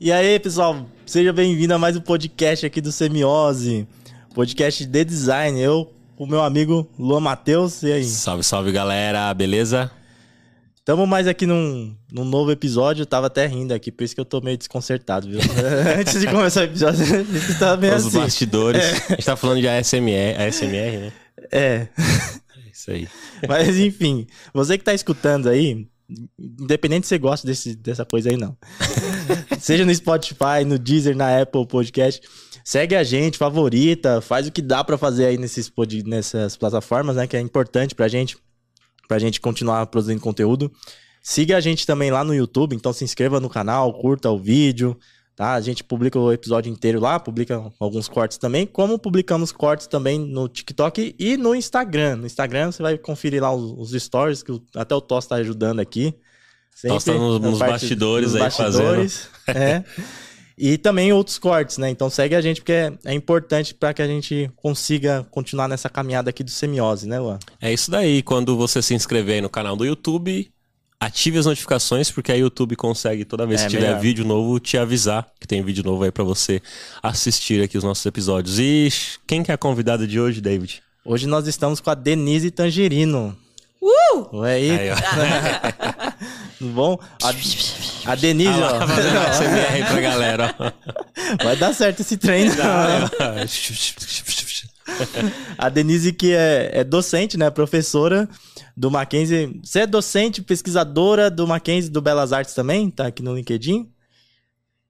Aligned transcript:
E 0.00 0.12
aí, 0.12 0.38
pessoal, 0.38 0.86
seja 1.04 1.32
bem-vindo 1.32 1.74
a 1.74 1.78
mais 1.78 1.96
um 1.96 2.00
podcast 2.00 2.64
aqui 2.64 2.80
do 2.80 2.92
Semiose, 2.92 3.86
podcast 4.34 4.86
de 4.86 5.04
design. 5.04 5.60
Eu, 5.60 5.92
o 6.16 6.26
meu 6.26 6.40
amigo 6.42 6.88
Luan 6.98 7.20
Matheus, 7.20 7.82
e 7.82 7.92
aí? 7.92 8.04
Salve, 8.04 8.44
salve 8.44 8.70
galera, 8.70 9.32
beleza? 9.34 9.90
Tamo 10.84 11.06
mais 11.06 11.26
aqui 11.26 11.44
num, 11.46 11.94
num 12.10 12.24
novo 12.24 12.50
episódio, 12.50 13.02
eu 13.02 13.06
tava 13.06 13.26
até 13.26 13.46
rindo 13.46 13.74
aqui, 13.74 13.90
por 13.92 14.04
isso 14.04 14.14
que 14.14 14.20
eu 14.20 14.24
tô 14.24 14.40
meio 14.40 14.56
desconcertado, 14.56 15.28
viu? 15.28 15.40
Antes 15.98 16.20
de 16.20 16.26
começar 16.28 16.60
o 16.60 16.64
episódio, 16.64 17.04
eu 17.04 17.58
tava 17.58 17.76
meio 17.76 17.94
Os 17.96 18.06
assim. 18.06 18.18
bastidores. 18.20 18.82
A 19.10 19.14
gente 19.14 19.24
tá 19.24 19.36
falando 19.36 19.60
de 19.60 19.68
ASMR, 19.68 20.36
ASMR, 20.38 20.98
né? 20.98 21.12
É, 21.50 21.88
É 21.98 22.70
isso 22.72 22.90
aí. 22.90 23.08
mas 23.46 23.76
enfim, 23.76 24.26
você 24.54 24.78
que 24.78 24.84
tá 24.84 24.94
escutando 24.94 25.48
aí, 25.50 25.86
independente 26.38 27.06
se 27.06 27.10
você 27.10 27.18
gosta 27.18 27.46
desse, 27.46 27.74
dessa 27.76 28.06
coisa 28.06 28.30
aí, 28.30 28.36
não. 28.38 28.56
Seja 29.60 29.84
no 29.84 29.94
Spotify, 29.94 30.64
no 30.66 30.78
Deezer, 30.78 31.16
na 31.16 31.40
Apple 31.40 31.66
Podcast, 31.66 32.22
segue 32.64 32.94
a 32.94 33.02
gente, 33.02 33.38
favorita, 33.38 34.20
faz 34.20 34.46
o 34.46 34.52
que 34.52 34.62
dá 34.62 34.84
pra 34.84 34.96
fazer 34.96 35.26
aí 35.26 35.38
nesses, 35.38 35.70
nessas 36.04 36.56
plataformas, 36.56 37.16
né? 37.16 37.26
Que 37.26 37.36
é 37.36 37.40
importante 37.40 37.94
pra 37.94 38.08
gente, 38.08 38.36
pra 39.06 39.18
gente 39.18 39.40
continuar 39.40 39.86
produzindo 39.86 40.20
conteúdo. 40.20 40.70
Siga 41.22 41.56
a 41.56 41.60
gente 41.60 41.86
também 41.86 42.10
lá 42.10 42.22
no 42.22 42.34
YouTube, 42.34 42.74
então 42.74 42.92
se 42.92 43.04
inscreva 43.04 43.40
no 43.40 43.50
canal, 43.50 43.92
curta 43.92 44.30
o 44.30 44.38
vídeo, 44.38 44.96
tá? 45.34 45.54
A 45.54 45.60
gente 45.60 45.82
publica 45.82 46.18
o 46.18 46.32
episódio 46.32 46.70
inteiro 46.70 47.00
lá, 47.00 47.18
publica 47.18 47.70
alguns 47.78 48.08
cortes 48.08 48.38
também, 48.38 48.66
como 48.66 48.98
publicamos 48.98 49.52
cortes 49.52 49.86
também 49.86 50.18
no 50.18 50.48
TikTok 50.48 51.14
e 51.18 51.36
no 51.36 51.54
Instagram. 51.54 52.16
No 52.16 52.26
Instagram 52.26 52.72
você 52.72 52.82
vai 52.82 52.96
conferir 52.96 53.42
lá 53.42 53.52
os, 53.52 53.92
os 53.94 54.02
stories, 54.02 54.42
que 54.42 54.62
até 54.74 54.94
o 54.94 55.00
Toss 55.00 55.26
tá 55.26 55.36
ajudando 55.36 55.80
aqui. 55.80 56.14
Toss 56.86 57.04
tá 57.04 57.12
nos- 57.14 57.40
nos 57.40 57.58
bastidores 57.58 58.34
aí 58.34 58.40
bastidores, 58.42 59.28
é. 59.48 59.82
E 60.60 60.76
também 60.76 61.12
outros 61.12 61.38
cortes, 61.38 61.78
né? 61.78 61.88
Então 61.88 62.10
segue 62.10 62.34
a 62.34 62.40
gente, 62.40 62.60
porque 62.60 62.72
é, 62.72 62.92
é 63.04 63.14
importante 63.14 63.72
para 63.74 63.94
que 63.94 64.02
a 64.02 64.06
gente 64.06 64.50
consiga 64.56 65.24
continuar 65.30 65.68
nessa 65.68 65.88
caminhada 65.88 66.30
aqui 66.30 66.42
do 66.42 66.50
semiose, 66.50 67.06
né, 67.08 67.18
Luan? 67.20 67.38
É 67.60 67.72
isso 67.72 67.90
daí. 67.90 68.22
Quando 68.22 68.56
você 68.56 68.82
se 68.82 68.92
inscrever 68.92 69.36
aí 69.36 69.40
no 69.40 69.48
canal 69.48 69.76
do 69.76 69.84
YouTube, 69.84 70.50
ative 70.98 71.38
as 71.38 71.46
notificações, 71.46 72.10
porque 72.10 72.32
aí 72.32 72.40
o 72.40 72.46
YouTube 72.46 72.74
consegue, 72.74 73.24
toda 73.24 73.46
vez 73.46 73.60
É, 73.60 73.64
que 73.64 73.70
tiver 73.70 73.86
melhor. 73.86 74.00
vídeo 74.00 74.24
novo, 74.24 74.58
te 74.58 74.76
avisar 74.76 75.28
que 75.40 75.46
tem 75.46 75.62
vídeo 75.62 75.84
novo 75.84 76.02
aí 76.02 76.10
pra 76.10 76.24
você 76.24 76.60
assistir 77.00 77.62
aqui 77.62 77.78
os 77.78 77.84
nossos 77.84 78.04
episódios. 78.04 78.58
E 78.58 78.88
quem 79.28 79.44
que 79.44 79.52
é 79.52 79.54
a 79.54 79.58
convidada 79.58 80.08
de 80.08 80.18
hoje, 80.18 80.40
David? 80.40 80.82
Hoje 81.04 81.28
nós 81.28 81.46
estamos 81.46 81.78
com 81.78 81.88
a 81.90 81.94
Denise 81.94 82.50
Tangerino. 82.50 83.36
Uh! 83.80 84.42
Aí, 84.42 84.70
Aí, 84.72 84.88
ó. 84.90 84.96
tudo 86.58 86.72
bom? 86.72 86.98
A, 87.22 88.12
a 88.12 88.14
Denise, 88.16 88.50
Ah 88.50 88.56
lá, 88.56 88.78
ó, 88.78 89.72
aí 89.72 89.84
pra 89.84 90.00
galera. 90.00 90.54
ó. 90.58 90.72
vai 91.44 91.56
dar 91.56 91.72
certo 91.72 92.00
esse 92.00 92.16
treino. 92.16 92.52
A 95.56 95.68
Denise 95.68 96.12
que 96.12 96.34
é, 96.34 96.70
é 96.72 96.84
docente, 96.84 97.36
né, 97.36 97.48
professora 97.50 98.28
do 98.76 98.90
Mackenzie. 98.90 99.60
Você 99.62 99.80
é 99.80 99.86
docente, 99.86 100.42
pesquisadora 100.42 101.30
do 101.30 101.46
Mackenzie 101.46 101.90
do 101.90 102.02
Belas 102.02 102.32
Artes 102.32 102.54
também? 102.54 102.90
Tá 102.90 103.06
aqui 103.06 103.22
no 103.22 103.36
LinkedIn. 103.36 103.88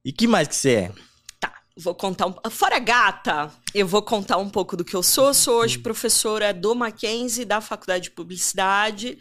E 0.04 0.12
que 0.12 0.26
mais 0.26 0.48
que 0.48 0.54
você 0.54 0.70
é? 0.70 0.92
Tá, 1.38 1.52
vou 1.76 1.94
contar 1.94 2.28
um... 2.28 2.50
Fora 2.50 2.78
gata, 2.78 3.50
eu 3.74 3.86
vou 3.86 4.00
contar 4.00 4.38
um 4.38 4.48
pouco 4.48 4.74
do 4.74 4.84
que 4.84 4.96
eu 4.96 5.02
sou. 5.02 5.34
Sou 5.34 5.60
hoje 5.60 5.78
professora 5.78 6.54
do 6.54 6.74
Mackenzie, 6.74 7.44
da 7.44 7.60
Faculdade 7.60 8.04
de 8.04 8.10
Publicidade. 8.12 9.18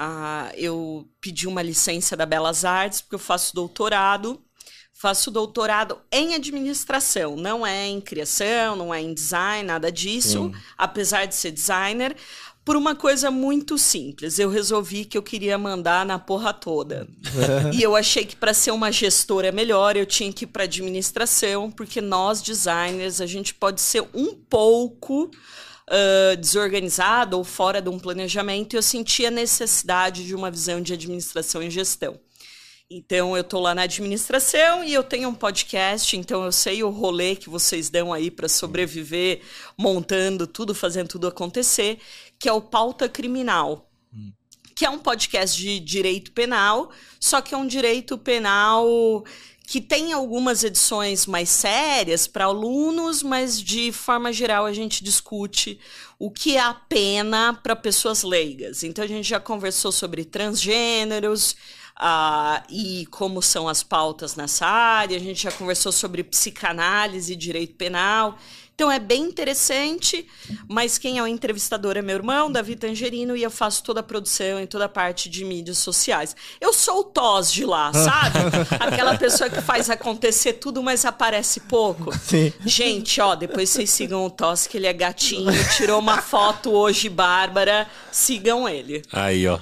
Ah, 0.00 0.52
eu 0.54 1.08
pedi 1.20 1.48
uma 1.48 1.60
licença 1.60 2.16
da 2.16 2.24
Belas 2.24 2.64
Artes, 2.64 3.00
porque 3.00 3.16
eu 3.16 3.18
faço 3.18 3.52
doutorado. 3.52 4.40
Faço 4.92 5.30
doutorado 5.30 5.98
em 6.10 6.34
administração, 6.34 7.36
não 7.36 7.64
é 7.64 7.86
em 7.86 8.00
criação, 8.00 8.74
não 8.74 8.92
é 8.92 9.00
em 9.00 9.14
design, 9.14 9.62
nada 9.62 9.92
disso, 9.92 10.50
apesar 10.76 11.24
de 11.24 11.36
ser 11.36 11.52
designer, 11.52 12.16
por 12.64 12.76
uma 12.76 12.96
coisa 12.96 13.30
muito 13.30 13.78
simples. 13.78 14.38
Eu 14.38 14.50
resolvi 14.50 15.04
que 15.04 15.16
eu 15.16 15.22
queria 15.22 15.56
mandar 15.56 16.04
na 16.04 16.18
porra 16.18 16.52
toda. 16.52 17.08
e 17.72 17.80
eu 17.82 17.94
achei 17.94 18.24
que 18.24 18.36
para 18.36 18.52
ser 18.52 18.72
uma 18.72 18.90
gestora 18.90 19.50
melhor, 19.52 19.96
eu 19.96 20.04
tinha 20.04 20.32
que 20.32 20.44
ir 20.44 20.48
para 20.48 20.64
administração, 20.64 21.70
porque 21.70 22.00
nós 22.00 22.42
designers, 22.42 23.20
a 23.20 23.26
gente 23.26 23.54
pode 23.54 23.80
ser 23.80 24.04
um 24.12 24.34
pouco 24.34 25.30
ah, 25.90 26.34
desorganizado 26.34 27.36
ou 27.36 27.44
fora 27.44 27.80
de 27.80 27.88
um 27.88 27.98
planejamento, 27.98 28.74
eu 28.74 28.82
senti 28.82 29.26
a 29.26 29.30
necessidade 29.30 30.26
de 30.26 30.34
uma 30.34 30.50
visão 30.50 30.80
de 30.80 30.92
administração 30.92 31.62
e 31.62 31.70
gestão. 31.70 32.18
Então, 32.90 33.36
eu 33.36 33.44
tô 33.44 33.60
lá 33.60 33.74
na 33.74 33.82
administração 33.82 34.82
e 34.82 34.94
eu 34.94 35.02
tenho 35.02 35.28
um 35.28 35.34
podcast, 35.34 36.16
então 36.16 36.42
eu 36.42 36.50
sei 36.50 36.82
o 36.82 36.88
rolê 36.88 37.36
que 37.36 37.50
vocês 37.50 37.90
dão 37.90 38.14
aí 38.14 38.30
para 38.30 38.48
sobreviver, 38.48 39.42
montando 39.76 40.46
tudo, 40.46 40.74
fazendo 40.74 41.08
tudo 41.08 41.26
acontecer, 41.26 41.98
que 42.38 42.48
é 42.48 42.52
o 42.52 42.62
Pauta 42.62 43.06
Criminal. 43.06 43.90
Que 44.74 44.86
é 44.86 44.90
um 44.90 44.98
podcast 44.98 45.60
de 45.60 45.80
direito 45.80 46.32
penal, 46.32 46.90
só 47.20 47.42
que 47.42 47.54
é 47.54 47.58
um 47.58 47.66
direito 47.66 48.16
penal 48.16 49.24
que 49.68 49.82
tem 49.82 50.14
algumas 50.14 50.64
edições 50.64 51.26
mais 51.26 51.50
sérias 51.50 52.26
para 52.26 52.46
alunos, 52.46 53.22
mas 53.22 53.60
de 53.60 53.92
forma 53.92 54.32
geral 54.32 54.64
a 54.64 54.72
gente 54.72 55.04
discute 55.04 55.78
o 56.18 56.30
que 56.30 56.56
é 56.56 56.60
a 56.60 56.72
pena 56.72 57.52
para 57.52 57.76
pessoas 57.76 58.22
leigas. 58.22 58.82
Então 58.82 59.04
a 59.04 59.06
gente 59.06 59.28
já 59.28 59.38
conversou 59.38 59.92
sobre 59.92 60.24
transgêneros, 60.24 61.54
ah, 61.94 62.62
e 62.70 63.04
como 63.10 63.42
são 63.42 63.68
as 63.68 63.82
pautas 63.82 64.36
nessa 64.36 64.64
área. 64.66 65.18
A 65.18 65.20
gente 65.20 65.42
já 65.42 65.52
conversou 65.52 65.92
sobre 65.92 66.24
psicanálise 66.24 67.34
e 67.34 67.36
direito 67.36 67.74
penal. 67.74 68.38
Então 68.78 68.92
é 68.92 69.00
bem 69.00 69.22
interessante, 69.24 70.24
mas 70.68 70.98
quem 70.98 71.18
é 71.18 71.22
o 71.24 71.26
entrevistador 71.26 71.96
é 71.96 72.00
meu 72.00 72.14
irmão, 72.14 72.48
Davi 72.48 72.76
Tangerino, 72.76 73.36
e 73.36 73.42
eu 73.42 73.50
faço 73.50 73.82
toda 73.82 73.98
a 73.98 74.02
produção 74.04 74.60
e 74.62 74.68
toda 74.68 74.84
a 74.84 74.88
parte 74.88 75.28
de 75.28 75.44
mídias 75.44 75.78
sociais. 75.78 76.36
Eu 76.60 76.72
sou 76.72 77.00
o 77.00 77.02
Tos 77.02 77.52
de 77.52 77.64
lá, 77.64 77.92
sabe? 77.92 78.38
Aquela 78.78 79.18
pessoa 79.18 79.50
que 79.50 79.60
faz 79.60 79.90
acontecer 79.90 80.52
tudo, 80.52 80.80
mas 80.80 81.04
aparece 81.04 81.58
pouco. 81.58 82.16
Sim. 82.16 82.52
Gente, 82.64 83.20
ó, 83.20 83.34
depois 83.34 83.68
vocês 83.68 83.90
sigam 83.90 84.24
o 84.24 84.30
Tos, 84.30 84.68
que 84.68 84.76
ele 84.76 84.86
é 84.86 84.92
gatinho, 84.92 85.50
tirou 85.76 85.98
uma 85.98 86.22
foto 86.22 86.70
hoje, 86.70 87.08
Bárbara. 87.08 87.84
Sigam 88.12 88.68
ele. 88.68 89.02
Aí, 89.12 89.44
ó. 89.48 89.58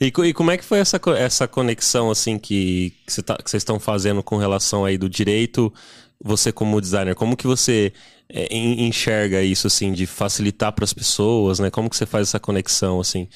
E, 0.00 0.06
e 0.06 0.32
como 0.32 0.50
é 0.50 0.56
que 0.56 0.64
foi 0.64 0.78
essa, 0.78 0.98
essa 1.18 1.46
conexão, 1.46 2.10
assim, 2.10 2.38
que, 2.38 2.94
que 3.06 3.12
cê 3.12 3.22
tá- 3.22 3.36
que 3.36 3.50
vocês 3.50 3.60
estão 3.60 3.78
fazendo 3.78 4.22
com 4.22 4.38
relação 4.38 4.86
aí 4.86 4.96
do 4.96 5.10
direito, 5.10 5.70
você 6.22 6.52
como 6.52 6.80
designer? 6.80 7.14
Como 7.14 7.36
que 7.36 7.46
você 7.46 7.92
é, 8.28 8.46
en- 8.54 8.86
enxerga 8.88 9.42
isso, 9.42 9.66
assim, 9.66 9.92
de 9.92 10.06
facilitar 10.06 10.72
para 10.72 10.84
as 10.84 10.92
pessoas, 10.92 11.58
né? 11.58 11.70
Como 11.70 11.88
que 11.90 11.96
você 11.96 12.06
faz 12.06 12.28
essa 12.28 12.40
conexão, 12.40 13.00
assim? 13.00 13.28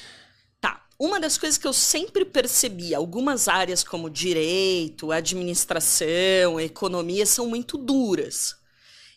Tá. 0.61 0.81
Uma 0.99 1.19
das 1.19 1.37
coisas 1.37 1.57
que 1.57 1.67
eu 1.67 1.73
sempre 1.73 2.23
percebi, 2.25 2.95
algumas 2.95 3.47
áreas 3.47 3.83
como 3.83 4.09
direito, 4.09 5.11
administração, 5.11 6.59
economia 6.59 7.25
são 7.25 7.47
muito 7.47 7.77
duras. 7.77 8.55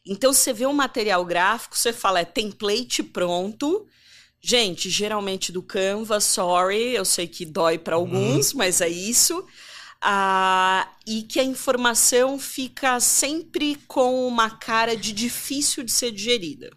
Então 0.06 0.32
você 0.32 0.52
vê 0.52 0.66
um 0.66 0.72
material 0.72 1.24
gráfico, 1.24 1.76
você 1.76 1.92
fala 1.92 2.20
é 2.20 2.24
template 2.24 3.02
pronto. 3.02 3.86
Gente, 4.40 4.90
geralmente 4.90 5.52
do 5.52 5.62
Canva, 5.62 6.20
sorry, 6.20 6.94
eu 6.94 7.04
sei 7.04 7.26
que 7.26 7.44
dói 7.44 7.78
para 7.78 7.96
alguns, 7.96 8.52
mas 8.52 8.80
é 8.80 8.88
isso. 8.88 9.44
Ah, 10.00 10.88
e 11.06 11.22
que 11.22 11.40
a 11.40 11.44
informação 11.44 12.38
fica 12.38 13.00
sempre 13.00 13.76
com 13.88 14.26
uma 14.26 14.50
cara 14.50 14.96
de 14.96 15.12
difícil 15.12 15.82
de 15.82 15.92
ser 15.92 16.12
digerida. 16.12 16.70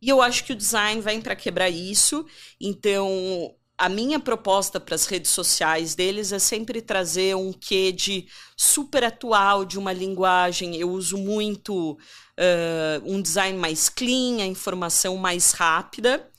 E 0.00 0.08
eu 0.08 0.20
acho 0.20 0.44
que 0.44 0.52
o 0.52 0.56
design 0.56 1.00
vem 1.00 1.20
para 1.20 1.36
quebrar 1.36 1.70
isso. 1.70 2.26
Então, 2.60 3.54
a 3.78 3.88
minha 3.88 4.20
proposta 4.20 4.78
para 4.80 4.94
as 4.94 5.06
redes 5.06 5.30
sociais 5.30 5.94
deles 5.94 6.32
é 6.32 6.38
sempre 6.38 6.80
trazer 6.80 7.34
um 7.36 7.52
quê 7.52 7.92
de 7.92 8.26
super 8.56 9.04
atual, 9.04 9.64
de 9.64 9.78
uma 9.78 9.92
linguagem. 9.92 10.76
Eu 10.76 10.90
uso 10.90 11.16
muito 11.18 11.98
ah, 12.38 13.00
um 13.04 13.20
design 13.20 13.58
mais 13.58 13.88
clean, 13.88 14.42
a 14.42 14.46
informação 14.46 15.16
mais 15.16 15.52
rápida, 15.52 16.30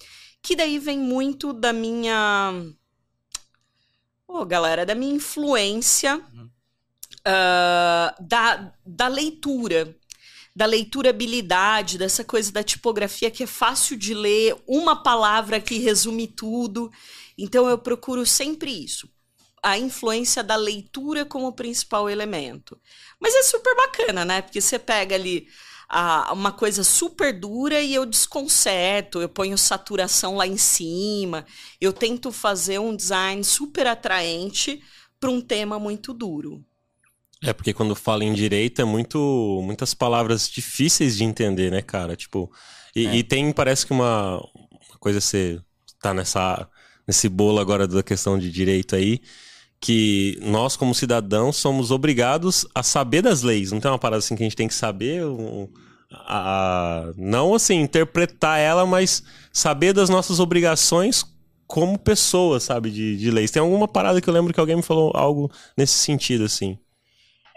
que 0.41 0.55
daí 0.55 0.79
vem 0.79 0.99
muito 0.99 1.53
da 1.53 1.73
minha. 1.73 2.53
Ô, 4.37 4.45
galera, 4.45 4.85
da 4.85 4.93
minha 4.93 5.15
influência 5.15 6.21
ah, 7.25 8.15
da, 8.19 8.71
da 8.85 9.07
leitura 9.07 9.95
da 10.55 10.65
leiturabilidade, 10.65 11.99
dessa 11.99 12.23
coisa 12.23 12.51
da 12.51 12.63
tipografia 12.63 13.29
que 13.29 13.43
é 13.43 13.47
fácil 13.47 13.95
de 13.95 14.15
ler, 14.15 14.55
uma 14.67 14.95
palavra 15.03 15.59
que 15.61 15.77
resume 15.77 16.25
tudo. 16.25 16.91
Então 17.37 17.69
eu 17.69 17.77
procuro 17.77 18.25
sempre 18.25 18.71
isso. 18.71 19.07
A 19.61 19.77
influência 19.77 20.43
da 20.43 20.55
leitura 20.55 21.23
como 21.23 21.53
principal 21.53 22.09
elemento. 22.09 22.75
Mas 23.19 23.35
é 23.35 23.43
super 23.43 23.75
bacana, 23.75 24.25
né? 24.25 24.41
Porque 24.41 24.59
você 24.59 24.79
pega 24.79 25.13
ali 25.13 25.47
ah, 25.89 26.31
uma 26.33 26.51
coisa 26.51 26.83
super 26.83 27.37
dura 27.37 27.79
e 27.81 27.93
eu 27.93 28.05
desconcerto, 28.05 29.21
eu 29.21 29.29
ponho 29.29 29.57
saturação 29.57 30.35
lá 30.35 30.45
em 30.45 30.57
cima, 30.57 31.45
eu 31.79 31.93
tento 31.93 32.31
fazer 32.31 32.79
um 32.79 32.95
design 32.95 33.43
super 33.43 33.87
atraente 33.87 34.81
para 35.19 35.29
um 35.29 35.41
tema 35.41 35.79
muito 35.79 36.13
duro. 36.13 36.63
É, 37.41 37.53
porque 37.53 37.73
quando 37.73 37.95
fala 37.95 38.23
em 38.23 38.33
direito 38.33 38.81
é 38.81 38.85
muito, 38.85 39.61
muitas 39.63 39.93
palavras 39.93 40.49
difíceis 40.49 41.15
de 41.17 41.23
entender, 41.23 41.71
né, 41.71 41.81
cara? 41.81 42.15
Tipo, 42.15 42.51
e, 42.95 43.05
É. 43.05 43.15
e 43.17 43.23
tem, 43.23 43.51
parece 43.53 43.85
que 43.85 43.93
uma, 43.93 44.37
uma 44.37 44.97
coisa 44.99 45.21
você 45.21 45.59
tá 46.01 46.13
nessa, 46.13 46.67
nesse 47.07 47.29
bolo 47.29 47.59
agora 47.59 47.87
da 47.87 48.01
questão 48.01 48.39
de 48.39 48.51
direito 48.51 48.95
aí, 48.95 49.21
que 49.79 50.39
nós, 50.41 50.75
como 50.75 50.93
cidadãos, 50.95 51.57
somos 51.57 51.91
obrigados 51.91 52.65
a 52.73 52.81
saber 52.83 53.21
das 53.21 53.43
leis. 53.43 53.71
Não 53.71 53.79
tem 53.79 53.91
uma 53.91 53.99
parada 53.99 54.19
assim 54.19 54.35
que 54.35 54.43
a 54.43 54.45
gente 54.45 54.55
tem 54.55 54.67
que 54.67 54.73
saber, 54.73 55.25
um, 55.25 55.67
a- 56.11 57.11
não 57.15 57.53
assim, 57.53 57.75
interpretar 57.81 58.59
ela, 58.59 58.85
mas 58.85 59.23
saber 59.53 59.93
das 59.93 60.09
nossas 60.09 60.39
obrigações 60.39 61.25
como 61.67 61.99
pessoas, 61.99 62.63
sabe, 62.63 62.89
de, 62.89 63.17
de 63.17 63.29
leis. 63.29 63.51
Tem 63.51 63.61
alguma 63.61 63.87
parada 63.87 64.21
que 64.21 64.29
eu 64.29 64.33
lembro 64.33 64.53
que 64.53 64.59
alguém 64.59 64.77
me 64.77 64.81
falou 64.81 65.11
algo 65.15 65.51
nesse 65.77 65.93
sentido, 65.99 66.45
assim. 66.45 66.77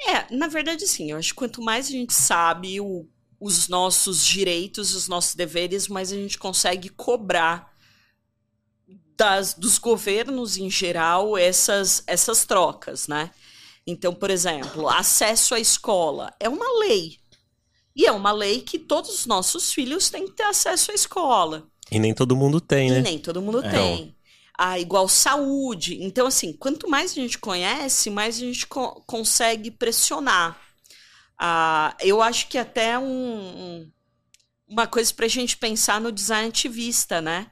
É, 0.09 0.35
na 0.35 0.49
verdade, 0.49 0.87
sim. 0.87 1.11
Eu 1.11 1.19
acho 1.19 1.29
que 1.31 1.35
quanto 1.37 1.63
mais 1.63 1.87
a 1.87 1.91
gente 1.91 2.13
sabe 2.15 2.81
o- 2.81 3.07
os 3.39 3.69
nossos 3.69 4.25
direitos, 4.25 4.95
os 4.95 5.09
nossos 5.09 5.35
deveres, 5.35 5.89
mais 5.89 6.13
a 6.13 6.17
gente 6.17 6.39
consegue 6.39 6.89
cobrar 6.89 7.70
das, 9.21 9.53
dos 9.53 9.77
governos 9.77 10.57
em 10.57 10.71
geral 10.71 11.37
essas, 11.37 12.03
essas 12.07 12.47
trocas, 12.47 13.07
né? 13.07 13.31
Então, 13.87 14.15
por 14.15 14.31
exemplo, 14.31 14.89
acesso 14.89 15.55
à 15.55 15.61
escola 15.61 16.33
é 16.41 16.49
uma 16.49 16.79
lei. 16.79 17.19
E 17.95 18.07
é 18.07 18.13
uma 18.13 18.33
lei 18.33 18.63
que 18.63 18.79
todos 18.79 19.11
os 19.11 19.27
nossos 19.27 19.75
filhos 19.75 20.09
têm 20.09 20.25
que 20.25 20.33
ter 20.33 20.45
acesso 20.45 20.91
à 20.91 20.95
escola. 20.95 21.69
E 21.91 21.99
nem 21.99 22.15
todo 22.15 22.35
mundo 22.35 22.63
tem, 22.63 22.89
E 22.89 22.93
né? 22.93 23.01
nem 23.03 23.19
todo 23.19 23.43
mundo 23.43 23.63
É. 23.63 23.69
tem. 23.71 24.17
Ah, 24.57 24.79
igual 24.79 25.07
saúde. 25.07 26.03
Então, 26.03 26.27
assim, 26.27 26.55
quanto 26.55 26.89
mais 26.89 27.11
a 27.13 27.15
gente 27.17 27.37
conhece, 27.39 28.09
mais 28.09 28.37
a 28.37 28.41
gente 28.41 28.67
co- 28.67 29.03
consegue 29.07 29.71
pressionar. 29.71 30.59
Ah, 31.39 31.95
eu 32.01 32.23
acho 32.23 32.49
que 32.49 32.57
até 32.57 32.99
um, 32.99 33.05
um- 33.05 33.93
uma 34.67 34.87
coisa 34.87 35.13
para 35.13 35.27
a 35.27 35.29
gente 35.29 35.59
pensar 35.59 36.01
no 36.01 36.11
design 36.11 36.49
ativista, 36.49 37.21
né? 37.21 37.51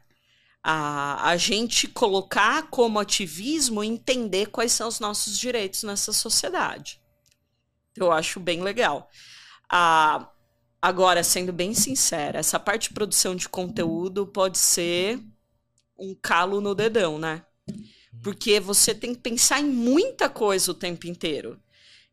A, 0.71 1.31
a 1.31 1.37
gente 1.39 1.89
colocar 1.89 2.69
como 2.69 2.99
ativismo 2.99 3.83
entender 3.83 4.49
quais 4.49 4.71
são 4.71 4.87
os 4.87 5.01
nossos 5.01 5.39
direitos 5.39 5.83
nessa 5.83 6.13
sociedade. 6.13 7.01
Eu 7.97 8.13
acho 8.13 8.39
bem 8.39 8.63
legal. 8.63 9.09
Ah, 9.67 10.29
agora, 10.83 11.25
sendo 11.25 11.55
bem 11.55 11.73
sincera, 11.73 12.39
essa 12.39 12.61
parte 12.61 12.89
de 12.89 12.95
produção 12.95 13.35
de 13.35 13.49
conteúdo 13.49 14.27
pode 14.27 14.59
ser 14.59 15.19
um 15.99 16.15
calo 16.15 16.61
no 16.61 16.75
dedão, 16.75 17.19
né? 17.19 17.47
Porque 18.23 18.61
você 18.61 18.95
tem 18.95 19.15
que 19.15 19.23
pensar 19.23 19.61
em 19.61 19.71
muita 19.71 20.29
coisa 20.29 20.71
o 20.71 20.75
tempo 20.75 21.07
inteiro. 21.07 21.59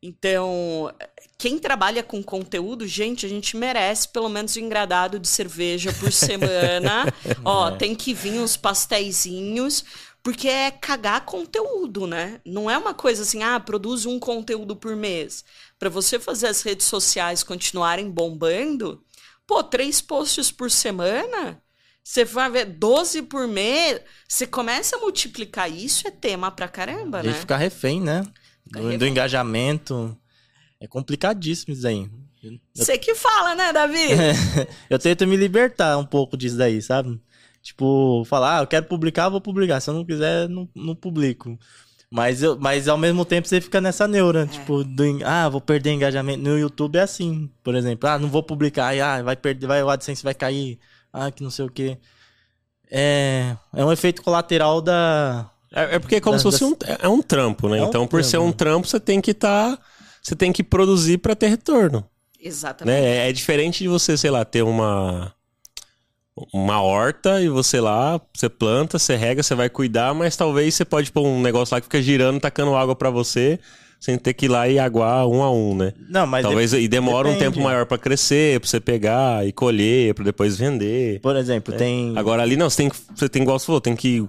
Então, 0.06 0.94
quem 1.36 1.57
trabalha 1.57 2.04
com 2.04 2.22
conteúdo, 2.22 2.86
gente, 2.86 3.25
a 3.25 3.30
gente 3.30 3.57
merece 3.57 4.07
pelo 4.07 4.30
menos 4.30 4.56
um 4.56 4.60
engradado 4.60 5.19
de 5.19 5.28
cerveja 5.28 5.92
por 5.94 6.12
semana. 6.13 7.12
Ó, 7.44 7.72
tem 7.72 7.96
que 7.96 8.13
vir 8.13 8.40
uns 8.40 8.56
pastéisinhos, 8.56 9.84
porque 10.22 10.48
é 10.48 10.69
cagar 10.69 11.25
conteúdo, 11.25 12.06
né? 12.06 12.40
Não 12.46 12.69
é 12.69 12.78
uma 12.78 12.94
coisa 12.94 13.24
assim, 13.24 13.42
ah, 13.42 13.60
produz 13.60 14.06
um 14.06 14.19
conteúdo 14.19 14.75
por 14.75 14.96
mês. 14.96 15.44
Para 15.80 15.90
você 15.90 16.19
fazer 16.19 16.48
as 16.48 16.62
redes 16.62 16.86
sociais 16.86 17.42
continuarem 17.42 18.12
bombando, 18.12 19.04
pô, 19.48 19.63
três 19.63 20.02
posts 20.02 20.52
por 20.52 20.69
semana, 20.69 21.60
você 22.04 22.24
vai 22.24 22.52
ver 22.52 22.66
12 22.66 23.24
por 23.24 23.48
mês, 23.48 24.02
você 24.28 24.46
começa 24.46 24.98
a 24.98 25.00
multiplicar 25.00 25.72
isso, 25.72 26.07
é 26.07 26.12
tema 26.12 26.52
pra 26.52 26.68
caramba, 26.68 27.24
né? 27.24 27.34
fica 27.34 27.57
refém, 27.57 28.00
né? 28.00 28.24
Do, 28.65 28.97
do 28.97 29.07
engajamento. 29.07 30.17
É 30.79 30.88
complicadíssimo 30.88 31.73
isso 31.73 31.88
aí. 31.88 32.09
Eu, 32.44 32.59
Você 32.73 32.97
que 32.97 33.15
fala, 33.15 33.56
né, 33.56 33.73
Davi? 33.73 34.07
eu 34.89 35.00
tento 35.00 35.25
me 35.25 35.35
libertar 35.35 35.97
um 35.97 36.06
pouco 36.06 36.38
disso 36.38 36.57
daí, 36.57 36.81
sabe? 36.81 37.19
Tipo, 37.62 38.23
falar, 38.25 38.59
ah, 38.59 38.62
eu 38.62 38.67
quero 38.67 38.85
publicar, 38.85 39.29
vou 39.29 39.41
publicar. 39.41 39.79
Se 39.79 39.89
eu 39.89 39.94
não 39.94 40.06
quiser, 40.06 40.47
não, 40.47 40.69
não 40.75 40.95
publico. 40.95 41.57
Mas, 42.12 42.44
eu, 42.44 42.57
mas 42.59 42.88
ao 42.88 42.97
mesmo 42.97 43.25
tempo 43.25 43.47
você 43.47 43.59
fica 43.59 43.81
nessa 43.81 44.07
neura, 44.07 44.45
tipo, 44.45 44.83
do, 44.83 45.03
ah, 45.25 45.50
vou 45.50 45.59
perder 45.59 45.91
engajamento. 45.91 46.44
No 46.44 46.57
YouTube 46.57 46.97
é 46.97 47.01
assim, 47.01 47.50
por 47.63 47.75
exemplo, 47.75 48.07
ah, 48.07 48.19
não 48.19 48.29
vou 48.29 48.44
publicar, 48.44 48.88
aí, 48.88 49.01
ah, 49.01 49.21
vai 49.23 49.35
perder, 49.35 49.68
vai, 49.68 49.83
o 49.83 49.89
AdSense 49.89 50.23
vai 50.23 50.33
cair, 50.33 50.79
ah, 51.11 51.31
que 51.31 51.44
não 51.44 51.50
sei 51.50 51.65
o 51.65 51.69
quê. 51.69 51.97
É, 52.91 53.57
é 53.73 53.83
um 53.83 53.91
efeito 53.91 54.21
colateral 54.21 54.81
da. 54.81 55.50
É, 55.73 55.95
é 55.95 56.00
porque 56.00 56.15
é 56.15 56.21
como 56.21 56.33
Das- 56.35 56.41
se 56.41 56.50
fosse 56.50 56.63
um, 56.63 56.75
é 57.01 57.07
um 57.07 57.21
trampo, 57.21 57.67
né? 57.69 57.79
É 57.79 57.83
um 57.83 57.88
então, 57.88 58.07
por 58.07 58.23
ser 58.23 58.31
trampo, 58.31 58.45
um 58.45 58.50
né? 58.50 58.56
trampo, 58.57 58.88
você 58.88 59.00
tem 59.00 59.21
que 59.21 59.31
estar. 59.31 59.77
você 60.21 60.35
tem 60.35 60.51
que 60.51 60.63
produzir 60.63 61.17
pra 61.19 61.35
ter 61.35 61.47
retorno. 61.47 62.06
Exatamente. 62.41 62.94
Né? 62.95 63.25
É, 63.25 63.29
é 63.29 63.33
diferente 63.33 63.79
de 63.83 63.88
você, 63.88 64.15
sei 64.17 64.29
lá, 64.31 64.44
ter 64.45 64.62
uma. 64.63 65.33
Uma 66.53 66.81
horta 66.81 67.41
e 67.41 67.47
você 67.47 67.79
lá, 67.79 68.19
você 68.35 68.50
planta, 68.50 69.00
você 69.00 69.15
rega, 69.15 69.41
você 69.41 69.56
vai 69.56 69.69
cuidar, 69.69 70.13
mas 70.13 70.35
talvez 70.35 70.75
você 70.75 70.83
pode 70.83 71.09
pôr 71.09 71.25
um 71.25 71.41
negócio 71.41 71.73
lá 71.73 71.79
que 71.79 71.85
fica 71.85 72.01
girando, 72.01 72.41
tacando 72.41 72.75
água 72.75 72.94
pra 72.94 73.09
você, 73.09 73.57
sem 74.01 74.18
ter 74.18 74.33
que 74.33 74.45
ir 74.45 74.50
lá 74.50 74.68
e 74.68 74.77
aguar 74.77 75.25
um 75.29 75.41
a 75.41 75.50
um, 75.50 75.73
né? 75.73 75.94
Não, 76.09 76.27
mas. 76.27 76.44
talvez 76.44 76.73
e 76.73 76.89
demora 76.89 77.29
um 77.29 77.31
depende. 77.31 77.53
tempo 77.53 77.63
maior 77.63 77.85
pra 77.85 77.97
crescer, 77.97 78.59
pra 78.59 78.68
você 78.69 78.81
pegar 78.81 79.47
e 79.47 79.53
colher, 79.53 80.13
pra 80.13 80.25
depois 80.25 80.57
vender. 80.57 81.21
Por 81.21 81.38
exemplo, 81.38 81.73
tem. 81.73 82.11
Agora 82.18 82.41
ali 82.41 82.57
não, 82.57 82.69
você 82.69 82.77
tem 82.77 82.89
que, 82.89 82.97
você 83.15 83.29
tem 83.29 83.41
igual 83.44 83.57
você 83.57 83.65
falou, 83.65 83.79
tem 83.79 83.95
que, 83.95 84.27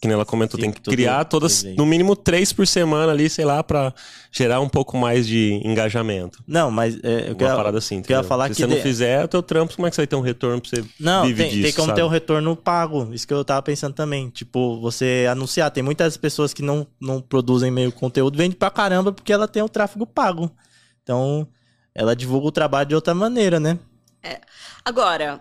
que 0.00 0.06
nem 0.06 0.14
ela 0.14 0.26
comentou, 0.26 0.58
Sim, 0.60 0.64
tem 0.64 0.72
que 0.72 0.80
criar 0.90 1.24
todas, 1.24 1.54
desenho. 1.62 1.76
no 1.76 1.86
mínimo 1.86 2.14
três 2.14 2.52
por 2.52 2.66
semana 2.66 3.12
ali, 3.12 3.30
sei 3.30 3.44
lá, 3.46 3.62
pra 3.64 3.94
gerar 4.30 4.60
um 4.60 4.68
pouco 4.68 4.96
mais 4.98 5.26
de 5.26 5.60
engajamento. 5.64 6.42
Não, 6.46 6.70
mas. 6.70 6.98
É, 7.02 7.22
eu 7.22 7.28
Uma 7.28 7.34
quero, 7.36 7.56
parada 7.56 7.78
assim, 7.78 8.02
quero 8.02 8.22
falar 8.24 8.44
Se 8.44 8.50
que 8.50 8.56
você 8.56 8.66
não 8.66 8.76
de- 8.76 8.82
fizer 8.82 9.24
o 9.24 9.28
teu 9.28 9.42
trampo, 9.42 9.74
como 9.74 9.86
é 9.86 9.90
que 9.90 9.96
você 9.96 10.02
vai 10.02 10.06
ter 10.06 10.16
um 10.16 10.20
retorno 10.20 10.60
pra 10.60 10.68
você 10.70 10.84
Não, 11.00 11.24
viver 11.24 11.44
tem, 11.44 11.50
disso, 11.52 11.62
tem 11.62 11.72
como 11.72 11.86
sabe? 11.86 11.96
ter 12.00 12.04
um 12.04 12.08
retorno 12.08 12.54
pago. 12.54 13.08
Isso 13.14 13.26
que 13.26 13.32
eu 13.32 13.42
tava 13.44 13.62
pensando 13.62 13.94
também. 13.94 14.28
Tipo, 14.28 14.78
você 14.80 15.26
anunciar. 15.30 15.70
Tem 15.70 15.82
muitas 15.82 16.16
pessoas 16.18 16.52
que 16.52 16.60
não, 16.62 16.86
não 17.00 17.20
produzem 17.20 17.70
meio 17.70 17.90
conteúdo, 17.90 18.36
vende 18.36 18.54
pra 18.54 18.70
caramba 18.70 19.12
porque 19.12 19.32
ela 19.32 19.48
tem 19.48 19.62
o 19.62 19.68
tráfego 19.68 20.06
pago. 20.06 20.50
Então, 21.02 21.48
ela 21.94 22.14
divulga 22.14 22.48
o 22.48 22.52
trabalho 22.52 22.88
de 22.90 22.94
outra 22.94 23.14
maneira, 23.14 23.58
né? 23.58 23.78
Agora, 24.84 25.40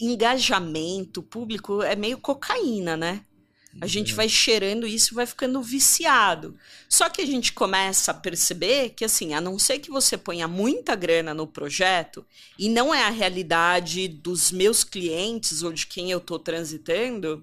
engajamento 0.00 1.22
público 1.22 1.82
é 1.82 1.96
meio 1.96 2.18
cocaína, 2.18 2.96
né? 2.96 3.24
A 3.80 3.86
gente 3.86 4.12
vai 4.12 4.28
cheirando 4.28 4.86
isso 4.86 5.14
e 5.14 5.16
vai 5.16 5.24
ficando 5.24 5.62
viciado. 5.62 6.54
Só 6.88 7.08
que 7.08 7.22
a 7.22 7.26
gente 7.26 7.54
começa 7.54 8.10
a 8.10 8.14
perceber 8.14 8.90
que, 8.90 9.04
assim, 9.04 9.32
a 9.32 9.40
não 9.40 9.58
ser 9.58 9.78
que 9.78 9.90
você 9.90 10.18
ponha 10.18 10.46
muita 10.46 10.94
grana 10.94 11.32
no 11.32 11.46
projeto, 11.46 12.26
e 12.58 12.68
não 12.68 12.94
é 12.94 13.02
a 13.02 13.10
realidade 13.10 14.08
dos 14.08 14.52
meus 14.52 14.84
clientes 14.84 15.62
ou 15.62 15.72
de 15.72 15.86
quem 15.86 16.10
eu 16.10 16.20
tô 16.20 16.38
transitando, 16.38 17.42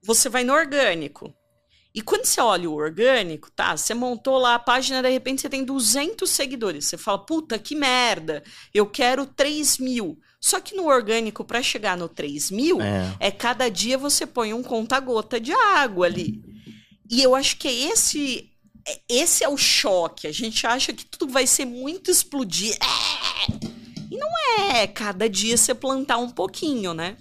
você 0.00 0.28
vai 0.28 0.44
no 0.44 0.52
orgânico. 0.52 1.34
E 1.94 2.00
quando 2.00 2.24
você 2.24 2.40
olha 2.40 2.70
o 2.70 2.74
orgânico, 2.74 3.50
tá? 3.50 3.76
Você 3.76 3.92
montou 3.92 4.38
lá 4.38 4.54
a 4.54 4.58
página, 4.58 5.02
de 5.02 5.10
repente 5.10 5.42
você 5.42 5.48
tem 5.50 5.62
200 5.64 6.28
seguidores. 6.30 6.86
Você 6.86 6.96
fala, 6.96 7.18
puta, 7.18 7.58
que 7.58 7.74
merda, 7.74 8.42
eu 8.72 8.86
quero 8.86 9.26
3 9.26 9.76
mil. 9.78 10.18
Só 10.40 10.58
que 10.58 10.74
no 10.74 10.86
orgânico, 10.86 11.44
para 11.44 11.62
chegar 11.62 11.96
no 11.96 12.08
3 12.08 12.50
mil, 12.50 12.80
É. 12.80 13.14
é 13.20 13.30
cada 13.30 13.68
dia 13.70 13.98
você 13.98 14.24
põe 14.26 14.54
um 14.54 14.62
conta-gota 14.62 15.38
de 15.38 15.52
água 15.52 16.06
ali. 16.06 16.42
E 17.10 17.22
eu 17.22 17.34
acho 17.34 17.58
que 17.58 17.68
é 17.68 17.72
esse, 17.72 18.50
é- 18.88 19.00
esse 19.08 19.44
é 19.44 19.48
o 19.48 19.56
choque. 19.58 20.26
A 20.26 20.32
gente 20.32 20.66
acha 20.66 20.92
que 20.94 21.04
tudo 21.04 21.30
vai 21.30 21.46
ser 21.46 21.66
muito 21.66 22.10
explodir. 22.10 22.74
É! 22.80 23.68
E 24.10 24.16
não 24.16 24.28
é. 24.70 24.86
Cada 24.86 25.28
dia 25.28 25.56
você 25.56 25.74
plantar 25.74 26.16
um 26.16 26.30
pouquinho, 26.30 26.92
né? 26.94 27.16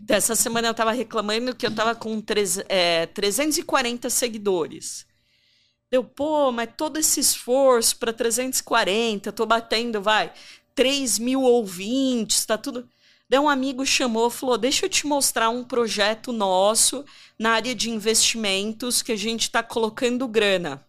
Então, 0.00 0.16
essa 0.16 0.34
semana 0.36 0.68
eu 0.68 0.74
tava 0.74 0.92
reclamando 0.92 1.54
que 1.54 1.66
eu 1.66 1.74
tava 1.74 1.94
com 1.94 2.20
treze- 2.20 2.64
é, 2.68 3.06
340 3.06 4.10
seguidores. 4.10 5.06
Deu, 5.90 6.04
pô, 6.04 6.50
mas 6.52 6.70
todo 6.76 6.98
esse 6.98 7.20
esforço 7.20 7.96
para 7.98 8.12
340, 8.12 9.32
tô 9.32 9.46
batendo, 9.46 10.02
vai, 10.02 10.32
3 10.74 11.18
mil 11.18 11.42
ouvintes, 11.42 12.44
tá 12.44 12.58
tudo. 12.58 12.88
Daí 13.28 13.40
um 13.40 13.48
amigo 13.48 13.84
chamou, 13.86 14.30
falou: 14.30 14.58
Deixa 14.58 14.86
eu 14.86 14.90
te 14.90 15.06
mostrar 15.06 15.48
um 15.50 15.64
projeto 15.64 16.32
nosso 16.32 17.04
na 17.38 17.52
área 17.52 17.74
de 17.74 17.90
investimentos 17.90 19.02
que 19.02 19.12
a 19.12 19.16
gente 19.16 19.50
tá 19.50 19.62
colocando 19.62 20.26
grana. 20.28 20.84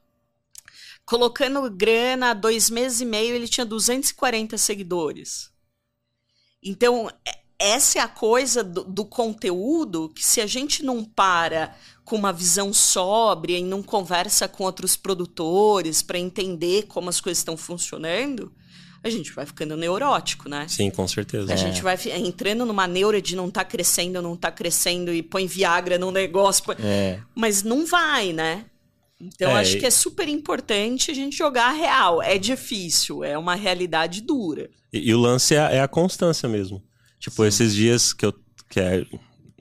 Colocando 1.06 1.70
grana 1.72 2.32
há 2.32 2.34
dois 2.34 2.70
meses 2.70 3.02
e 3.02 3.06
meio, 3.06 3.34
ele 3.34 3.48
tinha 3.48 3.66
240 3.66 4.58
seguidores. 4.58 5.52
Então, 6.62 7.10
é- 7.26 7.40
essa 7.60 8.00
é 8.00 8.02
a 8.02 8.08
coisa 8.08 8.64
do, 8.64 8.84
do 8.84 9.06
conteúdo 9.06 10.10
que, 10.16 10.24
se 10.26 10.42
a 10.42 10.48
gente 10.48 10.84
não 10.84 11.04
para 11.04 11.76
com 12.06 12.16
uma 12.16 12.32
visão 12.32 12.72
sóbria 12.74 13.58
e 13.58 13.64
não 13.64 13.84
conversa 13.84 14.48
com 14.48 14.64
outros 14.64 14.96
produtores 14.96 16.02
para 16.02 16.18
entender 16.18 16.84
como 16.88 17.10
as 17.10 17.20
coisas 17.20 17.40
estão 17.40 17.58
funcionando, 17.58 18.52
a 19.04 19.10
gente 19.10 19.32
vai 19.32 19.46
ficando 19.46 19.76
neurótico, 19.78 20.50
né? 20.50 20.66
Sim, 20.68 20.90
com 20.90 21.08
certeza. 21.08 21.54
A 21.54 21.56
gente 21.56 21.82
vai 21.82 21.98
fi- 21.98 22.12
entrando 22.12 22.66
numa 22.66 22.88
neura 22.88 23.22
de 23.22 23.36
não 23.36 23.50
tá 23.50 23.64
crescendo, 23.64 24.22
não 24.22 24.36
tá 24.36 24.52
crescendo 24.52 25.14
e 25.14 25.22
põe 25.22 25.46
Viagra 25.48 25.98
no 25.98 26.12
negócio. 26.12 26.64
põe- 26.64 26.76
É. 26.80 27.20
Mas 27.36 27.64
não 27.64 27.86
vai, 27.86 28.34
né? 28.34 28.66
Então, 29.20 29.50
É, 29.52 29.62
acho 29.62 29.78
que 29.80 29.86
é 29.86 29.90
super 29.92 30.28
importante 30.28 31.10
a 31.10 31.14
gente 31.14 31.36
jogar 31.38 31.70
a 31.70 31.74
real. 31.74 32.22
É 32.22 32.38
difícil, 32.38 33.24
é 33.24 33.38
uma 33.38 33.56
realidade 33.56 34.22
dura. 34.22 34.70
E, 34.94 35.10
e 35.10 35.14
o 35.14 35.20
lance 35.20 35.56
é, 35.56 35.60
a- 35.60 35.72
é 35.72 35.82
a 35.82 35.88
constância 35.88 36.48
mesmo. 36.48 36.82
Tipo, 37.20 37.46
esses 37.46 37.74
dias 37.74 38.14
que 38.14 38.26
eu. 38.26 38.34
Que 38.70 38.80
é 38.80 39.06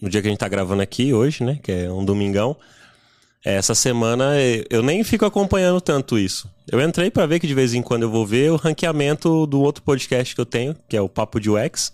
no 0.00 0.10
dia 0.10 0.20
que 0.20 0.28
a 0.28 0.30
gente 0.30 0.38
tá 0.40 0.48
gravando 0.48 0.82
aqui 0.82 1.12
hoje, 1.14 1.42
né? 1.44 1.58
Que 1.62 1.72
é 1.72 1.90
um 1.90 2.04
domingão. 2.04 2.56
é, 3.44 3.54
Essa 3.54 3.74
semana 3.74 4.32
eu 4.68 4.82
nem 4.82 5.02
fico 5.04 5.24
acompanhando 5.24 5.80
tanto 5.80 6.18
isso. 6.18 6.50
Eu 6.70 6.80
entrei 6.80 7.10
pra 7.10 7.24
ver 7.26 7.38
que 7.40 7.46
de 7.46 7.54
vez 7.54 7.72
em 7.72 7.80
quando 7.82 8.02
eu 8.02 8.10
vou 8.10 8.26
ver 8.26 8.50
o 8.50 8.56
ranqueamento 8.56 9.46
do 9.46 9.60
outro 9.62 9.82
podcast 9.82 10.34
que 10.34 10.40
eu 10.40 10.46
tenho, 10.46 10.76
que 10.88 10.96
é 10.96 11.00
o 11.00 11.08
Papo 11.08 11.40
de 11.40 11.48
UX. 11.48 11.92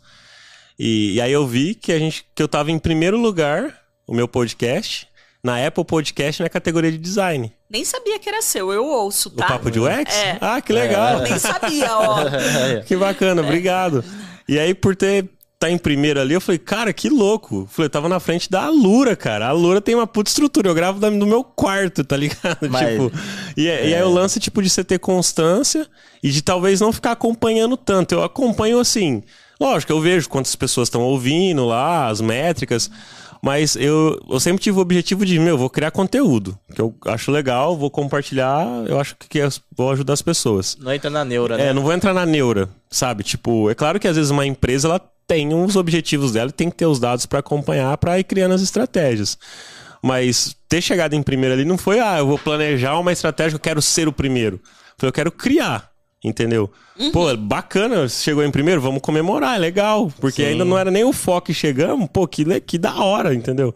E, 0.79 1.13
e 1.15 1.21
aí 1.21 1.31
eu 1.31 1.47
vi 1.47 1.75
que 1.75 1.93
a 1.93 1.99
gente 1.99 2.25
que 2.35 2.43
eu 2.43 2.49
tava 2.49 2.71
em 2.73 2.79
primeiro 2.79 3.19
lugar, 3.19 3.73
o 4.07 4.15
meu 4.15 4.27
podcast, 4.27 5.07
na 5.45 5.65
Apple 5.65 5.85
Podcast 5.85 6.43
na 6.43 6.49
categoria 6.49 6.91
de 6.91 6.99
design. 6.99 7.53
Nem 7.69 7.85
sabia 7.85 8.19
que 8.19 8.29
era 8.29 8.41
seu, 8.43 8.73
eu 8.73 8.85
ouço, 8.85 9.29
O 9.29 9.33
tá? 9.33 9.47
Papo 9.47 9.71
de 9.71 9.79
UX? 9.79 10.13
É. 10.15 10.39
Ah, 10.41 10.61
que 10.61 10.73
legal. 10.73 11.21
Nem 11.21 11.39
sabia, 11.39 11.97
ó. 11.97 12.17
Que 12.87 12.97
bacana, 12.97 13.43
obrigado. 13.43 14.03
E 14.49 14.59
aí, 14.59 14.75
por 14.75 14.97
ter 14.97 15.29
tá 15.63 15.71
em 15.71 15.79
primeiro 15.79 16.21
ali, 16.21 16.35
eu 16.35 16.41
falei, 16.41 16.59
cara, 16.59 16.93
que 16.93 17.09
louco. 17.09 17.69
Falei, 17.71 17.87
eu 17.87 17.91
tava 17.91 18.09
na 18.09 18.19
frente 18.19 18.51
da 18.51 18.65
Alura, 18.65 19.15
cara. 19.15 19.47
A 19.47 19.51
Alura 19.51 19.81
tem 19.81 19.95
uma 19.95 20.07
puta 20.09 20.29
estrutura. 20.29 20.69
Eu 20.69 20.75
gravo 20.75 21.09
no 21.11 21.27
meu 21.27 21.45
quarto, 21.45 22.03
tá 22.03 22.17
ligado? 22.17 22.59
Mas- 22.69 22.89
tipo, 22.89 23.13
e, 23.57 23.69
é- 23.69 23.89
e 23.91 23.95
aí 23.95 24.03
o 24.03 24.11
lance, 24.13 24.41
tipo, 24.41 24.61
de 24.61 24.69
você 24.69 24.83
ter 24.83 24.99
constância 24.99 25.87
e 26.23 26.31
de 26.31 26.43
talvez 26.43 26.81
não 26.81 26.93
ficar 26.93 27.13
acompanhando 27.13 27.77
tanto. 27.77 28.13
Eu 28.13 28.25
acompanho 28.25 28.81
assim. 28.81 29.23
Lógico, 29.61 29.93
eu 29.93 30.01
vejo 30.01 30.29
quantas 30.29 30.57
pessoas 30.57 30.87
estão 30.89 31.03
ouvindo 31.03 31.65
lá, 31.65 32.09
as 32.09 32.21
métricas. 32.21 32.91
Mas 33.45 33.75
eu, 33.75 34.21
eu 34.31 34.39
sempre 34.39 34.63
tive 34.63 34.79
o 34.79 34.81
objetivo 34.81 35.27
de, 35.27 35.37
meu, 35.39 35.59
vou 35.59 35.69
criar 35.69 35.91
conteúdo. 35.91 36.57
Que 36.75 36.81
eu 36.81 36.95
acho 37.07 37.33
legal, 37.33 37.77
vou 37.77 37.91
compartilhar, 37.91 38.65
eu 38.87 39.01
acho 39.01 39.17
que 39.29 39.41
as- 39.41 39.61
vou 39.77 39.91
ajudar 39.91 40.13
as 40.13 40.23
pessoas. 40.23 40.77
Não 40.81 40.93
entra 40.93 41.11
na 41.11 41.25
neura, 41.25 41.57
né? 41.57 41.67
É, 41.69 41.73
não 41.73 41.83
vou 41.83 41.93
entrar 41.93 42.15
na 42.15 42.25
neura, 42.25 42.69
sabe? 42.89 43.25
Tipo, 43.25 43.69
é 43.69 43.75
claro 43.75 43.99
que 43.99 44.07
às 44.07 44.15
vezes 44.15 44.31
uma 44.31 44.47
empresa 44.47 44.87
ela 44.87 45.01
tem 45.27 45.53
uns 45.53 45.75
objetivos 45.75 46.33
dela 46.33 46.51
e 46.51 46.53
tem 46.53 46.71
que 46.71 46.77
ter 46.77 46.87
os 46.87 47.01
dados 47.01 47.27
pra 47.27 47.41
acompanhar 47.41 47.97
pra 47.99 48.19
ir 48.19 48.25
criando 48.25 48.55
as 48.55 48.63
estratégias. 48.63 49.37
Mas 50.03 50.55
ter 50.69 50.81
chegado 50.81 51.15
em 51.15 51.23
primeiro 51.23 51.55
ali 51.55 51.65
não 51.65 51.79
foi, 51.79 51.99
ah, 52.01 52.19
eu 52.19 52.27
vou 52.27 52.39
planejar 52.39 52.99
uma 52.99 53.13
estratégia, 53.13 53.57
eu 53.57 53.61
quero 53.61 53.83
ser 53.83 54.07
o 54.09 54.13
primeiro. 54.13 54.61
Foi, 54.99 55.09
eu 55.09 55.13
quero 55.13 55.33
criar, 55.33 55.91
entendeu? 56.23 56.71
Pô, 57.13 57.35
bacana, 57.37 58.09
chegou 58.09 58.45
em 58.45 58.51
primeiro, 58.51 58.81
vamos 58.81 59.01
comemorar, 59.03 59.57
é 59.57 59.59
legal. 59.59 60.13
Porque 60.21 60.43
Sim. 60.43 60.49
ainda 60.51 60.65
não 60.65 60.79
era 60.79 60.91
nem 60.91 61.05
o 61.05 61.13
foco 61.13 61.51
e 61.51 61.55
chegamos, 61.55 62.09
pô, 62.13 62.27
que, 62.29 62.61
que 62.61 62.79
da 62.79 62.95
hora, 62.97 63.35
entendeu? 63.35 63.75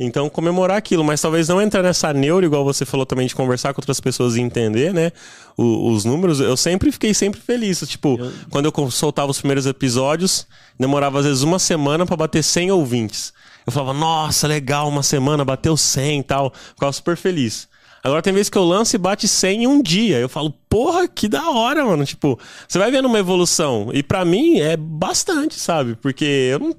Então, 0.00 0.28
comemorar 0.30 0.76
aquilo, 0.76 1.02
mas 1.02 1.20
talvez 1.20 1.48
não 1.48 1.60
entrar 1.60 1.82
nessa 1.82 2.12
neura, 2.12 2.46
igual 2.46 2.64
você 2.64 2.84
falou 2.84 3.04
também, 3.04 3.26
de 3.26 3.34
conversar 3.34 3.74
com 3.74 3.80
outras 3.80 3.98
pessoas 3.98 4.36
e 4.36 4.40
entender, 4.40 4.94
né? 4.94 5.10
o- 5.56 5.90
os 5.90 6.04
números, 6.04 6.38
eu 6.38 6.56
sempre 6.56 6.92
fiquei 6.92 7.12
sempre 7.12 7.40
feliz. 7.40 7.80
Tipo, 7.80 8.16
quando 8.48 8.66
eu 8.72 8.90
soltava 8.92 9.28
os 9.28 9.38
primeiros 9.40 9.66
episódios, 9.66 10.46
demorava 10.78 11.18
às 11.18 11.24
vezes 11.26 11.42
uma 11.42 11.58
semana 11.58 12.06
pra 12.06 12.16
bater 12.16 12.44
100 12.44 12.70
ouvintes. 12.70 13.32
Eu 13.66 13.72
falava, 13.72 13.92
nossa, 13.92 14.46
legal, 14.46 14.88
uma 14.88 15.02
semana, 15.02 15.44
bateu 15.44 15.76
100 15.76 16.20
e 16.20 16.22
tal. 16.22 16.52
Ficava 16.74 16.92
super 16.92 17.16
feliz. 17.16 17.66
Agora 18.08 18.22
tem 18.22 18.32
vezes 18.32 18.50
que 18.50 18.58
eu 18.58 18.64
lanço 18.64 18.94
e 18.96 18.98
bate 18.98 19.28
100 19.28 19.62
em 19.62 19.66
um 19.66 19.82
dia. 19.82 20.18
Eu 20.18 20.28
falo, 20.28 20.50
porra, 20.68 21.06
que 21.06 21.28
da 21.28 21.50
hora, 21.50 21.84
mano. 21.84 22.04
Tipo, 22.04 22.38
você 22.66 22.78
vai 22.78 22.90
vendo 22.90 23.06
uma 23.06 23.18
evolução. 23.18 23.90
E 23.92 24.02
pra 24.02 24.24
mim 24.24 24.58
é 24.60 24.76
bastante, 24.76 25.54
sabe? 25.58 25.94
Porque 25.96 26.24
eu 26.52 26.58
não, 26.58 26.76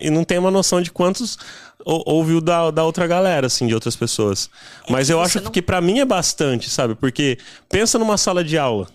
eu 0.00 0.12
não 0.12 0.24
tenho 0.24 0.40
uma 0.40 0.50
noção 0.50 0.80
de 0.80 0.90
quantos 0.90 1.38
ou- 1.84 2.02
ouviu 2.06 2.40
da, 2.40 2.70
da 2.70 2.84
outra 2.84 3.06
galera, 3.06 3.46
assim, 3.46 3.66
de 3.66 3.74
outras 3.74 3.94
pessoas. 3.96 4.48
Mas 4.88 5.06
que 5.08 5.12
eu 5.12 5.20
acho 5.20 5.40
não- 5.42 5.50
que 5.50 5.62
pra 5.62 5.80
mim 5.80 5.98
é 6.00 6.04
bastante, 6.04 6.68
sabe? 6.70 6.94
Porque 6.94 7.38
pensa 7.68 7.98
numa 7.98 8.16
sala 8.18 8.42
de 8.44 8.58
aula. 8.58 8.88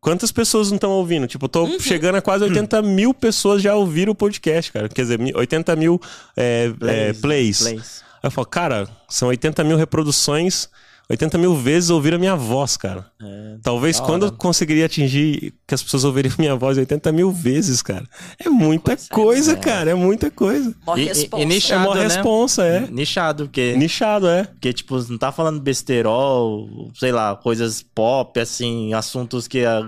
Quantas 0.00 0.32
pessoas 0.32 0.68
não 0.68 0.76
estão 0.76 0.90
ouvindo? 0.90 1.28
Tipo, 1.28 1.44
eu 1.44 1.48
tô 1.48 1.62
Uhum. 1.64 1.78
chegando 1.78 2.16
a 2.16 2.20
quase 2.22 2.42
80 2.42 2.82
mil 2.82 3.14
pessoas 3.14 3.62
já 3.62 3.74
ouviram 3.76 4.10
o 4.12 4.16
podcast, 4.16 4.72
cara. 4.72 4.88
Quer 4.88 5.02
dizer, 5.02 5.18
mi- 5.18 5.32
80 5.34 5.76
mil 5.76 6.00
é, 6.36 6.72
é, 6.82 7.12
plays. 7.12 7.60
Plays. 7.60 8.02
Aí 8.20 8.26
eu 8.26 8.30
falo, 8.30 8.46
cara, 8.46 8.88
são 9.08 9.28
80 9.28 9.62
mil 9.62 9.76
reproduções, 9.76 10.68
80 11.12 11.36
mil 11.36 11.54
vezes 11.54 11.90
ouviram 11.90 12.16
a 12.16 12.18
minha 12.18 12.34
voz, 12.34 12.76
cara. 12.76 13.04
É, 13.22 13.56
Talvez 13.62 14.00
quando 14.00 14.26
eu 14.26 14.32
conseguiria 14.32 14.86
atingir 14.86 15.52
que 15.66 15.74
as 15.74 15.82
pessoas 15.82 16.04
ouviriam 16.04 16.34
minha 16.38 16.56
voz 16.56 16.78
80 16.78 17.12
mil 17.12 17.30
vezes, 17.30 17.82
cara. 17.82 18.04
É 18.42 18.48
muita 18.48 18.96
coisa, 18.96 19.08
coisa, 19.10 19.52
é. 19.52 19.56
cara. 19.56 19.90
É 19.90 19.94
muita 19.94 20.30
coisa. 20.30 20.74
Mó 20.86 20.96
E- 20.96 21.02
e- 21.12 21.28
e 21.40 21.44
nicho- 21.44 21.72
É 21.72 21.76
uma 21.76 21.86
Nichado, 21.88 21.94
né? 21.94 22.02
responsa, 22.02 22.64
é. 22.64 22.80
Nichado, 22.90 23.44
porque, 23.44 23.76
Nichado, 23.76 24.26
é. 24.26 24.44
porque, 24.44 24.72
tipo, 24.72 24.96
não 25.10 25.18
tá 25.18 25.30
falando 25.30 25.60
besterol, 25.60 26.90
sei 26.94 27.12
lá, 27.12 27.36
coisas 27.36 27.82
pop, 27.94 28.40
assim, 28.40 28.94
assuntos 28.94 29.46
que 29.46 29.64
a- 29.66 29.86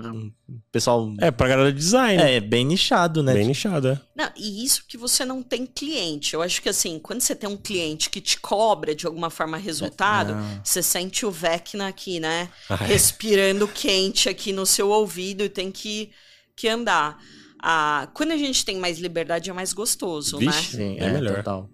pessoal... 0.71 1.11
É, 1.19 1.31
pra 1.31 1.47
galera 1.47 1.71
de 1.71 1.79
design. 1.79 2.21
É, 2.21 2.39
bem 2.39 2.65
nichado, 2.65 3.23
né? 3.23 3.33
Bem 3.33 3.47
nichado, 3.47 3.87
é. 3.89 4.01
Não, 4.15 4.31
e 4.35 4.63
isso 4.63 4.85
que 4.87 4.97
você 4.97 5.25
não 5.25 5.41
tem 5.41 5.65
cliente. 5.65 6.33
Eu 6.33 6.41
acho 6.41 6.61
que 6.61 6.69
assim, 6.69 6.99
quando 6.99 7.21
você 7.21 7.35
tem 7.35 7.49
um 7.49 7.57
cliente 7.57 8.09
que 8.09 8.21
te 8.21 8.39
cobra 8.39 8.93
de 8.95 9.05
alguma 9.05 9.29
forma 9.29 9.57
resultado, 9.57 10.35
Não. 10.35 10.61
você 10.63 10.81
sente 10.83 11.25
o 11.25 11.31
Vecna 11.31 11.87
aqui, 11.87 12.19
né? 12.19 12.49
Ah, 12.69 12.77
é. 12.81 12.85
Respirando 12.87 13.67
quente 13.67 14.29
aqui 14.29 14.51
no 14.53 14.65
seu 14.65 14.89
ouvido 14.89 15.43
e 15.43 15.49
tem 15.49 15.71
que, 15.71 16.11
que 16.55 16.67
andar. 16.67 17.17
Ah, 17.61 18.07
quando 18.13 18.31
a 18.31 18.37
gente 18.37 18.63
tem 18.63 18.77
mais 18.77 18.99
liberdade, 18.99 19.49
é 19.49 19.53
mais 19.53 19.73
gostoso, 19.73 20.39
né? 20.39 20.45
Vixe. 20.51 20.77
Sim, 20.77 20.97
É 20.99 21.05
é, 21.05 21.11
melhor. 21.11 21.37
total. 21.37 21.69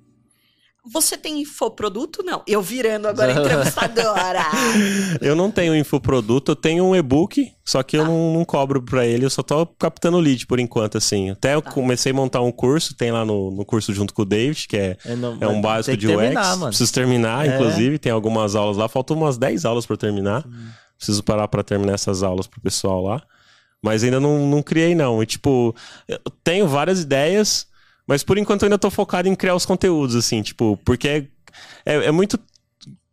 Você 0.83 1.15
tem 1.15 1.39
infoproduto? 1.41 2.23
Não. 2.23 2.41
Eu 2.47 2.59
virando 2.59 3.07
agora 3.07 3.31
entrevistadora. 3.33 4.41
Eu 5.21 5.35
não 5.35 5.51
tenho 5.51 5.75
infoproduto, 5.75 6.51
eu 6.53 6.55
tenho 6.55 6.83
um 6.83 6.95
e-book, 6.95 7.51
só 7.63 7.83
que 7.83 7.95
eu 7.97 8.01
Tá. 8.01 8.07
não, 8.07 8.33
não 8.33 8.43
cobro 8.45 8.81
pra 8.81 9.05
ele, 9.05 9.23
eu 9.23 9.29
só 9.29 9.43
tô 9.43 9.63
captando 9.67 10.17
lead 10.17 10.47
por 10.47 10.59
enquanto, 10.59 10.97
assim. 10.97 11.29
Até 11.29 11.53
eu 11.53 11.61
Tá. 11.61 11.69
comecei 11.71 12.11
a 12.11 12.15
montar 12.15 12.41
um 12.41 12.51
curso, 12.51 12.95
tem 12.95 13.11
lá 13.11 13.23
no, 13.23 13.51
no 13.51 13.63
curso 13.63 13.93
junto 13.93 14.11
com 14.13 14.23
o 14.23 14.25
David, 14.25 14.67
que 14.67 14.75
é, 14.75 14.97
É, 15.05 15.15
não- 15.15 15.38
é 15.39 15.47
um 15.47 15.61
básico 15.61 15.95
de 15.95 16.07
UX. 16.07 16.17
terminar, 16.17 16.50
mano. 16.57 16.67
Preciso 16.69 16.93
terminar, 16.93 17.47
É. 17.47 17.53
inclusive, 17.55 18.00
tem 18.00 18.11
algumas 18.11 18.55
aulas 18.55 18.75
lá, 18.77 18.88
faltam 18.89 19.15
umas 19.17 19.38
10 19.38 19.65
aulas 19.65 19.85
pra 19.85 19.93
eu 19.93 19.97
terminar. 20.00 20.43
Preciso 20.97 21.23
parar 21.23 21.47
pra 21.47 21.61
terminar 21.63 21.93
essas 21.93 22.23
aulas 22.23 22.47
pro 22.47 22.59
pessoal 22.59 23.03
lá. 23.03 23.21
Mas 23.83 24.03
ainda 24.03 24.19
não, 24.19 24.47
não 24.47 24.63
criei, 24.63 24.95
não. 24.95 25.21
E, 25.21 25.25
tipo, 25.27 25.75
eu 26.07 26.19
tenho 26.43 26.67
várias 26.67 27.01
ideias, 27.01 27.67
mas 28.08 28.24
por 28.24 28.38
enquanto 28.38 28.63
eu 28.63 28.67
ainda 28.67 28.77
tô 28.77 28.89
focado 28.89 29.27
em 29.27 29.36
criar 29.36 29.55
os 29.55 29.65
conteúdos, 29.65 30.15
assim, 30.15 30.41
tipo, 30.41 30.77
porque 30.84 31.08
é, 31.08 31.27
é, 31.86 31.96
é 32.05 32.12
muito, 32.12 32.39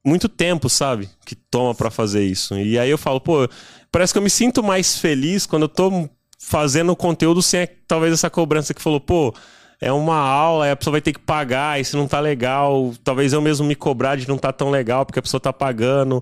muito 0.05 0.29
tempo, 0.29 0.69
sabe? 0.69 1.09
Que 1.25 1.35
toma 1.35 1.75
pra 1.75 1.91
fazer 1.91 2.25
isso. 2.25 2.57
E 2.57 2.79
aí 2.79 2.91
eu 2.91 2.99
falo, 2.99 3.21
pô, 3.21 3.49
parece 3.91 4.13
que 4.13 4.19
eu 4.19 4.23
me 4.23 4.31
sinto 4.31 4.63
mais 4.63 4.99
feliz 4.99 5.47
quando 5.47 5.63
eu 5.63 5.69
tô 5.69 6.09
fazendo 6.39 6.93
o 6.93 6.97
conteúdo 6.97 7.43
sem 7.43 7.69
talvez 7.87 8.13
essa 8.13 8.31
cobrança 8.31 8.73
que 8.73 8.83
falou, 8.83 9.01
pô. 9.01 9.35
É 9.81 9.93
uma 9.93 10.17
aula, 10.17 10.73
a 10.73 10.75
pessoa 10.75 10.91
vai 10.91 11.01
ter 11.01 11.13
que 11.13 11.21
pagar, 11.21 11.85
se 11.85 11.97
não 11.97 12.09
tá 12.09 12.19
legal, 12.19 12.93
talvez 13.05 13.33
eu 13.33 13.41
mesmo 13.41 13.65
me 13.65 13.77
cobrar 13.77 14.17
de 14.17 14.27
não 14.27 14.37
tá 14.37 14.53
tão 14.53 14.71
legal, 14.71 15.07
porque 15.07 15.21
a 15.21 15.23
pessoa 15.23 15.41
tá 15.41 15.53
pagando. 15.53 16.21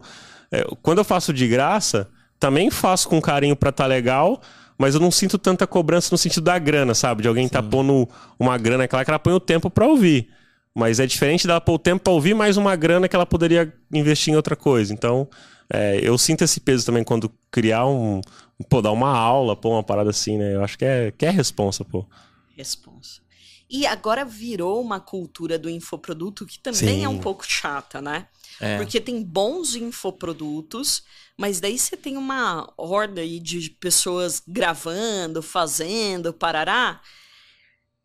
É, 0.52 0.62
quando 0.82 0.98
eu 0.98 1.04
faço 1.04 1.32
de 1.32 1.48
graça, 1.48 2.06
também 2.38 2.70
faço 2.70 3.08
com 3.08 3.18
carinho 3.18 3.56
pra 3.56 3.72
tá 3.72 3.86
legal, 3.86 4.42
mas 4.78 4.94
eu 4.94 5.00
não 5.00 5.10
sinto 5.10 5.38
tanta 5.38 5.66
cobrança 5.66 6.08
no 6.12 6.18
sentido 6.18 6.44
da 6.44 6.58
grana, 6.58 6.94
sabe? 6.94 7.22
De 7.22 7.28
alguém 7.28 7.48
tá 7.48 7.62
pondo 7.62 8.08
uma 8.38 8.58
grana 8.58 8.86
que 8.86 8.94
ela, 8.94 9.04
que 9.04 9.10
ela 9.10 9.18
põe 9.18 9.32
o 9.32 9.40
tempo 9.40 9.70
pra 9.70 9.86
ouvir. 9.86 10.28
Mas 10.74 11.00
é 11.00 11.06
diferente 11.06 11.46
dela 11.46 11.60
pôr 11.60 11.74
o 11.74 11.78
tempo 11.78 12.04
pra 12.04 12.12
ouvir 12.12 12.34
mais 12.34 12.58
uma 12.58 12.76
grana 12.76 13.08
que 13.08 13.16
ela 13.16 13.24
poderia 13.24 13.72
investir 13.90 14.32
em 14.32 14.36
outra 14.36 14.54
coisa. 14.54 14.92
Então, 14.92 15.26
é, 15.72 15.98
eu 16.02 16.18
sinto 16.18 16.44
esse 16.44 16.60
peso 16.60 16.84
também 16.84 17.02
quando 17.02 17.32
criar 17.50 17.86
um. 17.86 18.20
Pô, 18.68 18.82
dar 18.82 18.92
uma 18.92 19.10
aula, 19.10 19.56
pô, 19.56 19.70
uma 19.70 19.82
parada 19.82 20.10
assim, 20.10 20.36
né? 20.36 20.54
Eu 20.54 20.62
acho 20.62 20.76
que 20.76 20.84
é, 20.84 21.10
que 21.10 21.24
é 21.24 21.30
responsa, 21.30 21.84
pô. 21.84 22.06
Responsa. 22.54 23.20
E 23.68 23.86
agora 23.86 24.24
virou 24.24 24.80
uma 24.80 25.00
cultura 25.00 25.58
do 25.58 25.68
infoproduto 25.68 26.46
que 26.46 26.58
também 26.58 26.98
Sim. 26.98 27.04
é 27.04 27.08
um 27.08 27.18
pouco 27.18 27.44
chata, 27.44 28.00
né? 28.00 28.26
É. 28.60 28.76
Porque 28.78 29.00
tem 29.00 29.22
bons 29.22 29.74
infoprodutos, 29.74 31.02
mas 31.36 31.60
daí 31.60 31.78
você 31.78 31.96
tem 31.96 32.16
uma 32.16 32.72
horda 32.76 33.20
aí 33.20 33.38
de 33.38 33.70
pessoas 33.70 34.42
gravando, 34.46 35.42
fazendo, 35.42 36.32
parará, 36.32 37.00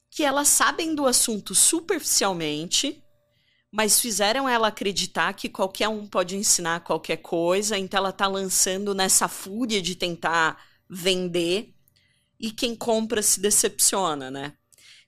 que 0.10 0.24
elas 0.24 0.50
sabem 0.50 0.93
do 0.93 1.08
assunto 1.08 1.55
superficialmente, 1.55 3.01
mas 3.72 4.00
fizeram 4.01 4.48
ela 4.50 4.67
acreditar 4.67 5.34
que 5.34 5.48
qualquer 5.48 5.88
um 5.88 6.05
pode 6.05 6.36
ensinar 6.36 6.81
qualquer 6.81 7.17
coisa, 7.17 7.77
então 7.77 8.00
ela 8.00 8.12
tá 8.12 8.27
lançando 8.27 8.93
nessa 8.93 9.29
fúria 9.29 9.81
de 9.81 9.96
tentar 9.96 10.62
vender 10.89 11.74
e 12.38 12.51
quem 12.51 12.75
compra 12.75 13.22
se 13.22 13.39
decepciona, 13.39 14.29
né? 14.29 14.53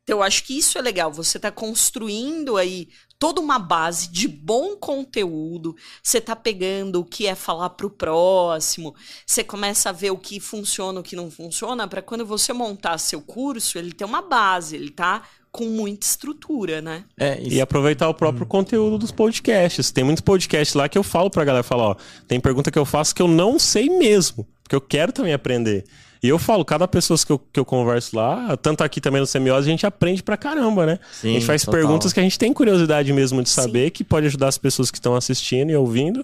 Então 0.03 0.17
eu 0.17 0.23
acho 0.23 0.43
que 0.43 0.57
isso 0.57 0.77
é 0.77 0.81
legal, 0.81 1.11
você 1.11 1.39
tá 1.39 1.49
construindo 1.49 2.57
aí 2.57 2.89
toda 3.17 3.39
uma 3.39 3.57
base 3.57 4.09
de 4.09 4.27
bom 4.27 4.75
conteúdo, 4.75 5.77
você 6.01 6.19
tá 6.19 6.35
pegando 6.35 6.99
o 6.99 7.05
que 7.05 7.25
é 7.25 7.35
falar 7.35 7.69
pro 7.69 7.89
próximo, 7.89 8.93
você 9.25 9.45
começa 9.45 9.89
a 9.89 9.93
ver 9.93 10.11
o 10.11 10.17
que 10.17 10.41
funciona, 10.41 10.99
o 10.99 11.03
que 11.03 11.15
não 11.15 11.31
funciona, 11.31 11.87
para 11.87 12.01
quando 12.01 12.25
você 12.25 12.51
montar 12.51 12.97
seu 12.97 13.21
curso, 13.21 13.77
ele 13.77 13.93
ter 13.93 14.03
uma 14.03 14.21
base, 14.21 14.75
ele 14.75 14.89
tá 14.89 15.23
com 15.53 15.67
muita 15.67 16.05
estrutura, 16.05 16.81
né? 16.81 17.05
É, 17.17 17.39
E 17.41 17.61
aproveitar 17.61 18.09
o 18.09 18.13
próprio 18.13 18.45
conteúdo 18.45 18.97
dos 18.97 19.11
podcasts. 19.11 19.91
Tem 19.91 20.03
muitos 20.03 20.21
podcasts 20.21 20.73
lá 20.73 20.89
que 20.89 20.97
eu 20.97 21.03
falo 21.03 21.29
pra 21.29 21.45
galera, 21.45 21.63
falo, 21.63 21.83
ó, 21.83 21.95
tem 22.27 22.41
pergunta 22.41 22.71
que 22.71 22.79
eu 22.79 22.85
faço 22.85 23.13
que 23.15 23.21
eu 23.21 23.27
não 23.27 23.57
sei 23.57 23.87
mesmo, 23.87 24.45
porque 24.63 24.75
eu 24.75 24.81
quero 24.81 25.13
também 25.13 25.31
aprender. 25.31 25.85
E 26.23 26.29
eu 26.29 26.39
falo, 26.39 26.63
cada 26.63 26.87
pessoa 26.87 27.19
que 27.19 27.31
eu, 27.33 27.37
que 27.37 27.59
eu 27.59 27.65
converso 27.65 28.15
lá, 28.15 28.55
tanto 28.55 28.81
aqui 28.81 29.01
também 29.01 29.19
no 29.19 29.27
Semiose, 29.27 29.67
a 29.67 29.71
gente 29.71 29.85
aprende 29.85 30.23
pra 30.23 30.37
caramba, 30.37 30.85
né? 30.85 30.99
Sim, 31.11 31.31
a 31.31 31.33
gente 31.33 31.45
faz 31.45 31.63
total. 31.63 31.81
perguntas 31.81 32.13
que 32.13 32.19
a 32.21 32.23
gente 32.23 32.39
tem 32.39 32.53
curiosidade 32.53 33.11
mesmo 33.11 33.43
de 33.43 33.49
saber, 33.49 33.91
que 33.91 34.05
pode 34.05 34.27
ajudar 34.27 34.47
as 34.47 34.57
pessoas 34.57 34.89
que 34.89 34.97
estão 34.97 35.15
assistindo 35.15 35.69
e 35.69 35.75
ouvindo, 35.75 36.23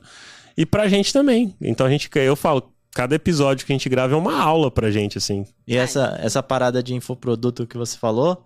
e 0.56 0.66
pra 0.66 0.88
gente 0.88 1.12
também. 1.12 1.54
Então 1.60 1.86
a 1.86 1.90
gente, 1.90 2.10
eu 2.16 2.36
falo, 2.38 2.72
cada 2.92 3.14
episódio 3.14 3.66
que 3.66 3.74
a 3.74 3.76
gente 3.76 3.90
grava 3.90 4.14
é 4.14 4.18
uma 4.18 4.42
aula 4.42 4.72
pra 4.72 4.90
gente, 4.90 5.18
assim. 5.18 5.46
E 5.68 5.76
essa, 5.76 6.18
essa 6.22 6.42
parada 6.42 6.82
de 6.82 6.94
infoproduto 6.94 7.68
que 7.68 7.78
você 7.78 7.98
falou 7.98 8.42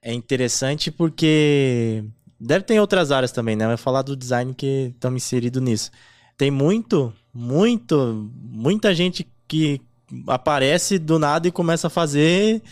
é 0.00 0.12
interessante 0.12 0.92
porque 0.92 2.04
deve 2.38 2.64
ter 2.64 2.74
em 2.74 2.80
outras 2.80 3.10
áreas 3.10 3.32
também, 3.32 3.56
né? 3.56 3.66
Vai 3.66 3.76
falar 3.76 4.02
do 4.02 4.16
design 4.16 4.54
que 4.54 4.92
estamos 4.94 5.20
inseridos 5.20 5.60
nisso. 5.60 5.90
Tem 6.38 6.48
muito, 6.48 7.12
muito, 7.34 8.30
muita 8.40 8.94
gente 8.94 9.26
que 9.48 9.80
aparece 10.28 10.98
do 10.98 11.18
nada 11.18 11.48
e 11.48 11.52
começa 11.52 11.86
a 11.88 11.90
fazer 11.90 12.62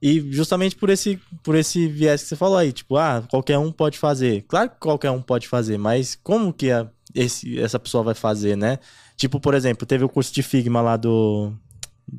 e 0.00 0.20
justamente 0.32 0.76
por 0.76 0.90
esse, 0.90 1.18
por 1.42 1.54
esse 1.54 1.86
viés 1.88 2.22
que 2.22 2.28
você 2.28 2.36
falou 2.36 2.58
aí, 2.58 2.72
tipo, 2.72 2.96
ah, 2.96 3.24
qualquer 3.28 3.58
um 3.58 3.72
pode 3.72 3.98
fazer. 3.98 4.42
Claro 4.46 4.70
que 4.70 4.76
qualquer 4.78 5.10
um 5.10 5.22
pode 5.22 5.48
fazer, 5.48 5.78
mas 5.78 6.18
como 6.22 6.52
que 6.52 6.70
a, 6.70 6.86
esse, 7.14 7.58
essa 7.58 7.78
pessoa 7.78 8.04
vai 8.04 8.14
fazer, 8.14 8.56
né? 8.56 8.78
Tipo, 9.16 9.40
por 9.40 9.54
exemplo, 9.54 9.86
teve 9.86 10.04
o 10.04 10.08
curso 10.08 10.32
de 10.32 10.42
Figma 10.42 10.80
lá 10.82 10.96
do. 10.96 11.52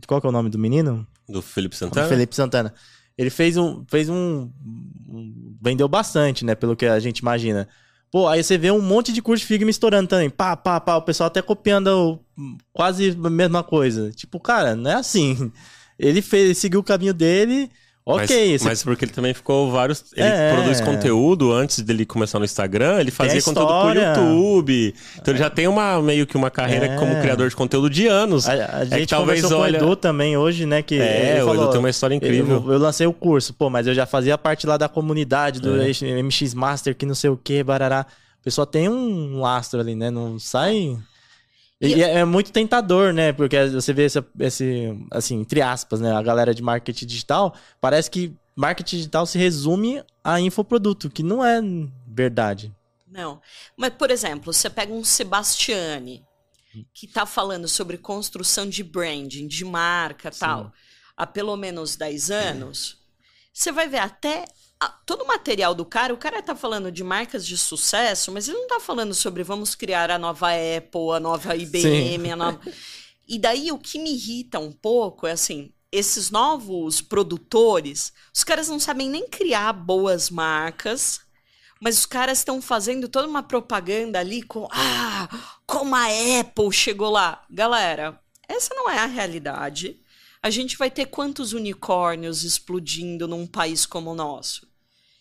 Qual 0.07 0.19
que 0.19 0.25
é 0.25 0.29
o 0.29 0.33
nome 0.33 0.49
do 0.49 0.57
menino? 0.57 1.05
Do 1.29 1.41
Felipe 1.41 1.75
Do 1.75 1.77
Santana? 1.79 2.07
Felipe 2.07 2.35
Santana. 2.35 2.73
Ele 3.15 3.29
fez 3.29 3.55
um. 3.57 3.85
Fez 3.87 4.09
um, 4.09 4.49
um- 5.07 5.55
Vendeu 5.61 5.87
bastante, 5.87 6.43
né? 6.43 6.55
Pelo 6.55 6.75
que 6.75 6.85
a 6.87 6.99
gente 6.99 7.19
imagina. 7.19 7.67
Pô, 8.17 8.27
aí 8.27 8.43
você 8.43 8.57
vê 8.57 8.71
um 8.71 8.81
monte 8.81 9.13
de 9.13 9.21
curso 9.21 9.41
de 9.41 9.47
Figma 9.47 9.69
estourando 9.69 10.07
também. 10.09 10.27
Pá, 10.27 10.57
pá, 10.57 10.81
pá. 10.81 10.95
O 10.95 11.03
pessoal 11.03 11.27
até 11.27 11.39
copiando 11.39 12.19
quase 12.73 13.15
a 13.23 13.29
mesma 13.29 13.61
coisa. 13.63 14.09
Tipo, 14.09 14.39
cara, 14.39 14.75
não 14.75 14.89
é 14.89 14.95
assim. 14.95 15.51
Ele 15.99 16.19
fez, 16.19 16.57
seguiu 16.57 16.79
o 16.79 16.83
caminho 16.83 17.13
dele. 17.13 17.69
Ok, 18.09 18.25
mas, 18.29 18.31
esse- 18.55 18.63
mas 18.65 18.83
porque 18.83 19.03
ele 19.03 19.11
também 19.11 19.33
ficou 19.33 19.69
vários. 19.69 20.03
Ele 20.15 20.25
É. 20.27 20.53
produz 20.53 20.79
conteúdo 20.79 21.51
antes 21.51 21.81
dele 21.81 22.05
começar 22.05 22.39
no 22.39 22.45
Instagram, 22.45 22.99
ele 23.01 23.11
fazia 23.11 23.41
conteúdo 23.41 23.67
pro. 23.67 23.99
YouTube. 23.99 24.95
Então 25.19 25.33
ele 25.33 25.39
já 25.39 25.49
tem 25.49 25.67
uma 25.67 26.01
meio 26.01 26.25
que 26.25 26.37
uma 26.37 26.49
carreira 26.49 26.85
É. 26.85 26.95
como 26.95 27.19
criador 27.19 27.49
de 27.49 27.55
conteúdo 27.55 27.89
de 27.89 28.07
anos. 28.07 28.47
A, 28.47 28.53
a 28.53 28.55
é 28.55 28.85
gente 28.85 28.99
que 29.01 29.07
talvez 29.07 29.41
conversou 29.41 29.61
olha. 29.63 29.79
com 29.79 29.85
o 29.85 29.87
Edu 29.89 29.95
também 29.97 30.37
hoje, 30.37 30.65
né? 30.65 30.81
Que 30.81 30.95
É, 31.01 31.31
ele 31.31 31.31
o 31.31 31.37
Edu 31.37 31.45
falou, 31.47 31.67
tem 31.71 31.79
uma 31.79 31.89
história 31.89 32.15
incrível. 32.15 32.63
Eu, 32.65 32.73
eu 32.73 32.79
lancei 32.79 33.05
o 33.05 33.11
curso, 33.13 33.53
pô, 33.53 33.69
mas 33.69 33.85
eu 33.87 33.93
já 33.93 34.05
fazia 34.05 34.37
parte 34.37 34.65
lá 34.65 34.77
da 34.77 34.87
comunidade 34.87 35.59
do 35.59 35.81
É. 35.81 35.89
MX 36.21 36.53
Master, 36.53 36.95
que 36.95 37.05
não 37.05 37.15
sei 37.15 37.29
o 37.29 37.35
que, 37.37 37.61
barará. 37.61 38.01
A 38.01 38.43
pessoa 38.43 38.65
tem 38.65 38.87
um 38.87 39.41
lastro 39.41 39.81
ali, 39.81 39.95
né? 39.95 40.09
Não 40.09 40.39
sai. 40.39 40.97
E, 41.79 41.87
E- 41.89 42.03
é, 42.03 42.19
é 42.19 42.25
muito 42.25 42.51
tentador, 42.51 43.13
né? 43.13 43.31
Porque 43.33 43.67
você 43.69 43.93
vê 43.93 44.05
esse, 44.05 44.23
esse, 44.39 45.07
assim, 45.11 45.39
entre 45.41 45.61
aspas, 45.61 46.01
né? 46.01 46.11
A 46.11 46.21
galera 46.21 46.53
de 46.53 46.61
marketing 46.61 47.05
digital, 47.05 47.55
parece 47.79 48.09
que 48.09 48.33
marketing 48.55 48.97
digital 48.97 49.25
se 49.25 49.37
resume 49.37 50.03
a 50.23 50.39
infoproduto, 50.39 51.09
que 51.09 51.21
não 51.23 51.45
é 51.45 51.61
verdade. 52.07 52.73
Não. 53.07 53.39
Mas, 53.75 53.93
por 53.93 54.11
exemplo, 54.11 54.51
você 54.51 54.69
pega 54.69 54.91
um 54.91 55.03
Sebastiani, 55.03 56.25
que 56.93 57.05
está 57.05 57.25
falando 57.25 57.67
sobre 57.67 57.97
construção 57.97 58.67
de 58.67 58.83
branding, 58.83 59.47
de 59.47 59.63
marca 59.63 60.29
tal, 60.31 60.71
há 61.15 61.25
pelo 61.25 61.55
menos 61.55 61.95
10 61.95 62.29
anos, 62.31 62.97
você 63.53 63.71
vai 63.71 63.87
ver 63.87 63.99
até 63.99 64.45
todo 65.05 65.23
o 65.23 65.27
material 65.27 65.73
do 65.73 65.85
cara, 65.85 66.13
o 66.13 66.17
cara 66.17 66.41
tá 66.41 66.55
falando 66.55 66.91
de 66.91 67.03
marcas 67.03 67.45
de 67.45 67.57
sucesso, 67.57 68.31
mas 68.31 68.47
ele 68.47 68.57
não 68.57 68.67
tá 68.67 68.79
falando 68.79 69.13
sobre 69.13 69.43
vamos 69.43 69.73
criar 69.73 70.11
a 70.11 70.19
nova 70.19 70.49
Apple, 70.49 71.15
a 71.15 71.19
nova 71.19 71.55
IBM, 71.55 72.31
a 72.31 72.35
nova... 72.35 72.59
E 73.27 73.39
daí 73.39 73.71
o 73.71 73.77
que 73.77 73.99
me 73.99 74.13
irrita 74.13 74.59
um 74.59 74.71
pouco 74.71 75.27
é 75.27 75.31
assim, 75.31 75.73
esses 75.91 76.29
novos 76.29 77.01
produtores, 77.01 78.13
os 78.33 78.43
caras 78.43 78.67
não 78.69 78.79
sabem 78.79 79.09
nem 79.09 79.27
criar 79.27 79.73
boas 79.73 80.29
marcas, 80.29 81.21
mas 81.81 81.97
os 81.99 82.05
caras 82.05 82.39
estão 82.39 82.61
fazendo 82.61 83.07
toda 83.07 83.27
uma 83.27 83.43
propaganda 83.43 84.19
ali 84.19 84.41
com 84.41 84.67
ah, 84.71 85.27
como 85.65 85.95
a 85.95 86.05
Apple 86.39 86.71
chegou 86.71 87.09
lá. 87.09 87.43
Galera, 87.49 88.19
essa 88.47 88.73
não 88.73 88.89
é 88.89 88.97
a 88.99 89.05
realidade. 89.05 89.99
A 90.41 90.49
gente 90.49 90.77
vai 90.77 90.89
ter 90.89 91.07
quantos 91.07 91.53
unicórnios 91.53 92.43
explodindo 92.43 93.27
num 93.27 93.45
país 93.45 93.85
como 93.85 94.11
o 94.11 94.15
nosso? 94.15 94.66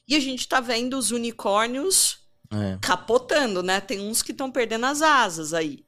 E 0.08 0.14
a 0.14 0.20
gente 0.20 0.46
tá 0.48 0.60
vendo 0.60 0.96
os 0.96 1.10
unicórnios 1.10 2.18
É. 2.52 2.78
capotando, 2.80 3.62
né? 3.62 3.80
Tem 3.80 4.00
uns 4.00 4.22
que 4.22 4.32
estão 4.32 4.50
perdendo 4.50 4.86
as 4.86 5.02
asas 5.02 5.52
aí. 5.52 5.84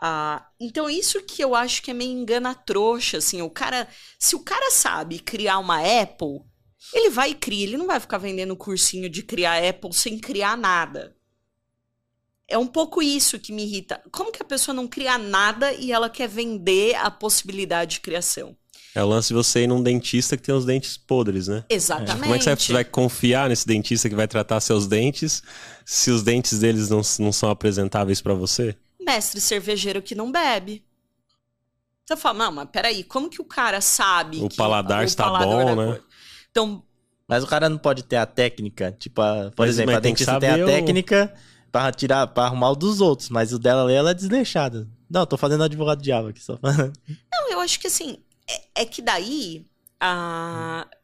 Ah, 0.00 0.46
então 0.60 0.90
isso 0.90 1.22
que 1.22 1.42
eu 1.42 1.54
acho 1.54 1.82
que 1.82 1.90
é 1.90 1.94
meio 1.94 2.12
engana 2.12 2.54
trouxa, 2.54 3.16
assim, 3.18 3.40
o 3.40 3.48
cara, 3.50 3.88
se 4.18 4.36
o 4.36 4.40
cara 4.40 4.70
sabe 4.70 5.18
criar 5.18 5.58
uma 5.58 5.80
Apple, 5.80 6.42
ele 6.92 7.10
vai 7.10 7.30
e 7.30 7.34
cria, 7.34 7.64
ele 7.64 7.78
não 7.78 7.86
vai 7.86 7.98
ficar 7.98 8.18
vendendo 8.18 8.54
cursinho 8.56 9.08
de 9.08 9.22
criar 9.22 9.66
Apple 9.66 9.92
sem 9.94 10.18
criar 10.18 10.56
nada. 10.56 11.16
É 12.48 12.56
um 12.56 12.66
pouco 12.66 13.02
isso 13.02 13.40
que 13.40 13.52
me 13.52 13.64
irrita. 13.64 14.00
Como 14.12 14.30
que 14.30 14.40
a 14.40 14.46
pessoa 14.46 14.74
não 14.74 14.86
cria 14.86 15.18
nada 15.18 15.72
e 15.72 15.90
ela 15.90 16.08
quer 16.08 16.28
vender 16.28 16.94
a 16.96 17.10
possibilidade 17.10 17.96
de 17.96 18.00
criação? 18.00 18.56
É 18.96 19.02
o 19.04 19.06
lance 19.06 19.28
de 19.28 19.34
você 19.34 19.64
ir 19.64 19.66
num 19.66 19.82
dentista 19.82 20.38
que 20.38 20.42
tem 20.42 20.54
os 20.54 20.64
dentes 20.64 20.96
podres, 20.96 21.48
né? 21.48 21.62
Exatamente. 21.68 22.22
Como 22.22 22.34
é 22.34 22.38
que 22.38 22.44
você 22.62 22.72
vai 22.72 22.84
confiar 22.84 23.48
nesse 23.50 23.66
dentista 23.66 24.08
que 24.08 24.14
vai 24.14 24.26
tratar 24.26 24.58
seus 24.60 24.86
dentes 24.86 25.42
se 25.84 26.10
os 26.10 26.22
dentes 26.22 26.58
deles 26.60 26.88
não, 26.88 27.02
não 27.18 27.30
são 27.30 27.50
apresentáveis 27.50 28.22
pra 28.22 28.32
você? 28.32 28.74
mestre 28.98 29.40
cervejeiro 29.40 30.00
que 30.02 30.14
não 30.16 30.32
bebe. 30.32 30.82
Você 32.04 32.16
fala, 32.16 32.38
não, 32.46 32.52
mas 32.52 32.68
peraí, 32.72 33.04
como 33.04 33.28
que 33.28 33.40
o 33.40 33.44
cara 33.44 33.80
sabe 33.80 34.42
O 34.42 34.48
que 34.48 34.56
paladar 34.56 35.04
está 35.04 35.28
bom, 35.38 35.64
da 35.64 35.76
né? 35.76 35.86
coisa? 35.86 36.02
Então, 36.50 36.82
Mas 37.28 37.44
o 37.44 37.46
cara 37.46 37.68
não 37.68 37.76
pode 37.78 38.02
ter 38.04 38.16
a 38.16 38.24
técnica, 38.26 38.96
tipo, 38.98 39.20
a- 39.20 39.50
por 39.54 39.64
Mas- 39.66 39.70
exemplo, 39.70 39.90
mas 39.92 39.98
a 39.98 40.00
tem 40.00 40.12
dentista 40.12 40.38
tem 40.40 40.48
a 40.48 40.52
saber 40.52 40.62
o- 40.62 40.66
técnica 40.66 41.34
pra 41.70 41.92
tirar, 41.92 42.26
para 42.28 42.44
arrumar 42.44 42.70
o 42.70 42.76
dos 42.76 43.00
outros, 43.00 43.28
mas 43.28 43.52
o 43.52 43.58
dela 43.58 43.82
ali 43.84 43.94
ela 43.94 44.10
é 44.12 44.14
desleixada. 44.14 44.88
Não, 45.10 45.26
tô 45.26 45.36
fazendo 45.36 45.62
advogado 45.64 46.00
diabo 46.00 46.28
aqui 46.28 46.42
só. 46.42 46.58
não, 46.62 47.50
eu 47.52 47.60
acho 47.60 47.78
que 47.80 47.88
assim, 47.88 48.18
é, 48.48 48.82
é 48.82 48.84
que 48.84 49.02
daí 49.02 49.66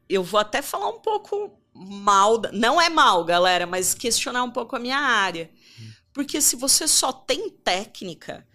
eu 0.08 0.22
vou 0.22 0.38
até 0.38 0.62
falar 0.62 0.88
um 0.88 1.00
pouco 1.00 1.58
mal, 1.74 2.40
não 2.52 2.80
é 2.80 2.88
mal, 2.88 3.24
galera, 3.24 3.66
mas 3.66 3.94
questionar 3.94 4.42
um 4.42 4.50
pouco 4.50 4.76
a 4.76 4.78
minha 4.78 4.98
área. 4.98 5.50
Porque 6.12 6.40
se 6.40 6.56
você 6.56 6.86
só 6.86 7.12
tem 7.12 7.48
técnica 7.48 8.46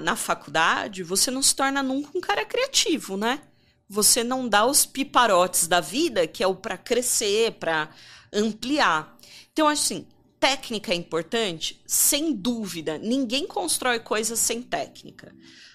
na 0.00 0.16
faculdade, 0.16 1.02
você 1.02 1.30
não 1.30 1.42
se 1.42 1.54
torna 1.54 1.82
nunca 1.82 2.16
um 2.16 2.20
cara 2.20 2.44
criativo, 2.44 3.16
né? 3.16 3.40
Você 3.88 4.24
não 4.24 4.48
dá 4.48 4.66
os 4.66 4.84
piparotes 4.86 5.68
da 5.68 5.78
vida, 5.78 6.26
que 6.26 6.42
é 6.42 6.46
o 6.46 6.56
para 6.56 6.76
crescer, 6.76 7.52
para 7.52 7.90
ampliar. 8.32 9.16
Então, 9.52 9.68
assim, 9.68 10.08
técnica 10.40 10.92
é 10.92 10.96
importante? 10.96 11.80
Sem 11.86 12.32
dúvida. 12.32 12.98
Ninguém 12.98 13.46
constrói 13.46 14.00
coisas 14.00 14.40
sem 14.40 14.62
técnica. 14.62 15.32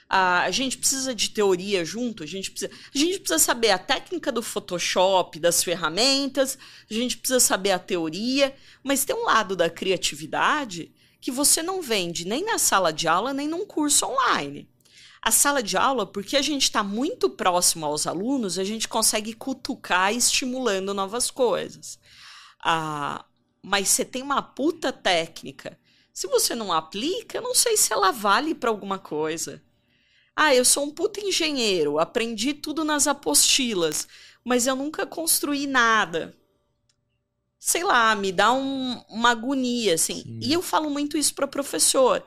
A 0.10 0.50
gente 0.52 0.78
precisa 0.78 1.14
de 1.14 1.32
teoria 1.32 1.84
junto, 1.84 2.24
a 2.24 2.26
gente 2.26 2.50
precisa, 2.50 2.72
a 2.96 2.98
gente 2.98 3.20
precisa 3.20 3.40
saber 3.40 3.72
a 3.72 3.78
técnica 3.78 4.32
do 4.32 4.42
Photoshop, 4.42 5.38
das 5.38 5.62
ferramentas, 5.62 6.58
a 6.90 6.94
gente 6.94 7.18
precisa 7.18 7.42
saber 7.42 7.72
a 7.72 7.80
teoria, 7.80 8.56
mas 8.82 9.04
tem 9.04 9.14
um 9.14 9.26
lado 9.26 9.54
da 9.54 9.70
criatividade 9.70 10.94
que 11.20 11.30
você 11.30 11.62
não 11.62 11.82
vende 11.82 12.26
nem 12.26 12.46
na 12.46 12.58
sala 12.58 12.94
de 12.94 13.06
aula, 13.06 13.34
nem 13.34 13.50
num 13.50 13.66
curso 13.66 14.06
online. 14.06 14.70
A 15.22 15.30
sala 15.30 15.62
de 15.62 15.76
aula, 15.76 16.06
porque 16.06 16.38
a 16.38 16.42
gente 16.42 16.64
está 16.64 16.82
muito 16.82 17.30
próximo 17.30 17.86
aos 17.86 18.08
alunos, 18.08 18.58
a 18.58 18.64
gente 18.64 18.88
consegue 18.88 19.34
cutucar 19.34 20.14
estimulando 20.14 20.94
novas 20.94 21.30
coisas. 21.30 22.00
Ah, 22.64 23.26
mas 23.62 23.90
você 23.90 24.06
tem 24.06 24.22
uma 24.22 24.42
puta 24.42 24.94
técnica. 24.94 25.78
Se 26.14 26.28
você 26.28 26.56
não 26.56 26.72
aplica, 26.72 27.42
não 27.42 27.54
sei 27.54 27.76
se 27.76 27.92
ela 27.92 28.12
vale 28.12 28.56
para 28.56 28.70
alguma 28.70 28.98
coisa. 28.98 29.62
Ah, 30.40 30.54
eu 30.54 30.64
sou 30.64 30.84
um 30.86 30.92
puta 30.92 31.20
engenheiro, 31.20 31.98
aprendi 31.98 32.54
tudo 32.54 32.84
nas 32.84 33.08
apostilas, 33.08 34.08
mas 34.46 34.68
eu 34.68 34.76
nunca 34.76 35.04
construí 35.06 35.66
nada. 35.66 36.36
Sei 37.60 37.84
lá, 37.84 38.16
me 38.16 38.32
dá 38.32 38.54
um- 38.54 39.02
uma 39.10 39.32
agonia, 39.32 39.96
assim. 39.96 40.22
Sim. 40.22 40.40
E 40.42 40.54
eu 40.54 40.62
falo 40.62 40.90
muito 40.92 41.18
isso 41.18 41.34
para 41.34 41.48
professor. 41.48 42.24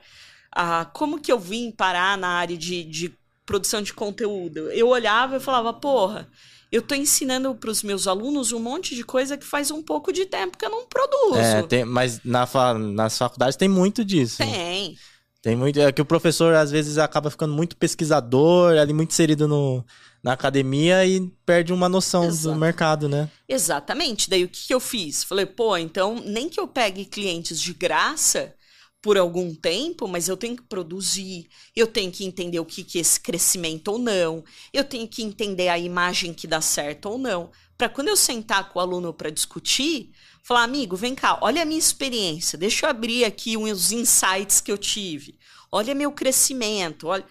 Ah, 0.51 0.83
como 0.93 1.21
que 1.21 1.31
eu 1.31 1.39
vim 1.39 1.71
parar 1.71 2.17
na 2.17 2.27
área 2.27 2.57
de, 2.57 2.83
de 2.83 3.13
produção 3.45 3.81
de 3.81 3.93
conteúdo? 3.93 4.69
Eu 4.71 4.89
olhava 4.89 5.37
e 5.37 5.39
falava, 5.39 5.71
porra, 5.71 6.29
eu 6.69 6.81
tô 6.81 6.93
ensinando 6.93 7.55
para 7.55 7.71
os 7.71 7.81
meus 7.81 8.07
alunos 8.07 8.51
um 8.51 8.59
monte 8.59 8.93
de 8.93 9.03
coisa 9.05 9.37
que 9.37 9.45
faz 9.45 9.71
um 9.71 9.81
pouco 9.81 10.11
de 10.11 10.25
tempo 10.25 10.57
que 10.57 10.65
eu 10.65 10.69
não 10.69 10.85
produzo. 10.85 11.39
É, 11.39 11.61
tem- 11.63 11.85
mas 11.85 12.19
na 12.25 12.45
fa- 12.45 12.73
nas 12.77 13.17
faculdades 13.17 13.55
tem 13.55 13.69
muito 13.69 14.03
disso. 14.03 14.37
Tem. 14.39 14.97
Tem 15.41 15.55
muito. 15.55 15.79
É 15.79 15.91
que 15.91 16.01
o 16.01 16.05
professor, 16.05 16.53
às 16.53 16.69
vezes, 16.69 16.97
acaba 16.97 17.31
ficando 17.31 17.53
muito 17.53 17.75
pesquisador, 17.75 18.77
ali 18.77 18.93
muito 18.93 19.11
inserido 19.11 19.47
no, 19.47 19.83
na 20.23 20.33
academia 20.33 21.05
e 21.05 21.19
perde 21.45 21.73
uma 21.73 21.89
noção 21.89 22.25
Exato. 22.25 22.53
do 22.53 22.59
mercado, 22.59 23.09
né? 23.09 23.29
Exatamente. 23.49 24.29
Daí 24.29 24.43
o 24.43 24.49
que, 24.49 24.67
que 24.67 24.73
eu 24.73 24.79
fiz? 24.79 25.23
Falei, 25.23 25.45
pô, 25.45 25.75
então 25.77 26.21
nem 26.25 26.47
que 26.47 26.59
eu 26.59 26.67
pegue 26.67 27.05
clientes 27.05 27.59
de 27.59 27.73
graça 27.73 28.53
por 29.01 29.17
algum 29.17 29.55
tempo, 29.55 30.07
mas 30.07 30.29
eu 30.29 30.37
tenho 30.37 30.55
que 30.55 30.61
produzir, 30.61 31.47
eu 31.75 31.87
tenho 31.87 32.11
que 32.11 32.23
entender 32.23 32.59
o 32.59 32.65
que, 32.65 32.83
que 32.83 32.99
é 32.99 33.01
esse 33.01 33.19
crescimento 33.19 33.87
ou 33.87 33.97
não, 33.97 34.43
eu 34.71 34.83
tenho 34.83 35.07
que 35.07 35.23
entender 35.23 35.69
a 35.69 35.79
imagem 35.79 36.33
que 36.33 36.45
dá 36.45 36.61
certo 36.61 37.07
ou 37.09 37.17
não, 37.17 37.49
para 37.75 37.89
quando 37.89 38.09
eu 38.09 38.15
sentar 38.15 38.69
com 38.69 38.77
o 38.77 38.81
aluno 38.81 39.11
para 39.11 39.31
discutir, 39.31 40.11
falar, 40.43 40.63
amigo, 40.63 40.95
vem 40.95 41.15
cá, 41.15 41.37
olha 41.41 41.61
a 41.61 41.65
minha 41.65 41.79
experiência, 41.79 42.57
deixa 42.57 42.85
eu 42.85 42.89
abrir 42.89 43.25
aqui 43.25 43.55
uns 43.57 43.91
insights 43.91 44.61
que 44.61 44.71
eu 44.71 44.77
tive, 44.77 45.37
olha 45.71 45.95
meu 45.95 46.11
crescimento, 46.11 47.07
olha. 47.07 47.25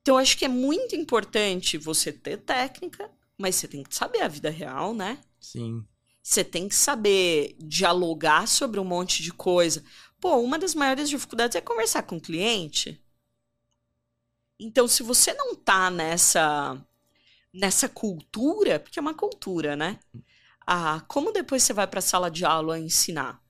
Então, 0.00 0.16
eu 0.16 0.18
acho 0.18 0.36
que 0.36 0.44
é 0.44 0.48
muito 0.48 0.94
importante 0.94 1.78
você 1.78 2.12
ter 2.12 2.36
técnica, 2.38 3.10
mas 3.38 3.56
você 3.56 3.66
tem 3.66 3.82
que 3.82 3.94
saber 3.94 4.20
a 4.20 4.28
vida 4.28 4.50
real, 4.50 4.94
né? 4.94 5.18
Sim. 5.40 5.82
Você 6.22 6.44
tem 6.44 6.68
que 6.68 6.74
saber 6.74 7.56
dialogar 7.58 8.46
sobre 8.46 8.78
um 8.80 8.84
monte 8.84 9.22
de 9.22 9.32
coisa. 9.32 9.82
Pô, 10.20 10.36
uma 10.36 10.58
das 10.58 10.74
maiores 10.74 11.08
dificuldades 11.08 11.56
é 11.56 11.60
conversar 11.60 12.02
com 12.02 12.16
o 12.16 12.20
cliente. 12.20 13.00
Então, 14.58 14.86
se 14.86 15.02
você 15.02 15.32
não 15.34 15.54
tá 15.54 15.90
nessa 15.90 16.78
nessa 17.52 17.88
cultura, 17.88 18.80
porque 18.80 18.98
é 18.98 19.02
uma 19.02 19.14
cultura, 19.14 19.76
né? 19.76 20.00
Ah, 20.66 21.02
como 21.08 21.32
depois 21.32 21.62
você 21.62 21.72
vai 21.72 21.86
para 21.86 21.98
a 21.98 22.02
sala 22.02 22.30
de 22.30 22.44
aula 22.44 22.78
ensinar? 22.78 23.40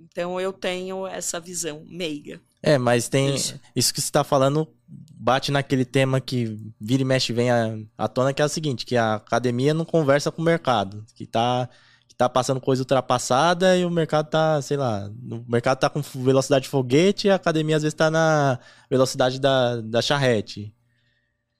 Então, 0.00 0.40
eu 0.40 0.52
tenho 0.52 1.06
essa 1.06 1.38
visão 1.38 1.84
meiga. 1.86 2.40
É, 2.62 2.78
mas 2.78 3.08
tem. 3.08 3.34
Isso. 3.34 3.60
Isso, 3.74 3.92
que 3.92 4.00
você 4.00 4.10
tá 4.10 4.24
falando 4.24 4.68
bate 4.88 5.52
naquele 5.52 5.84
tema 5.84 6.20
que 6.20 6.58
vira 6.80 7.02
e 7.02 7.04
mexe 7.04 7.32
vem 7.32 7.50
à, 7.50 7.76
à 7.96 8.08
tona, 8.08 8.32
que 8.32 8.40
é 8.40 8.44
o 8.44 8.48
seguinte, 8.48 8.86
que 8.86 8.96
a 8.96 9.14
academia 9.16 9.74
não 9.74 9.84
conversa 9.84 10.30
com 10.30 10.40
o 10.40 10.44
mercado. 10.44 11.04
Que 11.14 11.26
tá, 11.26 11.68
que 12.08 12.14
tá 12.14 12.28
passando 12.28 12.60
coisa 12.60 12.82
ultrapassada 12.82 13.76
e 13.76 13.84
o 13.84 13.90
mercado 13.90 14.30
tá, 14.30 14.60
sei 14.62 14.76
lá, 14.76 15.10
o 15.30 15.44
mercado 15.50 15.78
tá 15.78 15.90
com 15.90 16.00
velocidade 16.00 16.64
de 16.64 16.70
foguete 16.70 17.26
e 17.26 17.30
a 17.30 17.34
academia 17.34 17.76
às 17.76 17.82
vezes 17.82 17.94
tá 17.94 18.10
na 18.10 18.58
velocidade 18.90 19.38
da, 19.38 19.80
da 19.82 20.00
charrete. 20.00 20.74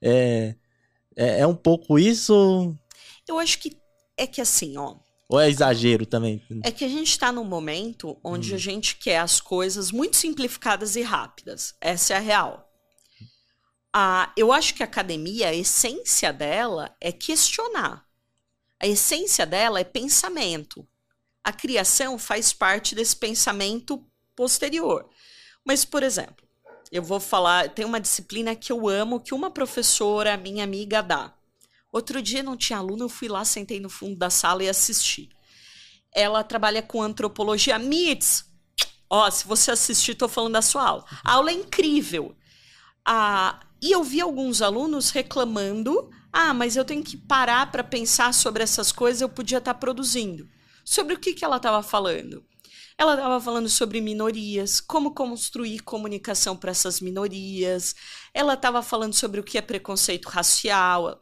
É, 0.03 0.55
é, 1.17 1.41
é 1.41 1.47
um 1.47 1.55
pouco 1.55 1.99
isso, 1.99 2.75
Eu 3.29 3.39
acho 3.39 3.59
que 3.59 3.79
é 4.23 4.27
que 4.27 4.41
assim, 4.41 4.77
ó, 4.77 4.97
ou 5.31 5.39
é 5.39 5.49
exagero 5.49 6.05
também? 6.05 6.43
É 6.65 6.73
que 6.73 6.85
a 6.85 6.89
gente 6.89 7.09
está 7.09 7.31
num 7.31 7.45
momento 7.45 8.19
onde 8.25 8.53
a 8.53 8.59
gente 8.59 8.97
quer 8.97 9.19
as 9.19 9.41
coisas 9.41 9.93
muito 9.93 10.17
simplificadas 10.17 10.97
e 10.97 11.03
rápidas. 11.03 11.73
Essa 11.81 12.15
é 12.15 12.17
a 12.17 12.21
real. 12.21 12.69
Ah, 13.93 14.33
eu 14.37 14.53
acho 14.53 14.75
que 14.75 14.83
a 14.83 14.87
academia, 14.87 15.49
a 15.49 15.55
essência 15.55 16.33
dela 16.33 16.97
é 17.01 17.13
questionar. 17.13 18.05
A 18.81 18.89
essência 18.89 19.47
dela 19.47 19.79
é 19.79 19.85
pensamento. 19.85 20.85
A 21.45 21.53
criação 21.53 22.19
faz 22.19 22.53
parte 22.53 22.97
desse 22.97 23.15
pensamento 23.15 24.05
posterior. 24.35 25.09
Mas, 25.65 25.85
por 25.85 26.03
exemplo, 26.03 26.45
eu 26.91 27.05
vou 27.05 27.21
falar, 27.21 27.69
tem 27.69 27.85
uma 27.85 28.01
disciplina 28.01 28.57
que 28.57 28.73
eu 28.73 28.89
amo, 28.89 29.21
que 29.21 29.33
uma 29.33 29.51
professora, 29.51 30.37
minha 30.37 30.65
amiga, 30.65 31.01
dá. 31.05 31.33
Outro 31.93 32.23
dia 32.23 32.43
não 32.43 32.57
tinha 32.57 32.79
aluno, 32.79 33.05
eu 33.05 33.09
fui 33.09 33.29
lá, 33.29 33.45
sentei 33.45 33.81
no 33.81 33.89
fundo 33.89 34.17
da 34.17 34.31
sala 34.31 34.63
e 34.63 34.69
assisti. 34.69 35.29
Ela 36.15 36.45
trabalha 36.45 36.83
com 36.83 37.03
antropologia 37.03 37.79
MITS. 37.79 38.45
Ó, 39.09 39.29
se 39.31 39.47
você 39.47 39.73
assistir, 39.73 40.15
tô 40.15 40.29
falando 40.29 40.53
da 40.53 40.63
sua 40.63 40.87
aula. 40.87 41.05
A 41.25 41.33
aula 41.33 41.51
é 41.51 41.55
incrível. 41.55 42.37
Ah, 43.05 43.61
e 43.83 43.91
eu 43.91 44.05
vi 44.05 44.21
alguns 44.21 44.63
alunos 44.63 45.11
reclamando: 45.11 46.11
ah, 46.33 46.55
mas 46.55 46.77
eu 46.77 46.85
tenho 46.85 47.03
que 47.03 47.17
parar 47.17 47.71
para 47.73 47.83
pensar 47.83 48.33
sobre 48.33 48.63
essas 48.63 48.93
coisas, 48.93 49.21
eu 49.21 49.29
podia 49.29 49.59
estar 49.59 49.75
produzindo. 49.75 50.49
Sobre 50.85 51.15
o 51.15 51.19
que, 51.19 51.35
que 51.35 51.45
ela 51.45 51.57
estava 51.57 51.83
falando? 51.83 52.45
Ela 52.97 53.15
estava 53.15 53.41
falando 53.41 53.69
sobre 53.69 54.01
minorias, 54.01 54.81
como 54.81 55.15
construir 55.15 55.81
comunicação 55.81 56.57
para 56.57 56.71
essas 56.71 57.01
minorias. 57.01 57.95
Ela 58.35 58.55
estava 58.55 58.83
falando 58.83 59.15
sobre 59.15 59.41
o 59.41 59.43
que 59.43 59.57
é 59.57 59.63
preconceito 59.63 60.29
racial. 60.29 61.19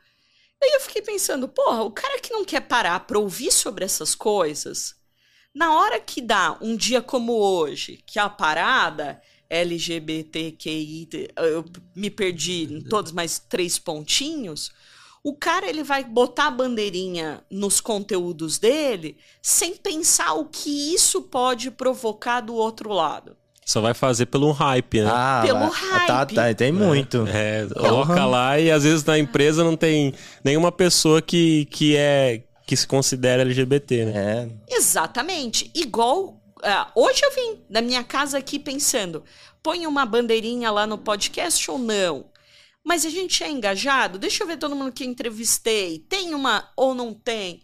Daí 0.61 0.71
eu 0.73 0.81
fiquei 0.81 1.03
pensando, 1.03 1.49
porra, 1.49 1.83
o 1.83 1.91
cara 1.91 2.21
que 2.21 2.33
não 2.33 2.45
quer 2.45 2.61
parar 2.61 3.01
para 3.01 3.19
ouvir 3.19 3.53
sobre 3.53 3.85
essas 3.85 4.15
coisas, 4.15 4.97
na 5.55 5.73
hora 5.73 6.01
que 6.01 6.21
dá 6.21 6.59
um 6.61 6.77
dia 6.77 7.01
como 7.01 7.33
hoje, 7.33 8.03
que 8.07 8.19
a 8.19 8.29
parada 8.29 9.21
LGBTQI, 9.49 11.09
eu 11.37 11.65
me 11.95 12.11
perdi 12.11 12.65
em 12.65 12.81
todos 12.81 13.13
mais 13.13 13.39
três 13.39 13.79
pontinhos, 13.79 14.71
o 15.23 15.35
cara 15.35 15.69
ele 15.69 15.83
vai 15.83 16.05
botar 16.05 16.47
a 16.47 16.51
bandeirinha 16.51 17.45
nos 17.51 17.81
conteúdos 17.81 18.59
dele 18.59 19.19
sem 19.43 19.77
pensar 19.77 20.35
o 20.35 20.47
que 20.47 20.95
isso 20.95 21.23
pode 21.23 21.71
provocar 21.71 22.41
do 22.41 22.55
outro 22.55 22.93
lado. 22.93 23.37
Só 23.69 23.83
vai 23.83 23.93
fazer 23.93 24.25
pelo 24.25 24.51
hype, 24.51 25.03
né? 25.03 25.11
Ah, 25.13 25.43
Pelo 25.45 25.59
vai- 25.59 26.07
Tá, 26.07 26.17
hype. 26.21 26.35
tá, 26.35 26.55
tem 26.55 26.73
muito. 26.73 27.27
É, 27.29 27.67
coloca 27.75 28.25
lá 28.25 28.59
e 28.59 28.71
às 28.71 28.83
vezes 28.83 29.05
na 29.05 29.19
empresa 29.19 29.63
não 29.63 29.77
tem 29.77 30.15
nenhuma 30.43 30.73
pessoa 30.73 31.21
que, 31.21 31.67
que 31.67 31.95
é 31.95 32.45
que 32.67 32.75
se 32.75 32.87
considera 32.87 33.43
LGBT, 33.43 34.07
né? 34.07 34.49
É, 34.71 34.75
Exatamente. 34.75 35.71
Igual. 35.75 36.41
ah, 36.65 36.91
hoje 36.95 37.21
eu 37.23 37.31
vim 37.35 37.61
da 37.69 37.83
minha 37.83 38.03
casa 38.03 38.39
aqui 38.39 38.59
pensando: 38.59 39.23
põe 39.63 39.87
uma 39.87 40.07
bandeirinha 40.07 40.71
lá 40.71 40.87
no 40.87 40.97
podcast 40.97 41.71
ou 41.71 41.79
não? 41.79 42.25
Mas 42.83 43.05
a 43.05 43.11
gente 43.11 43.45
é 43.45 43.51
engajado? 43.51 44.19
Deixa 44.19 44.43
eu 44.45 44.47
ver 44.47 44.57
todo 44.57 44.75
mundo 44.75 44.93
que 44.93 45.05
eu 45.05 45.09
entrevistei. 45.09 45.99
Tem 46.09 46.35
uma 46.35 46.71
ou 46.75 46.95
não 46.95 47.13
tem? 47.13 47.61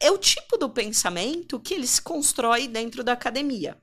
É 0.00 0.10
o 0.10 0.18
tipo 0.18 0.58
do 0.58 0.68
pensamento 0.68 1.58
que 1.58 1.72
ele 1.72 1.86
se 1.86 2.02
constrói 2.02 2.68
dentro 2.68 3.02
da 3.02 3.12
academia. 3.12 3.74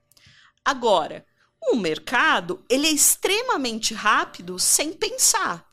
Agora, 0.63 1.25
o 1.71 1.75
mercado, 1.77 2.63
ele 2.69 2.87
é 2.87 2.91
extremamente 2.91 3.93
rápido 3.93 4.59
sem 4.59 4.93
pensar. 4.93 5.65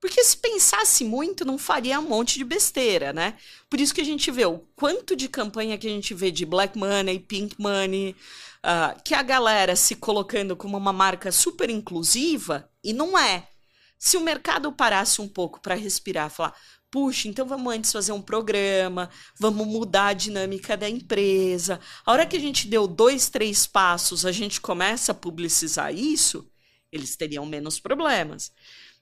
Porque 0.00 0.22
se 0.24 0.36
pensasse 0.36 1.04
muito, 1.04 1.44
não 1.44 1.56
faria 1.56 2.00
um 2.00 2.08
monte 2.08 2.36
de 2.36 2.44
besteira, 2.44 3.12
né? 3.12 3.36
Por 3.70 3.80
isso 3.80 3.94
que 3.94 4.00
a 4.00 4.04
gente 4.04 4.30
vê 4.32 4.44
o 4.44 4.58
quanto 4.74 5.14
de 5.14 5.28
campanha 5.28 5.78
que 5.78 5.86
a 5.86 5.90
gente 5.90 6.12
vê 6.12 6.30
de 6.30 6.44
black 6.44 6.76
money, 6.76 7.20
pink 7.20 7.54
money, 7.56 8.16
ah, 8.64 8.96
que 9.04 9.14
a 9.14 9.22
galera 9.22 9.76
se 9.76 9.94
colocando 9.94 10.56
como 10.56 10.76
uma 10.76 10.92
marca 10.92 11.30
super 11.30 11.70
inclusiva 11.70 12.68
e 12.82 12.92
não 12.92 13.16
é. 13.16 13.48
Se 13.96 14.16
o 14.16 14.20
mercado 14.20 14.72
parasse 14.72 15.20
um 15.20 15.28
pouco 15.28 15.60
para 15.60 15.76
respirar, 15.76 16.28
falar, 16.28 16.56
puxa, 16.92 17.26
então 17.26 17.46
vamos 17.46 17.72
antes 17.72 17.90
fazer 17.90 18.12
um 18.12 18.20
programa, 18.20 19.08
vamos 19.38 19.66
mudar 19.66 20.08
a 20.08 20.12
dinâmica 20.12 20.76
da 20.76 20.88
empresa. 20.88 21.80
A 22.04 22.12
hora 22.12 22.26
que 22.26 22.36
a 22.36 22.38
gente 22.38 22.68
deu 22.68 22.86
dois, 22.86 23.30
três 23.30 23.66
passos, 23.66 24.26
a 24.26 24.30
gente 24.30 24.60
começa 24.60 25.12
a 25.12 25.14
publicizar 25.14 25.92
isso, 25.92 26.46
eles 26.92 27.16
teriam 27.16 27.46
menos 27.46 27.80
problemas. 27.80 28.52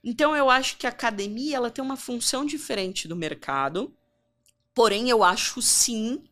Então 0.05 0.37
eu 0.37 0.49
acho 0.49 0.77
que 0.77 0.87
a 0.87 0.91
academia 0.91 1.57
ela 1.57 1.69
tem 1.69 1.85
uma 1.85 1.97
função 1.97 2.47
diferente 2.47 3.09
do 3.09 3.17
mercado. 3.17 3.93
Porém, 4.73 5.11
eu 5.11 5.25
acho 5.25 5.61
sim 5.61 6.23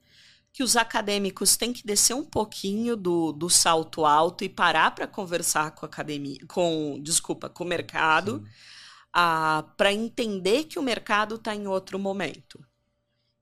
que 0.53 0.63
os 0.63 0.77
acadêmicos 0.77 1.57
têm 1.57 1.73
que 1.73 1.85
descer 1.85 2.15
um 2.15 2.25
pouquinho 2.25 2.97
do, 2.97 3.33
do 3.33 3.51
salto 3.51 4.05
alto 4.07 4.45
e 4.45 4.49
parar 4.49 4.93
para 4.93 5.09
conversar 5.09 5.73
com 5.73 5.85
a 5.85 5.89
academia, 5.89 6.39
com, 6.47 7.01
desculpa, 7.03 7.49
com 7.49 7.65
o 7.65 7.67
mercado, 7.67 8.45
para 9.77 9.93
entender 9.93 10.65
que 10.65 10.79
o 10.79 10.83
mercado 10.83 11.37
está 11.37 11.55
em 11.55 11.67
outro 11.67 11.99
momento. 11.99 12.65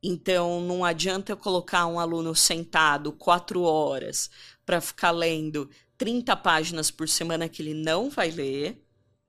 Então, 0.03 0.61
não 0.61 0.85
adianta 0.85 1.33
eu 1.33 1.37
colocar 1.37 1.87
um 1.87 1.99
aluno 1.99 2.35
sentado 2.35 3.13
quatro 3.13 3.63
horas 3.63 4.31
para 4.65 4.81
ficar 4.81 5.11
lendo 5.11 5.69
30 5.99 6.37
páginas 6.37 6.91
por 6.91 7.09
semana 7.09 7.49
que 7.49 7.63
ele 7.63 7.75
não 7.75 8.09
vai 8.09 8.31
ler. 8.31 8.83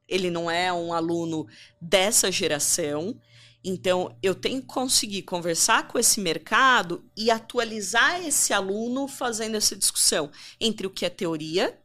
Ele 0.08 0.30
não 0.30 0.50
é 0.50 0.72
um 0.72 0.94
aluno 0.94 1.48
dessa 1.82 2.32
geração. 2.32 3.20
Então, 3.64 4.16
eu 4.22 4.36
tenho 4.36 4.62
que 4.62 4.68
conseguir 4.68 5.24
conversar 5.24 5.88
com 5.88 6.00
esse 6.00 6.22
mercado 6.22 7.04
e 7.18 7.30
atualizar 7.30 8.26
esse 8.26 8.54
aluno 8.54 9.08
fazendo 9.08 9.56
essa 9.56 9.76
discussão 9.76 10.32
entre 10.60 10.88
o 10.88 10.92
que 10.92 11.06
é 11.06 11.10
teoria 11.10 11.78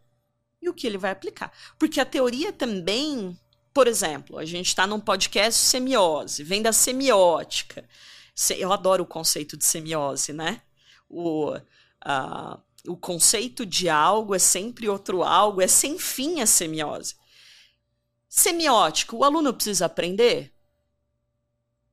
e 0.60 0.68
o 0.68 0.74
que 0.74 0.86
ele 0.86 0.98
vai 0.98 1.10
aplicar. 1.10 1.52
Porque 1.78 1.98
a 1.98 2.04
teoria 2.04 2.52
também, 2.52 3.36
por 3.72 3.86
exemplo, 3.86 4.38
a 4.38 4.44
gente 4.44 4.66
está 4.68 4.86
num 4.86 5.00
podcast 5.00 5.58
semiose, 5.58 6.42
vem 6.44 6.60
da 6.62 6.72
semiótica. 6.72 7.88
Se- 8.34 8.58
Eu 8.60 8.72
adoro 8.72 9.02
o 9.04 9.06
conceito 9.06 9.56
de 9.56 9.64
semiose, 9.64 10.32
né? 10.32 10.60
O, 11.08 11.52
ah, 12.04 12.58
o 12.86 12.96
conceito 12.96 13.64
de 13.66 13.88
algo 13.88 14.34
é 14.34 14.38
sempre 14.38 14.88
outro 14.88 15.22
algo, 15.22 15.60
é 15.62 15.66
sem 15.68 15.98
fim 15.98 16.40
a 16.40 16.46
semiose. 16.46 17.14
Semiótica, 18.28 19.14
o 19.14 19.24
aluno 19.24 19.52
precisa 19.52 19.86
aprender? 19.86 20.52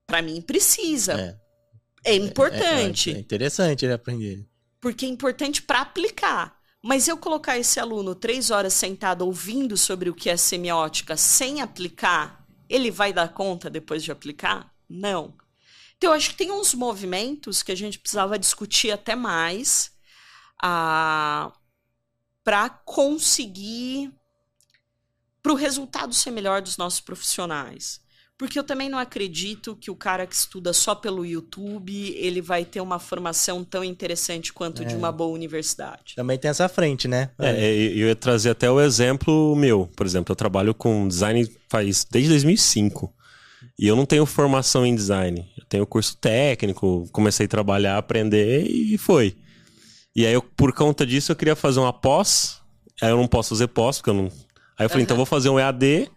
Para 0.08 0.22
mim, 0.22 0.42
precisa. 0.42 1.14
é, 1.14 2.12
É, 2.12 2.16
importante. 2.16 3.12
É, 3.12 3.16
é 3.16 3.20
interessante 3.20 3.86
ele 3.86 3.94
aprender. 3.94 4.48
porque 4.82 5.06
é 5.06 5.10
importante 5.10 5.62
para 5.62 5.82
aplicar. 5.82 6.59
Mas 6.82 7.08
eu 7.08 7.18
colocar 7.18 7.58
esse 7.58 7.80
aluno 7.80 8.16
três 8.16 8.52
horas 8.52 8.74
sentado 8.74 9.26
ouvindo 9.26 9.76
sobre 9.76 10.10
o 10.10 10.16
que 10.16 10.30
é 10.30 10.38
semiótica 10.38 11.18
sem 11.18 11.62
aplicar, 11.62 12.46
ele 12.70 12.90
vai 12.90 13.12
dar 13.12 13.34
conta 13.34 13.70
depois 13.70 14.04
de 14.04 14.12
aplicar? 14.12 14.74
Não. 14.88 15.34
Então, 15.98 16.12
eu 16.12 16.16
acho 16.16 16.30
que 16.30 16.38
tem 16.38 16.52
uns 16.52 16.74
movimentos 16.74 17.62
que 17.62 17.74
a 17.74 17.76
gente 17.76 18.00
precisava 18.00 18.40
discutir 18.40 18.92
até 18.92 19.16
mais 19.16 19.92
ah, 20.62 21.52
para 22.44 22.70
conseguir 22.70 24.14
para 25.42 25.52
o 25.52 25.56
resultado 25.56 26.14
ser 26.14 26.32
melhor 26.32 26.62
dos 26.62 26.78
nossos 26.78 27.02
profissionais. 27.02 28.02
Porque 28.40 28.58
eu 28.58 28.64
também 28.64 28.88
não 28.88 28.98
acredito 28.98 29.76
que 29.76 29.92
o 29.92 29.96
cara 29.96 30.26
que 30.26 30.34
estuda 30.34 30.72
só 30.72 30.96
pelo 30.96 31.26
YouTube, 31.26 32.16
ele 32.16 32.42
vai 32.42 32.64
ter 32.64 32.80
uma 32.80 32.98
formação 32.98 33.66
tão 33.66 33.84
interessante 33.84 34.54
quanto 34.54 34.82
é. 34.82 34.86
de 34.86 34.96
uma 34.96 35.12
boa 35.12 35.30
universidade. 35.36 36.16
Também 36.16 36.38
tem 36.38 36.50
essa 36.50 36.70
frente, 36.70 37.06
né? 37.06 37.32
É, 37.38 37.50
é. 37.50 37.76
eu 37.76 38.08
ia 38.08 38.16
trazer 38.16 38.52
até 38.52 38.72
o 38.72 38.80
exemplo 38.80 39.54
meu. 39.58 39.90
Por 39.94 40.06
exemplo, 40.06 40.32
eu 40.32 40.38
trabalho 40.38 40.74
com 40.74 41.06
design 41.06 41.52
faz 41.68 42.08
desde 42.10 42.30
2005. 42.30 43.14
E 43.78 43.86
eu 43.86 43.96
não 43.98 44.06
tenho 44.06 44.26
formação 44.26 44.86
em 44.86 44.96
design. 44.96 45.46
Eu 45.58 45.66
tenho 45.66 45.86
curso 45.86 46.16
técnico, 46.16 47.10
comecei 47.12 47.46
a 47.46 47.50
trabalhar, 47.50 47.98
aprender 47.98 48.66
e 48.66 48.98
foi. 48.98 49.36
E 50.16 50.26
aí, 50.26 50.32
eu, 50.32 50.42
por 50.42 50.72
conta 50.72 51.06
disso, 51.06 51.34
eu 51.34 51.36
queria 51.36 51.58
fazer 51.58 51.82
uma 51.82 51.92
pós. 51.92 52.62
Aí 53.02 53.10
eu 53.10 53.18
não 53.18 53.28
posso 53.28 53.50
fazer 53.50 53.68
pós, 53.68 53.98
porque 53.98 54.12
eu 54.12 54.14
não. 54.14 54.32
Aí 54.78 54.86
eu 54.86 54.90
falei, 54.90 55.02
uhum. 55.02 55.04
então 55.04 55.16
eu 55.16 55.18
vou 55.18 55.26
fazer 55.26 55.50
um 55.50 55.60
EAD 55.60 56.10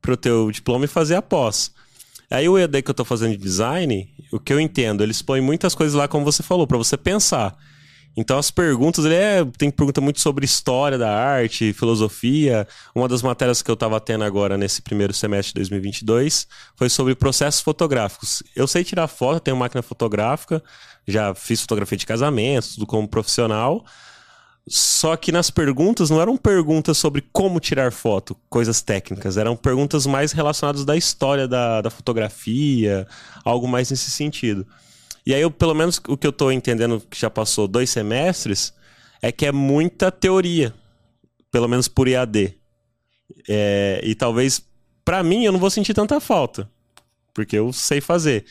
pro 0.00 0.16
teu 0.16 0.50
diploma 0.50 0.84
e 0.84 0.88
fazer 0.88 1.14
a 1.14 1.22
pós. 1.22 1.72
Aí 2.30 2.48
o 2.48 2.58
EAD 2.58 2.82
que 2.82 2.90
eu 2.90 2.94
tô 2.94 3.04
fazendo 3.04 3.32
de 3.32 3.38
design, 3.38 4.08
o 4.30 4.38
que 4.38 4.52
eu 4.52 4.60
entendo, 4.60 5.02
eles 5.02 5.20
põem 5.20 5.40
muitas 5.40 5.74
coisas 5.74 5.94
lá, 5.94 6.06
como 6.06 6.24
você 6.24 6.42
falou, 6.42 6.66
para 6.66 6.78
você 6.78 6.96
pensar. 6.96 7.56
Então 8.16 8.38
as 8.38 8.50
perguntas, 8.50 9.04
ele 9.04 9.14
é, 9.14 9.44
tem 9.56 9.70
pergunta 9.70 10.00
muito 10.00 10.20
sobre 10.20 10.44
história 10.44 10.98
da 10.98 11.12
arte, 11.12 11.72
filosofia. 11.72 12.66
Uma 12.94 13.08
das 13.08 13.22
matérias 13.22 13.62
que 13.62 13.70
eu 13.70 13.74
estava 13.74 14.00
tendo 14.00 14.24
agora 14.24 14.58
nesse 14.58 14.82
primeiro 14.82 15.12
semestre 15.12 15.52
de 15.52 15.60
2022 15.60 16.46
foi 16.76 16.88
sobre 16.88 17.14
processos 17.14 17.60
fotográficos. 17.60 18.42
Eu 18.54 18.66
sei 18.66 18.84
tirar 18.84 19.06
foto, 19.06 19.40
tenho 19.40 19.56
máquina 19.56 19.82
fotográfica, 19.82 20.62
já 21.06 21.34
fiz 21.34 21.60
fotografia 21.60 21.98
de 21.98 22.06
casamento, 22.06 22.74
tudo 22.74 22.86
como 22.86 23.08
profissional. 23.08 23.84
Só 24.72 25.16
que 25.16 25.32
nas 25.32 25.50
perguntas 25.50 26.10
não 26.10 26.20
eram 26.20 26.36
perguntas 26.36 26.96
sobre 26.96 27.24
como 27.32 27.58
tirar 27.58 27.90
foto, 27.90 28.36
coisas 28.48 28.80
técnicas, 28.80 29.36
eram 29.36 29.56
perguntas 29.56 30.06
mais 30.06 30.30
relacionadas 30.30 30.84
da 30.84 30.96
história 30.96 31.48
da, 31.48 31.80
da 31.80 31.90
fotografia, 31.90 33.04
algo 33.44 33.66
mais 33.66 33.90
nesse 33.90 34.12
sentido. 34.12 34.64
E 35.26 35.34
aí, 35.34 35.42
eu, 35.42 35.50
pelo 35.50 35.74
menos 35.74 36.00
o 36.06 36.16
que 36.16 36.24
eu 36.24 36.30
estou 36.30 36.52
entendendo, 36.52 37.02
que 37.10 37.18
já 37.18 37.28
passou 37.28 37.66
dois 37.66 37.90
semestres, 37.90 38.72
é 39.20 39.32
que 39.32 39.44
é 39.44 39.50
muita 39.50 40.12
teoria, 40.12 40.72
pelo 41.50 41.66
menos 41.66 41.88
por 41.88 42.06
EAD. 42.06 42.56
É, 43.48 44.00
e 44.04 44.14
talvez, 44.14 44.64
para 45.04 45.20
mim, 45.24 45.42
eu 45.42 45.50
não 45.50 45.58
vou 45.58 45.70
sentir 45.70 45.94
tanta 45.94 46.20
falta, 46.20 46.70
porque 47.34 47.58
eu 47.58 47.72
sei 47.72 48.00
fazer. 48.00 48.44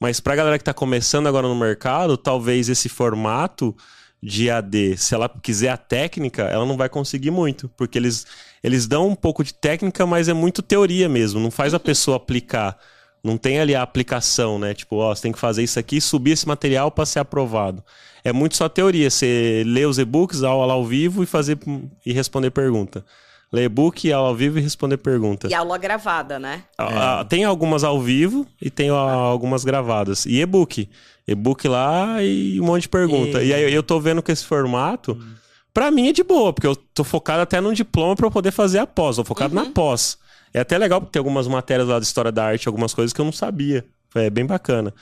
Mas 0.00 0.20
pra 0.20 0.36
galera 0.36 0.56
que 0.56 0.62
está 0.62 0.72
começando 0.72 1.26
agora 1.26 1.46
no 1.46 1.54
mercado, 1.54 2.16
talvez 2.16 2.70
esse 2.70 2.88
formato 2.88 3.76
de 4.22 4.50
AD, 4.50 4.96
se 4.96 5.14
ela 5.14 5.28
quiser 5.28 5.68
a 5.68 5.76
técnica, 5.76 6.44
ela 6.44 6.64
não 6.66 6.76
vai 6.76 6.88
conseguir 6.88 7.30
muito, 7.30 7.68
porque 7.76 7.98
eles, 7.98 8.26
eles 8.62 8.86
dão 8.86 9.08
um 9.08 9.14
pouco 9.14 9.44
de 9.44 9.54
técnica, 9.54 10.06
mas 10.06 10.28
é 10.28 10.32
muito 10.32 10.62
teoria 10.62 11.08
mesmo, 11.08 11.38
não 11.40 11.50
faz 11.50 11.74
a 11.74 11.80
pessoa 11.80 12.16
aplicar. 12.16 12.78
Não 13.22 13.36
tem 13.36 13.58
ali 13.58 13.74
a 13.74 13.82
aplicação, 13.82 14.56
né? 14.56 14.72
Tipo, 14.72 14.96
ó, 14.96 15.12
você 15.14 15.22
tem 15.22 15.32
que 15.32 15.38
fazer 15.38 15.62
isso 15.62 15.78
aqui, 15.78 16.00
subir 16.00 16.30
esse 16.32 16.46
material 16.46 16.92
para 16.92 17.04
ser 17.04 17.18
aprovado. 17.18 17.82
É 18.22 18.32
muito 18.32 18.56
só 18.56 18.68
teoria, 18.68 19.10
você 19.10 19.64
lê 19.66 19.84
os 19.84 19.98
e-books, 19.98 20.44
aula 20.44 20.72
ao 20.72 20.84
vivo 20.84 21.22
e 21.22 21.26
fazer 21.26 21.58
e 22.04 22.12
responder 22.12 22.50
pergunta. 22.50 23.04
Ler 23.52 23.64
e-book, 23.64 24.12
aula 24.12 24.28
ao 24.28 24.34
vivo 24.34 24.58
e 24.58 24.62
responder 24.62 24.96
pergunta. 24.96 25.48
E 25.48 25.54
aula 25.54 25.78
gravada, 25.78 26.38
né? 26.38 26.64
É. 26.78 27.24
Tem 27.24 27.44
algumas 27.44 27.84
ao 27.84 28.00
vivo 28.00 28.46
e 28.60 28.70
tem 28.70 28.88
algumas 28.88 29.64
gravadas. 29.64 30.26
E 30.26 30.40
e-book 30.40 30.88
e-book 31.26 31.66
lá 31.66 32.22
e 32.22 32.60
um 32.60 32.64
monte 32.64 32.82
de 32.82 32.88
pergunta. 32.88 33.42
E, 33.42 33.48
e 33.48 33.54
aí 33.54 33.74
eu 33.74 33.82
tô 33.82 33.98
vendo 33.98 34.22
que 34.22 34.30
esse 34.30 34.44
formato, 34.44 35.12
hum. 35.12 35.34
para 35.74 35.90
mim 35.90 36.08
é 36.08 36.12
de 36.12 36.22
boa, 36.22 36.52
porque 36.52 36.66
eu 36.66 36.76
tô 36.76 37.02
focado 37.02 37.42
até 37.42 37.60
no 37.60 37.74
diploma 37.74 38.14
para 38.14 38.30
poder 38.30 38.52
fazer 38.52 38.78
a 38.78 38.86
pós, 38.86 39.16
tô 39.16 39.24
focado 39.24 39.56
uhum. 39.56 39.64
na 39.64 39.70
pós. 39.70 40.18
É 40.54 40.60
até 40.60 40.78
legal 40.78 41.00
porque 41.00 41.12
tem 41.12 41.20
algumas 41.20 41.48
matérias 41.48 41.88
lá 41.88 41.98
de 41.98 42.06
história 42.06 42.30
da 42.30 42.44
arte, 42.44 42.68
algumas 42.68 42.94
coisas 42.94 43.12
que 43.12 43.20
eu 43.20 43.24
não 43.24 43.32
sabia. 43.32 43.84
É 44.14 44.30
bem 44.30 44.46
bacana. 44.46 44.94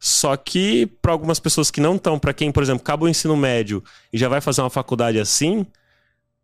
Só 0.00 0.36
que 0.36 0.86
para 1.00 1.12
algumas 1.12 1.38
pessoas 1.38 1.70
que 1.70 1.80
não 1.80 1.96
estão, 1.96 2.18
para 2.18 2.32
quem, 2.32 2.50
por 2.50 2.62
exemplo, 2.62 2.82
acaba 2.82 3.04
o 3.04 3.08
ensino 3.08 3.36
médio 3.36 3.82
e 4.12 4.18
já 4.18 4.28
vai 4.28 4.40
fazer 4.40 4.62
uma 4.62 4.70
faculdade 4.70 5.18
assim, 5.18 5.64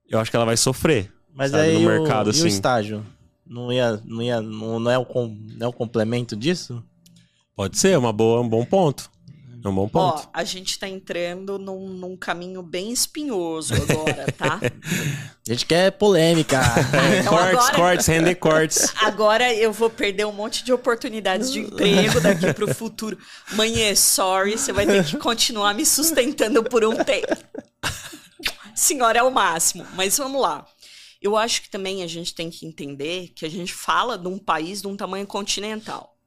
eu 0.09 0.21
acho 0.21 0.31
que 0.31 0.37
ela 0.37 0.47
vai 0.47 0.57
sofrer. 0.57 1.13
Mas 1.35 1.51
sabe, 1.51 1.65
aí 1.65 1.75
no 1.75 1.89
mercado 1.89 2.27
o, 2.27 2.31
assim. 2.31 2.41
E 2.41 2.45
o 2.45 2.47
estágio? 2.47 3.07
Não 3.47 3.73
ia, 3.73 4.01
não 4.05 4.23
ia, 4.23 4.41
não, 4.41 4.79
não 4.79 4.91
é 4.91 4.99
o 4.99 5.07
não 5.57 5.67
é 5.67 5.69
o 5.69 5.73
complemento 5.73 6.37
disso? 6.37 6.83
Pode 7.55 7.79
ser, 7.79 7.99
uma 7.99 8.13
boa, 8.13 8.41
um 8.41 8.49
bom 8.49 8.65
ponto. 8.65 9.11
É 9.65 9.69
um 9.69 9.75
bom 9.75 9.89
ponto. 9.89 10.23
Ó, 10.27 10.31
a 10.33 10.43
gente 10.43 10.77
tá 10.77 10.89
entrando 10.89 11.57
num, 11.57 11.89
num 11.89 12.17
caminho 12.17 12.63
bem 12.63 12.91
espinhoso 12.91 13.75
agora, 13.75 14.27
tá? 14.37 14.59
a 15.49 15.53
gente 15.53 15.67
quer 15.67 15.93
polêmica. 15.93 16.61
então 17.21 17.33
cortes, 17.33 17.69
agora, 17.69 17.77
cortes, 17.77 18.07
render 18.07 18.35
cortes. 18.35 18.93
Agora 19.01 19.55
eu 19.55 19.73
vou 19.73 19.89
perder 19.89 20.27
um 20.27 20.33
monte 20.33 20.65
de 20.65 20.73
oportunidades 20.73 21.53
de 21.53 21.61
emprego 21.61 22.21
daqui 22.21 22.53
pro 22.53 22.75
futuro. 22.75 23.17
Mãe, 23.53 23.95
sorry, 23.95 24.59
você 24.59 24.73
vai 24.73 24.85
ter 24.85 25.05
que 25.05 25.17
continuar 25.19 25.75
me 25.75 25.87
sustentando 25.87 26.65
por 26.65 26.85
um 26.85 26.97
tempo. 26.97 27.37
Senhora 28.75 29.21
é 29.21 29.23
o 29.23 29.31
máximo. 29.31 29.87
Mas 29.95 30.19
vamos 30.19 30.43
lá. 30.43 30.67
Eu 31.23 31.37
acho 31.37 31.63
que 31.63 31.71
também 31.71 32.03
a 32.03 32.07
gente 32.09 32.35
tem 32.35 32.51
que 32.51 32.67
entender 32.67 33.29
que 33.29 33.47
a 33.47 33.49
gente 33.49 33.73
fala 33.73 34.19
de 34.19 34.27
um 34.27 34.39
país 34.39 34.83
de 34.83 34.89
um 34.89 34.97
tamanho 34.97 35.25
continental. 35.25 36.19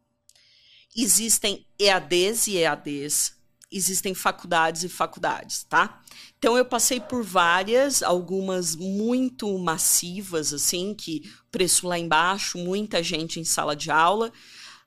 Existem 0.95 1.67
EADs 1.77 2.47
e 2.47 2.59
EADs, 2.59 3.35
existem 3.69 4.13
faculdades 4.13 4.85
e 4.85 4.89
faculdades, 4.89 5.63
tá? 5.65 6.01
Então 6.37 6.57
eu 6.57 6.63
passei 6.63 7.01
por 7.01 7.21
várias, 7.21 8.01
algumas 8.01 8.73
muito 8.77 9.59
massivas, 9.59 10.53
assim, 10.53 10.93
que 10.93 11.29
preço 11.51 11.85
lá 11.85 11.99
embaixo, 11.99 12.57
muita 12.57 13.03
gente 13.03 13.37
em 13.37 13.43
sala 13.43 13.75
de 13.75 13.91
aula, 13.91 14.31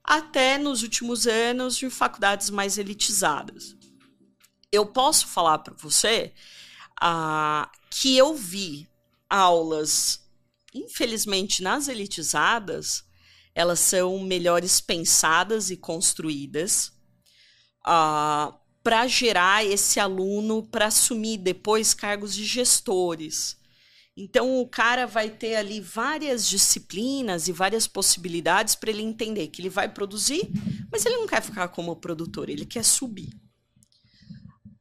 até 0.02 0.56
nos 0.56 0.82
últimos 0.82 1.26
anos 1.26 1.76
de 1.76 1.90
faculdades 1.90 2.48
mais 2.48 2.78
elitizadas. 2.78 3.76
Eu 4.72 4.86
posso 4.86 5.26
falar 5.26 5.58
para 5.58 5.74
você 5.74 6.32
uh, 7.02 7.68
que 7.90 8.16
eu 8.16 8.34
vi 8.34 8.87
aulas, 9.28 10.20
infelizmente, 10.74 11.62
nas 11.62 11.88
elitizadas, 11.88 13.04
elas 13.54 13.80
são 13.80 14.20
melhores 14.20 14.80
pensadas 14.80 15.70
e 15.70 15.76
construídas 15.76 16.88
uh, 17.78 17.86
ah, 17.86 18.58
para 18.82 19.06
gerar 19.06 19.64
esse 19.64 19.98
aluno 19.98 20.62
para 20.62 20.86
assumir 20.86 21.38
depois 21.38 21.92
cargos 21.92 22.34
de 22.34 22.44
gestores. 22.44 23.58
Então, 24.16 24.60
o 24.60 24.68
cara 24.68 25.06
vai 25.06 25.30
ter 25.30 25.54
ali 25.54 25.80
várias 25.80 26.48
disciplinas 26.48 27.46
e 27.46 27.52
várias 27.52 27.86
possibilidades 27.86 28.74
para 28.74 28.90
ele 28.90 29.02
entender 29.02 29.46
que 29.48 29.60
ele 29.60 29.68
vai 29.68 29.88
produzir, 29.88 30.48
mas 30.90 31.06
ele 31.06 31.16
não 31.16 31.26
quer 31.26 31.40
ficar 31.40 31.68
como 31.68 31.94
produtor, 31.94 32.48
ele 32.48 32.66
quer 32.66 32.84
subir. 32.84 33.30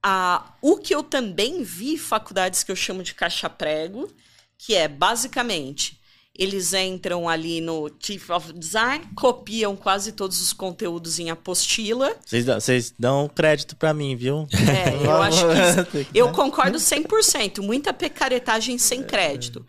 Ah, 0.02 0.56
o 0.62 0.78
que 0.78 0.94
eu 0.94 1.04
também 1.04 1.64
vi 1.64 1.98
faculdades 1.98 2.64
que 2.64 2.72
eu 2.72 2.76
chamo 2.76 3.04
de 3.04 3.14
caixa-prego, 3.14 4.12
que 4.58 4.76
é 4.76 4.88
basicamente 4.88 5.98
eles 6.38 6.72
entram 6.74 7.28
ali 7.28 7.60
no 7.60 7.90
Chief 8.00 8.30
of 8.30 8.54
Design, 8.54 9.04
copiam 9.16 9.76
quase 9.76 10.12
todos 10.12 10.40
os 10.40 10.54
conteúdos 10.54 11.18
em 11.18 11.32
apostila. 11.32 12.16
Vocês 12.24 12.46
dão, 12.46 12.60
vocês 12.60 12.94
dão 12.98 13.28
crédito 13.28 13.76
para 13.76 13.94
mim, 13.94 14.16
viu? 14.16 14.48
É, 14.54 15.04
eu 15.04 15.22
acho 15.22 15.46
que 15.90 16.08
eu 16.14 16.32
concordo 16.32 16.78
100%, 16.78 17.62
muita 17.62 17.92
pecaretagem 17.92 18.78
sem 18.78 19.02
crédito. 19.02 19.66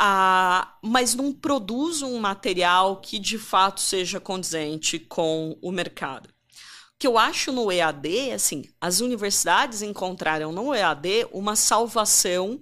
Ah, 0.00 0.76
mas 0.82 1.14
não 1.14 1.32
produz 1.32 2.02
um 2.02 2.18
material 2.18 3.00
que 3.00 3.18
de 3.18 3.36
fato 3.36 3.80
seja 3.80 4.18
condizente 4.18 4.98
com 4.98 5.58
o 5.60 5.70
mercado. 5.70 6.28
O 6.28 6.98
que 6.98 7.06
eu 7.06 7.18
acho 7.18 7.52
no 7.52 7.70
EAD, 7.70 8.32
assim, 8.32 8.64
as 8.80 9.00
universidades 9.00 9.82
encontraram 9.82 10.52
no 10.52 10.74
EAD 10.74 11.28
uma 11.32 11.54
salvação 11.54 12.60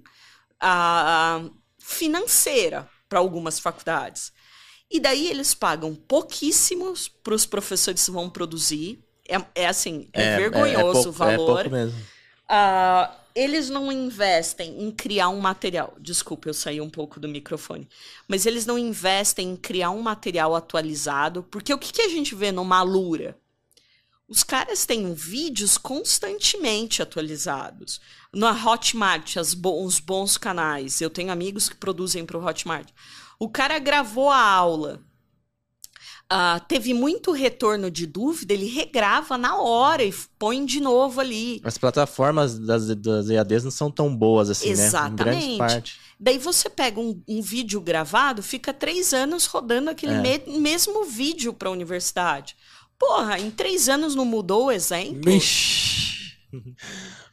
ah, 0.59 1.43
financeira 1.79 2.89
para 3.07 3.19
algumas 3.19 3.59
faculdades. 3.59 4.31
E 4.89 4.99
daí 4.99 5.29
eles 5.29 5.53
pagam 5.53 5.93
pouquíssimos 5.93 7.07
para 7.07 7.33
os 7.33 7.45
professores 7.45 8.05
que 8.05 8.11
vão 8.11 8.29
produzir. 8.29 9.03
É, 9.27 9.63
é 9.63 9.67
assim, 9.67 10.09
é, 10.13 10.23
é 10.23 10.37
vergonhoso 10.37 10.77
é, 10.77 10.79
é 10.79 10.93
pouco, 10.93 11.09
o 11.09 11.11
valor. 11.11 11.59
É 11.59 11.63
pouco 11.63 11.69
mesmo. 11.69 11.99
Uh, 12.49 13.13
eles 13.35 13.69
não 13.69 13.91
investem 13.91 14.81
em 14.81 14.89
criar 14.89 15.29
um 15.29 15.39
material. 15.39 15.95
Desculpa, 15.99 16.49
eu 16.49 16.53
saí 16.53 16.81
um 16.81 16.89
pouco 16.89 17.19
do 17.19 17.27
microfone. 17.27 17.87
Mas 18.27 18.45
eles 18.45 18.65
não 18.65 18.79
investem 18.79 19.51
em 19.51 19.55
criar 19.55 19.91
um 19.91 20.01
material 20.01 20.55
atualizado, 20.55 21.43
porque 21.43 21.73
o 21.73 21.77
que, 21.77 21.93
que 21.93 22.01
a 22.01 22.09
gente 22.09 22.33
vê 22.33 22.51
no 22.51 22.65
Malura? 22.65 23.37
Os 24.27 24.43
caras 24.43 24.85
têm 24.85 25.13
vídeos 25.13 25.77
constantemente 25.77 27.01
atualizados. 27.01 28.01
Na 28.37 28.51
Hotmart, 28.51 29.37
as 29.37 29.53
bo 29.53 29.83
os 29.83 29.99
bons 29.99 30.37
canais. 30.37 31.01
Eu 31.01 31.09
tenho 31.09 31.31
amigos 31.31 31.67
que 31.69 31.75
produzem 31.75 32.25
para 32.25 32.37
o 32.37 32.45
Hotmart. 32.45 32.87
O 33.39 33.49
cara 33.49 33.79
gravou 33.79 34.29
a 34.29 34.41
aula. 34.41 34.99
ah, 36.29 36.59
teve 36.67 36.93
muito 36.93 37.31
retorno 37.31 37.89
de 37.89 38.05
dúvida, 38.05 38.53
ele 38.53 38.65
regrava 38.67 39.37
na 39.37 39.55
hora 39.57 40.03
e 40.03 40.13
põe 40.37 40.65
de 40.65 40.81
novo 40.81 41.21
ali. 41.21 41.61
As 41.63 41.77
plataformas 41.77 42.59
das, 42.59 42.87
das 42.97 43.29
EADs 43.29 43.63
não 43.63 43.71
são 43.71 43.89
tão 43.89 44.13
boas 44.13 44.49
assim, 44.49 44.69
Exatamente. 44.69 45.23
né? 45.25 45.33
Em 45.35 45.39
grande 45.39 45.57
parte. 45.57 45.99
Daí 46.19 46.37
você 46.37 46.69
pega 46.69 46.99
um, 46.99 47.21
um 47.27 47.41
vídeo 47.41 47.79
gravado, 47.79 48.43
fica 48.43 48.73
três 48.73 49.13
anos 49.13 49.45
rodando 49.45 49.89
aquele 49.89 50.13
É. 50.15 50.21
me- 50.21 50.59
mesmo 50.59 51.05
vídeo 51.05 51.53
para 51.53 51.69
a 51.69 51.71
universidade. 51.71 52.57
Porra, 52.99 53.39
em 53.39 53.49
três 53.49 53.87
anos 53.87 54.13
não 54.13 54.25
mudou 54.25 54.65
o 54.65 54.71
exemplo? 54.71 55.21
Vixe. 55.31 55.86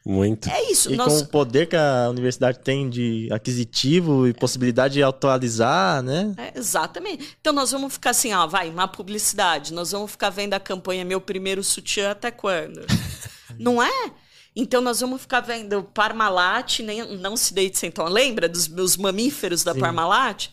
Muito. 0.04 0.48
É 0.48 0.70
isso. 0.70 0.92
E 0.92 0.96
nós, 0.96 1.12
com 1.12 1.18
o 1.20 1.28
poder 1.28 1.66
que 1.66 1.76
a 1.76 2.08
universidade 2.10 2.58
tem 2.58 2.90
de 2.90 3.28
aquisitivo 3.32 4.26
e 4.26 4.34
possibilidade 4.34 4.94
de 4.94 5.02
atualizar, 5.02 6.02
né? 6.02 6.34
É, 6.36 6.58
exatamente. 6.58 7.36
Então 7.40 7.52
nós 7.52 7.70
vamos 7.70 7.92
ficar 7.94 8.10
assim, 8.10 8.32
ó, 8.32 8.46
vai, 8.46 8.68
uma 8.68 8.88
publicidade. 8.88 9.72
Nós 9.72 9.92
vamos 9.92 10.10
ficar 10.10 10.30
vendo 10.30 10.54
a 10.54 10.60
campanha 10.60 11.04
Meu 11.04 11.20
Primeiro 11.20 11.62
Sutiã 11.62 12.10
até 12.10 12.30
quando? 12.30 12.84
não 13.58 13.82
é? 13.82 14.12
Então 14.56 14.80
nós 14.80 15.00
vamos 15.00 15.22
ficar 15.22 15.40
vendo 15.40 15.82
Parmalat, 15.82 16.80
nem, 16.80 17.16
não 17.18 17.36
se 17.36 17.52
deite 17.54 17.78
sem 17.78 17.90
tom. 17.90 18.04
Lembra 18.04 18.48
dos 18.48 18.68
meus 18.68 18.96
mamíferos 18.96 19.64
da 19.64 19.72
Sim. 19.74 19.80
Parmalat? 19.80 20.48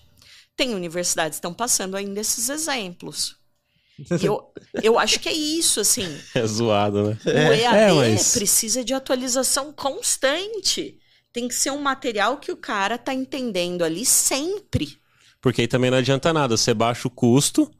Tem 0.55 0.73
universidades 0.73 1.37
que 1.37 1.39
estão 1.39 1.53
passando 1.53 1.95
ainda 1.95 2.19
esses 2.19 2.49
exemplos. 2.49 3.40
Eu, 4.21 4.41
eu 4.81 4.97
acho 4.99 5.19
que 5.19 5.29
é 5.29 5.33
isso, 5.33 5.79
assim. 5.79 6.07
É 6.35 6.45
zoado, 6.45 7.09
né? 7.09 7.17
O 7.25 7.29
EAD 7.29 7.77
É, 7.77 7.91
mas- 7.93 8.33
precisa 8.33 8.83
de 8.83 8.93
atualização 8.93 9.71
constante. 9.73 10.97
Tem 11.33 11.47
que 11.47 11.55
ser 11.55 11.71
um 11.71 11.81
material 11.81 12.37
que 12.37 12.51
o 12.51 12.57
cara 12.57 12.97
tá 12.97 13.13
entendendo 13.13 13.83
ali 13.83 14.05
sempre. 14.05 14.97
Porque 15.41 15.61
aí 15.61 15.67
também 15.67 15.89
não 15.89 15.97
adianta 15.97 16.33
nada. 16.33 16.57
Você 16.57 16.73
baixa 16.73 17.07
o 17.07 17.11
custo 17.11 17.71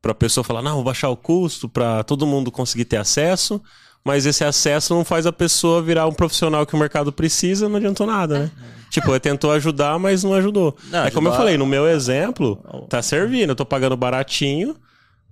pra 0.00 0.14
pessoa 0.14 0.44
falar, 0.44 0.62
não, 0.62 0.76
vou 0.76 0.84
baixar 0.84 1.08
o 1.10 1.16
custo 1.16 1.68
pra 1.68 2.02
todo 2.04 2.26
mundo 2.26 2.50
conseguir 2.50 2.84
ter 2.84 2.96
acesso. 2.96 3.60
Mas 4.04 4.26
esse 4.26 4.42
acesso 4.42 4.94
não 4.94 5.04
faz 5.04 5.26
a 5.26 5.32
pessoa 5.32 5.80
virar 5.80 6.06
um 6.08 6.12
profissional 6.12 6.66
que 6.66 6.74
o 6.74 6.78
mercado 6.78 7.12
precisa, 7.12 7.68
não 7.68 7.76
adiantou 7.76 8.04
nada, 8.06 8.38
né? 8.40 8.50
Tipo, 8.90 9.10
ele 9.12 9.20
tentou 9.20 9.52
ajudar, 9.52 9.96
mas 9.98 10.24
não 10.24 10.34
ajudou. 10.34 10.76
Não, 10.90 11.04
é 11.04 11.10
como 11.10 11.28
eu 11.28 11.32
ajudar- 11.32 11.44
falei, 11.44 11.56
no 11.56 11.64
meu 11.66 11.86
exemplo, 11.88 12.56
tá 12.88 13.00
servindo. 13.00 13.50
Eu 13.50 13.54
tô 13.56 13.64
pagando 13.64 13.96
baratinho, 13.96 14.74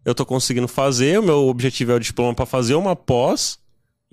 eu 0.05 0.15
tô 0.15 0.25
conseguindo 0.25 0.69
fazer, 0.69 1.19
o 1.19 1.23
meu 1.23 1.49
objetivo 1.49 1.93
é 1.93 1.95
o 1.95 2.01
diploma 2.01 2.35
pra 2.35 2.47
fazer 2.47 2.75
uma 2.75 2.97
pós, 2.97 3.59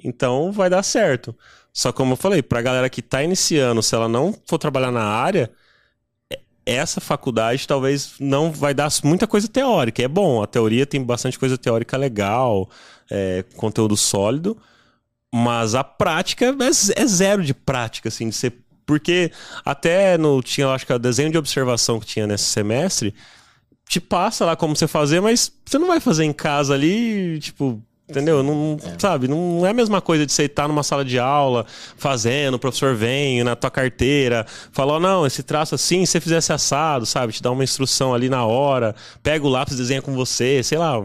então 0.04 0.52
vai 0.52 0.70
dar 0.70 0.84
certo. 0.84 1.36
Só 1.74 1.92
como 1.92 2.14
eu 2.14 2.18
falei, 2.18 2.42
pra 2.42 2.62
galera 2.62 2.90
que 2.90 3.02
tá 3.02 3.24
iniciando, 3.24 3.84
se 3.84 3.96
ela 3.96 4.10
não 4.10 4.36
for 4.48 4.58
trabalhar 4.58 4.92
na 4.92 5.04
área, 5.04 5.52
é- 6.32 6.40
essa 6.66 7.00
faculdade 7.00 7.68
talvez 7.68 8.16
não 8.20 8.52
vai 8.52 8.74
dar 8.74 8.90
muita 9.04 9.28
coisa 9.28 9.48
teórica. 9.48 10.02
É 10.04 10.08
bom, 10.08 10.42
a 10.42 10.48
teoria 10.48 10.86
tem 10.86 11.04
bastante 11.04 11.40
coisa 11.40 11.58
teórica 11.58 11.98
legal, 11.98 12.70
é, 13.10 13.44
conteúdo 13.56 13.96
sólido, 13.96 14.58
mas 15.34 15.76
a 15.76 15.84
prática 15.84 16.46
é, 16.46 17.02
é 17.02 17.06
zero 17.06 17.44
de 17.44 17.54
prática, 17.54 18.10
assim, 18.10 18.30
de 18.30 18.36
ser. 18.36 18.54
Porque 18.86 19.32
até 19.66 20.18
no. 20.18 20.42
Tinha, 20.42 20.66
eu 20.68 20.72
acho 20.72 20.86
que 20.86 20.94
o 20.94 21.00
desenho 21.00 21.30
de 21.32 21.38
observação 21.38 22.00
que 22.00 22.06
tinha 22.06 22.26
nesse 22.26 22.46
semestre, 22.46 23.14
te 23.88 24.00
passa 24.00 24.46
lá 24.46 24.56
como 24.56 24.76
você 24.76 24.88
fazer, 24.88 25.22
mas 25.22 25.52
você 25.66 25.78
não 25.80 25.88
vai 25.88 26.00
fazer 26.00 26.24
em 26.26 26.34
casa 26.34 26.74
ali, 26.74 27.40
tipo. 27.40 27.82
Entendeu? 28.10 28.42
Não, 28.42 28.78
Sabe? 28.98 29.28
Não 29.28 29.66
é 29.66 29.72
a 29.72 29.74
mesma 29.74 30.00
coisa 30.00 30.26
de 30.26 30.32
você 30.32 30.44
estar 30.44 30.66
numa 30.66 30.82
sala 30.82 31.04
de 31.04 31.20
aula, 31.20 31.66
fazendo, 31.98 32.54
o 32.54 32.60
professor 32.60 32.96
vem 32.96 33.44
na 33.44 33.54
tua 33.54 33.70
carteira, 33.70 34.46
fala, 34.72 34.94
ó, 34.94 35.00
não, 35.00 35.26
esse 35.28 35.44
traço 35.44 35.76
assim, 35.76 36.06
se 36.06 36.14
você 36.14 36.22
fizesse 36.22 36.54
assado, 36.54 37.06
sabe? 37.06 37.34
Te 37.34 37.42
dá 37.44 37.52
uma 37.52 37.66
instrução 37.66 38.14
ali 38.14 38.30
na 38.30 38.46
hora, 38.46 38.96
pega 39.22 39.46
o 39.46 39.50
lápis, 39.50 39.76
desenha 39.76 40.02
com 40.02 40.14
você, 40.16 40.64
sei 40.64 40.78
lá. 40.78 41.04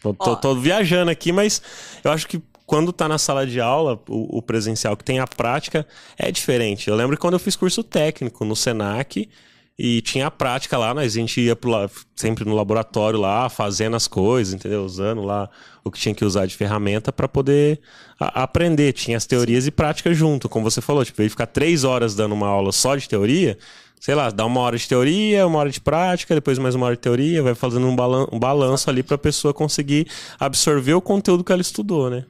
Tô, 0.00 0.14
tô- 0.14 0.36
tô 0.36 0.54
viajando 0.54 1.10
aqui, 1.10 1.32
mas 1.32 1.60
eu 2.04 2.12
acho 2.12 2.28
que 2.28 2.40
quando 2.64 2.92
tá 2.92 3.08
na 3.08 3.18
sala 3.18 3.44
de 3.44 3.60
aula, 3.60 4.00
o, 4.08 4.38
o 4.38 4.40
presencial 4.42 4.96
que 4.96 5.02
tem 5.02 5.18
a 5.18 5.26
prática, 5.26 5.84
é 6.16 6.30
diferente. 6.30 6.88
Eu 6.88 6.94
lembro 6.94 7.16
que 7.16 7.20
quando 7.20 7.34
eu 7.34 7.40
fiz 7.40 7.56
curso 7.56 7.82
técnico 7.82 8.44
no 8.44 8.54
Senac, 8.54 9.28
e 9.78 10.00
tinha 10.00 10.28
a 10.28 10.30
prática 10.30 10.78
lá, 10.78 10.94
mas 10.94 11.12
a 11.12 11.20
gente 11.20 11.38
ia 11.40 11.54
pro, 11.54 11.70
sempre 12.14 12.44
no 12.44 12.54
laboratório 12.54 13.20
lá, 13.20 13.48
fazendo 13.50 13.94
as 13.94 14.08
coisas, 14.08 14.54
entendeu? 14.54 14.84
Usando 14.84 15.22
lá 15.22 15.50
o 15.84 15.90
que 15.90 15.98
tinha 15.98 16.14
que 16.14 16.24
usar 16.24 16.46
de 16.46 16.56
ferramenta 16.56 17.12
para 17.12 17.28
poder 17.28 17.80
a- 18.18 18.42
aprender. 18.44 18.92
Tinha 18.94 19.16
as 19.18 19.26
teorias 19.26 19.66
e 19.66 19.70
prática 19.70 20.14
junto, 20.14 20.48
como 20.48 20.68
você 20.68 20.80
falou. 20.80 21.04
Tipo, 21.04 21.20
ele 21.20 21.28
ficar 21.28 21.46
três 21.46 21.84
horas 21.84 22.14
dando 22.14 22.34
uma 22.34 22.48
aula 22.48 22.72
só 22.72 22.96
de 22.96 23.06
teoria, 23.06 23.58
sei 24.00 24.14
lá, 24.14 24.30
dá 24.30 24.46
uma 24.46 24.60
hora 24.60 24.78
de 24.78 24.88
teoria, 24.88 25.46
uma 25.46 25.58
hora 25.58 25.70
de 25.70 25.80
prática, 25.80 26.34
depois 26.34 26.58
mais 26.58 26.74
uma 26.74 26.86
hora 26.86 26.96
de 26.96 27.02
teoria, 27.02 27.42
vai 27.42 27.54
fazendo 27.54 27.86
um, 27.86 27.94
balan 27.94 28.26
um 28.32 28.38
balanço 28.38 28.88
ali 28.88 29.02
para 29.02 29.16
a 29.16 29.18
pessoa 29.18 29.52
conseguir 29.52 30.06
absorver 30.40 30.94
o 30.94 31.02
conteúdo 31.02 31.44
que 31.44 31.52
ela 31.52 31.60
estudou, 31.62 32.08
né? 32.08 32.24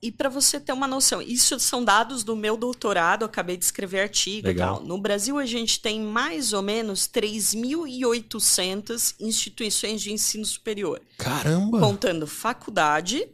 E 0.00 0.12
para 0.12 0.28
você 0.28 0.60
ter 0.60 0.72
uma 0.72 0.86
noção, 0.86 1.20
isso 1.20 1.58
são 1.58 1.84
dados 1.84 2.22
do 2.22 2.36
meu 2.36 2.56
doutorado, 2.56 3.24
acabei 3.24 3.56
de 3.56 3.64
escrever 3.64 3.98
artigo 4.00 4.46
Legal. 4.46 4.74
e 4.74 4.76
tal. 4.78 4.86
No 4.86 4.96
Brasil, 4.98 5.36
a 5.38 5.44
gente 5.44 5.80
tem 5.80 6.00
mais 6.00 6.52
ou 6.52 6.62
menos 6.62 7.08
3.800 7.08 9.16
instituições 9.18 10.00
de 10.00 10.12
ensino 10.12 10.44
superior, 10.44 11.02
Caramba! 11.16 11.80
contando 11.80 12.28
faculdade, 12.28 13.28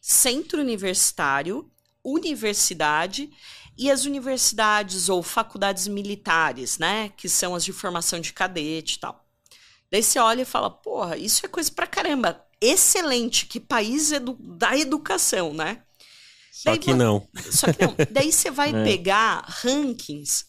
centro 0.00 0.60
universitário, 0.60 1.68
universidade 2.04 3.28
e 3.76 3.90
as 3.90 4.04
universidades 4.04 5.08
ou 5.08 5.20
faculdades 5.20 5.88
militares, 5.88 6.78
né? 6.78 7.08
Que 7.16 7.28
são 7.28 7.56
as 7.56 7.64
de 7.64 7.72
formação 7.72 8.20
de 8.20 8.32
cadete 8.32 8.96
e 8.96 9.00
tal. 9.00 9.24
Daí 9.90 10.02
você 10.02 10.18
olha 10.18 10.42
e 10.42 10.44
fala, 10.44 10.70
porra, 10.70 11.16
isso 11.16 11.44
é 11.44 11.48
coisa 11.48 11.70
pra 11.72 11.86
caramba. 11.86 12.44
Excelente, 12.60 13.46
que 13.46 13.60
país 13.60 14.12
edu 14.12 14.36
da 14.40 14.78
educação, 14.78 15.52
né? 15.52 15.82
Só 16.56 16.70
daí 16.70 16.78
que 16.78 16.94
não. 16.94 17.28
Só 17.50 17.72
que 17.72 17.84
não. 17.84 17.96
Daí 18.12 18.30
você 18.32 18.50
vai 18.50 18.70
É. 18.70 18.84
pegar 18.84 19.44
rankings. 19.48 20.44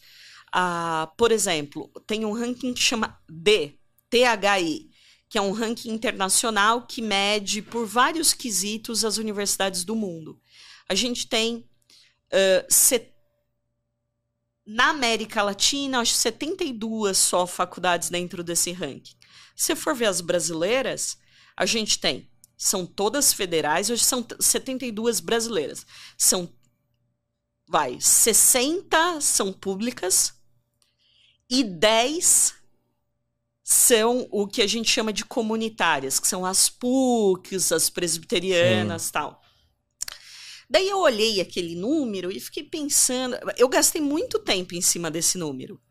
ah, 0.53 1.11
por 1.17 1.31
exemplo, 1.31 1.91
tem 2.05 2.23
um 2.25 2.31
ranking 2.31 2.73
que 2.73 2.79
chama 2.81 3.19
D, 3.27 3.77
THI, 4.09 4.89
que 5.27 5.37
é 5.37 5.41
um 5.41 5.51
ranking 5.51 5.89
internacional 5.89 6.85
que 6.85 7.01
mede 7.01 7.61
por 7.61 7.85
vários 7.87 8.33
quesitos 8.33 9.03
as 9.03 9.17
universidades 9.17 9.83
do 9.83 9.95
mundo. 9.95 10.39
A 10.87 10.93
gente 10.95 11.27
tem 11.27 11.67
ah, 12.31 12.65
se- 12.69 13.11
na 14.65 14.89
América 14.89 15.41
Latina, 15.43 15.99
acho 15.99 16.13
72 16.13 17.17
só 17.17 17.45
faculdades 17.45 18.09
dentro 18.09 18.43
desse 18.43 18.71
ranking. 18.71 19.15
Se 19.55 19.75
for 19.75 19.95
ver 19.95 20.05
as 20.07 20.21
brasileiras, 20.21 21.17
a 21.57 21.65
gente 21.65 21.99
tem, 21.99 22.29
são 22.57 22.85
todas 22.85 23.33
federais, 23.33 23.89
hoje 23.89 24.03
são 24.03 24.23
t- 24.23 24.35
72 24.39 25.19
brasileiras. 25.19 25.85
São, 26.17 26.51
vai, 27.67 27.99
60 27.99 29.19
são 29.21 29.51
públicas 29.51 30.33
e 31.49 31.63
10 31.63 32.53
são 33.63 34.27
o 34.31 34.47
que 34.47 34.61
a 34.61 34.67
gente 34.67 34.89
chama 34.89 35.11
de 35.11 35.25
comunitárias, 35.25 36.19
que 36.19 36.27
são 36.27 36.45
as 36.45 36.69
PUCs, 36.69 37.71
as 37.71 37.89
presbiterianas 37.89 39.09
tal. 39.09 39.41
Daí 40.69 40.87
eu 40.87 40.99
olhei 40.99 41.41
aquele 41.41 41.75
número 41.75 42.31
e 42.31 42.39
fiquei 42.39 42.63
pensando. 42.63 43.37
Eu 43.57 43.67
gastei 43.67 44.01
muito 44.01 44.39
tempo 44.39 44.75
em 44.75 44.81
cima 44.81 45.09
desse 45.11 45.37
número. 45.37 45.81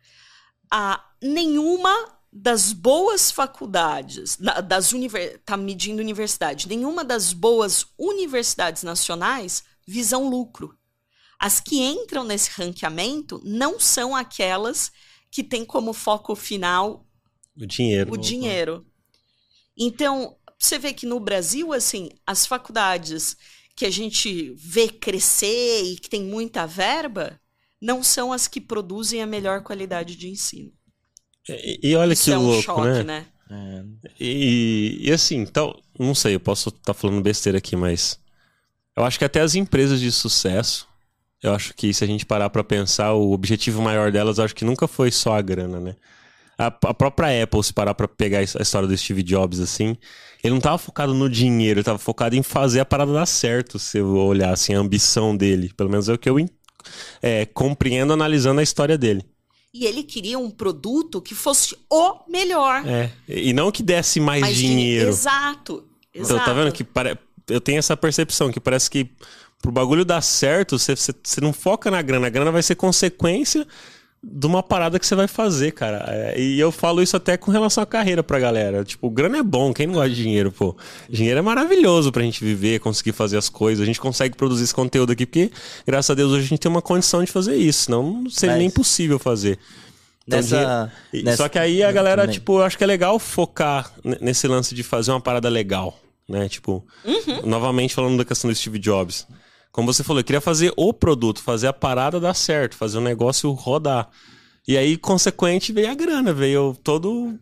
Ah, 0.70 1.04
nenhuma 1.22 2.13
das 2.36 2.72
boas 2.72 3.30
faculdades, 3.30 4.36
das 4.66 4.92
univer, 4.92 5.40
tá 5.44 5.56
medindo 5.56 6.02
universidade, 6.02 6.66
nenhuma 6.68 7.04
das 7.04 7.32
boas 7.32 7.86
universidades 7.96 8.82
nacionais 8.82 9.62
visam 9.86 10.28
lucro. 10.28 10.76
As 11.38 11.60
que 11.60 11.80
entram 11.80 12.24
nesse 12.24 12.50
ranqueamento 12.50 13.40
não 13.44 13.78
são 13.78 14.16
aquelas 14.16 14.90
que 15.30 15.44
têm 15.44 15.64
como 15.64 15.92
foco 15.92 16.34
final 16.34 17.06
O 17.56 17.64
dinheiro. 17.64 18.12
o 18.12 18.16
dinheiro. 18.16 18.86
Então, 19.76 20.36
você 20.58 20.76
vê 20.76 20.92
que 20.92 21.06
no 21.06 21.20
Brasil, 21.20 21.72
assim, 21.72 22.10
as 22.26 22.46
faculdades 22.46 23.36
que 23.76 23.86
a 23.86 23.90
gente 23.90 24.52
vê 24.56 24.88
crescer 24.88 25.82
e 25.84 25.96
que 25.96 26.08
tem 26.10 26.24
muita 26.24 26.66
verba, 26.66 27.40
não 27.80 28.02
são 28.02 28.32
as 28.32 28.48
que 28.48 28.60
produzem 28.60 29.22
a 29.22 29.26
melhor 29.26 29.62
qualidade 29.62 30.16
de 30.16 30.28
ensino. 30.28 30.72
E, 31.48 31.90
e 31.90 31.96
olha 31.96 32.12
Isso 32.12 32.24
que 32.24 32.32
é 32.32 32.38
um 32.38 32.42
louco, 32.42 32.62
choque, 32.62 33.02
né? 33.02 33.02
né? 33.02 33.26
É, 33.50 33.84
E, 34.18 34.98
e 35.02 35.12
assim, 35.12 35.36
então, 35.38 35.78
não 35.98 36.14
sei, 36.14 36.34
eu 36.34 36.40
posso 36.40 36.70
estar 36.70 36.94
falando 36.94 37.20
besteira 37.20 37.58
aqui, 37.58 37.76
mas 37.76 38.18
eu 38.96 39.04
acho 39.04 39.18
que 39.18 39.24
até 39.24 39.40
as 39.40 39.54
empresas 39.54 40.00
de 40.00 40.10
sucesso, 40.10 40.88
eu 41.42 41.52
acho 41.52 41.74
que 41.74 41.92
se 41.92 42.02
a 42.02 42.06
gente 42.06 42.24
parar 42.24 42.48
pra 42.50 42.64
pensar, 42.64 43.12
o 43.12 43.32
objetivo 43.32 43.82
maior 43.82 44.10
delas, 44.10 44.38
eu 44.38 44.44
acho 44.44 44.54
que 44.54 44.64
nunca 44.64 44.88
foi 44.88 45.10
só 45.10 45.36
a 45.36 45.42
grana, 45.42 45.78
né? 45.78 45.96
A, 46.56 46.66
a 46.66 46.94
própria 46.94 47.42
Apple, 47.42 47.62
se 47.62 47.72
parar 47.72 47.94
pra 47.94 48.08
pegar 48.08 48.38
a 48.38 48.42
história 48.42 48.88
do 48.88 48.96
Steve 48.96 49.22
Jobs, 49.22 49.60
assim, 49.60 49.96
ele 50.42 50.54
não 50.54 50.60
tava 50.60 50.78
focado 50.78 51.12
no 51.12 51.28
dinheiro, 51.28 51.80
ele 51.80 51.84
tava 51.84 51.98
focado 51.98 52.36
em 52.36 52.42
fazer 52.42 52.80
a 52.80 52.84
parada 52.84 53.12
dar 53.12 53.26
certo, 53.26 53.78
se 53.78 53.98
eu 53.98 54.14
olhar, 54.16 54.52
assim, 54.52 54.74
a 54.74 54.78
ambição 54.78 55.36
dele. 55.36 55.72
Pelo 55.76 55.90
menos 55.90 56.08
é 56.08 56.14
o 56.14 56.18
que 56.18 56.30
eu 56.30 56.36
é, 57.22 57.46
compreendo 57.46 58.12
analisando 58.12 58.60
a 58.60 58.62
história 58.62 58.96
dele. 58.96 59.24
E 59.74 59.84
ele 59.86 60.04
queria 60.04 60.38
um 60.38 60.48
produto 60.48 61.20
que 61.20 61.34
fosse 61.34 61.76
o 61.90 62.20
melhor. 62.28 62.86
É. 62.86 63.10
E 63.28 63.52
não 63.52 63.72
que 63.72 63.82
desse 63.82 64.20
mais, 64.20 64.46
de- 64.46 64.54
dinheiro. 64.54 65.08
Exato. 65.08 65.84
Então, 66.14 66.36
exato. 66.36 66.44
tá 66.44 66.52
vendo 66.52 66.70
que 66.70 66.84
pare... 66.84 67.18
eu 67.48 67.60
tenho 67.60 67.80
essa 67.80 67.96
percepção 67.96 68.52
que 68.52 68.60
parece 68.60 68.88
que 68.88 69.10
pro 69.60 69.72
bagulho 69.72 70.04
dar 70.04 70.20
certo, 70.20 70.78
você, 70.78 70.94
você, 70.94 71.12
você 71.20 71.40
não 71.40 71.52
foca 71.52 71.90
na 71.90 72.00
grana. 72.02 72.28
A 72.28 72.30
grana 72.30 72.52
vai 72.52 72.62
ser 72.62 72.76
consequência 72.76 73.66
de 74.26 74.46
uma 74.46 74.62
parada 74.62 74.98
que 74.98 75.06
você 75.06 75.14
vai 75.14 75.28
fazer, 75.28 75.72
cara. 75.72 76.04
É, 76.08 76.40
e 76.40 76.58
eu 76.58 76.72
falo 76.72 77.02
isso 77.02 77.16
até 77.16 77.36
com 77.36 77.50
relação 77.50 77.82
à 77.82 77.86
carreira 77.86 78.22
pra 78.22 78.38
galera. 78.38 78.84
Tipo, 78.84 79.10
grana 79.10 79.38
é 79.38 79.42
bom, 79.42 79.72
quem 79.72 79.86
não 79.86 79.94
gosta 79.94 80.10
de 80.10 80.16
dinheiro, 80.22 80.50
pô? 80.50 80.76
Dinheiro 81.08 81.38
é 81.38 81.42
maravilhoso 81.42 82.10
pra 82.10 82.22
gente 82.22 82.42
viver, 82.44 82.80
conseguir 82.80 83.12
fazer 83.12 83.36
as 83.36 83.48
coisas. 83.48 83.82
A 83.82 83.86
gente 83.86 84.00
consegue 84.00 84.36
produzir 84.36 84.64
esse 84.64 84.74
conteúdo 84.74 85.12
aqui 85.12 85.26
porque, 85.26 85.50
graças 85.86 86.10
a 86.10 86.14
Deus, 86.14 86.32
hoje 86.32 86.46
a 86.46 86.48
gente 86.48 86.58
tem 86.60 86.70
uma 86.70 86.82
condição 86.82 87.22
de 87.22 87.30
fazer 87.30 87.54
isso. 87.56 87.84
Senão 87.84 88.22
não 88.22 88.30
seria 88.30 88.54
Mas- 88.54 88.60
nem 88.62 88.70
possível 88.70 89.18
fazer. 89.18 89.58
Então, 90.26 90.38
Nessa, 90.38 90.92
nessa- 91.12 91.36
Só 91.36 91.48
que 91.50 91.58
aí 91.58 91.82
a 91.82 91.92
galera, 91.92 92.22
também. 92.22 92.32
tipo, 92.34 92.58
eu 92.58 92.62
acho 92.62 92.78
que 92.78 92.84
é 92.84 92.86
legal 92.86 93.18
focar 93.18 93.92
nesse 94.22 94.48
lance 94.48 94.74
de 94.74 94.82
fazer 94.82 95.10
uma 95.10 95.20
parada 95.20 95.50
legal, 95.50 96.00
né? 96.26 96.48
Tipo, 96.48 96.82
novamente 97.44 97.94
falando 97.94 98.16
da 98.16 98.24
questão 98.24 98.48
do 98.50 98.56
Steve 98.56 98.78
Jobs. 98.78 99.26
Como 99.74 99.92
você 99.92 100.04
falou, 100.04 100.20
eu 100.20 100.24
queria 100.24 100.40
fazer 100.40 100.72
o 100.76 100.92
produto, 100.94 101.42
fazer 101.42 101.66
a 101.66 101.72
parada 101.72 102.20
dar 102.20 102.32
certo, 102.32 102.76
fazer 102.76 102.96
o 102.96 103.00
negócio 103.00 103.50
rodar. 103.50 104.08
E 104.68 104.78
aí, 104.78 104.96
consequente, 104.96 105.72
veio 105.72 105.90
a 105.90 105.94
grana, 105.96 106.32
veio 106.32 106.76
todo 106.84 107.36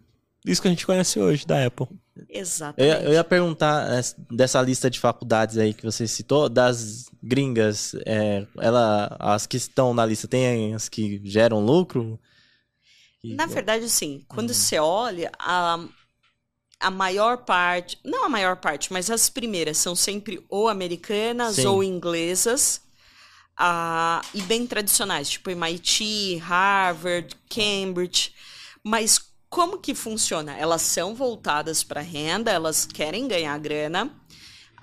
isso 0.47 0.63
que 0.63 0.67
a 0.67 0.71
gente 0.71 0.87
conhece 0.87 1.21
hoje 1.21 1.47
da 1.47 1.67
Apple. 1.67 1.87
Eu 2.17 2.41
Exatamente. 2.41 2.89
ia, 2.91 3.03
eu 3.03 3.13
ia 3.13 3.23
perguntar 3.23 3.87
é, 3.93 4.01
dessa 4.31 4.63
lista 4.63 4.89
de 4.89 4.99
faculdades 4.99 5.59
aí 5.59 5.75
que 5.75 5.85
você 5.85 6.09
citou, 6.09 6.49
das 6.49 7.05
gringas, 7.23 7.95
é, 8.07 8.47
ela, 8.59 9.15
as 9.21 9.47
que 9.47 9.59
estão 9.59 9.93
na 9.93 10.07
lista, 10.07 10.27
tem 10.27 10.73
as 10.73 10.89
que 10.89 11.21
geram 11.25 11.61
lucro? 11.63 12.19
Na 13.23 13.45
verdade, 13.45 13.85
assim, 13.85 14.21
Hum. 14.23 14.25
quando 14.27 14.55
você 14.55 14.79
olha, 14.79 15.31
a, 15.39 15.85
a 16.83 16.91
maior 16.91 17.39
parte, 17.39 17.99
não 18.05 18.25
a 18.25 18.29
maior 18.29 18.57
parte, 18.57 18.93
mas 18.93 19.11
as 19.11 19.31
primeiras 19.31 19.79
são 19.79 19.95
sempre 19.95 20.45
ou 20.49 20.69
americanas 20.69 21.57
Sim. 21.57 21.67
ou 21.67 21.83
inglesas, 21.83 22.81
ah, 23.57 24.21
e 24.35 24.43
bem 24.43 24.67
tradicionais, 24.67 25.31
tipo 25.31 25.51
MIT, 25.51 26.37
Harvard, 26.39 27.37
Cambridge. 27.49 28.35
Mas 28.83 29.21
como 29.49 29.79
que 29.79 29.95
funciona? 29.95 30.57
Elas 30.57 30.83
são 30.83 31.15
voltadas 31.15 31.85
para 31.85 32.01
renda, 32.01 32.51
elas 32.51 32.85
querem 32.85 33.29
ganhar 33.29 33.57
grana, 33.59 34.11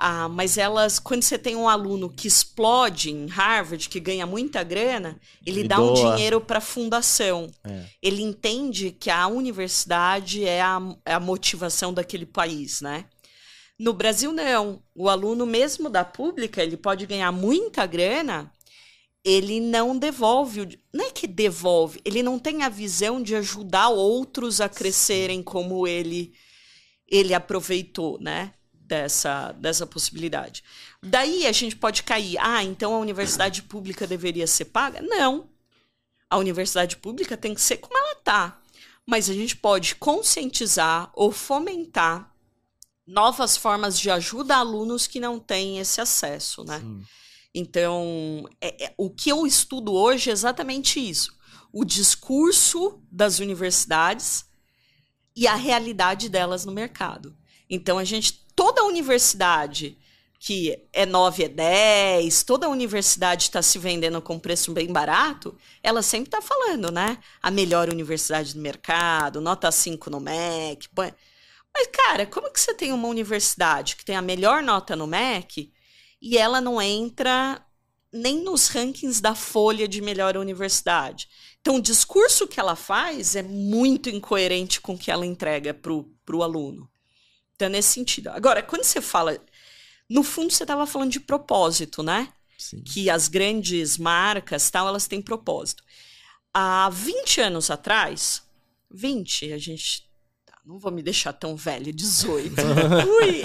ah, 0.01 0.29
mas 0.29 0.57
elas, 0.57 0.97
quando 0.97 1.23
você 1.23 1.37
tem 1.37 1.57
um 1.57 1.67
aluno 1.67 2.09
que 2.09 2.25
explode 2.25 3.11
em 3.11 3.27
Harvard, 3.27 3.89
que 3.89 3.99
ganha 3.99 4.25
muita 4.25 4.63
grana, 4.63 5.19
ele 5.45 5.59
Ele 5.59 5.67
dá 5.67 5.81
um 5.81 5.93
doa. 5.93 6.15
dinheiro 6.15 6.39
para 6.39 6.59
a 6.59 6.61
fundação. 6.61 7.51
É. 7.65 7.83
Ele 8.01 8.21
entende 8.21 8.91
que 8.91 9.09
a 9.09 9.27
universidade 9.27 10.45
é 10.45 10.61
a, 10.61 10.79
é 11.05 11.13
a 11.13 11.19
motivação 11.19 11.93
daquele 11.93 12.25
país, 12.25 12.79
né? 12.79 13.05
No 13.77 13.91
Brasil, 13.91 14.31
não. 14.31 14.81
O 14.95 15.09
aluno, 15.09 15.45
mesmo 15.45 15.89
da 15.89 16.05
pública, 16.05 16.63
ele 16.63 16.77
pode 16.77 17.05
ganhar 17.05 17.31
muita 17.33 17.85
grana, 17.85 18.49
ele 19.21 19.59
não 19.59 19.97
devolve. 19.97 20.79
Não 20.93 21.07
é 21.07 21.11
que 21.11 21.27
devolve, 21.27 21.99
ele 22.05 22.23
não 22.23 22.39
tem 22.39 22.63
a 22.63 22.69
visão 22.69 23.21
de 23.21 23.35
ajudar 23.35 23.89
outros 23.89 24.61
a 24.61 24.69
crescerem 24.69 25.43
como 25.43 25.85
ele, 25.85 26.33
ele 27.05 27.33
aproveitou, 27.33 28.17
né? 28.21 28.53
Dessa, 28.89 29.51
dessa 29.51 29.85
possibilidade. 29.85 30.63
Daí 30.99 31.45
a 31.45 31.51
gente 31.51 31.75
pode 31.75 32.01
cair. 32.01 32.39
Ah, 32.39 32.63
então 32.63 32.95
a 32.95 32.97
universidade 32.97 33.61
pública 33.61 34.07
deveria 34.07 34.47
ser 34.47 34.65
paga? 34.65 34.99
Não. 34.99 35.47
A 36.27 36.37
universidade 36.37 36.97
pública 36.97 37.37
tem 37.37 37.53
que 37.53 37.61
ser 37.61 37.77
como 37.77 37.95
ela 37.95 38.15
tá. 38.15 38.59
Mas 39.05 39.29
a 39.29 39.33
gente 39.35 39.55
pode 39.55 39.93
conscientizar 39.93 41.11
ou 41.13 41.31
fomentar 41.31 42.33
novas 43.05 43.55
formas 43.55 43.99
de 43.99 44.09
ajuda 44.09 44.55
a 44.55 44.59
alunos 44.59 45.05
que 45.05 45.19
não 45.19 45.39
têm 45.39 45.77
esse 45.77 46.01
acesso, 46.01 46.63
né? 46.63 46.79
Sim. 46.79 47.03
Então, 47.53 48.49
é- 48.59 48.85
é- 48.85 48.93
o 48.97 49.11
que 49.11 49.29
eu 49.29 49.45
estudo 49.45 49.93
hoje 49.93 50.31
é 50.31 50.33
exatamente 50.33 50.99
isso: 50.99 51.31
o 51.71 51.85
discurso 51.85 52.99
das 53.11 53.37
universidades 53.37 54.45
e 55.35 55.47
a 55.47 55.53
realidade 55.53 56.27
delas 56.27 56.65
no 56.65 56.71
mercado. 56.71 57.37
Então, 57.69 57.99
a 57.99 58.03
gente, 58.03 58.47
toda 58.59 58.83
universidade 58.83 59.97
que 60.37 60.77
é 60.91 61.05
9 61.05 61.45
é 61.45 61.47
10, 61.47 62.43
toda 62.43 62.67
universidade 62.67 63.43
está 63.43 63.61
se 63.61 63.79
vendendo 63.79 64.21
com 64.21 64.37
preço 64.37 64.73
bem 64.73 64.91
barato, 64.91 65.57
ela 65.81 66.01
sempre 66.01 66.27
está 66.27 66.41
falando, 66.41 66.91
né? 66.91 67.19
A 67.41 67.49
melhor 67.49 67.87
universidade 67.87 68.53
do 68.53 68.59
mercado, 68.59 69.39
nota 69.39 69.71
5 69.71 70.09
no 70.09 70.19
MEC. 70.19 70.89
Mas, 70.93 71.87
cara, 71.87 72.25
como 72.25 72.51
que 72.51 72.59
você 72.59 72.73
tem 72.73 72.91
uma 72.91 73.07
universidade 73.07 73.95
que 73.95 74.03
tem 74.03 74.17
a 74.17 74.21
melhor 74.21 74.61
nota 74.61 74.93
no 74.93 75.07
MEC 75.07 75.71
e 76.21 76.37
ela 76.37 76.59
não 76.59 76.81
entra 76.81 77.65
nem 78.11 78.43
nos 78.43 78.67
rankings 78.67 79.21
da 79.21 79.35
Folha 79.35 79.87
de 79.87 80.01
melhor 80.01 80.35
universidade? 80.35 81.29
Então, 81.61 81.77
o 81.77 81.81
discurso 81.81 82.45
que 82.45 82.59
ela 82.59 82.75
faz 82.75 83.37
é 83.37 83.41
muito 83.41 84.09
incoerente 84.09 84.81
com 84.81 84.95
o 84.95 84.97
que 84.97 85.11
ela 85.11 85.25
entrega 85.25 85.73
para 85.73 85.93
o 85.93 86.43
aluno. 86.43 86.89
Então, 87.59 87.67
nesse 87.67 87.89
sentido. 87.89 88.29
Agora, 88.29 88.63
quando 88.63 88.85
você 88.85 89.01
fala. 89.01 89.37
No 90.09 90.23
fundo, 90.23 90.51
você 90.51 90.63
estava 90.63 90.87
falando 90.87 91.11
de 91.11 91.19
propósito, 91.19 92.01
né? 92.01 92.29
Sim. 92.57 92.81
que 92.81 93.09
as 93.09 93.29
grandes 93.29 93.97
marcas 93.97 94.69
tal, 94.69 94.87
elas 94.87 95.07
têm 95.07 95.21
propósito. 95.21 95.81
Há 96.53 96.89
20 96.89 97.41
anos 97.41 97.69
atrás, 97.69 98.43
20, 98.91 99.53
a 99.53 99.57
gente. 99.57 100.09
tá, 100.45 100.57
Não 100.65 100.79
vou 100.79 100.91
me 100.91 101.01
deixar 101.01 101.31
tão 101.33 101.55
velha, 101.55 101.91
18. 101.93 102.55
Ui. 102.61 103.41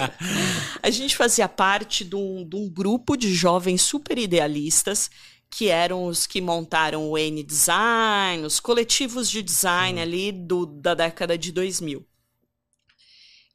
A 0.81 0.89
gente 0.89 1.15
fazia 1.15 1.47
parte 1.47 2.03
de 2.03 2.15
um, 2.15 2.47
de 2.47 2.55
um 2.55 2.69
grupo 2.69 3.15
de 3.15 3.33
jovens 3.33 3.81
super 3.81 4.17
idealistas, 4.17 5.09
que 5.49 5.69
eram 5.69 6.05
os 6.05 6.25
que 6.25 6.41
montaram 6.41 7.09
o 7.09 7.17
N-Design, 7.17 8.45
os 8.45 8.59
coletivos 8.59 9.29
de 9.29 9.41
design 9.41 9.99
ali 10.01 10.31
do, 10.31 10.65
da 10.65 10.93
década 10.93 11.37
de 11.37 11.51
2000. 11.51 12.05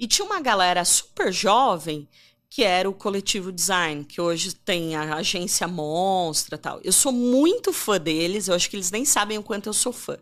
E 0.01 0.07
tinha 0.07 0.25
uma 0.25 0.41
galera 0.41 0.83
super 0.83 1.31
jovem 1.31 2.09
que 2.49 2.65
era 2.65 2.89
o 2.89 2.95
coletivo 2.95 3.53
design, 3.53 4.03
que 4.03 4.19
hoje 4.19 4.55
tem 4.55 4.97
a 4.97 5.17
agência 5.17 5.69
Monstra 5.69 6.57
tal. 6.57 6.81
Eu 6.83 6.91
sou 6.91 7.13
muito 7.13 7.71
fã 7.71 8.01
deles, 8.01 8.49
eu 8.49 8.55
acho 8.55 8.71
que 8.71 8.77
eles 8.77 8.91
nem 8.91 9.05
sabem 9.05 9.37
o 9.37 9.43
quanto 9.43 9.69
eu 9.69 9.75
sou 9.75 9.93
fã. 9.93 10.17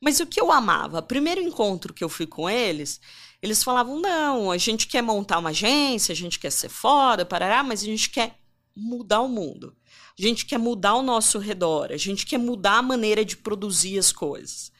Mas 0.00 0.18
o 0.18 0.26
que 0.26 0.40
eu 0.40 0.50
amava, 0.50 1.00
primeiro 1.00 1.40
encontro 1.40 1.94
que 1.94 2.02
eu 2.02 2.08
fui 2.08 2.26
com 2.26 2.50
eles, 2.50 3.00
eles 3.40 3.62
falavam: 3.62 4.00
não, 4.00 4.50
a 4.50 4.58
gente 4.58 4.88
quer 4.88 5.00
montar 5.00 5.38
uma 5.38 5.50
agência, 5.50 6.12
a 6.12 6.16
gente 6.16 6.40
quer 6.40 6.50
ser 6.50 6.68
foda, 6.68 7.24
parará, 7.24 7.62
mas 7.62 7.82
a 7.82 7.86
gente 7.86 8.10
quer 8.10 8.36
mudar 8.74 9.20
o 9.20 9.28
mundo. 9.28 9.76
A 10.18 10.22
gente 10.22 10.44
quer 10.44 10.58
mudar 10.58 10.96
o 10.96 11.02
nosso 11.02 11.38
redor, 11.38 11.92
a 11.92 11.96
gente 11.96 12.26
quer 12.26 12.38
mudar 12.38 12.78
a 12.78 12.82
maneira 12.82 13.24
de 13.24 13.36
produzir 13.36 13.96
as 13.96 14.10
coisas. 14.10 14.73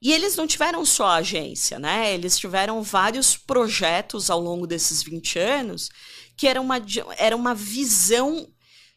E 0.00 0.12
eles 0.12 0.36
não 0.36 0.46
tiveram 0.46 0.84
só 0.84 1.06
a 1.06 1.16
agência, 1.16 1.78
né? 1.78 2.14
Eles 2.14 2.38
tiveram 2.38 2.82
vários 2.82 3.36
projetos 3.36 4.30
ao 4.30 4.40
longo 4.40 4.66
desses 4.66 5.02
20 5.02 5.38
anos 5.38 5.90
que 6.38 6.46
era 6.46 6.60
uma, 6.60 6.80
era 7.18 7.36
uma 7.36 7.52
visão 7.52 8.48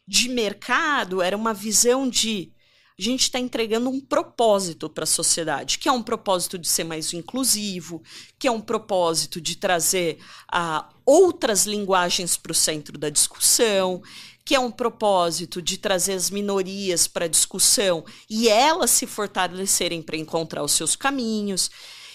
de 0.06 0.28
mercado, 0.28 1.20
era 1.20 1.36
uma 1.36 1.52
visão 1.52 2.08
de 2.08 2.52
a 2.98 3.02
gente 3.02 3.22
está 3.22 3.38
entregando 3.38 3.90
um 3.90 4.00
propósito 4.00 4.88
para 4.88 5.02
a 5.02 5.06
sociedade, 5.06 5.78
que 5.78 5.88
é 5.88 5.92
um 5.92 6.02
propósito 6.02 6.56
de 6.56 6.68
ser 6.68 6.84
mais 6.84 7.12
inclusivo, 7.12 8.00
que 8.38 8.46
é 8.46 8.50
um 8.50 8.60
propósito 8.60 9.40
de 9.40 9.56
trazer 9.56 10.18
ah, 10.46 10.88
outras 11.04 11.66
linguagens 11.66 12.36
para 12.36 12.52
o 12.52 12.54
centro 12.54 12.96
da 12.96 13.08
discussão, 13.08 14.02
que 14.44 14.54
é 14.54 14.60
um 14.60 14.70
propósito 14.70 15.62
de 15.62 15.78
trazer 15.78 16.14
as 16.14 16.30
minorias 16.30 17.06
para 17.06 17.28
discussão 17.28 18.04
e 18.28 18.48
elas 18.48 18.90
se 18.90 19.06
fortalecerem 19.06 20.02
para 20.02 20.16
encontrar 20.16 20.64
os 20.64 20.72
seus 20.72 20.96
caminhos. 20.96 21.70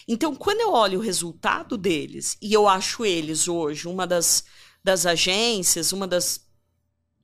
Então, 0.08 0.36
quando 0.36 0.62
eu 0.62 0.72
olho 0.72 1.00
o 1.00 1.04
resultado 1.04 1.78
deles, 1.78 2.38
e 2.42 2.54
eu 2.54 2.68
acho 2.68 3.06
eles 3.06 3.48
hoje 3.48 3.88
uma 3.88 4.08
das, 4.08 4.44
das 4.84 5.06
agências, 5.06 5.92
uma 5.92 6.08
das, 6.08 6.42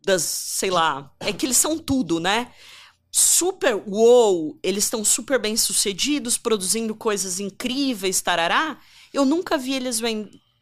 das, 0.03 0.21
sei 0.21 0.69
lá, 0.69 1.13
é 1.19 1.31
que 1.31 1.45
eles 1.45 1.57
são 1.57 1.77
tudo, 1.77 2.19
né? 2.19 2.51
Super 3.11 3.75
wow, 3.75 4.59
eles 4.63 4.85
estão 4.85 5.05
super 5.05 5.39
bem 5.39 5.55
sucedidos, 5.55 6.37
produzindo 6.37 6.95
coisas 6.95 7.39
incríveis, 7.39 8.21
tarará. 8.21 8.79
Eu 9.13 9.23
nunca 9.23 9.57
vi 9.57 9.73
eles 9.73 10.01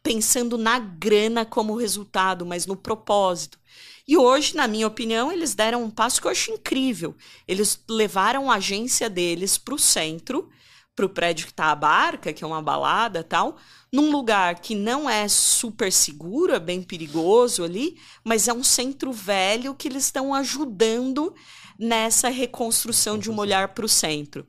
pensando 0.02 0.58
na 0.58 0.78
grana 0.78 1.44
como 1.44 1.76
resultado, 1.76 2.44
mas 2.44 2.66
no 2.66 2.76
propósito. 2.76 3.58
E 4.06 4.16
hoje, 4.16 4.56
na 4.56 4.66
minha 4.66 4.86
opinião, 4.86 5.30
eles 5.30 5.54
deram 5.54 5.84
um 5.84 5.90
passo 5.90 6.20
que 6.20 6.26
eu 6.26 6.30
acho 6.30 6.50
incrível. 6.50 7.16
Eles 7.46 7.80
levaram 7.88 8.50
a 8.50 8.56
agência 8.56 9.08
deles 9.08 9.56
para 9.56 9.74
o 9.74 9.78
centro, 9.78 10.50
para 10.94 11.06
o 11.06 11.08
prédio 11.08 11.46
que 11.46 11.52
está 11.52 11.66
a 11.66 11.76
barca, 11.76 12.32
que 12.32 12.44
é 12.44 12.46
uma 12.46 12.60
balada 12.60 13.24
tal, 13.24 13.56
num 13.92 14.10
lugar 14.10 14.60
que 14.60 14.74
não 14.74 15.08
é 15.08 15.28
super 15.28 15.92
seguro, 15.92 16.54
é 16.54 16.58
bem 16.58 16.82
perigoso 16.82 17.62
ali, 17.62 17.98
mas 18.24 18.48
é 18.48 18.52
um 18.52 18.64
centro 18.64 19.12
velho 19.12 19.74
que 19.74 19.86
eles 19.86 20.04
estão 20.04 20.34
ajudando 20.34 21.34
nessa 21.78 22.28
reconstrução 22.28 23.18
de 23.18 23.30
um 23.30 23.38
olhar 23.38 23.68
para 23.68 23.84
o 23.84 23.88
centro. 23.88 24.46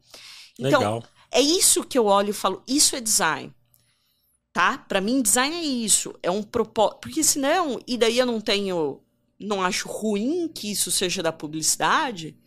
Então, 0.57 0.79
Legal. 0.79 1.03
é 1.31 1.41
isso 1.41 1.83
que 1.83 1.97
eu 1.97 2.05
olho 2.05 2.29
e 2.29 2.33
falo, 2.33 2.63
isso 2.67 2.95
é 2.95 3.01
design. 3.01 3.53
Tá? 4.53 4.77
Para 4.77 5.01
mim, 5.01 5.21
design 5.21 5.55
é 5.55 5.63
isso. 5.63 6.13
É 6.21 6.29
um 6.29 6.43
propósito. 6.43 6.99
Porque 6.99 7.23
senão, 7.23 7.79
e 7.87 7.97
daí 7.97 8.19
eu 8.19 8.25
não 8.25 8.39
tenho. 8.39 9.01
Não 9.43 9.61
acho 9.61 9.89
ruim 9.89 10.47
que 10.47 10.71
isso 10.71 10.89
seja 10.89 11.21
da 11.21 11.31
publicidade, 11.31 12.37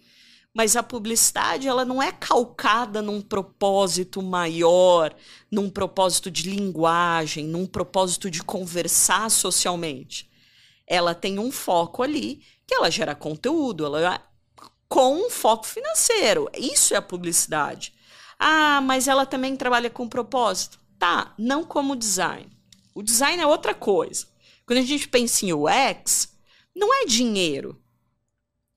mas 0.55 0.75
a 0.75 0.83
publicidade 0.83 1.69
ela 1.69 1.85
não 1.85 2.03
é 2.03 2.11
calcada 2.11 3.03
num 3.03 3.21
propósito 3.21 4.23
maior, 4.23 5.15
num 5.51 5.69
propósito 5.69 6.31
de 6.31 6.49
linguagem, 6.49 7.47
num 7.47 7.67
propósito 7.67 8.31
de 8.31 8.43
conversar 8.43 9.31
socialmente. 9.31 10.31
Ela 10.87 11.15
tem 11.15 11.39
um 11.39 11.53
foco 11.53 12.03
ali 12.03 12.41
que 12.67 12.75
ela 12.75 12.91
gera 12.91 13.15
conteúdo, 13.15 13.85
ela 13.85 14.23
com 14.89 15.27
um 15.27 15.29
foco 15.29 15.67
financeiro. 15.67 16.49
Isso 16.57 16.95
é 16.95 16.97
a 16.97 17.03
publicidade. 17.03 17.93
Ah, 18.39 18.81
mas 18.81 19.07
ela 19.07 19.27
também 19.27 19.55
trabalha 19.55 19.91
com 19.91 20.09
propósito. 20.09 20.81
Tá, 20.99 21.35
não 21.37 21.63
como 21.63 21.95
design. 21.95 22.51
O 22.95 23.03
design 23.03 23.43
é 23.43 23.47
outra 23.47 23.75
coisa. 23.75 24.27
Quando 24.65 24.79
a 24.79 24.83
gente 24.83 25.07
pensa 25.07 25.45
em 25.45 25.53
UX, 25.53 26.35
não 26.77 26.95
é 26.95 27.07
dinheiro. 27.07 27.81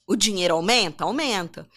O 0.07 0.15
dinheiro 0.15 0.55
aumenta? 0.55 1.03
Aumenta. 1.03 1.67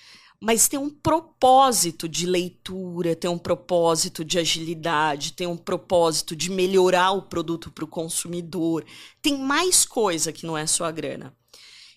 Mas 0.40 0.66
tem 0.66 0.78
um 0.78 0.90
propósito 0.90 2.08
de 2.08 2.26
leitura, 2.26 3.14
tem 3.14 3.30
um 3.30 3.38
propósito 3.38 4.24
de 4.24 4.38
agilidade, 4.38 5.34
tem 5.34 5.46
um 5.46 5.56
propósito 5.56 6.34
de 6.34 6.50
melhorar 6.50 7.12
o 7.12 7.22
produto 7.22 7.70
para 7.70 7.84
o 7.84 7.88
consumidor. 7.88 8.84
Tem 9.20 9.38
mais 9.38 9.84
coisa 9.84 10.32
que 10.32 10.46
não 10.46 10.56
é 10.56 10.66
só 10.66 10.84
a 10.84 10.90
grana. 10.90 11.36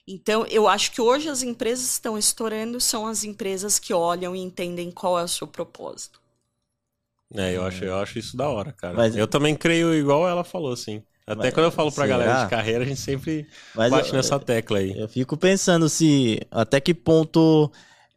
Então, 0.07 0.45
eu 0.45 0.67
acho 0.67 0.91
que 0.91 1.01
hoje 1.01 1.27
as 1.29 1.41
empresas 1.41 1.85
que 1.85 1.93
estão 1.93 2.17
estourando 2.17 2.79
são 2.79 3.07
as 3.07 3.23
empresas 3.23 3.79
que 3.79 3.91
olham 3.93 4.35
e 4.35 4.39
entendem 4.39 4.91
qual 4.91 5.17
é 5.17 5.23
o 5.23 5.27
seu 5.27 5.47
propósito. 5.47 6.21
É, 7.33 7.55
eu 7.55 7.63
acho, 7.65 7.83
eu 7.83 7.97
acho 7.97 8.19
isso 8.19 8.37
da 8.37 8.47
hora, 8.47 8.71
cara. 8.71 8.95
Mas- 8.95 9.15
eu 9.15 9.27
também 9.27 9.55
creio 9.55 9.95
igual 9.95 10.27
ela 10.27 10.43
falou, 10.43 10.71
assim. 10.71 11.03
Até 11.27 11.43
Mas- 11.45 11.53
quando 11.55 11.65
eu 11.65 11.71
falo 11.71 11.91
pra 11.91 12.05
será? 12.05 12.17
galera 12.19 12.43
de 12.43 12.49
carreira, 12.49 12.83
a 12.83 12.87
gente 12.87 12.99
sempre 12.99 13.47
Mas 13.73 13.89
bate 13.89 14.09
eu- 14.09 14.15
nessa 14.15 14.39
tecla 14.39 14.77
aí. 14.77 14.95
Eu 14.97 15.07
fico 15.09 15.35
pensando 15.35 15.89
se 15.89 16.39
até 16.51 16.79
que 16.79 16.93
ponto 16.93 17.71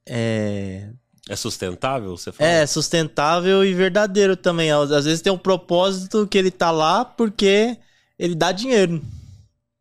é, 0.06 0.90
É 1.28 1.36
sustentável, 1.36 2.16
você 2.16 2.30
fala? 2.32 2.50
é 2.50 2.66
sustentável 2.66 3.64
e 3.64 3.72
verdadeiro 3.74 4.36
também. 4.36 4.70
Às 4.70 5.04
vezes 5.04 5.20
tem 5.22 5.32
um 5.32 5.38
propósito 5.38 6.26
que 6.26 6.36
ele 6.36 6.50
tá 6.50 6.70
lá 6.70 7.04
porque 7.04 7.76
ele 8.18 8.34
dá 8.34 8.52
dinheiro. 8.52 9.02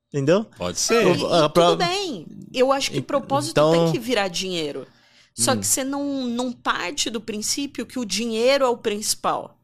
Entendeu? 0.07 0.45
Pode 0.57 0.79
ser. 0.79 1.03
Eu- 1.03 1.15
E, 1.15 1.45
e 1.45 1.49
tudo 1.49 1.75
bem. 1.77 2.25
Eu 2.53 2.71
acho 2.71 2.91
que 2.91 3.01
propósito 3.01 3.51
então- 3.51 3.71
tem 3.73 3.91
que 3.91 3.99
virar 3.99 4.29
dinheiro. 4.29 4.87
Só 5.35 5.51
Hum. 5.51 5.59
que 5.59 5.67
você 5.67 5.83
não, 5.83 6.25
não 6.25 6.51
parte 6.51 7.09
do 7.09 7.19
princípio 7.21 7.85
que 7.85 7.99
o 7.99 8.05
dinheiro 8.05 8.63
é 8.63 8.69
o 8.69 8.77
principal. 8.77 9.56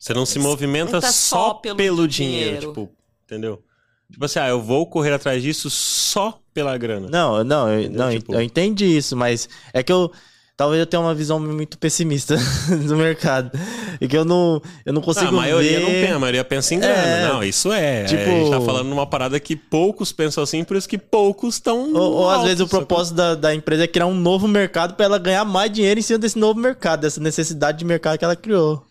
Você 0.00 0.14
não 0.14 0.24
se 0.24 0.38
movimenta 0.38 0.98
Tá 1.00 1.12
só, 1.12 1.52
pelo, 1.54 1.76
pelo 1.76 2.08
dinheiro, 2.08 2.44
dinheiro. 2.58 2.68
tipo, 2.68 2.90
entendeu? 3.26 3.62
Tipo 4.10 4.24
assim, 4.24 4.38
ah, 4.40 4.48
eu 4.48 4.60
vou 4.60 4.86
correr 4.86 5.12
atrás 5.12 5.42
disso 5.42 5.68
só 5.70 6.40
pela 6.54 6.76
grana. 6.78 7.08
Não, 7.10 7.44
não, 7.44 7.68
eu, 7.68 7.90
não, 7.90 8.10
Tipo- 8.10 8.34
eu 8.34 8.40
entendi 8.40 8.86
isso, 8.86 9.14
mas 9.16 9.46
é 9.74 9.82
que 9.82 9.92
eu 9.92 10.10
talvez 10.56 10.80
eu 10.80 10.86
tenha 10.86 11.00
uma 11.00 11.14
visão 11.14 11.38
muito 11.38 11.78
pessimista 11.78 12.36
do 12.88 12.96
mercado. 12.96 13.50
E 14.00 14.08
que 14.08 14.16
eu 14.16 14.24
não, 14.24 14.60
eu 14.84 14.92
não 14.92 15.00
Ah, 15.02 15.04
consigo 15.04 15.28
a 15.28 15.32
maioria 15.32 15.78
ver... 15.78 15.84
não 15.84 15.90
pensa, 15.90 16.14
a 16.14 16.18
maioria 16.18 16.44
pensa 16.44 16.74
em 16.74 16.80
grana. 16.80 16.94
É. 17.02 17.28
não, 17.28 17.44
isso 17.44 17.70
é. 17.72 18.04
Tipo- 18.04 18.22
A 18.22 18.24
gente 18.26 18.50
tá 18.50 18.60
falando 18.62 18.88
numa 18.88 19.06
parada 19.06 19.38
que 19.38 19.54
poucos 19.54 20.10
pensam 20.12 20.42
assim, 20.42 20.64
por 20.64 20.76
isso 20.76 20.88
que 20.88 20.98
poucos 20.98 21.54
estão. 21.56 21.92
Ou, 21.94 22.12
ou 22.14 22.30
às 22.30 22.42
vezes 22.42 22.60
o 22.60 22.66
propósito 22.68 23.14
da, 23.16 23.34
da 23.34 23.54
empresa 23.54 23.84
é 23.84 23.86
criar 23.86 24.06
um 24.06 24.14
novo 24.14 24.48
mercado 24.48 24.94
para 24.94 25.04
ela 25.04 25.18
ganhar 25.18 25.44
mais 25.44 25.70
dinheiro 25.70 26.00
em 26.00 26.02
cima 26.02 26.18
desse 26.18 26.38
novo 26.38 26.58
mercado, 26.58 27.02
dessa 27.02 27.20
necessidade 27.20 27.78
de 27.78 27.84
mercado 27.84 28.18
que 28.18 28.24
ela 28.24 28.34
criou. 28.36 28.82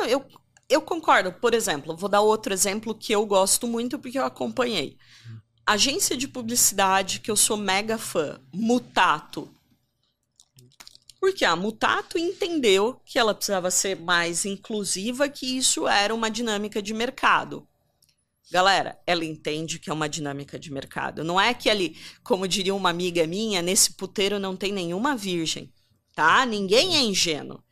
Não, 0.00 0.06
eu, 0.06 0.24
eu 0.66 0.80
concordo. 0.80 1.30
Por 1.30 1.52
exemplo, 1.52 1.94
vou 1.94 2.08
dar 2.08 2.22
outro 2.22 2.54
exemplo 2.54 2.94
que 2.94 3.12
eu 3.12 3.26
gosto 3.26 3.66
muito 3.66 3.98
porque 3.98 4.18
eu 4.18 4.24
acompanhei. 4.24 4.96
Agência 5.66 6.16
de 6.16 6.26
publicidade 6.26 7.20
que 7.20 7.30
eu 7.30 7.36
sou 7.36 7.56
mega 7.56 7.98
fã, 7.98 8.40
Mutato. 8.52 9.48
Porque 11.20 11.44
a 11.44 11.54
Mutato 11.54 12.18
entendeu 12.18 12.98
que 13.04 13.18
ela 13.18 13.34
precisava 13.34 13.70
ser 13.70 14.00
mais 14.00 14.46
inclusiva, 14.46 15.28
que 15.28 15.58
isso 15.58 15.86
era 15.86 16.14
uma 16.14 16.30
dinâmica 16.30 16.80
de 16.80 16.94
mercado. 16.94 17.68
Galera, 18.50 18.98
ela 19.06 19.24
entende 19.24 19.78
que 19.78 19.90
é 19.90 19.92
uma 19.92 20.08
dinâmica 20.08 20.58
de 20.58 20.72
mercado. 20.72 21.22
Não 21.22 21.38
é 21.38 21.52
que 21.52 21.68
ali, 21.68 21.94
como 22.24 22.48
diria 22.48 22.74
uma 22.74 22.88
amiga 22.88 23.26
minha, 23.26 23.60
nesse 23.60 23.92
puteiro 23.92 24.38
não 24.38 24.56
tem 24.56 24.72
nenhuma 24.72 25.14
virgem, 25.14 25.70
tá? 26.14 26.46
Ninguém 26.46 26.96
é 26.96 27.02
ingênuo. 27.02 27.62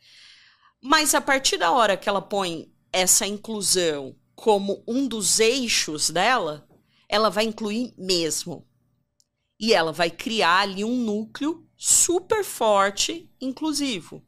Mas 0.81 1.13
a 1.13 1.21
partir 1.21 1.57
da 1.57 1.71
hora 1.71 1.97
que 1.97 2.07
ela 2.07 2.21
põe 2.21 2.71
essa 2.91 3.27
inclusão 3.27 4.15
como 4.35 4.83
um 4.87 5.07
dos 5.07 5.39
eixos 5.39 6.09
dela, 6.09 6.67
ela 7.07 7.29
vai 7.29 7.43
incluir 7.43 7.93
mesmo. 7.97 8.65
E 9.59 9.73
ela 9.73 9.91
vai 9.91 10.09
criar 10.09 10.61
ali 10.61 10.85
um 10.85 10.95
núcleo 10.95 11.67
super 11.75 12.43
forte, 12.43 13.29
inclusivo. 13.41 14.23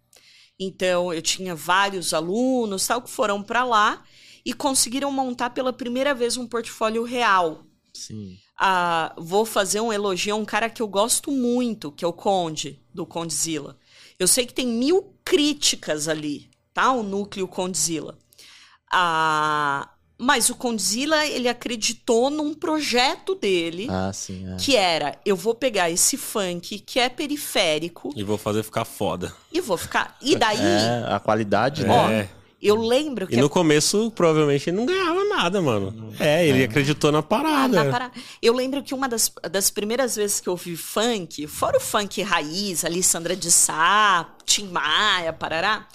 Então, 0.60 1.14
eu 1.14 1.22
tinha 1.22 1.56
vários 1.56 2.14
alunos 2.14 2.86
tal 2.86 3.02
que 3.02 3.10
foram 3.10 3.42
para 3.42 3.64
lá 3.64 4.04
e 4.46 4.54
conseguiram 4.54 5.12
montar 5.12 5.52
pela 5.52 5.72
primeira 5.72 6.14
vez 6.14 6.38
um 6.38 6.48
portfólio 6.48 7.04
real. 7.04 7.66
Sim. 7.94 8.38
Ah, 8.58 9.16
vou 9.18 9.46
fazer 9.46 9.80
um 9.82 9.92
elogio 9.92 10.36
a 10.36 10.38
um 10.38 10.46
cara 10.46 10.70
que 10.70 10.82
eu 10.82 10.88
gosto 10.88 11.32
muito, 11.32 11.92
que 11.92 12.06
é 12.06 12.08
o 12.08 12.14
Conde, 12.14 12.80
do 12.94 13.06
Condzilla. 13.06 13.78
Eu 14.20 14.28
sei 14.28 14.46
que 14.46 14.54
tem 14.54 14.68
mil 14.68 15.11
críticas 15.26 16.08
ali, 16.08 16.50
tá? 16.74 16.92
O 16.92 17.04
núcleo 17.04 17.48
Condzilla. 17.48 18.18
Ah, 18.92 19.90
mas 20.18 20.50
o 20.50 20.56
Condzilla, 20.56 21.26
ele 21.26 21.48
acreditou 21.48 22.30
num 22.30 22.54
projeto 22.54 23.34
dele, 23.34 23.88
Ah, 23.90 24.12
sim. 24.14 24.46
é. 24.54 24.56
que 24.58 24.76
era, 24.76 25.18
eu 25.26 25.36
vou 25.36 25.56
pegar 25.56 25.90
esse 25.90 26.16
funk 26.18 26.80
que 26.80 27.00
é 27.00 27.10
periférico 27.10 28.14
E 28.16 28.24
vou 28.24 28.38
fazer 28.38 28.62
ficar 28.64 28.86
foda. 28.86 29.34
e 29.52 29.60
vou 29.62 29.78
ficar... 29.78 30.16
E 30.22 30.36
daí, 30.36 30.58
É, 30.62 31.06
a 31.14 31.20
qualidade, 31.20 31.86
ó, 31.88 32.08
né? 32.08 32.30
É. 32.64 32.70
eu 32.70 32.76
lembro 32.76 33.28
que... 33.28 33.36
E 33.36 33.38
no 33.38 33.50
começo, 33.50 34.12
provavelmente, 34.12 34.70
ele 34.70 34.78
não 34.78 34.86
ganhava 34.86 35.24
nada, 35.26 35.62
mano. 35.62 36.14
É, 36.20 36.46
ele 36.48 36.64
acreditou 36.64 37.12
na 37.12 37.20
Ah, 37.20 37.24
parada. 37.24 37.84
tá, 37.84 37.90
para- 37.90 38.12
Eu 38.42 38.54
lembro 38.54 38.84
que 38.84 38.94
uma 38.94 39.08
das, 39.10 39.32
das 39.50 39.70
primeiras 39.70 40.16
vezes 40.16 40.40
que 40.40 40.48
eu 40.50 40.54
ouvi 40.54 40.76
funk, 40.78 41.48
fora 41.48 41.78
o 41.78 41.82
funk 41.82 42.22
raiz, 42.22 42.86
Alessandra 42.86 43.36
de 43.36 43.52
Sá, 43.52 44.30
Tim 44.46 44.68
Maia, 44.68 45.34
parará, 45.34 45.88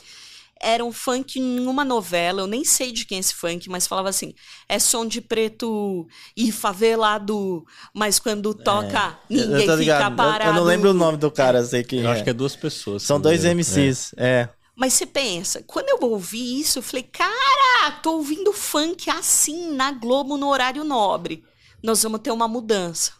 era 0.59 0.83
um 0.83 0.91
funk 0.91 1.39
numa 1.39 1.85
novela, 1.85 2.41
eu 2.41 2.47
nem 2.47 2.65
sei 2.65 2.91
de 2.91 3.05
quem 3.05 3.19
é 3.19 3.21
esse 3.21 3.35
funk, 3.35 3.69
mas 3.69 3.87
falava 3.87 4.09
assim, 4.09 4.33
é 4.67 4.79
som 4.79 5.07
de 5.07 5.21
preto 5.21 6.09
e 6.35 6.51
favelado, 6.51 7.65
mas 7.95 8.19
quando 8.19 8.55
toca, 8.55 9.19
É. 9.31 9.35
Ninguém 9.35 9.61
fica 9.61 9.75
ligado. 9.75 10.13
Eu- 10.13 10.17
parado. 10.17 10.51
Eu, 10.51 10.55
não 10.55 10.65
lembro 10.65 10.91
o 10.91 10.95
nome 10.95 11.19
do 11.19 11.31
cara, 11.31 11.63
sei 11.63 11.83
que. 11.85 11.97
Eu 11.99 12.09
acho 12.11 12.23
é. 12.23 12.25
que 12.25 12.31
é 12.31 12.33
duas 12.33 12.57
pessoas. 12.57 13.03
São 13.03 13.21
dois. 13.21 13.45
MCs. 13.45 14.15
É. 14.17 14.49
Mas 14.77 14.93
você 14.93 15.07
pensa, 15.07 15.63
quando 15.63 15.89
eu 15.89 16.11
ouvi 16.11 16.61
isso, 16.61 16.79
eu 16.79 16.83
falei, 16.83 17.03
cara, 17.03 17.93
tô 18.03 18.13
ouvindo 18.17 18.53
funk 18.53 19.09
assim 19.09 19.71
na 19.73 19.91
Globo 19.91 20.37
no 20.37 20.49
horário 20.49 20.85
nobre. 20.85 21.43
Nós 21.83 22.03
vamos 22.03 22.21
ter 22.21 22.31
uma 22.31 22.47
mudança. 22.47 23.13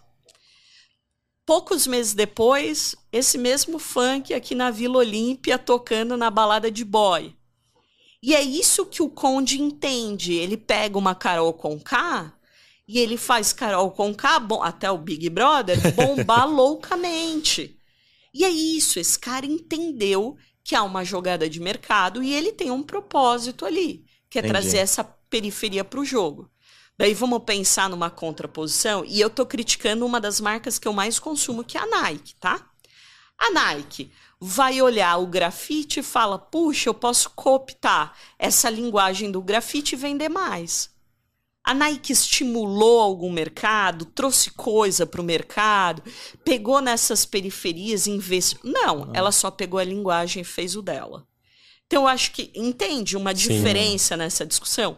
Poucos 1.47 1.87
meses 1.87 2.13
depois, 2.13 2.95
esse 3.11 3.39
mesmo 3.39 3.79
funk 3.79 4.35
aqui 4.35 4.55
na 4.55 4.71
Vila 4.71 4.99
Olímpia 4.99 5.57
tocando 5.57 6.15
na 6.17 6.31
balada 6.31 6.71
de 6.71 6.85
boy. 6.85 7.35
E 8.23 8.35
é 8.35 8.43
isso 8.43 8.85
que 8.85 9.03
o 9.03 9.09
Conde 9.09 9.63
entende. 9.63 10.35
Ele 10.35 10.57
pega 10.57 10.99
uma 10.99 11.15
Carol 11.15 11.55
com 11.55 11.81
K 11.81 12.35
e 12.87 12.99
ele 12.99 13.17
faz 13.17 13.53
Carol 13.53 13.91
com 13.93 14.15
K, 14.15 14.39
bom, 14.41 14.63
até 14.63 14.91
o 14.91 14.99
Big 14.99 15.31
Brother, 15.31 15.79
bombar 15.95 16.47
loucamente. 16.51 17.81
E 18.35 18.45
é 18.45 18.51
isso, 18.51 18.99
esse 18.99 19.19
cara 19.19 19.47
entendeu 19.47 20.37
que 20.67 20.75
há 20.75 20.83
uma 20.83 21.05
jogada 21.05 21.49
de 21.49 21.61
mercado 21.61 22.21
e 22.25 22.35
ele 22.35 22.51
tem 22.51 22.73
um 22.73 22.83
propósito 22.83 23.65
ali, 23.65 24.05
que 24.29 24.37
é 24.37 24.41
Entendi. 24.41 24.53
trazer 24.53 24.79
essa 24.79 25.05
periferia 25.05 25.85
para 25.85 26.01
o 26.01 26.05
jogo. 26.05 26.51
Daí 26.99 27.15
vamos 27.15 27.45
pensar 27.45 27.89
numa 27.89 28.11
contraposição, 28.11 29.05
e 29.05 29.21
eu 29.21 29.31
tô 29.31 29.47
criticando 29.47 30.05
uma 30.05 30.21
das 30.21 30.41
marcas 30.41 30.77
que 30.77 30.89
eu 30.89 30.93
mais 30.93 31.21
consumo, 31.21 31.63
que 31.63 31.79
é 31.79 31.81
a 31.83 31.87
Nike, 31.87 32.35
tá? 32.41 32.69
A 33.39 33.53
Nike 33.53 34.11
vai 34.41 34.83
olhar 34.83 35.17
o 35.19 35.29
grafite 35.29 36.01
e 36.01 36.03
fala: 36.03 36.37
puxa, 36.37 36.89
eu 36.89 36.95
posso 36.95 37.31
cooptar 37.31 38.17
essa 38.37 38.69
linguagem 38.69 39.31
do 39.31 39.41
grafite 39.41 39.95
e 39.95 39.99
vender 39.99 40.29
mais. 40.29 40.91
A 41.67 41.75
Nike 41.75 42.13
estimulou 42.13 43.01
algum 43.01 43.29
mercado, 43.29 44.05
trouxe 44.05 44.53
coisa 44.53 45.05
para 45.05 45.21
o 45.21 45.25
mercado, 45.25 46.01
pegou 46.45 46.81
nessas 46.81 47.25
periferias 47.25 48.07
e 48.07 48.13
investiu. 48.13 48.61
Não, 48.63 49.11
ela 49.13 49.33
só 49.33 49.51
pegou 49.51 49.81
a 49.81 49.85
linguagem 49.85 50.43
e 50.43 50.45
fez 50.45 50.77
o 50.77 50.81
dela. 50.81 51.27
Então, 51.85 52.05
eu 52.05 52.09
acho 52.09 52.31
que 52.31 52.53
entende 52.55 53.17
uma 53.17 53.35
Sim. 53.35 53.49
diferença 53.49 54.17
nessa 54.17 54.47
discussão. 54.47 54.97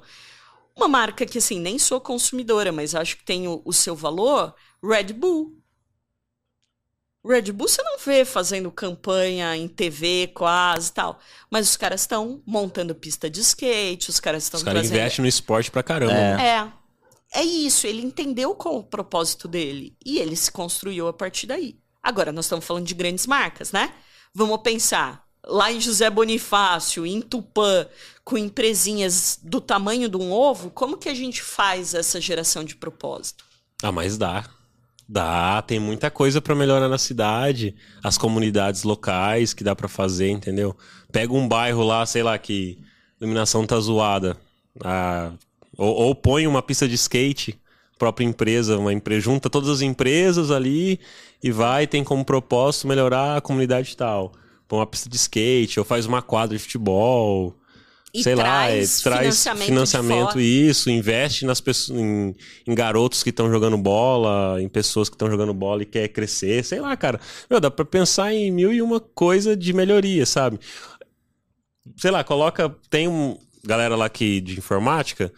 Uma 0.76 0.88
marca 0.88 1.24
que, 1.24 1.38
assim, 1.38 1.58
nem 1.58 1.78
sou 1.78 2.02
consumidora, 2.02 2.70
mas 2.70 2.94
acho 2.94 3.16
que 3.16 3.24
tem 3.24 3.48
o, 3.48 3.62
o 3.64 3.72
seu 3.72 3.96
valor, 3.96 4.54
Red 4.84 5.14
Bull. 5.14 5.57
Red 7.24 7.52
Bull 7.52 7.68
você 7.68 7.82
não 7.82 7.98
vê 7.98 8.24
fazendo 8.24 8.70
campanha 8.70 9.56
em 9.56 9.68
TV 9.68 10.30
quase 10.34 10.92
tal. 10.92 11.18
Mas 11.50 11.68
os 11.68 11.76
caras 11.76 12.02
estão 12.02 12.42
montando 12.46 12.94
pista 12.94 13.28
de 13.28 13.40
skate, 13.40 14.10
os 14.10 14.20
caras 14.20 14.44
estão 14.44 14.58
Os 14.58 14.64
caras 14.64 14.82
trazendo... 14.82 14.98
investem 14.98 15.22
no 15.22 15.28
esporte 15.28 15.70
pra 15.70 15.82
caramba. 15.82 16.12
É. 16.12 16.36
né? 16.36 16.46
É. 16.46 16.78
É 17.30 17.44
isso, 17.44 17.86
ele 17.86 18.00
entendeu 18.00 18.54
qual 18.54 18.78
o 18.78 18.82
propósito 18.82 19.46
dele. 19.46 19.94
E 20.04 20.18
ele 20.18 20.34
se 20.34 20.50
construiu 20.50 21.08
a 21.08 21.12
partir 21.12 21.46
daí. 21.46 21.78
Agora, 22.02 22.32
nós 22.32 22.46
estamos 22.46 22.64
falando 22.64 22.86
de 22.86 22.94
grandes 22.94 23.26
marcas, 23.26 23.70
né? 23.70 23.92
Vamos 24.32 24.62
pensar. 24.62 25.26
Lá 25.44 25.70
em 25.70 25.80
José 25.80 26.08
Bonifácio, 26.08 27.04
em 27.06 27.20
Tupã, 27.20 27.86
com 28.24 28.38
empresinhas 28.38 29.38
do 29.42 29.60
tamanho 29.60 30.08
de 30.08 30.16
um 30.16 30.32
ovo, 30.32 30.70
como 30.70 30.96
que 30.96 31.08
a 31.08 31.14
gente 31.14 31.42
faz 31.42 31.92
essa 31.92 32.20
geração 32.20 32.64
de 32.64 32.76
propósito? 32.76 33.44
Ah, 33.82 33.92
mas 33.92 34.16
dá. 34.16 34.44
Dá, 35.08 35.62
tem 35.62 35.80
muita 35.80 36.10
coisa 36.10 36.40
pra 36.40 36.54
melhorar 36.54 36.86
na 36.86 36.98
cidade, 36.98 37.74
as 38.04 38.18
comunidades 38.18 38.82
locais 38.82 39.54
que 39.54 39.64
dá 39.64 39.74
pra 39.74 39.88
fazer, 39.88 40.28
entendeu? 40.28 40.76
Pega 41.10 41.32
um 41.32 41.48
bairro 41.48 41.82
lá, 41.82 42.04
sei 42.04 42.22
lá, 42.22 42.36
que 42.36 42.78
a 43.18 43.24
iluminação 43.24 43.66
tá 43.66 43.80
zoada. 43.80 44.36
Ah, 44.84 45.32
ou, 45.78 45.94
ou 45.94 46.14
põe 46.14 46.46
uma 46.46 46.60
pista 46.60 46.86
de 46.86 46.94
skate, 46.94 47.58
própria 47.98 48.26
empresa, 48.26 48.76
uma 48.76 48.92
empresa, 48.92 49.22
junta 49.22 49.48
todas 49.48 49.70
as 49.70 49.80
empresas 49.80 50.50
ali 50.50 51.00
e 51.42 51.50
vai, 51.50 51.86
tem 51.86 52.04
como 52.04 52.24
propósito 52.24 52.86
melhorar 52.86 53.38
a 53.38 53.40
comunidade 53.40 53.96
tal. 53.96 54.32
Põe 54.68 54.80
uma 54.80 54.86
pista 54.86 55.08
de 55.08 55.16
skate, 55.16 55.78
ou 55.78 55.86
faz 55.86 56.04
uma 56.04 56.20
quadra 56.20 56.54
de 56.54 56.62
futebol. 56.62 57.54
E 58.18 58.22
sei 58.22 58.34
lá, 58.34 58.68
é, 58.68 58.76
traz 58.76 59.00
traz 59.00 59.20
financiamento 59.20 59.66
financiamento, 59.66 60.40
isso, 60.40 60.90
investe 60.90 61.44
nas 61.44 61.60
pessoas, 61.60 61.98
em, 61.98 62.34
em 62.66 62.74
garotos 62.74 63.22
que 63.22 63.30
estão 63.30 63.50
jogando 63.50 63.76
bola, 63.76 64.60
em 64.60 64.68
pessoas 64.68 65.08
que 65.08 65.14
estão 65.14 65.30
jogando 65.30 65.54
bola 65.54 65.82
e 65.82 65.86
quer 65.86 66.08
crescer, 66.08 66.64
sei 66.64 66.80
lá, 66.80 66.96
cara. 66.96 67.20
Meu, 67.48 67.60
dá 67.60 67.70
pra 67.70 67.84
pensar 67.84 68.32
em 68.32 68.50
mil 68.50 68.72
e 68.72 68.82
uma 68.82 69.00
coisa 69.00 69.56
de 69.56 69.72
melhoria, 69.72 70.26
sabe? 70.26 70.58
Sei 71.96 72.10
lá, 72.10 72.22
coloca, 72.22 72.74
tem 72.90 73.08
um 73.08 73.36
galera 73.64 73.96
lá 73.96 74.08
que 74.08 74.40
de 74.40 74.58
informática, 74.58 75.32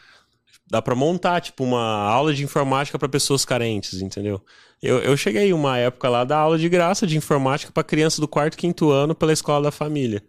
dá 0.71 0.81
pra 0.81 0.95
montar 0.95 1.41
tipo 1.41 1.65
uma 1.65 2.05
aula 2.05 2.33
de 2.33 2.45
informática 2.45 2.99
pra 2.99 3.09
pessoas 3.09 3.45
carentes, 3.45 4.01
entendeu? 4.01 4.41
Eu, 4.83 4.99
eu 5.01 5.17
cheguei 5.17 5.53
uma 5.53 5.77
época 5.79 6.09
lá 6.09 6.25
da 6.25 6.39
aula 6.39 6.59
de 6.59 6.69
graça 6.69 7.07
de 7.07 7.17
informática 7.17 7.73
pra 7.73 7.83
criança 7.83 8.21
do 8.21 8.29
quarto, 8.29 8.57
quinto 8.57 8.91
ano 8.91 9.15
pela 9.15 9.33
escola 9.33 9.65
da 9.65 9.71
família 9.71 10.23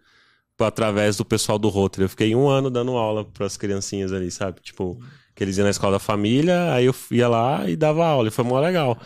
através 0.59 1.17
do 1.17 1.25
pessoal 1.25 1.57
do 1.57 1.69
Rotary. 1.69 2.03
Eu 2.05 2.09
fiquei 2.09 2.35
um 2.35 2.47
ano 2.47 2.69
dando 2.69 2.91
aula 2.91 3.25
para 3.25 3.45
as 3.45 3.57
criancinhas 3.57 4.11
ali, 4.13 4.29
sabe? 4.31 4.59
Tipo, 4.61 4.97
que 5.35 5.43
eles 5.43 5.57
iam 5.57 5.63
na 5.65 5.71
escola 5.71 5.93
da 5.93 5.99
família, 5.99 6.71
aí 6.73 6.85
eu 6.85 6.95
ia 7.11 7.27
lá 7.27 7.69
e 7.69 7.75
dava 7.75 8.05
aula, 8.05 8.27
e 8.27 8.31
foi 8.31 8.43
mó 8.45 8.59
legal. 8.59 8.97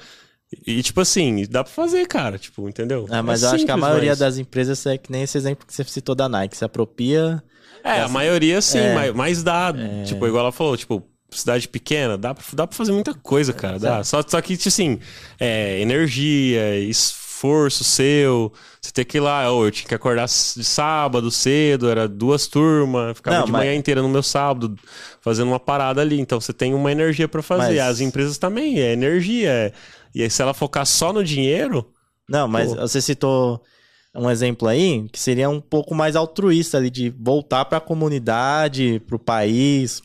E, 0.66 0.82
tipo 0.84 1.02
assim, 1.02 1.46
dá 1.50 1.64
pra 1.64 1.74
fazer, 1.74 2.06
cara, 2.08 2.38
tipo, 2.38 2.68
entendeu? 2.70 3.06
É, 3.10 3.22
mas 3.22 3.42
É 3.44 3.46
eu 3.46 3.50
acho 3.52 3.66
que 3.66 3.72
a 3.72 3.74
simples, 3.76 3.90
maioria 3.90 4.12
mas- 4.12 4.20
das 4.20 4.38
empresas 4.38 4.86
é 4.86 4.98
que 4.98 5.12
nem 5.12 5.24
esse 5.24 5.38
exemplo 5.38 5.66
que 5.66 5.74
você 5.74 5.84
citou 5.84 6.14
da 6.16 6.30
Nike, 6.30 6.56
se 6.58 6.64
apropria. 6.64 7.42
É, 7.84 8.02
a 8.02 8.08
maioria 8.08 8.62
sim, 8.62 8.78
É. 8.80 8.94
mas, 8.94 9.14
mas 9.14 9.44
dá. 9.44 9.74
Tipo, 10.06 10.26
igual 10.28 10.44
ela 10.44 10.52
falou, 10.52 10.76
tipo, 10.78 11.04
cidade 11.30 11.68
pequena, 11.68 12.18
dá 12.18 12.34
pra, 12.34 12.44
dá 12.54 12.68
pra 12.68 12.76
fazer 12.78 12.92
muita 12.94 13.14
coisa, 13.14 13.52
cara. 13.54 13.78
Dá. 13.80 14.04
Só, 14.04 14.24
só 14.26 14.40
que, 14.42 14.56
tipo 14.56 14.70
assim, 14.70 15.00
é, 15.40 15.80
energia, 15.82 16.80
esforço 16.80 17.25
seu. 17.84 18.52
Você 18.82 18.92
tem 18.92 19.04
que 19.06 19.18
ir 19.18 19.22
lá, 19.22 19.52
ô, 19.52 19.66
eu 19.66 19.72
tinha 19.72 19.88
que 19.88 19.96
acordar 19.96 20.26
de 20.26 20.64
sábado 20.64 21.30
cedo, 21.32 21.90
era 21.90 22.08
duas 22.08 22.48
turmas, 22.48 23.16
ficava 23.18 23.38
Não, 23.40 23.46
de 23.46 23.52
mas- 23.52 23.62
manhã 23.62 23.76
inteira 23.76 24.02
no 24.02 24.10
meu 24.10 24.24
sábado 24.24 24.76
fazendo 25.22 25.48
uma 25.48 25.60
parada 25.60 26.02
ali. 26.02 26.20
Então 26.20 26.40
você 26.40 26.54
tem 26.54 26.74
uma 26.74 26.92
energia 26.92 27.28
pra 27.28 27.42
fazer. 27.42 27.78
Mas- 27.78 27.90
As 27.92 28.00
empresas 28.00 28.38
também, 28.38 28.80
é 28.80 28.94
energia. 28.94 29.50
é- 29.50 29.72
E 30.14 30.22
aí, 30.24 30.30
se 30.30 30.42
ela 30.42 30.54
focar 30.54 30.86
só 30.86 31.12
no 31.12 31.24
dinheiro, 31.24 31.86
Não, 32.30 32.48
mas 32.48 32.74
Pô. 32.74 32.80
você 32.82 33.02
citou 33.02 33.62
um 34.16 34.30
exemplo 34.32 34.68
aí 34.68 35.08
que 35.12 35.20
seria 35.20 35.50
um 35.50 35.60
pouco 35.62 35.94
mais 35.94 36.16
altruísta 36.16 36.78
ali, 36.78 36.90
de 36.90 37.10
voltar 37.20 37.66
para 37.66 37.78
a 37.78 37.82
comunidade, 37.82 39.00
para 39.06 39.16
o 39.16 39.20
país, 39.20 40.02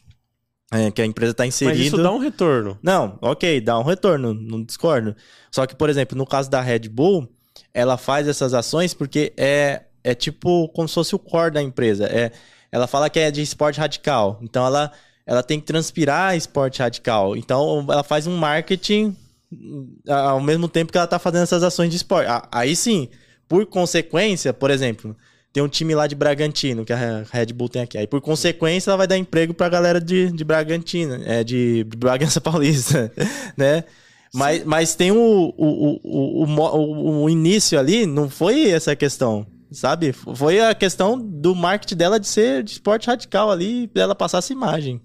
é, 0.72 0.90
que 0.90 1.02
a 1.02 1.06
empresa 1.06 1.32
está 1.32 1.46
inserida. 1.46 1.76
mas 1.76 1.86
isso 1.86 2.02
dá 2.02 2.12
um 2.12 2.18
retorno. 2.18 2.78
Não, 2.82 3.18
ok, 3.20 3.60
dá 3.60 3.78
um 3.78 3.82
retorno, 3.82 4.32
não 4.32 4.62
discordo. 4.62 5.16
Só 5.50 5.66
que, 5.66 5.74
por 5.74 5.90
exemplo, 5.90 6.16
no 6.16 6.24
caso 6.24 6.48
da 6.48 6.60
Red 6.60 6.88
Bull, 6.88 7.28
ela 7.74 7.96
faz 7.96 8.28
essas 8.28 8.54
ações 8.54 8.94
porque 8.94 9.32
é, 9.36 9.82
é 10.04 10.14
tipo 10.14 10.68
como 10.68 10.88
se 10.88 10.94
fosse 10.94 11.14
o 11.14 11.18
core 11.18 11.52
da 11.52 11.62
empresa. 11.62 12.06
É, 12.06 12.30
ela 12.70 12.86
fala 12.86 13.10
que 13.10 13.18
é 13.18 13.30
de 13.30 13.42
esporte 13.42 13.80
radical. 13.80 14.38
Então 14.42 14.64
ela, 14.64 14.92
ela 15.26 15.42
tem 15.42 15.58
que 15.58 15.66
transpirar 15.66 16.36
esporte 16.36 16.80
radical. 16.80 17.36
Então 17.36 17.84
ela 17.88 18.04
faz 18.04 18.26
um 18.26 18.36
marketing 18.36 19.16
hum, 19.52 19.96
ao 20.08 20.40
mesmo 20.40 20.68
tempo 20.68 20.92
que 20.92 20.98
ela 20.98 21.06
tá 21.06 21.18
fazendo 21.18 21.42
essas 21.42 21.64
ações 21.64 21.90
de 21.90 21.96
esporte. 21.96 22.28
Aí 22.52 22.76
sim, 22.76 23.08
por 23.48 23.66
consequência, 23.66 24.52
por 24.52 24.70
exemplo, 24.70 25.16
tem 25.52 25.62
um 25.62 25.68
time 25.68 25.94
lá 25.94 26.06
de 26.06 26.14
Bragantino, 26.14 26.84
que 26.84 26.92
a 26.92 27.24
Red 27.30 27.46
Bull 27.46 27.68
tem 27.68 27.82
aqui. 27.82 27.98
Aí, 27.98 28.06
por 28.06 28.20
consequência, 28.20 28.90
ela 28.90 28.98
vai 28.98 29.06
dar 29.06 29.16
emprego 29.16 29.52
pra 29.52 29.68
galera 29.68 30.00
de, 30.00 30.30
de 30.30 30.44
Bragantino, 30.44 31.22
é, 31.24 31.42
de 31.42 31.84
Bragança 31.96 32.40
Paulista, 32.42 33.12
né? 33.56 33.84
Mas, 34.32 34.64
mas 34.64 34.94
tem 34.94 35.10
o, 35.10 35.54
o, 35.56 36.00
o, 36.04 37.22
o, 37.24 37.30
início 37.30 37.78
ali, 37.78 38.06
não 38.06 38.30
foi 38.30 38.70
essa 38.70 38.94
questão, 38.94 39.44
sabe? 39.72 40.12
Foi 40.12 40.60
a 40.60 40.72
questão 40.72 41.18
do 41.18 41.54
marketing 41.54 41.96
dela 41.96 42.20
de 42.20 42.28
ser 42.28 42.62
de 42.62 42.72
esporte 42.72 43.08
radical 43.08 43.50
ali, 43.50 43.88
dela 43.88 44.14
passar 44.14 44.38
essa 44.38 44.52
imagem. 44.52 45.00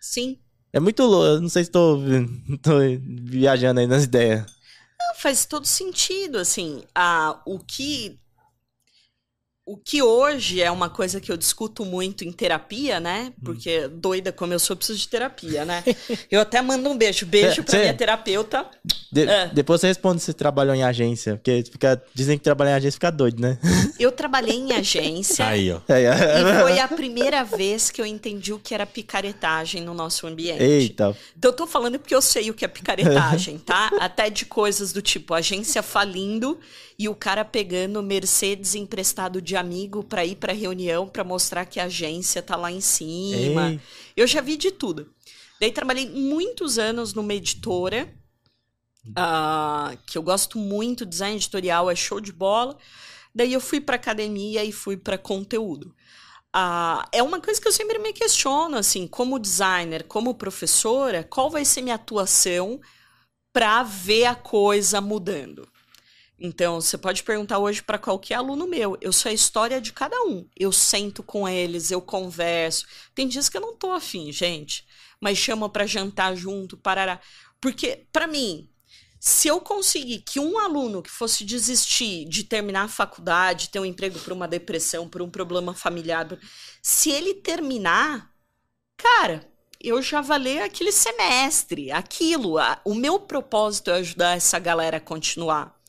Sim. 0.00 0.38
É 0.72 0.78
muito 0.78 1.02
louco, 1.02 1.42
não 1.42 1.48
sei 1.48 1.64
se 1.64 1.70
tô, 1.70 1.98
tô 2.62 2.78
viajando 3.28 3.80
aí 3.80 3.86
nas 3.86 4.04
ideias. 4.04 4.46
Faz 5.16 5.44
todo 5.44 5.66
sentido, 5.66 6.38
assim. 6.38 6.82
A, 6.94 7.40
o 7.44 7.58
que. 7.58 8.18
O 9.72 9.76
que 9.78 10.02
hoje 10.02 10.60
é 10.60 10.70
uma 10.70 10.90
coisa 10.90 11.18
que 11.18 11.32
eu 11.32 11.36
discuto 11.36 11.82
muito 11.82 12.24
em 12.24 12.30
terapia, 12.30 13.00
né? 13.00 13.32
Porque 13.42 13.88
doida 13.88 14.30
como 14.30 14.52
eu 14.52 14.58
sou, 14.58 14.74
eu 14.74 14.76
preciso 14.76 14.98
de 14.98 15.08
terapia, 15.08 15.64
né? 15.64 15.82
Eu 16.30 16.42
até 16.42 16.60
mando 16.60 16.90
um 16.90 16.96
beijo. 16.96 17.24
Beijo 17.24 17.54
Cê- 17.56 17.62
pra 17.62 17.70
cê- 17.70 17.78
minha 17.80 17.94
terapeuta. 17.94 18.66
De- 19.10 19.22
É. 19.26 19.46
Depois 19.48 19.80
você 19.80 19.86
responde 19.86 20.20
se 20.20 20.34
trabalhou 20.34 20.74
em 20.74 20.82
agência, 20.82 21.36
porque 21.36 21.64
fica, 21.70 22.02
dizem 22.14 22.36
que 22.36 22.44
trabalhar 22.44 22.72
em 22.72 22.74
agência 22.74 22.92
fica 22.92 23.10
doido, 23.10 23.40
né? 23.40 23.58
Eu 23.98 24.12
trabalhei 24.12 24.56
em 24.56 24.72
agência. 24.72 25.46
Aí, 25.46 25.70
ó. 25.72 25.80
É, 25.88 26.02
é. 26.02 26.40
E 26.40 26.60
foi 26.60 26.78
a 26.78 26.88
primeira 26.88 27.42
vez 27.42 27.90
que 27.90 28.00
eu 28.00 28.04
entendi 28.06 28.52
o 28.52 28.58
que 28.58 28.74
era 28.74 28.84
picaretagem 28.84 29.82
no 29.82 29.94
nosso 29.94 30.26
ambiente. 30.26 30.62
Eita, 30.62 31.16
Então 31.36 31.50
eu 31.50 31.56
tô 31.56 31.66
falando 31.66 31.98
porque 31.98 32.14
eu 32.14 32.20
sei 32.22 32.50
o 32.50 32.54
que 32.54 32.64
é 32.64 32.68
picaretagem, 32.68 33.58
tá? 33.58 33.90
Até 34.00 34.28
de 34.28 34.44
coisas 34.44 34.92
do 34.92 35.00
tipo 35.00 35.32
agência 35.32 35.82
falindo 35.82 36.58
e 36.98 37.08
o 37.08 37.14
cara 37.14 37.44
pegando 37.44 38.02
Mercedes 38.02 38.74
emprestado 38.74 39.40
de 39.40 39.56
amigo 39.62 40.04
pra 40.04 40.24
ir 40.26 40.36
pra 40.36 40.52
reunião 40.52 41.08
pra 41.08 41.24
mostrar 41.24 41.64
que 41.64 41.80
a 41.80 41.84
agência 41.84 42.42
tá 42.42 42.56
lá 42.56 42.70
em 42.70 42.80
cima. 42.80 43.70
Ei. 43.70 43.80
Eu 44.16 44.26
já 44.26 44.40
vi 44.40 44.56
de 44.56 44.70
tudo. 44.70 45.10
Daí 45.60 45.72
trabalhei 45.72 46.10
muitos 46.10 46.78
anos 46.78 47.14
numa 47.14 47.32
editora, 47.32 48.12
ah, 49.16 49.96
que 50.06 50.18
eu 50.18 50.22
gosto 50.22 50.58
muito, 50.58 51.06
design 51.06 51.36
editorial 51.36 51.90
é 51.90 51.94
show 51.94 52.20
de 52.20 52.32
bola. 52.32 52.76
Daí 53.34 53.52
eu 53.52 53.60
fui 53.60 53.80
pra 53.80 53.96
academia 53.96 54.64
e 54.64 54.72
fui 54.72 54.96
pra 54.96 55.16
conteúdo. 55.16 55.94
Ah, 56.52 57.08
é 57.12 57.22
uma 57.22 57.40
coisa 57.40 57.60
que 57.60 57.66
eu 57.66 57.72
sempre 57.72 57.98
me 57.98 58.12
questiono, 58.12 58.76
assim, 58.76 59.06
como 59.06 59.38
designer, 59.38 60.04
como 60.04 60.34
professora, 60.34 61.24
qual 61.24 61.48
vai 61.48 61.64
ser 61.64 61.80
minha 61.80 61.94
atuação 61.94 62.78
para 63.52 63.82
ver 63.82 64.26
a 64.26 64.34
coisa 64.34 65.00
mudando? 65.00 65.66
Então, 66.44 66.80
você 66.80 66.98
pode 66.98 67.22
perguntar 67.22 67.60
hoje 67.60 67.84
para 67.84 68.00
qualquer 68.00 68.34
aluno 68.34 68.66
meu. 68.66 68.98
Eu 69.00 69.12
sou 69.12 69.30
a 69.30 69.32
história 69.32 69.80
de 69.80 69.92
cada 69.92 70.20
um. 70.24 70.44
Eu 70.56 70.72
sento 70.72 71.22
com 71.22 71.48
eles, 71.48 71.92
eu 71.92 72.02
converso. 72.02 72.84
Tem 73.14 73.28
dias 73.28 73.48
que 73.48 73.56
eu 73.56 73.60
não 73.60 73.76
tô 73.76 73.92
afim, 73.92 74.32
gente. 74.32 74.84
Mas 75.20 75.38
chama 75.38 75.68
para 75.68 75.86
jantar 75.86 76.34
junto, 76.34 76.76
parará. 76.76 77.20
Porque, 77.60 78.08
para 78.12 78.26
mim, 78.26 78.68
se 79.20 79.46
eu 79.46 79.60
conseguir 79.60 80.18
que 80.22 80.40
um 80.40 80.58
aluno 80.58 81.00
que 81.00 81.10
fosse 81.10 81.44
desistir 81.44 82.24
de 82.28 82.42
terminar 82.42 82.86
a 82.86 82.88
faculdade, 82.88 83.68
ter 83.68 83.78
um 83.78 83.84
emprego 83.84 84.18
por 84.18 84.32
uma 84.32 84.48
depressão, 84.48 85.08
por 85.08 85.22
um 85.22 85.30
problema 85.30 85.72
familiar, 85.72 86.26
se 86.82 87.08
ele 87.08 87.34
terminar, 87.34 88.32
cara, 88.96 89.48
eu 89.80 90.02
já 90.02 90.20
valei 90.20 90.60
aquele 90.60 90.90
semestre, 90.90 91.92
aquilo. 91.92 92.56
o 92.84 92.96
meu 92.96 93.20
propósito 93.20 93.92
é 93.92 94.00
ajudar 94.00 94.36
essa 94.36 94.58
galera 94.58 94.96
a 94.96 95.00
continuar. 95.00 95.80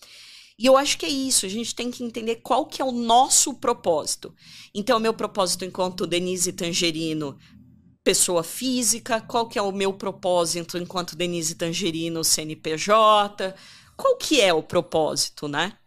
E 0.58 0.66
eu 0.66 0.78
acho 0.78 0.98
que 0.98 1.06
é 1.06 1.10
isso, 1.10 1.46
a 1.46 1.50
gente 1.50 1.74
tem 1.74 1.90
que 1.90 2.04
entender 2.04 2.38
qual 2.38 2.66
que 2.66 2.82
é 2.82 2.86
o 2.86 2.92
nosso 2.92 3.56
propósito. 3.56 4.34
Então, 4.74 4.98
o 4.98 5.02
meu 5.02 5.14
propósito 5.14 5.66
enquanto 5.66 6.06
Denise 6.06 6.54
Tangerino, 6.54 7.38
pessoa 8.04 8.44
física, 8.44 9.22
qual 9.22 9.48
que 9.48 9.58
é 9.58 9.62
o 9.62 9.72
meu 9.72 9.94
propósito 9.94 10.78
enquanto 10.78 11.16
Denise 11.16 11.56
Tangerino, 11.56 12.24
CNPJ, 12.24 13.56
qual 13.96 14.18
que 14.18 14.42
é 14.42 14.54
o 14.54 14.62
propósito, 14.62 15.48
né? 15.48 15.78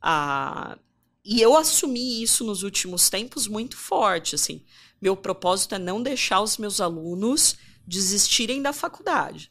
Ah, 0.00 0.78
e 1.24 1.40
eu 1.40 1.56
assumi 1.56 2.22
isso 2.22 2.44
nos 2.44 2.62
últimos 2.62 3.10
tempos 3.10 3.48
muito 3.48 3.76
forte, 3.76 4.34
assim. 4.36 4.64
Meu 5.02 5.16
propósito 5.16 5.74
é 5.74 5.78
não 5.78 6.02
deixar 6.02 6.40
os 6.40 6.56
meus 6.56 6.80
alunos 6.80 7.56
desistirem 7.86 8.62
da 8.62 8.72
faculdade. 8.72 9.50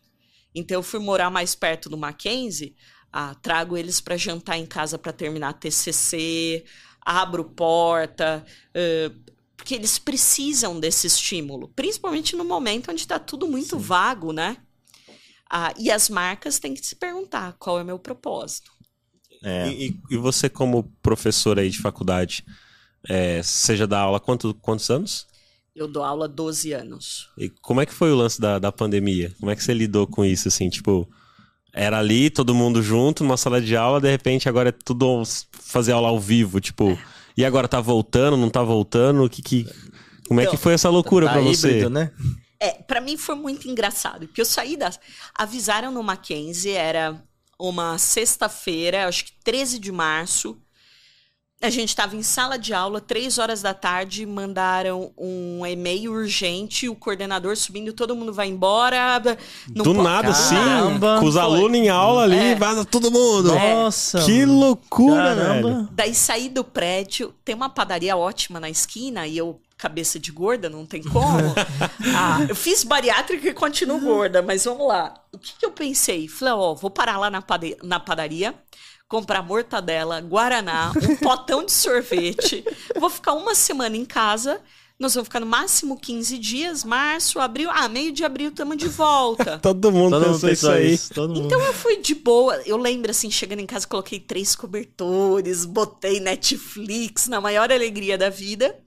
Então 0.54 0.78
eu 0.78 0.84
fui 0.84 1.00
morar 1.00 1.30
mais 1.30 1.54
perto 1.54 1.90
do 1.90 1.98
Mackenzie, 1.98 2.76
Ah, 3.12 3.36
trago 3.36 3.78
eles 3.78 4.02
para 4.02 4.18
jantar 4.18 4.58
em 4.58 4.66
casa 4.66 4.98
para 4.98 5.14
terminar 5.14 5.54
TCC, 5.54 6.66
abro 7.02 7.46
porta, 7.46 8.46
uh, 8.72 9.34
porque 9.56 9.76
eles 9.76 9.98
precisam 9.98 10.80
desse 10.80 11.08
estímulo, 11.08 11.70
principalmente 11.70 12.36
no 12.36 12.44
momento 12.44 12.92
onde 12.92 13.02
está 13.02 13.18
tudo 13.18 13.48
muito 13.48 13.78
Sim. 13.78 13.82
vago, 13.82 14.34
né? 14.34 14.58
Ah, 15.50 15.74
e 15.78 15.92
as 15.92 16.10
marcas 16.10 16.60
têm 16.60 16.74
que 16.74 16.86
se 16.86 16.96
perguntar 16.96 17.56
qual 17.60 17.80
é 17.80 17.84
o 17.84 17.86
meu 17.86 18.00
propósito. 18.00 18.72
É. 19.44 19.70
E, 19.70 20.00
e, 20.10 20.18
você, 20.18 20.50
como 20.50 20.92
professor 21.04 21.60
aí 21.60 21.70
de 21.70 21.80
faculdade, 21.80 22.44
é, 23.08 23.42
seja 23.44 23.86
da 23.86 24.00
aula 24.00 24.20
quanto, 24.20 24.56
quantos 24.56 24.90
anos? 24.90 25.28
Eu 25.76 25.88
dou 25.88 26.04
aula 26.04 26.28
12 26.28 26.74
anos. 26.74 27.30
E 27.38 27.50
como 27.50 27.80
é 27.80 27.86
que 27.86 27.94
foi 27.94 28.12
o 28.12 28.16
lance 28.16 28.42
da, 28.42 28.58
da 28.58 28.72
pandemia? 28.72 29.36
Como 29.40 29.52
é 29.52 29.56
que 29.56 29.64
você 29.64 29.74
lidou 29.74 30.08
com 30.08 30.26
isso, 30.26 30.48
assim, 30.48 30.70
tipo... 30.70 31.08
Era 31.78 32.00
ali, 32.00 32.30
todo 32.30 32.56
mundo 32.56 32.82
junto, 32.82 33.22
numa 33.22 33.36
sala 33.36 33.62
de 33.62 33.76
aula, 33.76 34.00
de 34.00 34.10
repente 34.10 34.48
agora 34.48 34.70
é 34.70 34.72
tudo 34.72 35.24
fazer 35.52 35.92
aula 35.92 36.08
ao 36.08 36.20
vivo, 36.20 36.62
tipo... 36.62 36.92
É. 36.92 36.98
E 37.38 37.44
agora 37.44 37.68
tá 37.68 37.82
voltando, 37.82 38.38
não 38.38 38.50
tá 38.50 38.64
voltando? 38.64 39.26
O 39.26 39.30
que 39.30 39.42
que... 39.42 39.68
Como 40.26 40.40
é 40.40 40.46
que 40.46 40.56
foi 40.56 40.74
essa 40.74 40.90
loucura 40.90 41.26
tá 41.26 41.34
para 41.34 41.42
você? 41.42 41.68
Híbrido, 41.68 41.90
né? 41.90 42.12
É, 42.62 42.72
para 42.72 43.02
mim 43.02 43.18
foi 43.18 43.36
muito 43.36 43.68
engraçado, 43.68 44.26
porque 44.26 44.40
eu 44.40 44.46
saí 44.46 44.78
da 44.78 44.90
avisaram 45.38 45.92
no 45.92 46.02
Mackenzie, 46.02 46.72
era 46.72 47.22
uma 47.60 47.98
sexta-feira, 47.98 49.08
acho 49.08 49.26
que 49.26 49.32
13 49.44 49.78
de 49.78 49.92
março. 49.92 50.58
A 51.66 51.70
gente 51.72 51.90
estava 51.90 52.16
em 52.16 52.22
sala 52.22 52.60
de 52.60 52.74
aula, 52.76 53.02
três 53.02 53.40
horas 53.40 53.62
da 53.62 53.74
tarde, 53.74 54.24
mandaram 54.24 55.12
um 55.18 55.66
e-mail 55.66 56.12
urgente, 56.12 56.88
o 56.88 56.96
coordenador 56.96 57.58
subindo, 57.58 57.92
todo 57.92 58.16
mundo 58.16 58.32
vai 58.32 58.48
embora. 58.48 59.20
Do 59.68 59.94
nada, 59.94 60.32
sim, 60.32 60.56
com 61.20 61.26
os 61.26 61.36
alunos 61.36 61.76
em 61.76 61.90
aula 61.90 62.24
ali, 62.24 62.38
é. 62.38 62.56
vaza 62.56 62.86
todo 62.86 63.10
mundo. 63.10 63.54
Nossa! 63.56 64.24
Que 64.24 64.46
loucura, 64.46 65.36
Caramba. 65.36 65.70
velho. 65.70 65.90
Daí 65.92 66.14
saí 66.14 66.50
do 66.50 66.64
prédio, 66.64 67.34
tem 67.44 67.56
uma 67.56 67.70
padaria 67.70 68.16
ótima 68.16 68.60
na 68.60 68.70
esquina, 68.70 69.26
e 69.26 69.36
eu 69.36 69.60
cabeça 69.78 70.20
de 70.20 70.32
gorda, 70.32 70.70
não 70.70 70.86
tem 70.86 71.04
como. 71.04 71.54
ah, 72.16 72.46
eu 72.48 72.56
fiz 72.56 72.84
bariátrica 72.84 73.50
e 73.50 73.54
continuo 73.54 74.00
gorda, 74.00 74.42
mas 74.42 74.66
vamos 74.66 74.88
lá. 74.88 75.14
O 75.34 75.38
que, 75.38 75.54
que 75.60 75.66
eu 75.66 75.72
pensei? 75.72 76.28
Falei, 76.28 76.54
ó, 76.54 76.74
vou 76.74 76.90
parar 76.90 77.18
lá 77.18 77.30
na, 77.30 77.42
pade 77.42 77.76
na 77.84 78.00
padaria, 78.00 78.56
comprar 79.08 79.42
mortadela, 79.42 80.22
guaraná, 80.22 80.92
um 81.10 81.16
potão 81.18 81.64
de 81.64 81.72
sorvete. 81.72 82.64
Vou 83.00 83.10
ficar 83.10 83.34
uma 83.34 83.56
semana 83.56 83.96
em 83.96 84.06
casa. 84.06 84.62
Nós 84.98 85.14
vamos 85.14 85.28
ficar 85.28 85.42
no 85.42 85.46
máximo 85.46 86.00
15 86.00 86.38
dias, 86.38 86.84
março, 86.86 87.40
abril. 87.40 87.70
Ah, 87.70 87.90
meio 87.90 88.14
de 88.14 88.24
abril 88.24 88.50
estamos 88.50 88.78
de 88.78 88.88
volta. 88.88 89.60
Todo 89.62 89.92
mundo 89.92 90.18
Todo 90.18 90.32
pensou 90.32 90.50
isso 90.50 90.70
aí. 90.70 90.94
Isso, 90.94 91.12
então 91.14 91.62
eu 91.62 91.74
fui 91.74 91.98
de 91.98 92.16
boa. 92.16 92.56
Eu 92.66 92.78
lembro, 92.78 93.12
assim, 93.12 93.30
chegando 93.30 93.60
em 93.60 93.66
casa, 93.66 93.86
coloquei 93.86 94.22
três 94.22 94.56
cobertores, 94.56 95.66
botei 95.66 96.22
Netflix 96.22 97.28
na 97.28 97.42
maior 97.42 97.72
alegria 97.72 98.18
da 98.18 98.30
vida. 98.30 98.80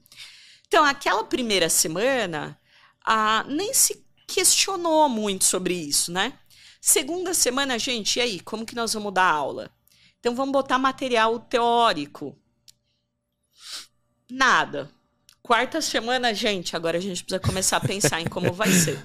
Então, 0.67 0.83
aquela 0.83 1.23
primeira 1.23 1.69
semana, 1.69 2.57
ah, 3.05 3.45
nem 3.47 3.71
se 3.73 4.03
questionou 4.27 5.07
muito 5.09 5.45
sobre 5.45 5.75
isso, 5.75 6.11
né? 6.11 6.33
Segunda 6.81 7.33
semana, 7.33 7.77
gente, 7.77 8.17
e 8.17 8.21
aí, 8.21 8.39
como 8.39 8.65
que 8.65 8.75
nós 8.75 8.93
vamos 8.93 9.13
dar 9.13 9.29
aula? 9.29 9.69
Então, 10.19 10.35
vamos 10.35 10.51
botar 10.51 10.77
material 10.77 11.39
teórico. 11.39 12.37
Nada. 14.29 14.89
Quarta 15.41 15.81
semana, 15.81 16.33
gente, 16.33 16.75
agora 16.75 16.97
a 16.97 17.01
gente 17.01 17.23
precisa 17.23 17.39
começar 17.39 17.77
a 17.77 17.81
pensar 17.81 18.21
em 18.21 18.27
como 18.27 18.53
vai 18.53 18.69
ser. 18.71 19.03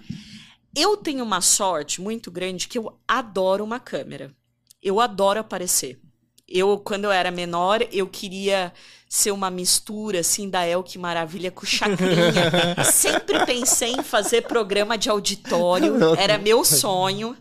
Eu 0.76 0.96
tenho 0.96 1.24
uma 1.24 1.40
sorte 1.40 2.00
muito 2.00 2.30
grande 2.30 2.68
que 2.68 2.76
eu 2.76 2.98
adoro 3.06 3.64
uma 3.64 3.78
câmera. 3.78 4.34
Eu 4.82 5.00
adoro 5.00 5.40
aparecer. 5.40 6.00
Eu, 6.46 6.78
quando 6.78 7.04
eu 7.04 7.12
era 7.12 7.30
menor, 7.30 7.86
eu 7.90 8.06
queria 8.06 8.72
ser 9.08 9.30
uma 9.30 9.50
mistura, 9.50 10.20
assim, 10.20 10.50
da 10.50 10.66
El 10.66 10.82
Que 10.82 10.98
Maravilha 10.98 11.50
com 11.50 11.64
Chacrinha. 11.64 12.84
Sempre 12.92 13.46
pensei 13.46 13.92
em 13.92 14.02
fazer 14.02 14.42
programa 14.42 14.98
de 14.98 15.08
auditório. 15.08 15.94
Era 16.18 16.36
meu 16.36 16.64
sonho. 16.64 17.36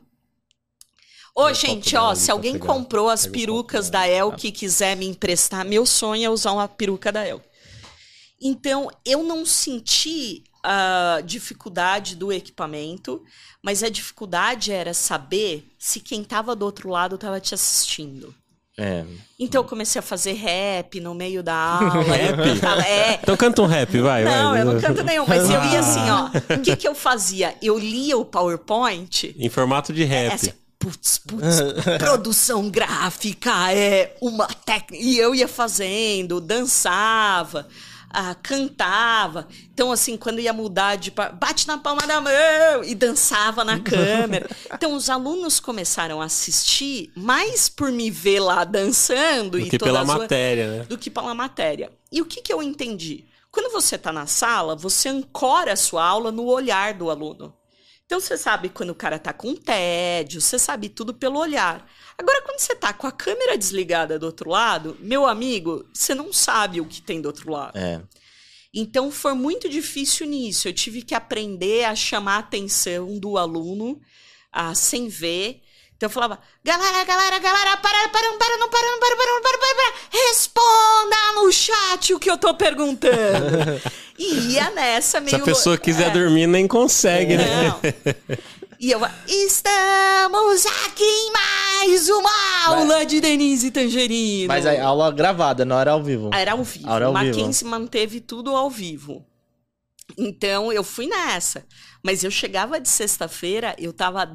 Ô, 1.36 1.52
gente, 1.54 1.96
ó, 1.96 2.14
se 2.14 2.30
alguém 2.30 2.60
comprou 2.60 3.10
as 3.10 3.26
perucas 3.26 3.90
da 3.90 4.08
El 4.08 4.34
que 4.34 4.52
quiser 4.52 4.96
me 4.96 5.08
emprestar, 5.08 5.66
meu 5.66 5.86
sonho 5.86 6.26
é 6.26 6.30
usar 6.30 6.52
uma 6.52 6.68
peruca 6.68 7.12
da 7.12 7.26
El. 7.26 7.42
Então, 8.40 8.90
eu 9.04 9.24
não 9.24 9.46
senti 9.46 10.44
a 10.64 11.22
dificuldade 11.26 12.16
do 12.16 12.32
equipamento, 12.32 13.22
mas 13.64 13.84
a 13.84 13.90
dificuldade 13.90 14.72
era 14.72 14.94
saber 14.94 15.66
se 15.80 16.00
quem 16.00 16.22
estava 16.22 16.56
do 16.56 16.66
outro 16.66 16.90
lado 16.90 17.16
estava 17.16 17.40
te 17.40 17.54
assistindo. 17.54 18.34
É. 18.78 19.06
Então 19.38 19.62
eu 19.62 19.68
comecei 19.68 20.00
a 20.00 20.02
fazer 20.02 20.34
rap 20.34 21.00
no 21.00 21.14
meio 21.14 21.44
da 21.44 21.54
aula. 21.78 22.02
rap? 22.02 22.40
É. 22.88 23.20
Então 23.22 23.38
canta 23.38 23.62
um 23.62 23.68
rap, 23.68 24.00
vai. 24.00 24.24
Não, 24.24 24.52
vai. 24.52 24.62
eu 24.62 24.66
não 24.66 24.80
canto 24.82 25.04
nenhum, 25.04 25.28
mas 25.28 25.50
eu 25.50 25.64
ia 25.66 25.80
assim, 25.80 26.10
ó. 26.10 26.30
O 26.58 26.62
que, 26.62 26.76
que 26.76 26.88
eu 26.88 26.96
fazia? 26.96 27.56
Eu 27.62 27.78
lia 27.78 28.18
o 28.18 28.26
PowerPoint. 28.26 29.36
Em 29.38 29.50
formato 29.50 29.94
de 29.94 30.04
rap. 30.04 30.32
É 30.32 30.34
assim, 30.34 30.54
putz, 30.84 31.18
putz, 31.18 31.62
produção 32.00 32.70
gráfica 32.70 33.74
é 33.74 34.16
uma 34.22 34.48
técnica. 34.48 35.04
E 35.04 35.18
eu 35.18 35.34
ia 35.34 35.48
fazendo, 35.48 36.42
dançava 36.42 37.68
ah, 38.14 38.36
cantava. 38.36 39.48
Então, 39.74 39.92
assim, 39.92 40.16
quando 40.16 40.40
ia 40.40 40.54
mudar 40.54 40.98
de. 40.98 41.10
bate 41.10 41.68
na 41.68 41.80
palma 41.80 42.06
da 42.06 42.22
mão 42.22 42.84
e 42.86 42.94
dançava 42.94 43.66
na 43.66 43.80
câmera. 43.82 44.48
Então, 44.72 44.94
os 44.94 45.10
alunos 45.10 45.60
começaram 45.60 46.22
a 46.22 46.26
assistir 46.26 47.12
mais 47.16 47.68
por 47.68 47.92
me 47.92 48.12
ver 48.12 48.40
lá 48.40 48.64
dançando 48.64 49.52
do 49.52 49.60
e 49.60 49.68
que 49.68 49.80
pela 49.80 50.06
matéria, 50.06 50.78
né? 50.78 50.84
Do 50.84 50.96
que 50.96 51.10
pela 51.10 51.34
matéria. 51.34 51.92
E 52.12 52.22
o 52.22 52.26
que, 52.26 52.42
que 52.42 52.54
eu 52.54 52.62
entendi? 52.62 53.26
Quando 53.52 53.72
você 53.72 53.96
está 53.96 54.14
na 54.14 54.28
sala, 54.28 54.76
você 54.76 55.10
ancora 55.10 55.74
a 55.74 55.76
sua 55.76 56.06
aula 56.06 56.32
no 56.32 56.46
olhar 56.46 56.94
do 56.94 57.10
aluno. 57.10 57.52
Então 58.14 58.22
você 58.22 58.38
sabe 58.38 58.70
quando 58.70 58.92
o 58.92 58.96
cara 58.96 59.18
tá 59.18 59.34
com 59.34 59.56
tédio, 59.56 60.40
você 60.40 60.60
sabe 60.60 60.88
tudo 60.88 61.16
pelo 61.16 61.40
olhar. 61.40 61.90
Agora, 62.16 62.44
quando 62.44 62.60
você 62.60 62.76
tá 62.76 62.94
com 62.94 63.08
a 63.08 63.12
câmera 63.12 63.58
desligada 63.58 64.20
do 64.20 64.28
outro 64.28 64.52
lado, 64.52 64.96
meu 65.00 65.26
amigo, 65.26 65.84
você 65.92 66.14
não 66.14 66.32
sabe 66.32 66.80
o 66.80 66.86
que 66.86 67.02
tem 67.02 67.20
do 67.20 67.26
outro 67.26 67.52
lado. 67.52 67.76
É. 67.76 68.04
Então 68.72 69.10
foi 69.10 69.34
muito 69.34 69.68
difícil 69.68 70.28
nisso. 70.28 70.68
Eu 70.68 70.74
tive 70.74 71.02
que 71.02 71.16
aprender 71.16 71.86
a 71.86 71.96
chamar 71.96 72.36
a 72.36 72.40
atenção 72.42 73.18
do 73.18 73.36
aluno, 73.36 74.00
a, 74.52 74.76
sem 74.76 75.08
ver. 75.08 75.64
Então 76.04 76.10
eu 76.10 76.14
falava, 76.14 76.38
galera, 76.62 77.06
galera, 77.06 77.40
galera, 77.40 77.78
para, 77.78 78.10
para, 78.10 78.10
para, 78.10 78.30
não 78.30 78.38
para, 78.38 78.58
não 78.58 79.00
para, 79.00 79.16
para, 79.16 79.42
para, 79.42 79.58
para, 79.58 79.76
para, 79.76 79.94
responda 80.12 81.16
no 81.36 81.50
chat 81.50 82.14
o 82.14 82.20
que 82.20 82.30
eu 82.30 82.38
tô 82.38 82.54
perguntando. 82.54 83.82
e 84.20 84.52
ia 84.52 84.70
nessa 84.72 85.22
meio... 85.22 85.38
Se 85.38 85.42
a 85.42 85.46
pessoa 85.46 85.78
quiser 85.78 86.08
é. 86.08 86.10
dormir, 86.10 86.46
nem 86.46 86.68
consegue, 86.68 87.38
né? 87.38 87.46
não. 87.70 87.80
né? 87.82 88.38
E 88.82 88.92
eu, 88.92 89.00
estamos 89.26 90.66
aqui 90.86 91.06
em 91.06 91.32
mais 91.32 92.10
uma 92.10 92.66
aula 92.66 92.98
Mas... 92.98 93.08
de 93.08 93.22
Denise 93.22 93.72
Tangerino. 93.72 94.50
Mas 94.50 94.66
a 94.66 94.84
aula 94.84 95.10
gravada, 95.10 95.64
não 95.64 95.80
era 95.80 95.92
ao 95.92 96.04
vivo. 96.04 96.32
Era 96.34 96.52
ao 96.52 96.66
vivo. 96.66 96.90
Era 96.92 97.06
ao 97.06 97.14
Mackenzie 97.14 97.64
vivo. 97.64 97.70
manteve 97.70 98.20
tudo 98.20 98.54
ao 98.54 98.70
vivo. 98.70 99.26
Então 100.18 100.70
eu 100.70 100.84
fui 100.84 101.08
nessa. 101.08 101.66
Mas 102.04 102.26
eu 102.26 102.30
chegava 102.30 102.78
de 102.78 102.90
sexta-feira, 102.90 103.74
eu 103.80 103.94
tava 103.94 104.26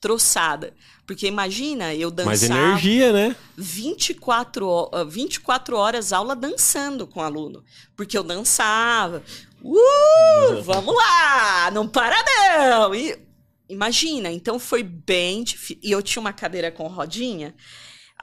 destroçada. 0.00 0.74
Porque 1.06 1.26
imagina, 1.26 1.94
eu 1.94 2.10
dançava. 2.10 2.30
Mais 2.30 2.42
energia, 2.42 3.12
né? 3.12 3.36
24, 3.56 4.90
24 5.08 5.76
horas 5.76 6.12
aula 6.12 6.34
dançando 6.34 7.06
com 7.06 7.20
o 7.20 7.22
aluno. 7.22 7.64
Porque 7.96 8.16
eu 8.16 8.22
dançava. 8.22 9.22
Uh, 9.62 10.62
vamos 10.62 10.94
lá! 10.94 11.70
Não 11.72 11.88
para 11.88 12.16
não! 12.24 12.94
E 12.94 13.26
Imagina, 13.68 14.30
então 14.30 14.60
foi 14.60 14.82
bem 14.84 15.42
difícil. 15.42 15.80
E 15.82 15.90
eu 15.90 16.00
tinha 16.00 16.20
uma 16.20 16.32
cadeira 16.32 16.70
com 16.70 16.86
rodinha. 16.86 17.52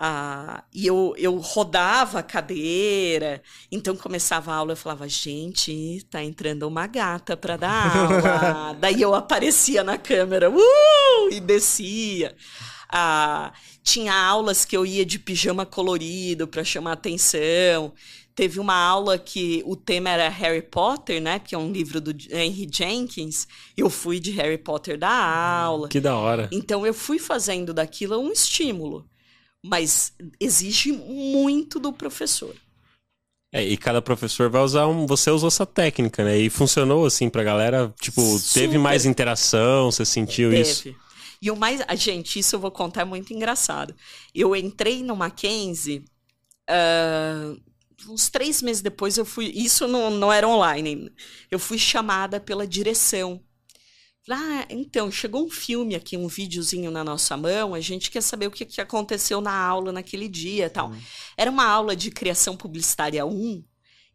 Ah, 0.05 0.65
e 0.73 0.85
eu, 0.85 1.15
eu 1.17 1.37
rodava 1.37 2.19
a 2.19 2.23
cadeira, 2.23 3.41
então 3.71 3.95
começava 3.95 4.51
a 4.51 4.55
aula, 4.55 4.73
eu 4.73 4.75
falava, 4.75 5.07
gente, 5.07 6.05
tá 6.09 6.21
entrando 6.21 6.67
uma 6.67 6.85
gata 6.87 7.37
para 7.37 7.55
dar 7.55 7.95
aula. 7.95 8.73
Daí 8.81 9.01
eu 9.01 9.15
aparecia 9.15 9.81
na 9.81 9.97
câmera, 9.97 10.51
uh, 10.51 11.29
e 11.31 11.39
descia. 11.39 12.35
Ah, 12.89 13.53
tinha 13.81 14.13
aulas 14.13 14.65
que 14.65 14.75
eu 14.75 14.85
ia 14.85 15.05
de 15.05 15.17
pijama 15.17 15.65
colorido 15.65 16.49
para 16.49 16.65
chamar 16.65 16.91
atenção. 16.91 17.93
Teve 18.35 18.59
uma 18.59 18.75
aula 18.75 19.17
que 19.17 19.63
o 19.65 19.73
tema 19.73 20.09
era 20.09 20.27
Harry 20.27 20.63
Potter, 20.63 21.21
né? 21.21 21.39
Que 21.39 21.55
é 21.55 21.57
um 21.57 21.71
livro 21.71 22.01
do 22.01 22.11
Henry 22.29 22.67
Jenkins. 22.69 23.47
Eu 23.77 23.89
fui 23.89 24.19
de 24.19 24.31
Harry 24.31 24.57
Potter 24.57 24.97
da 24.97 25.09
aula. 25.09 25.87
Que 25.87 26.01
da 26.01 26.17
hora. 26.17 26.49
Então 26.51 26.85
eu 26.85 26.93
fui 26.93 27.19
fazendo 27.19 27.73
daquilo 27.73 28.19
um 28.19 28.33
estímulo. 28.33 29.07
Mas 29.63 30.13
exige 30.39 30.91
muito 30.91 31.79
do 31.79 31.93
professor. 31.93 32.53
É, 33.53 33.63
e 33.63 33.77
cada 33.77 34.01
professor 34.01 34.49
vai 34.49 34.63
usar 34.63 34.87
um. 34.87 35.05
Você 35.05 35.29
usou 35.29 35.47
essa 35.47 35.65
técnica, 35.65 36.23
né? 36.23 36.37
E 36.37 36.49
funcionou 36.49 37.05
assim 37.05 37.29
pra 37.29 37.43
galera? 37.43 37.93
Tipo, 38.01 38.21
Super. 38.21 38.61
teve 38.61 38.77
mais 38.79 39.05
interação? 39.05 39.91
Você 39.91 40.03
sentiu 40.03 40.49
teve. 40.49 40.61
isso? 40.61 40.95
E 41.39 41.51
o 41.51 41.55
mais. 41.55 41.81
a 41.87 41.93
gente, 41.93 42.39
isso 42.39 42.55
eu 42.55 42.59
vou 42.59 42.71
contar, 42.71 43.01
é 43.01 43.05
muito 43.05 43.31
engraçado. 43.31 43.95
Eu 44.33 44.55
entrei 44.55 45.03
no 45.03 45.15
Mackenzie. 45.15 46.03
ah, 46.67 47.53
uns 48.09 48.27
três 48.29 48.61
meses 48.61 48.81
depois 48.81 49.17
eu 49.17 49.25
fui. 49.25 49.51
Isso 49.53 49.87
não, 49.87 50.09
não 50.09 50.33
era 50.33 50.47
online. 50.47 51.11
Eu 51.51 51.59
fui 51.59 51.77
chamada 51.77 52.39
pela 52.39 52.65
direção. 52.65 53.39
Ah, 54.29 54.65
então, 54.69 55.11
chegou 55.11 55.45
um 55.45 55.49
filme 55.49 55.95
aqui, 55.95 56.15
um 56.15 56.27
videozinho 56.27 56.89
na 56.89 57.03
nossa 57.03 57.35
mão. 57.35 57.73
A 57.73 57.79
gente 57.81 58.09
quer 58.09 58.21
saber 58.21 58.47
o 58.47 58.51
que, 58.51 58.65
que 58.65 58.79
aconteceu 58.79 59.41
na 59.41 59.53
aula 59.53 59.91
naquele 59.91 60.29
dia 60.29 60.69
tal. 60.69 60.93
Era 61.37 61.51
uma 61.51 61.65
aula 61.65 61.95
de 61.95 62.09
criação 62.09 62.55
publicitária 62.55 63.25
1 63.25 63.63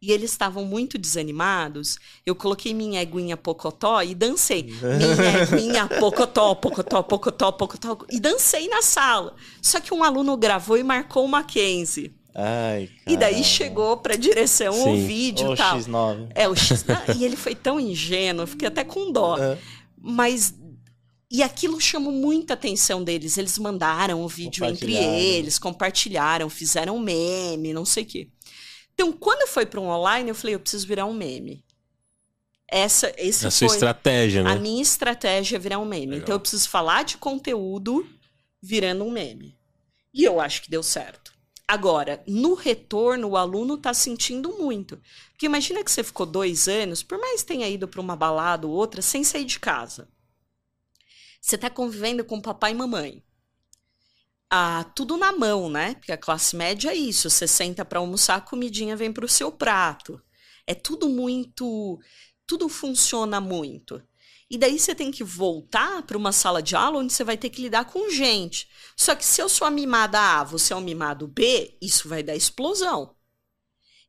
e 0.01 0.13
eles 0.13 0.31
estavam 0.31 0.65
muito 0.65 0.97
desanimados. 0.97 1.99
Eu 2.25 2.35
coloquei 2.35 2.73
minha 2.73 3.03
eguinha 3.03 3.37
pocotó 3.37 4.01
e 4.03 4.15
dancei. 4.15 4.63
Minha 4.81 5.43
eguinha 5.43 5.89
pocotó, 5.89 6.55
pocotó, 6.55 7.03
pocotó, 7.03 7.53
pocotó. 7.53 7.99
E 8.09 8.21
dancei 8.21 8.69
na 8.69 8.81
sala. 8.81 9.35
Só 9.61 9.81
que 9.81 9.93
um 9.93 10.03
aluno 10.03 10.37
gravou 10.37 10.79
e 10.79 10.83
marcou 10.83 11.25
o 11.25 11.29
Mackenzie. 11.29 12.15
Ai, 12.41 12.89
E 13.05 13.17
daí 13.17 13.43
chegou 13.43 13.97
pra 13.97 14.15
direção 14.15 14.73
o 14.73 14.85
Sim. 14.95 15.07
vídeo 15.07 15.49
Ô, 15.49 15.55
e 15.55 15.57
tal. 15.57 15.77
X9. 15.77 16.29
É, 16.37 16.49
o 16.49 16.55
X. 16.55 16.85
Ah, 16.89 17.13
e 17.17 17.25
ele 17.25 17.35
foi 17.35 17.57
tão 17.57 17.81
ingênuo, 17.81 18.47
fiquei 18.47 18.69
até 18.69 18.85
com 18.85 19.11
dó. 19.11 19.37
É. 19.37 19.59
Mas. 20.01 20.55
E 21.31 21.43
aquilo 21.43 21.79
chamou 21.81 22.13
muita 22.13 22.55
atenção 22.55 23.05
deles. 23.05 23.37
Eles 23.37 23.59
mandaram 23.59 24.23
o 24.23 24.29
vídeo 24.29 24.65
entre 24.65 24.87
Compartilharam. 24.87 25.19
eles, 25.19 25.59
compartilharam, 25.59 26.51
fizeram 26.51 26.99
meme, 26.99 27.75
não 27.75 27.85
sei 27.85 28.03
o 28.03 28.07
quê. 28.07 28.29
Então, 28.95 29.13
quando 29.13 29.47
foi 29.47 29.67
para 29.67 29.79
um 29.79 29.89
online, 29.89 30.31
eu 30.31 30.35
falei, 30.35 30.55
eu 30.55 30.61
preciso 30.61 30.87
virar 30.87 31.05
um 31.05 31.13
meme. 31.13 31.63
Essa, 32.67 33.13
esse 33.17 33.47
A 33.47 33.51
sua 33.51 33.69
foi 33.69 33.77
estratégia, 33.77 34.43
né? 34.43 34.51
a 34.51 34.57
minha 34.57 34.83
estratégia 34.83 35.57
é 35.57 35.59
virar 35.59 35.79
um 35.79 35.85
meme. 35.85 36.07
Legal. 36.07 36.21
Então, 36.23 36.35
eu 36.35 36.41
preciso 36.41 36.69
falar 36.69 37.05
de 37.05 37.17
conteúdo 37.17 38.09
virando 38.61 39.05
um 39.05 39.11
meme. 39.11 39.57
E 40.13 40.25
eu 40.25 40.41
acho 40.41 40.63
que 40.63 40.71
deu 40.71 40.83
certo. 40.83 41.28
Agora, 41.71 42.25
no 42.27 42.55
retorno, 42.55 43.29
o 43.29 43.37
aluno 43.37 43.75
está 43.75 43.93
sentindo 43.93 44.57
muito. 44.57 44.99
Porque 45.33 45.45
imagina 45.45 45.85
que 45.85 45.91
você 45.91 46.03
ficou 46.03 46.25
dois 46.25 46.67
anos, 46.67 47.03
por 47.03 47.19
mais 47.19 47.43
tenha 47.43 47.69
ido 47.69 47.87
para 47.87 48.01
uma 48.01 48.17
balada 48.17 48.67
ou 48.67 48.73
outra, 48.73 49.03
sem 49.03 49.23
sair 49.23 49.45
de 49.45 49.61
casa. 49.61 50.09
Você 51.39 51.57
está 51.57 51.69
convivendo 51.69 52.25
com 52.25 52.41
papai 52.41 52.71
e 52.71 52.75
mamãe. 52.75 53.23
Ah, 54.51 54.85
tudo 54.95 55.19
na 55.19 55.31
mão, 55.31 55.69
né? 55.69 55.95
Porque 55.97 56.11
a 56.11 56.17
classe 56.17 56.57
média 56.57 56.91
é 56.91 56.95
isso. 56.95 57.29
Você 57.29 57.47
senta 57.47 57.85
para 57.85 57.99
almoçar, 57.99 58.37
a 58.37 58.41
comidinha 58.41 58.97
vem 58.97 59.13
para 59.13 59.27
o 59.27 59.29
seu 59.29 59.53
prato. 59.53 60.19
É 60.67 60.75
tudo 60.75 61.07
muito. 61.07 62.01
Tudo 62.47 62.67
funciona 62.71 63.43
muito. 63.43 64.03
E 64.51 64.57
daí 64.57 64.79
você 64.79 64.95
tem 64.95 65.11
que 65.11 65.23
voltar 65.23 66.03
para 66.03 66.17
uma 66.17 66.33
sala 66.33 66.63
de 66.63 66.75
aula 66.75 66.99
onde 66.99 67.13
você 67.13 67.23
vai 67.23 67.37
ter 67.37 67.51
que 67.51 67.61
lidar 67.61 67.85
com 67.85 68.11
gente. 68.11 68.69
Só 68.97 69.15
que 69.15 69.25
se 69.25 69.43
eu 69.43 69.49
sou 69.49 69.67
a 69.67 69.71
mimada 69.71 70.19
A, 70.19 70.45
você 70.45 70.73
é 70.73 70.77
o 70.77 70.81
mimado 70.81 71.29
B, 71.29 71.77
isso 71.83 72.09
vai 72.09 72.23
dar 72.23 72.35
explosão. 72.35 73.15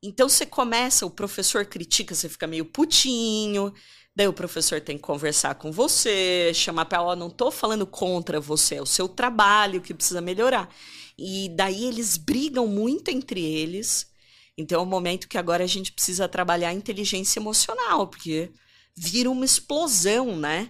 Então 0.01 0.29
você 0.29 0.45
começa, 0.45 1.05
o 1.05 1.11
professor 1.11 1.65
critica, 1.65 2.15
você 2.15 2.29
fica 2.29 2.47
meio 2.47 2.63
putinho, 2.63 3.73
daí 4.15 4.27
o 4.29 4.33
professor 4.33 4.79
tem 4.79 4.95
que 4.95 5.03
conversar 5.03 5.55
com 5.55 5.73
você, 5.73 6.53
chamar 6.53 6.85
para 6.85 7.01
ó, 7.01 7.15
não 7.17 7.29
tô 7.29 7.51
falando 7.51 7.85
contra 7.85 8.39
você, 8.39 8.75
é 8.75 8.81
o 8.81 8.85
seu 8.85 9.09
trabalho 9.09 9.81
que 9.81 9.93
precisa 9.93 10.21
melhorar. 10.21 10.73
E 11.17 11.49
daí 11.49 11.85
eles 11.85 12.15
brigam 12.15 12.65
muito 12.65 13.09
entre 13.09 13.43
eles. 13.43 14.09
Então 14.57 14.79
é 14.79 14.83
um 14.83 14.87
momento 14.87 15.27
que 15.27 15.37
agora 15.37 15.65
a 15.65 15.67
gente 15.67 15.91
precisa 15.91 16.29
trabalhar 16.29 16.69
a 16.69 16.73
inteligência 16.73 17.39
emocional, 17.39 18.07
porque 18.07 18.51
vira 18.99 19.29
uma 19.31 19.45
explosão, 19.45 20.35
né? 20.35 20.69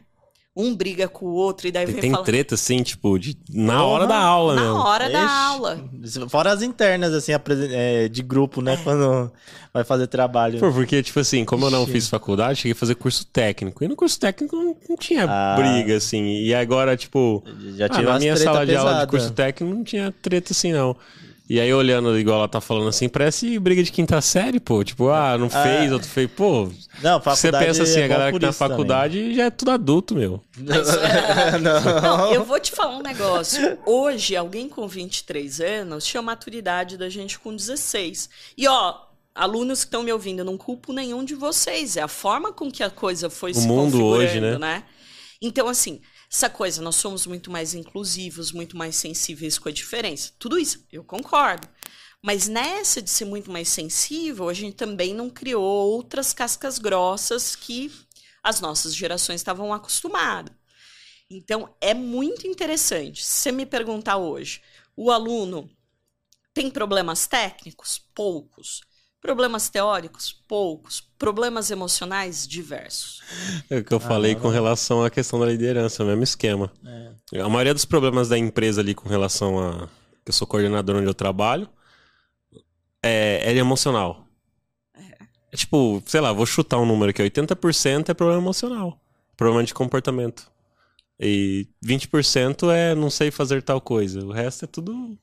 Um 0.56 0.76
briga 0.76 1.08
com 1.08 1.26
o 1.28 1.34
outro 1.34 1.68
e 1.68 1.72
daí 1.72 1.86
Tem, 1.86 1.94
vem 1.94 2.02
tem 2.02 2.12
falar 2.12 2.24
treta, 2.26 2.56
assim, 2.56 2.84
tipo, 2.84 3.18
de, 3.18 3.38
na 3.54 3.86
hora 3.86 4.06
da 4.06 4.18
aula 4.18 4.56
na 4.56 4.62
mesmo. 4.62 4.78
hora 4.78 5.10
da 5.10 5.20
Ixi. 5.24 5.34
aula. 5.34 5.90
Fora 6.28 6.52
as 6.52 6.62
internas, 6.62 7.14
assim, 7.14 7.32
é, 7.72 8.10
de 8.10 8.22
grupo, 8.22 8.62
né? 8.62 8.78
Quando 8.84 9.32
vai 9.74 9.86
fazer 9.86 10.08
trabalho. 10.08 10.60
Pô, 10.60 10.70
porque, 10.74 11.02
tipo 11.02 11.18
assim, 11.20 11.46
como 11.46 11.68
eu 11.68 11.72
não 11.72 11.84
Ixi. 11.84 11.92
fiz 11.94 12.10
faculdade, 12.10 12.58
cheguei 12.60 12.74
a 12.74 12.76
fazer 12.76 12.96
curso 12.96 13.26
técnico. 13.28 13.84
E 13.84 13.88
no 13.88 13.96
curso 13.96 14.20
técnico 14.20 14.54
não, 14.56 14.76
não 14.90 14.98
tinha 14.98 15.26
Ah. 15.30 15.56
briga, 15.56 15.96
assim. 15.96 16.26
E 16.42 16.54
agora, 16.54 16.98
tipo, 16.98 17.42
Já 17.78 17.86
ah, 17.86 17.90
tive 17.90 18.04
na 18.04 18.20
minha 18.20 18.36
sala 18.36 18.66
de 18.66 18.76
aula 18.76 18.90
de 18.90 18.96
pesada. 18.96 19.08
curso 19.12 19.32
técnico 19.32 19.74
não 19.74 19.84
tinha 19.84 20.12
treta 20.22 20.52
assim, 20.52 20.74
não. 20.74 20.94
E 21.50 21.60
aí, 21.60 21.74
olhando, 21.74 22.16
igual 22.20 22.38
ela 22.38 22.48
tá 22.48 22.62
falando 22.62 22.90
assim, 22.90 23.10
parece 23.10 23.58
briga 23.58 23.82
de 23.82 23.92
quinta 23.92 24.22
série, 24.22 24.60
pô. 24.60 24.84
Tipo, 24.84 25.10
ah, 25.10 25.36
não 25.36 25.50
fez, 25.50 25.92
outro 25.92 26.08
fez. 26.08 26.30
Pô, 26.30 26.70
Não, 27.02 27.20
você 27.20 27.48
faculdade 27.48 27.66
pensa 27.66 27.84
assim, 27.84 28.02
é 28.02 28.04
a 28.04 28.08
galera 28.08 28.32
que 28.32 28.40
tá 28.40 28.46
na 28.46 28.50
isso 28.52 28.60
também. 28.60 28.78
faculdade 28.78 29.34
já 29.34 29.46
é 29.46 29.50
tudo 29.50 29.72
adulto, 29.72 30.14
meu. 30.14 30.44
não. 31.60 32.02
Não, 32.02 32.34
eu 32.34 32.46
vou 32.46 32.60
te 32.60 32.72
falar 32.72 32.98
um 32.98 33.02
negócio. 33.02 33.80
Hoje, 33.84 34.36
alguém 34.36 34.70
com 34.70 34.88
23 34.88 35.60
anos 35.60 36.06
tinha 36.06 36.20
a 36.20 36.24
maturidade 36.24 36.98
da 36.98 37.10
gente 37.10 37.40
com 37.40 37.56
16. 37.56 38.30
E, 38.56 38.68
ó, 38.68 38.96
alunos 39.34 39.80
que 39.80 39.88
estão 39.88 40.04
me 40.04 40.14
ouvindo, 40.14 40.40
eu 40.40 40.46
não 40.46 40.56
culpo 40.56 40.94
nenhum 40.94 41.24
de 41.24 41.34
vocês. 41.34 41.98
É 41.98 42.02
a 42.04 42.08
forma 42.08 42.54
com 42.54 42.70
que 42.70 42.84
a 42.84 42.92
coisa 42.92 43.28
foi 43.28 43.52
O 43.52 43.56
se 43.56 43.68
mundo 43.68 43.94
configurando, 43.94 44.24
hoje, 44.24 44.40
né? 44.40 44.58
né? 44.60 44.84
Então, 45.42 45.68
assim, 45.68 46.00
essa 46.32 46.50
coisa, 46.50 46.82
nós 46.82 46.96
somos 46.96 47.26
muito 47.26 47.50
mais 47.50 47.74
inclusivos, 47.74 48.52
muito 48.52 48.78
mais 48.78 48.96
sensíveis 48.96 49.58
com 49.58 49.68
a 49.68 49.72
diferença. 49.72 50.32
Tudo 50.38 50.60
isso, 50.60 50.86
eu 50.92 51.04
concordo. 51.04 51.68
Mas 52.22 52.48
nessa 52.48 53.02
de 53.02 53.10
ser 53.10 53.26
muito 53.26 53.50
mais 53.50 53.70
sensível, 53.70 54.48
a 54.48 54.54
gente 54.54 54.76
também 54.76 55.14
não 55.14 55.30
criou 55.30 55.64
outras 55.64 56.34
cascas 56.34 56.78
grossas 56.78 57.56
que 57.56 57.92
as 58.44 58.62
nossas 58.62 58.94
gerações 58.94 59.42
estavam 59.42 59.74
acostumadas. 59.74 60.54
Então, 61.30 61.74
é 61.82 61.94
muito 61.94 62.46
interessante. 62.46 63.24
Se 63.24 63.40
você 63.40 63.52
me 63.52 63.66
perguntar 63.66 64.18
hoje, 64.18 64.62
o 64.96 65.12
aluno 65.12 65.70
tem 66.54 66.70
problemas 66.70 67.26
técnicos? 67.26 68.02
Poucos. 68.14 68.82
Problemas 69.22 69.70
teóricos? 69.70 70.32
Poucos. 70.48 71.02
Problemas 71.18 71.70
emocionais? 71.70 72.48
Diversos. 72.48 73.22
É 73.70 73.80
o 73.80 73.84
que 73.84 73.94
eu 73.94 74.00
falei 74.00 74.36
com 74.36 74.48
relação 74.48 75.04
à 75.04 75.10
questão 75.10 75.40
da 75.40 75.46
liderança, 75.46 76.04
o 76.04 76.08
mesmo 76.08 76.24
esquema. 76.24 76.72
A 77.34 77.50
maioria 77.50 77.74
dos 77.74 77.86
problemas 77.86 78.30
da 78.30 78.38
empresa 78.38 78.82
ali 78.82 78.96
com 78.96 79.10
relação 79.10 79.60
a. 79.60 79.88
que 80.24 80.30
eu 80.30 80.34
sou 80.34 80.48
coordenador 80.48 80.96
onde 80.96 81.08
eu 81.08 81.14
trabalho, 81.14 81.70
é, 83.04 83.42
é 83.44 83.56
emocional. 83.56 84.26
É 85.52 85.58
tipo, 85.58 86.02
sei 86.06 86.22
lá, 86.22 86.32
vou 86.32 86.46
chutar 86.46 86.78
um 86.78 86.86
número 86.86 87.10
aqui: 87.10 87.22
80% 87.22 88.10
é 88.10 88.14
problema 88.14 88.42
emocional, 88.42 89.00
problema 89.36 89.64
de 89.64 89.74
comportamento. 89.74 90.50
E 91.20 91.68
20% 91.86 92.72
é 92.72 92.96
não 92.96 93.10
sei 93.10 93.30
fazer 93.30 93.62
tal 93.62 93.82
coisa. 93.82 94.26
O 94.26 94.32
resto 94.32 94.64
é 94.64 94.68
tudo. 94.68 95.18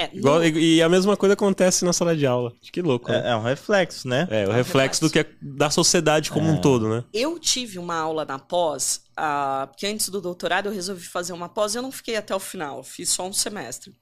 É, 0.00 0.10
Igual, 0.14 0.42
e, 0.42 0.76
e 0.76 0.82
a 0.82 0.88
mesma 0.88 1.14
coisa 1.14 1.34
acontece 1.34 1.84
na 1.84 1.92
sala 1.92 2.16
de 2.16 2.26
aula. 2.26 2.54
Que 2.72 2.80
louco, 2.80 3.10
né? 3.10 3.22
É, 3.22 3.30
é 3.32 3.36
um 3.36 3.42
reflexo, 3.42 4.08
né? 4.08 4.26
É, 4.30 4.46
o 4.46 4.50
um 4.50 4.52
reflexo 4.52 5.02
do 5.02 5.10
que 5.10 5.18
é 5.18 5.26
da 5.42 5.68
sociedade 5.68 6.30
como 6.30 6.48
um 6.50 6.58
todo, 6.58 6.88
né? 6.88 7.04
Eu 7.12 7.38
tive 7.38 7.78
uma 7.78 7.96
aula 7.96 8.24
na 8.24 8.38
pós, 8.38 9.02
ah, 9.14 9.68
porque 9.70 9.86
antes 9.86 10.08
do 10.08 10.20
doutorado 10.20 10.66
eu 10.66 10.72
resolvi 10.72 11.04
fazer 11.04 11.34
uma 11.34 11.50
pós 11.50 11.74
e 11.74 11.78
eu 11.78 11.82
não 11.82 11.92
fiquei 11.92 12.16
até 12.16 12.34
o 12.34 12.40
final, 12.40 12.82
fiz 12.82 13.10
só 13.10 13.26
um 13.26 13.32
semestre. 13.32 13.94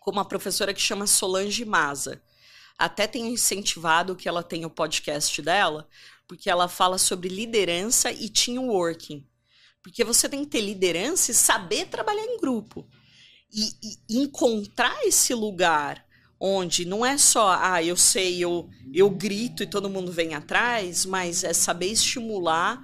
Com 0.00 0.10
uma 0.10 0.26
professora 0.26 0.74
que 0.74 0.80
chama 0.80 1.06
Solange 1.06 1.64
Maza. 1.64 2.20
Até 2.78 3.06
tenho 3.06 3.26
incentivado 3.26 4.14
que 4.14 4.28
ela 4.28 4.42
tenha 4.42 4.66
o 4.66 4.70
podcast 4.70 5.40
dela, 5.40 5.88
porque 6.28 6.50
ela 6.50 6.68
fala 6.68 6.98
sobre 6.98 7.28
liderança 7.28 8.12
e 8.12 8.28
teamworking. 8.28 9.26
Porque 9.82 10.04
você 10.04 10.28
tem 10.28 10.44
que 10.44 10.50
ter 10.50 10.60
liderança 10.60 11.30
e 11.30 11.34
saber 11.34 11.86
trabalhar 11.86 12.24
em 12.24 12.38
grupo. 12.38 12.86
E, 13.52 13.72
e 14.08 14.18
encontrar 14.18 15.04
esse 15.04 15.32
lugar 15.34 16.06
onde 16.40 16.84
não 16.84 17.04
é 17.04 17.18
só, 17.18 17.58
ah, 17.60 17.82
eu 17.82 17.96
sei, 17.96 18.38
eu, 18.38 18.68
eu 18.92 19.10
grito 19.10 19.62
e 19.62 19.66
todo 19.66 19.90
mundo 19.90 20.12
vem 20.12 20.34
atrás, 20.34 21.04
mas 21.04 21.42
é 21.42 21.52
saber 21.52 21.86
estimular 21.86 22.80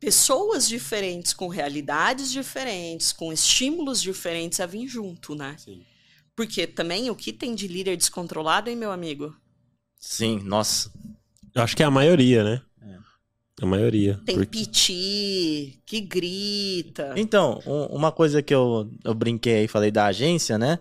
pessoas 0.00 0.66
diferentes, 0.66 1.32
com 1.32 1.46
realidades 1.46 2.32
diferentes, 2.32 3.12
com 3.12 3.32
estímulos 3.32 4.00
diferentes 4.00 4.58
a 4.58 4.66
vir 4.66 4.88
junto, 4.88 5.34
né? 5.34 5.56
Sim. 5.58 5.84
Porque 6.34 6.66
também 6.66 7.10
o 7.10 7.14
que 7.14 7.32
tem 7.32 7.54
de 7.54 7.68
líder 7.68 7.96
descontrolado, 7.96 8.70
hein, 8.70 8.76
meu 8.76 8.90
amigo? 8.90 9.36
Sim, 9.98 10.40
nossa. 10.42 10.90
Eu 11.54 11.62
acho 11.62 11.76
que 11.76 11.82
é 11.82 11.86
a 11.86 11.90
maioria, 11.90 12.42
né? 12.42 12.62
A 13.60 13.66
maioria. 13.66 14.18
Tem 14.24 14.36
Porque- 14.36 14.58
piti, 14.64 15.80
que 15.84 16.00
grita. 16.00 17.12
Então, 17.16 17.60
um- 17.66 17.86
uma 17.96 18.10
coisa 18.10 18.42
que 18.42 18.54
eu, 18.54 18.90
eu 19.04 19.14
brinquei 19.14 19.54
aí, 19.60 19.68
falei 19.68 19.90
da 19.90 20.06
agência, 20.06 20.56
né? 20.58 20.78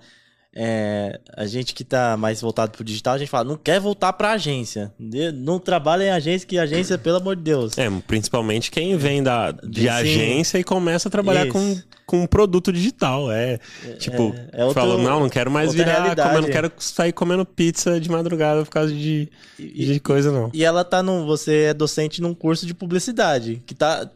É, 0.56 1.20
a 1.38 1.46
gente 1.46 1.76
que 1.76 1.84
tá 1.84 2.18
mais 2.18 2.42
voltado 2.42 2.72
pro 2.72 2.84
digital, 2.84 3.14
a 3.14 3.18
gente 3.20 3.30
fala, 3.30 3.44
não 3.48 3.56
quer 3.56 3.80
voltar 3.80 4.12
pra 4.14 4.32
agência. 4.32 4.92
Não 5.36 5.60
trabalha 5.60 6.06
em 6.06 6.10
agência, 6.10 6.48
que 6.48 6.58
agência, 6.58 6.98
pelo 6.98 7.18
amor 7.18 7.36
de 7.36 7.44
Deus. 7.44 7.78
É, 7.78 7.88
principalmente 8.08 8.72
quem 8.72 8.98
vem 8.98 9.22
da, 9.22 9.52
de 9.52 9.82
Sim. 9.82 9.88
agência 9.90 10.58
e 10.58 10.64
começa 10.64 11.08
a 11.08 11.12
trabalhar 11.12 11.44
Isso. 11.46 11.54
com, 11.54 11.78
com 12.06 12.24
um 12.24 12.28
produto 12.28 12.74
digital. 12.74 13.32
É, 13.32 13.60
tipo, 14.00 14.34
é 14.52 14.66
outro- 14.66 14.82
fala, 14.82 14.98
não, 14.98 15.20
não 15.20 15.30
quero 15.30 15.52
mais 15.52 15.72
virar, 15.72 16.02
realidade. 16.02 16.30
comendo, 16.30 16.48
não 16.48 16.54
quero 16.54 16.72
sair 16.80 17.14
comendo 17.14 17.46
pizza 17.46 18.00
de 18.00 18.10
madrugada 18.10 18.66
por 18.66 18.72
causa 18.72 18.92
de, 18.92 19.30
E- 19.60 19.86
de 19.86 20.00
coisa, 20.00 20.32
não. 20.32 20.50
E 20.52 20.64
ela 20.66 20.84
tá 20.84 21.04
num. 21.04 21.28
Você 21.28 21.66
é 21.66 21.74
docente 21.76 22.22
num 22.24 22.34
curso 22.34 22.66
de 22.66 22.74
publicidade, 22.74 23.62
que 23.68 23.76
tá. 23.76 24.10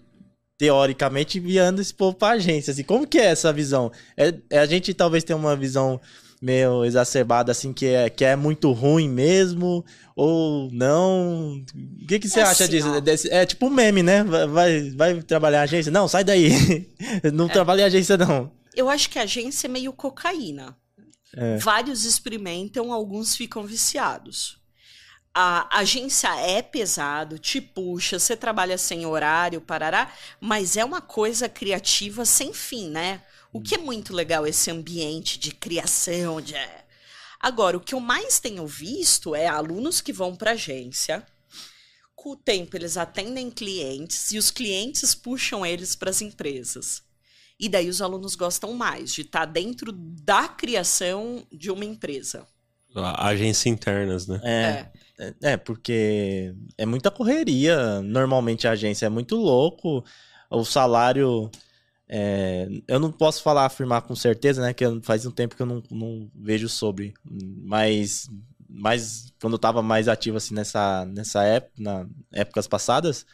teoricamente, 0.57 1.37
enviando 1.37 1.79
esse 1.81 1.93
povo 1.93 2.15
pra 2.15 2.29
agência. 2.29 2.71
Assim, 2.71 2.83
como 2.83 3.05
que 3.05 3.17
é 3.19 3.25
essa 3.25 3.51
visão? 3.53 3.91
É, 4.17 4.33
é 4.49 4.59
a 4.59 4.65
gente 4.65 4.93
talvez 4.93 5.23
tenha 5.23 5.37
uma 5.37 5.55
visão 5.55 5.99
meio 6.43 6.83
exacerbada, 6.83 7.53
assim, 7.53 7.71
que 7.71 7.85
é, 7.85 8.09
que 8.09 8.25
é 8.25 8.35
muito 8.35 8.69
ruim 8.73 9.07
mesmo, 9.07 9.85
ou 10.13 10.69
não? 10.73 11.63
O 12.01 12.05
que, 12.05 12.19
que 12.19 12.27
você 12.27 12.41
É 12.41 12.43
acha 12.43 12.65
assim, 12.65 12.71
disso? 12.71 12.99
Desse- 12.99 13.31
É 13.31 13.45
tipo 13.45 13.67
um 13.67 13.69
meme, 13.69 14.03
né? 14.03 14.23
Vai, 14.25 14.89
vai, 14.91 15.21
trabalhar 15.21 15.59
em 15.59 15.63
agência? 15.63 15.91
Não, 15.91 16.05
sai 16.05 16.25
daí. 16.25 16.91
não 17.33 17.47
trabalha 17.47 17.83
em 17.83 17.85
agência, 17.85 18.17
não. 18.17 18.51
Eu 18.75 18.89
acho 18.89 19.09
que 19.09 19.17
a 19.17 19.23
agência 19.23 19.67
é 19.67 19.69
meio 19.69 19.93
cocaína. 19.93 20.75
É. 21.33 21.57
Vários 21.59 22.03
experimentam, 22.03 22.91
alguns 22.91 23.37
ficam 23.37 23.63
viciados. 23.63 24.57
A 25.33 25.79
agência 25.79 26.27
é 26.41 26.61
pesado, 26.61 27.39
te 27.39 27.59
puxa, 27.61 28.19
você 28.19 28.35
trabalha 28.35 28.77
sem 28.77 29.05
horário, 29.05 29.61
parará, 29.61 30.11
mas 30.39 30.75
é 30.77 30.83
uma 30.83 31.01
coisa 31.01 31.47
criativa 31.49 32.23
sem 32.25 32.53
fim, 32.53 32.89
né? 32.89 33.21
O 33.53 33.61
que 33.61 33.75
é 33.75 33.77
muito 33.77 34.13
legal 34.13 34.45
esse 34.47 34.71
ambiente 34.71 35.39
de 35.39 35.51
criação, 35.51 36.41
de 36.41 36.55
Agora, 37.39 37.77
o 37.77 37.81
que 37.81 37.93
eu 37.93 37.99
mais 37.99 38.39
tenho 38.39 38.65
visto 38.65 39.35
é 39.35 39.47
alunos 39.47 39.99
que 40.01 40.13
vão 40.13 40.35
para 40.35 40.51
agência. 40.51 41.25
Com 42.15 42.31
o 42.31 42.35
tempo, 42.37 42.75
eles 42.77 42.95
atendem 42.95 43.51
clientes 43.51 44.31
e 44.31 44.37
os 44.37 44.49
clientes 44.49 45.13
puxam 45.13 45.65
eles 45.65 45.93
para 45.93 46.09
as 46.09 46.21
empresas. 46.21 47.03
E 47.59 47.67
daí 47.67 47.89
os 47.89 48.01
alunos 48.01 48.35
gostam 48.35 48.73
mais 48.73 49.13
de 49.13 49.21
estar 49.21 49.45
dentro 49.45 49.91
da 49.91 50.47
criação 50.47 51.45
de 51.51 51.69
uma 51.69 51.83
empresa. 51.85 52.47
A- 52.95 53.27
Agência 53.27 53.69
internas, 53.69 54.25
né? 54.25 54.39
É. 54.43 54.91
É, 55.19 55.51
é, 55.51 55.57
porque 55.57 56.55
é 56.77 56.85
muita 56.85 57.11
correria. 57.11 58.01
Normalmente 58.01 58.67
a 58.67 58.71
agência 58.71 59.05
é 59.05 59.09
muito 59.09 59.35
louco. 59.35 60.03
O 60.49 60.63
salário. 60.63 61.51
É, 62.15 62.67
eu 62.87 62.99
não 62.99 63.11
posso 63.11 63.41
falar, 63.41 63.65
afirmar 63.65 64.03
com 64.03 64.15
certeza, 64.15 64.61
né? 64.61 64.73
Que 64.73 64.85
faz 65.01 65.25
um 65.25 65.31
tempo 65.31 65.55
que 65.55 65.61
eu 65.61 65.65
não, 65.65 65.81
não 65.91 66.29
vejo 66.35 66.69
sobre. 66.69 67.13
Mas, 67.65 68.29
mas 68.69 69.33
quando 69.41 69.53
eu 69.53 69.59
tava 69.59 69.81
mais 69.81 70.07
ativo 70.07 70.37
assim 70.37 70.53
nessa, 70.53 71.05
nessa 71.05 71.43
época, 71.43 71.73
na 71.79 72.07
épocas 72.31 72.67
passadas, 72.67 73.25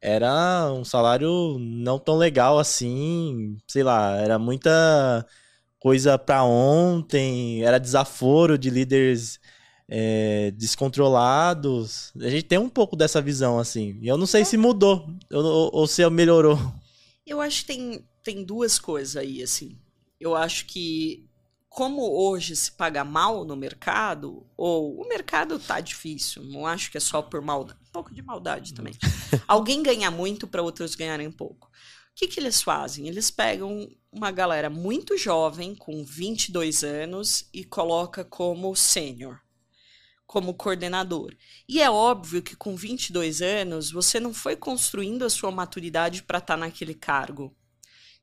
era 0.00 0.72
um 0.72 0.84
salário 0.84 1.58
não 1.60 1.98
tão 1.98 2.16
legal 2.16 2.58
assim. 2.58 3.56
Sei 3.68 3.82
lá, 3.82 4.16
era 4.18 4.38
muita 4.38 5.26
coisa 5.80 6.18
pra 6.18 6.44
ontem, 6.44 7.62
era 7.64 7.78
desaforo 7.78 8.58
de 8.58 8.70
líderes 8.70 9.40
é, 9.88 10.50
descontrolados. 10.52 12.12
A 12.20 12.28
gente 12.30 12.44
tem 12.44 12.58
um 12.58 12.68
pouco 12.68 12.96
dessa 12.96 13.20
visão, 13.22 13.58
assim. 13.58 13.98
E 14.02 14.08
eu 14.08 14.16
não 14.18 14.26
sei 14.26 14.44
se 14.44 14.56
mudou 14.56 15.06
ou, 15.32 15.44
ou- 15.44 15.70
ou 15.74 15.86
se 15.86 16.08
melhorou. 16.10 16.58
Eu 17.26 17.40
acho 17.40 17.60
que 17.60 17.66
tem, 17.66 18.08
tem 18.22 18.44
duas 18.44 18.78
coisas 18.78 19.16
aí, 19.16 19.42
assim. 19.42 19.78
Eu 20.18 20.34
acho 20.34 20.66
que, 20.66 21.28
como 21.68 22.02
hoje 22.02 22.54
se 22.54 22.72
paga 22.72 23.04
mal 23.04 23.44
no 23.44 23.56
mercado, 23.56 24.46
ou 24.56 25.00
o 25.00 25.08
mercado 25.08 25.58
tá 25.58 25.80
difícil, 25.80 26.44
não 26.44 26.66
acho 26.66 26.90
que 26.90 26.96
é 26.96 27.00
só 27.00 27.22
por 27.22 27.40
maldade, 27.40 27.80
um 27.88 27.92
pouco 27.92 28.14
de 28.14 28.22
maldade 28.22 28.74
também. 28.74 28.94
Alguém 29.46 29.82
ganha 29.82 30.10
muito 30.10 30.46
para 30.46 30.62
outros 30.62 30.94
ganharem 30.94 31.30
pouco. 31.30 31.66
O 31.66 32.14
que, 32.14 32.28
que 32.28 32.38
eles 32.38 32.62
fazem? 32.62 33.08
Eles 33.08 33.30
pegam 33.30 33.88
uma 34.12 34.30
galera 34.30 34.68
muito 34.68 35.16
jovem, 35.16 35.74
com 35.74 36.04
22 36.04 36.84
anos, 36.84 37.48
e 37.52 37.64
coloca 37.64 38.22
como 38.22 38.76
sênior, 38.76 39.40
como 40.26 40.54
coordenador. 40.54 41.34
E 41.68 41.80
é 41.80 41.90
óbvio 41.90 42.42
que 42.42 42.56
com 42.56 42.74
22 42.74 43.42
anos, 43.42 43.90
você 43.90 44.18
não 44.18 44.32
foi 44.32 44.56
construindo 44.56 45.24
a 45.24 45.30
sua 45.30 45.50
maturidade 45.50 46.22
para 46.22 46.38
estar 46.38 46.56
naquele 46.56 46.94
cargo. 46.94 47.54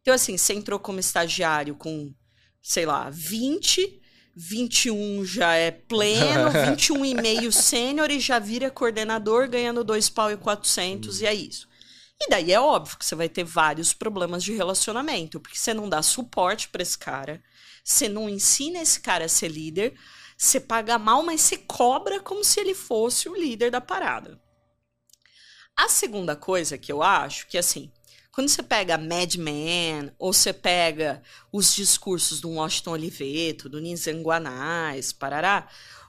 Então, 0.01 0.13
assim, 0.13 0.37
você 0.37 0.53
entrou 0.53 0.79
como 0.79 0.99
estagiário 0.99 1.75
com, 1.75 2.13
sei 2.61 2.85
lá, 2.85 3.09
20, 3.09 4.01
21 4.35 5.25
já 5.25 5.53
é 5.53 5.69
pleno, 5.69 6.49
21 6.71 7.05
e 7.05 7.13
meio 7.13 7.51
sênior 7.51 8.09
e 8.09 8.19
já 8.19 8.39
vira 8.39 8.71
coordenador 8.71 9.49
ganhando 9.49 9.83
dois 9.83 10.09
pau 10.09 10.31
e 10.31 10.37
400 10.37 11.21
e 11.21 11.25
é 11.25 11.33
isso. 11.33 11.67
E 12.21 12.29
daí 12.29 12.51
é 12.51 12.59
óbvio 12.59 12.97
que 12.97 13.05
você 13.05 13.15
vai 13.15 13.29
ter 13.29 13.43
vários 13.43 13.93
problemas 13.93 14.43
de 14.43 14.53
relacionamento, 14.53 15.39
porque 15.39 15.57
você 15.57 15.73
não 15.73 15.87
dá 15.87 16.01
suporte 16.01 16.67
para 16.67 16.81
esse 16.81 16.97
cara, 16.97 17.41
você 17.83 18.09
não 18.09 18.29
ensina 18.29 18.81
esse 18.81 18.99
cara 18.99 19.25
a 19.25 19.29
ser 19.29 19.47
líder, 19.47 19.93
você 20.41 20.57
paga 20.57 20.97
mal, 20.97 21.21
mas 21.21 21.41
você 21.41 21.57
cobra 21.57 22.21
como 22.21 22.45
se 22.45 22.61
ele 22.61 22.73
fosse 22.73 23.27
o 23.27 23.35
líder 23.35 23.69
da 23.69 23.81
parada. 23.81 24.39
A 25.75 25.89
segunda 25.89 26.33
coisa 26.33 26.77
que 26.77 26.91
eu 26.91 27.03
acho 27.03 27.45
que 27.47 27.57
assim, 27.57 27.91
quando 28.31 28.47
você 28.47 28.63
pega 28.63 28.97
Mad 28.97 29.35
Men, 29.35 30.13
ou 30.17 30.31
você 30.31 30.53
pega 30.53 31.21
os 31.51 31.75
discursos 31.75 32.39
do 32.39 32.51
Washington 32.51 32.91
Oliveto, 32.91 33.67
do 33.67 33.81
Nizam 33.81 34.21
Guanais, 34.21 35.11
parará, 35.11 35.67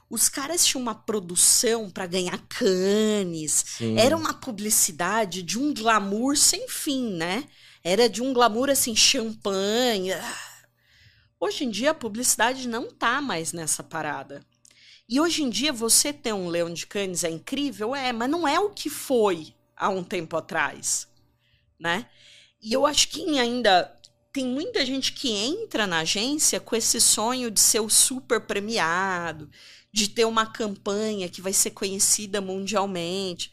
os 0.09 0.29
caras 0.29 0.65
tinham 0.65 0.81
uma 0.81 0.95
produção 0.95 1.89
para 1.89 2.05
ganhar 2.05 2.37
canes, 2.47 3.65
Sim. 3.77 3.97
era 3.99 4.15
uma 4.15 4.33
publicidade 4.33 5.43
de 5.43 5.59
um 5.59 5.73
glamour 5.73 6.37
sem 6.37 6.69
fim, 6.69 7.15
né? 7.15 7.43
Era 7.83 8.07
de 8.07 8.21
um 8.21 8.31
glamour 8.31 8.69
assim, 8.69 8.95
champanhe. 8.95 10.13
Hoje 11.43 11.63
em 11.63 11.71
dia 11.71 11.89
a 11.89 11.95
publicidade 11.95 12.67
não 12.67 12.91
tá 12.91 13.19
mais 13.19 13.51
nessa 13.51 13.81
parada. 13.81 14.45
E 15.09 15.19
hoje 15.19 15.41
em 15.41 15.49
dia 15.49 15.73
você 15.73 16.13
ter 16.13 16.31
um 16.33 16.47
leão 16.47 16.71
de 16.71 16.85
canes 16.85 17.23
é 17.23 17.31
incrível, 17.31 17.95
é, 17.95 18.13
mas 18.13 18.29
não 18.29 18.47
é 18.47 18.59
o 18.59 18.69
que 18.69 18.91
foi 18.91 19.55
há 19.75 19.89
um 19.89 20.03
tempo 20.03 20.37
atrás, 20.37 21.07
né? 21.79 22.05
E 22.61 22.71
eu 22.71 22.85
acho 22.85 23.07
que 23.07 23.39
ainda 23.39 23.91
tem 24.31 24.45
muita 24.45 24.85
gente 24.85 25.13
que 25.13 25.31
entra 25.31 25.87
na 25.87 26.01
agência 26.01 26.59
com 26.59 26.75
esse 26.75 27.01
sonho 27.01 27.49
de 27.49 27.59
ser 27.59 27.79
o 27.79 27.89
super 27.89 28.41
premiado, 28.41 29.49
de 29.91 30.09
ter 30.09 30.25
uma 30.25 30.45
campanha 30.45 31.27
que 31.27 31.41
vai 31.41 31.53
ser 31.53 31.71
conhecida 31.71 32.39
mundialmente. 32.39 33.51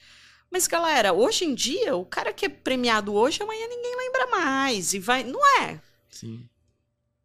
Mas, 0.50 0.66
galera, 0.66 1.14
hoje 1.14 1.46
em 1.46 1.54
dia, 1.54 1.96
o 1.96 2.04
cara 2.04 2.34
que 2.34 2.44
é 2.44 2.50
premiado 2.50 3.14
hoje, 3.14 3.42
amanhã 3.42 3.66
ninguém 3.66 3.96
lembra 3.96 4.26
mais. 4.26 4.92
E 4.92 4.98
vai. 4.98 5.24
Não 5.24 5.40
é. 5.62 5.80
Sim. 6.10 6.46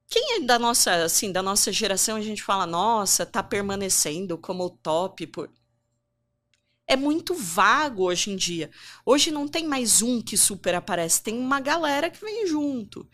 Quem 0.09 0.35
é 0.35 0.39
da 0.41 0.59
nossa, 0.59 1.03
assim, 1.03 1.31
da 1.31 1.41
nossa 1.41 1.71
geração, 1.71 2.15
a 2.15 2.21
gente 2.21 2.43
fala, 2.43 2.67
nossa, 2.67 3.25
tá 3.25 3.41
permanecendo 3.41 4.37
como 4.37 4.65
o 4.65 4.69
top 4.69 5.25
por. 5.27 5.49
É 6.85 6.95
muito 6.95 7.33
vago 7.33 8.03
hoje 8.03 8.29
em 8.29 8.35
dia. 8.35 8.69
Hoje 9.05 9.31
não 9.31 9.47
tem 9.47 9.65
mais 9.65 10.01
um 10.01 10.21
que 10.21 10.37
super 10.37 10.75
aparece, 10.75 11.23
tem 11.23 11.37
uma 11.37 11.59
galera 11.59 12.09
que 12.09 12.23
vem 12.23 12.45
junto. 12.45 13.09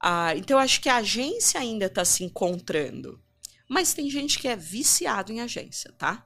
Ah, 0.00 0.36
então 0.36 0.56
eu 0.56 0.62
acho 0.62 0.80
que 0.80 0.88
a 0.88 0.96
agência 0.96 1.60
ainda 1.60 1.86
está 1.86 2.04
se 2.04 2.24
encontrando. 2.24 3.22
Mas 3.68 3.94
tem 3.94 4.10
gente 4.10 4.38
que 4.38 4.48
é 4.48 4.56
viciado 4.56 5.32
em 5.32 5.40
agência, 5.40 5.92
tá? 5.92 6.25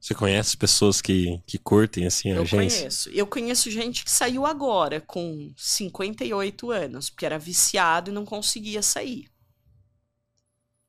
Você 0.00 0.14
conhece 0.14 0.56
pessoas 0.56 1.00
que, 1.00 1.40
que 1.46 1.58
curtem, 1.58 2.06
assim, 2.06 2.32
a 2.32 2.36
Eu 2.36 2.42
agência? 2.42 2.78
conheço. 2.80 3.10
Eu 3.10 3.26
conheço 3.26 3.70
gente 3.70 4.04
que 4.04 4.10
saiu 4.10 4.44
agora, 4.44 5.00
com 5.00 5.52
58 5.56 6.70
anos, 6.72 7.08
porque 7.08 7.24
era 7.26 7.38
viciado 7.38 8.10
e 8.10 8.14
não 8.14 8.24
conseguia 8.24 8.82
sair. 8.82 9.28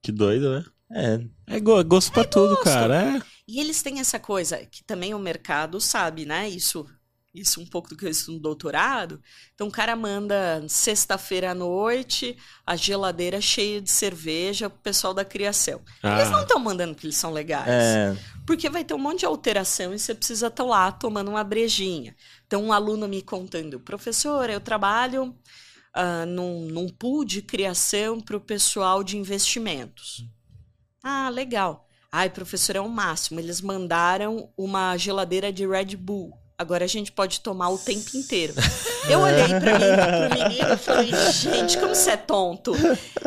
Que 0.01 0.12
doido, 0.12 0.60
né? 0.60 0.66
É, 1.47 1.56
É 1.56 1.60
go- 1.60 1.84
gosto 1.84 2.12
pra 2.12 2.24
tudo, 2.24 2.56
gosto. 2.56 2.64
cara. 2.66 3.18
É. 3.18 3.22
E 3.47 3.60
eles 3.60 3.82
têm 3.82 3.99
essa 3.99 4.20
coisa 4.20 4.58
que 4.66 4.84
também 4.84 5.14
o 5.14 5.20
mercado 5.20 5.80
sabe, 5.80 6.26
né? 6.26 6.47
Isso, 6.49 6.86
isso 7.34 7.59
um 7.61 7.65
pouco 7.65 7.89
do 7.89 7.97
que 7.97 8.05
eu 8.05 8.09
estudo 8.09 8.36
no 8.36 8.39
doutorado. 8.41 9.21
Então 9.55 9.67
o 9.67 9.71
cara 9.71 9.95
manda 9.95 10.63
sexta-feira 10.67 11.51
à 11.51 11.55
noite 11.55 12.38
a 12.65 12.75
geladeira 12.75 13.41
cheia 13.41 13.81
de 13.81 13.89
cerveja 13.91 14.69
pro 14.69 14.79
pessoal 14.79 15.13
da 15.13 15.25
criação. 15.25 15.81
Eles 16.11 16.29
não 16.29 16.39
Ah, 16.39 16.41
estão 16.41 16.59
mandando 16.59 16.93
porque 16.93 17.07
eles 17.07 17.17
são 17.17 17.31
legais. 17.31 17.67
é, 17.67 18.17
Porque 18.45 18.69
vai 18.69 18.84
ter 18.84 18.93
um 18.93 18.99
monte 18.99 19.19
de 19.21 19.25
alteração 19.25 19.93
e 19.93 19.99
você 19.99 20.13
precisa 20.13 20.47
estar 20.47 20.63
lá 20.63 20.91
tomando 20.91 21.29
uma 21.29 21.43
brejinha. 21.43 22.15
Então, 22.45 22.63
um 22.63 22.73
aluno 22.73 23.07
me 23.07 23.21
contando, 23.21 23.79
professora, 23.79 24.53
eu 24.53 24.61
trabalho 24.61 25.36
ah, 25.93 26.25
num, 26.25 26.67
num 26.67 26.89
pool 26.89 27.25
de 27.25 27.41
criação 27.41 28.19
para 28.21 28.38
o 28.38 28.41
pessoal 28.41 29.03
de 29.03 29.17
investimentos. 29.17 30.25
Ah, 31.03 31.29
legal. 31.29 31.88
Ai, 32.11 32.29
professor, 32.29 32.75
é 32.75 32.81
o 32.81 32.89
máximo. 32.89 33.39
Eles 33.39 33.61
mandaram 33.61 34.51
uma 34.57 34.95
geladeira 34.97 35.51
de 35.51 35.65
Red 35.67 35.95
Bull. 35.97 36.38
Agora 36.58 36.86
a 36.86 36.88
gente 36.88 37.12
pode 37.12 37.41
tomar 37.41 37.70
o 37.70 37.78
tempo 37.78 38.16
inteiro. 38.16 38.54
Eu 39.10 39.20
olhei 39.20 39.47
pra 39.47 39.80
mim, 39.80 40.30
pro 40.30 40.49
menino 40.49 40.74
e 40.74 40.78
falei, 40.78 41.12
gente, 41.34 41.78
como 41.78 41.93
você 41.93 42.12
é 42.12 42.18
tonto. 42.18 42.72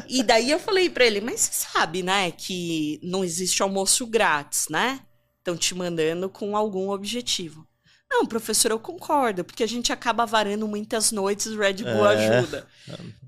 E 0.08 0.22
daí 0.22 0.50
eu 0.50 0.58
falei 0.58 0.88
pra 0.88 1.04
ele, 1.04 1.20
mas 1.20 1.40
você 1.40 1.66
sabe, 1.68 2.02
né, 2.02 2.30
que 2.30 2.98
não 3.02 3.22
existe 3.22 3.62
almoço 3.62 4.06
grátis, 4.06 4.68
né? 4.70 5.00
Estão 5.38 5.54
te 5.54 5.74
mandando 5.74 6.30
com 6.30 6.56
algum 6.56 6.88
objetivo. 6.90 7.66
Não, 8.10 8.24
professor, 8.24 8.70
eu 8.70 8.78
concordo, 8.78 9.44
porque 9.44 9.62
a 9.64 9.68
gente 9.68 9.92
acaba 9.92 10.24
varando 10.24 10.66
muitas 10.66 11.12
noites, 11.12 11.48
o 11.48 11.58
Red 11.58 11.74
Bull 11.74 12.06
É. 12.06 12.14
ajuda. 12.40 12.66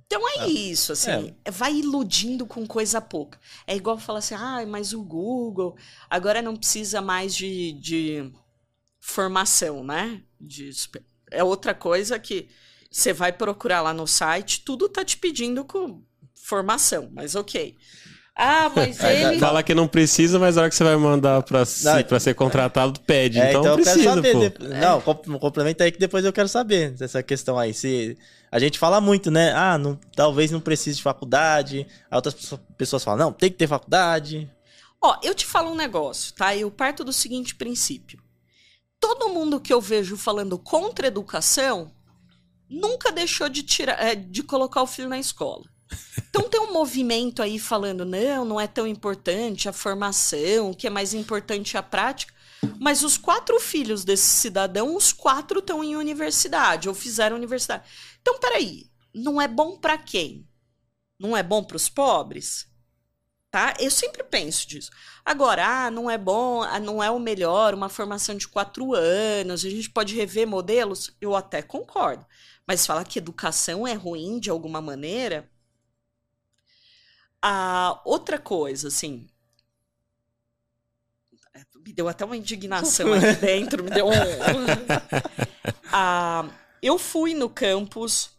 Então 0.07 0.23
é 0.41 0.49
isso, 0.49 0.93
assim, 0.93 1.35
vai 1.51 1.75
iludindo 1.75 2.47
com 2.47 2.67
coisa 2.67 2.99
pouca. 2.99 3.39
É 3.67 3.77
igual 3.77 3.99
falar 3.99 4.21
assim, 4.21 4.35
ah, 4.35 4.65
mas 4.67 4.95
o 4.95 5.03
Google 5.03 5.77
agora 6.09 6.41
não 6.41 6.57
precisa 6.57 7.03
mais 7.03 7.35
de, 7.35 7.73
de 7.73 8.33
formação, 9.13 9.83
né? 9.83 10.21
De, 10.41 10.71
é 11.31 11.43
outra 11.43 11.75
coisa 11.75 12.19
que 12.19 12.49
Você 12.91 13.13
vai 13.13 13.33
procurar 13.33 13.83
lá 13.83 13.93
no 13.93 14.07
site, 14.07 14.63
tudo 14.65 14.89
tá 14.89 15.05
te 15.05 15.17
pedindo 15.19 15.63
com 15.65 16.03
formação, 16.35 17.11
mas 17.13 17.35
ok. 17.35 17.77
Ah, 18.35 18.71
mas 18.75 18.99
ele. 19.05 19.39
Fala 19.39 19.63
que 19.63 19.75
não 19.75 19.87
precisa, 19.89 20.39
mas 20.39 20.57
na 20.57 20.63
hora 20.63 20.71
que 20.71 20.77
você 20.77 20.85
vai 20.85 20.97
mandar 20.97 21.43
pra, 21.43 21.65
se- 21.67 21.85
Não, 21.85 22.03
pra 22.05 22.19
ser 22.21 22.35
contratado, 22.35 22.99
pede. 23.01 23.39
É, 23.41 23.51
então, 23.51 23.61
então 23.63 23.73
eu 23.79 23.85
quero 23.85 23.91
precisa, 23.99 24.15
saber. 24.15 24.33
pô. 24.53 24.65
de- 24.65 24.69
Não, 24.81 25.01
com- 25.03 25.39
complementa 25.39 25.85
aí 25.85 25.93
que 25.93 25.99
depois 25.99 26.25
eu 26.25 26.33
quero 26.33 26.49
saber 26.49 26.93
dessa 26.93 27.23
questão 27.23 27.59
aí. 27.59 27.75
Se 27.75 28.17
a 28.51 28.59
gente 28.59 28.79
fala 28.79 29.01
muito, 29.01 29.31
né? 29.31 29.53
Ah, 29.53 29.77
não, 29.77 29.99
talvez 30.17 30.51
não 30.51 30.61
precise 30.61 30.97
de 30.99 31.03
faculdade. 31.03 31.87
Aí 32.11 32.17
outras 32.17 32.33
pessoa- 32.35 32.61
pessoas 32.79 33.05
falam, 33.05 33.27
não, 33.27 33.33
tem 33.33 33.51
que 33.51 33.57
ter 33.59 33.67
faculdade. 33.67 34.49
Ó, 35.03 35.19
eu 35.23 35.35
te 35.35 35.45
falo 35.45 35.71
um 35.73 35.77
negócio, 35.77 36.33
tá? 36.35 36.57
Eu 36.57 36.71
parto 36.71 37.05
do 37.05 37.13
seguinte 37.13 37.55
princípio. 37.55 38.19
Todo 39.01 39.29
mundo 39.29 39.61
que 39.61 39.73
eu 39.73 39.81
vejo 39.81 40.17
falando 40.17 40.59
contra 40.59 41.07
educação 41.07 41.93
nunca 42.69 43.11
deixou 43.11 43.49
de 43.49 43.63
tirar, 43.63 44.03
é, 44.03 44.15
de 44.15 44.43
colocar 44.43 44.83
o 44.83 44.87
filho 44.87 45.09
na 45.09 45.19
escola. 45.19 45.65
Então 46.29 46.49
tem 46.49 46.61
um 46.61 46.73
movimento 46.73 47.43
aí 47.43 47.59
falando, 47.59 48.05
não, 48.05 48.45
não 48.45 48.61
é 48.61 48.67
tão 48.67 48.87
importante 48.87 49.69
a 49.69 49.73
formação, 49.73 50.71
o 50.71 50.77
que 50.77 50.87
é 50.87 50.91
mais 50.91 51.15
importante 51.15 51.77
é 51.77 51.81
a 51.81 51.83
prática. 51.83 52.35
Mas 52.79 53.03
os 53.03 53.17
quatro 53.17 53.59
filhos 53.61 54.05
desse 54.05 54.29
cidadão, 54.29 54.97
os 54.97 55.13
quatro 55.13 55.61
estão 55.61 55.83
em 55.83 55.97
universidade, 55.97 56.89
ou 56.89 56.95
fizeram 56.95 57.37
universidade. 57.37 57.89
Então, 58.21 58.39
peraí, 58.39 58.91
não 59.15 59.41
é 59.41 59.47
bom 59.47 59.79
para 59.79 59.97
quem? 59.97 60.47
Não 61.19 61.37
é 61.37 61.43
bom 61.43 61.63
para 61.63 61.77
os 61.77 61.89
pobres? 61.89 62.67
Tá? 63.51 63.75
Eu 63.81 63.91
sempre 63.91 64.23
penso 64.23 64.69
disso. 64.69 64.91
Agora, 65.25 65.67
ah, 65.87 65.91
não 65.91 66.11
é 66.11 66.19
bom, 66.19 66.63
ah, 66.63 66.79
não 66.79 67.03
é 67.03 67.11
o 67.11 67.19
melhor, 67.19 67.73
uma 67.75 67.89
formação 67.89 68.37
de 68.37 68.47
quatro 68.47 68.95
anos, 68.95 69.65
a 69.65 69.71
gente 69.71 69.89
pode 69.89 70.15
rever 70.15 70.47
modelos, 70.47 71.17
eu 71.21 71.35
até 71.35 71.63
concordo. 71.63 72.27
Mas 72.67 72.85
falar 72.87 73.05
que 73.05 73.19
educação 73.19 73.87
é 73.87 73.95
ruim 73.95 74.39
de 74.39 74.51
alguma 74.51 74.83
maneira. 74.83 75.49
Ah, 77.43 78.01
outra 78.05 78.39
coisa, 78.39 78.89
assim. 78.89 79.27
é, 81.55 81.63
Me 81.85 81.93
deu 81.93 82.09
até 82.09 82.25
uma 82.25 82.37
indignação 82.37 83.13
aqui 83.15 83.35
dentro, 83.41 83.85
me 83.85 83.91
deu 83.91 84.09
um. 84.09 84.13
Ah, 85.91 86.49
eu 86.83 86.99
fui 86.99 87.33
no 87.35 87.49
campus 87.49 88.31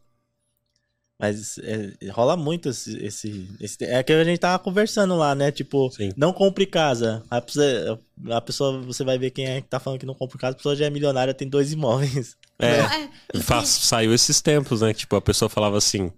Mas 1.20 1.58
é, 1.60 2.10
rola 2.12 2.38
muito 2.38 2.70
esse, 2.70 2.98
esse, 3.06 3.50
esse- 3.60 3.84
É 3.84 4.02
que 4.02 4.14
a 4.14 4.24
gente 4.24 4.40
tava 4.40 4.58
conversando 4.58 5.16
lá, 5.18 5.36
né? 5.36 5.52
Tipo, 5.52 5.92
Sim. 5.92 6.12
não 6.16 6.32
compre 6.32 6.66
casa. 6.66 7.22
A 7.30 7.42
pessoa, 7.42 8.00
a 8.32 8.40
pessoa, 8.42 8.82
você 8.82 9.04
vai 9.04 9.18
ver 9.20 9.32
quem 9.32 9.46
é 9.46 9.60
que 9.62 9.68
tá 9.68 9.80
falando 9.82 10.00
que 10.00 10.06
não 10.06 10.14
compra 10.14 10.38
casa, 10.38 10.54
a 10.54 10.56
pessoa 10.58 10.76
já 10.78 10.86
é 10.86 10.90
milionária, 10.90 11.34
tem 11.34 11.48
dois 11.50 11.74
imóveis. 11.74 12.38
É, 12.62 12.80
É, 12.80 13.10
e 13.36 13.40
tem- 13.40 13.66
saiu 13.66 14.14
esses 14.14 14.42
tempos, 14.42 14.82
né? 14.82 14.94
que, 14.94 15.00
Tipo, 15.00 15.16
a 15.18 15.22
pessoa 15.22 15.48
falava 15.50 15.78
assim. 15.78 16.12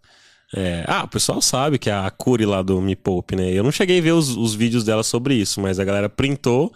é, 0.56 0.84
ah, 0.88 1.04
o 1.04 1.08
pessoal 1.08 1.41
sabe 1.41 1.80
que 1.80 1.89
é 1.89 1.93
a 1.93 2.10
Curi 2.12 2.45
lá 2.45 2.62
do 2.62 2.80
Me 2.82 2.95
Poupe, 2.95 3.36
né? 3.36 3.52
Eu 3.52 3.64
não 3.64 3.72
cheguei 3.72 3.99
a 3.99 4.02
ver 4.02 4.12
os, 4.12 4.36
os 4.36 4.54
vídeos 4.54 4.84
dela 4.84 5.02
sobre 5.04 5.34
isso, 5.36 5.62
mas 5.62 5.80
a 5.80 5.84
galera 5.84 6.10
printou. 6.10 6.72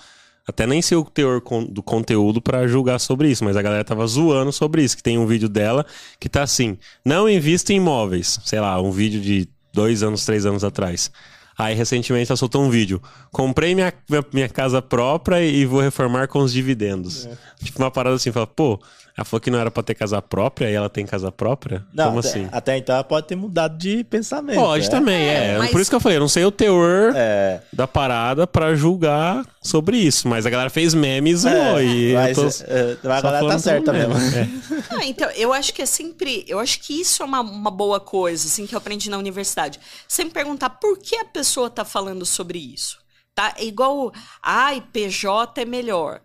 Até 0.47 0.67
nem 0.67 0.81
sei 0.81 0.95
o 0.97 1.03
teor 1.03 1.41
do 1.69 1.81
conteúdo 1.81 2.39
pra 2.39 2.67
julgar 2.67 2.99
sobre 2.99 3.29
isso, 3.29 3.43
mas 3.43 3.57
a 3.57 3.61
galera 3.61 3.83
tava 3.83 4.05
zoando 4.05 4.51
sobre 4.51 4.83
isso. 4.83 4.95
Que 4.95 5.01
tem 5.01 5.17
um 5.17 5.25
vídeo 5.25 5.49
dela 5.49 5.85
que 6.19 6.29
tá 6.29 6.43
assim: 6.43 6.77
não 7.03 7.27
invista 7.27 7.73
em 7.73 7.77
imóveis. 7.77 8.39
Sei 8.45 8.59
lá, 8.59 8.79
um 8.79 8.91
vídeo 8.91 9.19
de 9.19 9.47
dois 9.73 10.03
anos, 10.03 10.23
três 10.23 10.45
anos 10.45 10.63
atrás. 10.63 11.11
Aí 11.57 11.73
recentemente 11.73 12.29
ela 12.29 12.37
soltou 12.37 12.63
um 12.63 12.69
vídeo. 12.69 13.01
Comprei 13.31 13.73
minha, 13.73 13.93
minha, 14.09 14.25
minha 14.33 14.49
casa 14.49 14.81
própria 14.81 15.41
e 15.41 15.65
vou 15.65 15.79
reformar 15.79 16.27
com 16.27 16.39
os 16.39 16.51
dividendos. 16.51 17.27
Tipo 17.63 17.79
uma 17.79 17.89
parada 17.89 18.17
assim, 18.17 18.31
fala, 18.31 18.45
pô, 18.45 18.79
ela 19.17 19.23
falou 19.23 19.39
que 19.39 19.49
não 19.49 19.59
era 19.59 19.71
pra 19.71 19.81
ter 19.81 19.95
casa 19.95 20.21
própria 20.21 20.69
e 20.69 20.73
ela 20.73 20.89
tem 20.89 21.05
casa 21.05 21.31
própria? 21.31 21.85
Não, 21.93 22.07
Como 22.07 22.19
até, 22.19 22.27
assim? 22.27 22.49
até 22.51 22.77
então 22.77 22.95
ela 22.95 23.03
pode 23.03 23.27
ter 23.27 23.35
mudado 23.35 23.77
de 23.77 24.03
pensamento. 24.03 24.55
Pode 24.57 24.87
é. 24.87 24.89
também, 24.89 25.15
é. 25.29 25.53
É, 25.53 25.57
mas- 25.57 25.71
Por 25.71 25.79
isso 25.79 25.89
que 25.89 25.95
eu 25.95 25.99
falei, 26.01 26.17
eu 26.17 26.21
não 26.21 26.27
sei 26.27 26.43
o 26.43 26.51
teor 26.51 27.13
É, 27.15 27.61
da 27.71 27.87
parada 27.87 28.45
pra 28.45 28.75
julgar 28.75 29.45
sobre 29.63 29.97
isso. 29.97 30.27
Mas 30.27 30.45
a 30.45 30.49
galera 30.49 30.69
fez 30.69 30.93
memes 30.93 31.45
é, 31.45 31.83
e 31.83 32.13
mas, 32.13 32.37
eu 32.37 32.97
tô 32.97 33.09
é, 33.09 33.13
a 33.13 33.15
só 33.17 33.21
galera 33.21 33.47
tá 33.47 33.59
certa 33.59 33.93
mesmo. 33.93 34.13
meme. 34.15 34.35
É. 34.35 34.75
Ah, 34.97 35.05
então, 35.05 35.29
eu 35.31 35.51
acho 35.51 35.73
que 35.73 35.81
é 35.81 35.85
sempre. 35.85 36.45
Eu 36.47 36.59
acho 36.59 36.79
que 36.81 36.99
isso 37.01 37.23
é 37.23 37.25
uma, 37.25 37.41
uma 37.41 37.71
boa 37.71 37.99
coisa, 37.99 38.47
assim, 38.47 38.67
que 38.67 38.75
eu 38.75 38.77
aprendi 38.77 39.09
na 39.09 39.17
universidade. 39.17 39.79
Sempre 40.07 40.33
perguntar 40.33 40.69
por 40.69 40.97
que 40.99 41.15
a 41.15 41.25
pessoa 41.25 41.69
tá 41.69 41.83
falando 41.83 42.25
sobre 42.25 42.59
isso. 42.59 42.97
Tá? 43.33 43.53
É 43.57 43.65
igual. 43.65 44.11
Ai, 44.43 44.83
PJ 44.93 45.61
é 45.61 45.65
melhor. 45.65 46.21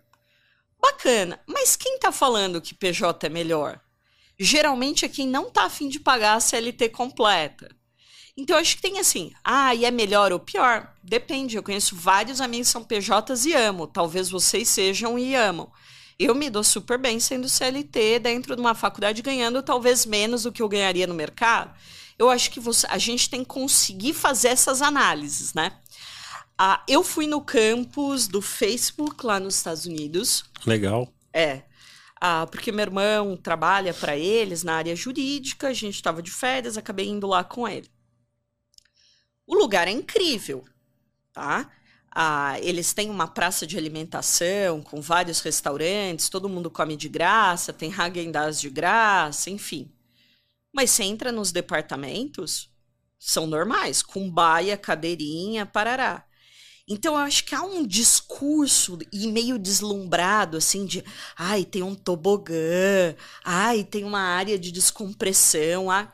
Bacana. 0.80 1.40
Mas 1.46 1.76
quem 1.76 1.98
tá 1.98 2.10
falando 2.10 2.60
que 2.60 2.74
PJ 2.74 3.26
é 3.26 3.30
melhor? 3.30 3.80
Geralmente 4.38 5.04
é 5.04 5.08
quem 5.08 5.26
não 5.28 5.50
tá 5.50 5.64
afim 5.64 5.88
de 5.88 6.00
pagar 6.00 6.34
a 6.34 6.40
CLT 6.40 6.88
completa. 6.88 7.68
Então, 8.36 8.56
acho 8.56 8.76
que 8.76 8.82
tem 8.82 8.98
assim, 8.98 9.32
ah, 9.44 9.74
e 9.74 9.84
é 9.84 9.90
melhor 9.90 10.32
ou 10.32 10.40
pior? 10.40 10.94
Depende. 11.02 11.56
Eu 11.56 11.62
conheço 11.62 11.94
vários 11.94 12.40
amigos 12.40 12.68
que 12.68 12.72
são 12.72 12.84
PJs 12.84 13.44
e 13.44 13.52
amo. 13.52 13.86
Talvez 13.86 14.30
vocês 14.30 14.68
sejam 14.68 15.18
e 15.18 15.34
amam. 15.34 15.70
Eu 16.18 16.34
me 16.34 16.48
dou 16.48 16.64
super 16.64 16.98
bem 16.98 17.20
sendo 17.20 17.48
CLT 17.48 18.18
dentro 18.20 18.54
de 18.54 18.60
uma 18.60 18.74
faculdade, 18.74 19.20
ganhando 19.20 19.62
talvez 19.62 20.06
menos 20.06 20.44
do 20.44 20.52
que 20.52 20.62
eu 20.62 20.68
ganharia 20.68 21.06
no 21.06 21.14
mercado. 21.14 21.74
Eu 22.18 22.30
acho 22.30 22.50
que 22.50 22.60
você- 22.60 22.86
a 22.90 22.98
gente 22.98 23.28
tem 23.28 23.40
que 23.40 23.48
conseguir 23.48 24.12
fazer 24.14 24.48
essas 24.48 24.80
análises, 24.80 25.52
né? 25.54 25.72
Ah, 26.62 26.84
eu 26.86 27.02
fui 27.02 27.26
no 27.26 27.40
campus 27.40 28.28
do 28.28 28.42
Facebook 28.42 29.24
lá 29.24 29.40
nos 29.40 29.54
Estados 29.56 29.86
Unidos. 29.86 30.44
Legal. 30.66 31.10
É. 31.32 31.62
Ah, 32.20 32.46
porque 32.46 32.70
meu 32.70 32.82
irmão 32.82 33.34
trabalha 33.34 33.94
para 33.94 34.14
eles 34.14 34.62
na 34.62 34.74
área 34.74 34.94
jurídica, 34.94 35.68
a 35.68 35.72
gente 35.72 35.94
estava 35.94 36.20
de 36.22 36.30
férias, 36.30 36.76
acabei 36.76 37.08
indo 37.08 37.26
lá 37.26 37.42
com 37.42 37.66
ele. 37.66 37.90
O 39.46 39.54
lugar 39.54 39.88
é 39.88 39.90
incrível, 39.90 40.62
tá? 41.32 41.72
Ah, 42.14 42.60
eles 42.60 42.92
têm 42.92 43.08
uma 43.08 43.26
praça 43.26 43.66
de 43.66 43.78
alimentação 43.78 44.82
com 44.82 45.00
vários 45.00 45.40
restaurantes, 45.40 46.28
todo 46.28 46.46
mundo 46.46 46.70
come 46.70 46.94
de 46.94 47.08
graça, 47.08 47.72
tem 47.72 47.90
Häagen-Dazs 47.90 48.60
de 48.60 48.68
graça, 48.68 49.48
enfim. 49.48 49.90
Mas 50.74 50.90
você 50.90 51.04
entra 51.04 51.32
nos 51.32 51.52
departamentos, 51.52 52.70
são 53.18 53.46
normais, 53.46 54.02
com 54.02 54.30
baia, 54.30 54.76
cadeirinha, 54.76 55.64
parará. 55.64 56.26
Então 56.90 57.14
eu 57.14 57.20
acho 57.20 57.44
que 57.44 57.54
há 57.54 57.62
um 57.62 57.86
discurso 57.86 58.98
e 59.12 59.28
meio 59.28 59.56
deslumbrado 59.60 60.56
assim 60.56 60.84
de, 60.84 61.04
ai, 61.36 61.64
tem 61.64 61.84
um 61.84 61.94
tobogã, 61.94 63.14
ai, 63.44 63.84
tem 63.84 64.02
uma 64.02 64.20
área 64.20 64.58
de 64.58 64.72
descompressão, 64.72 65.88
ah. 65.88 66.12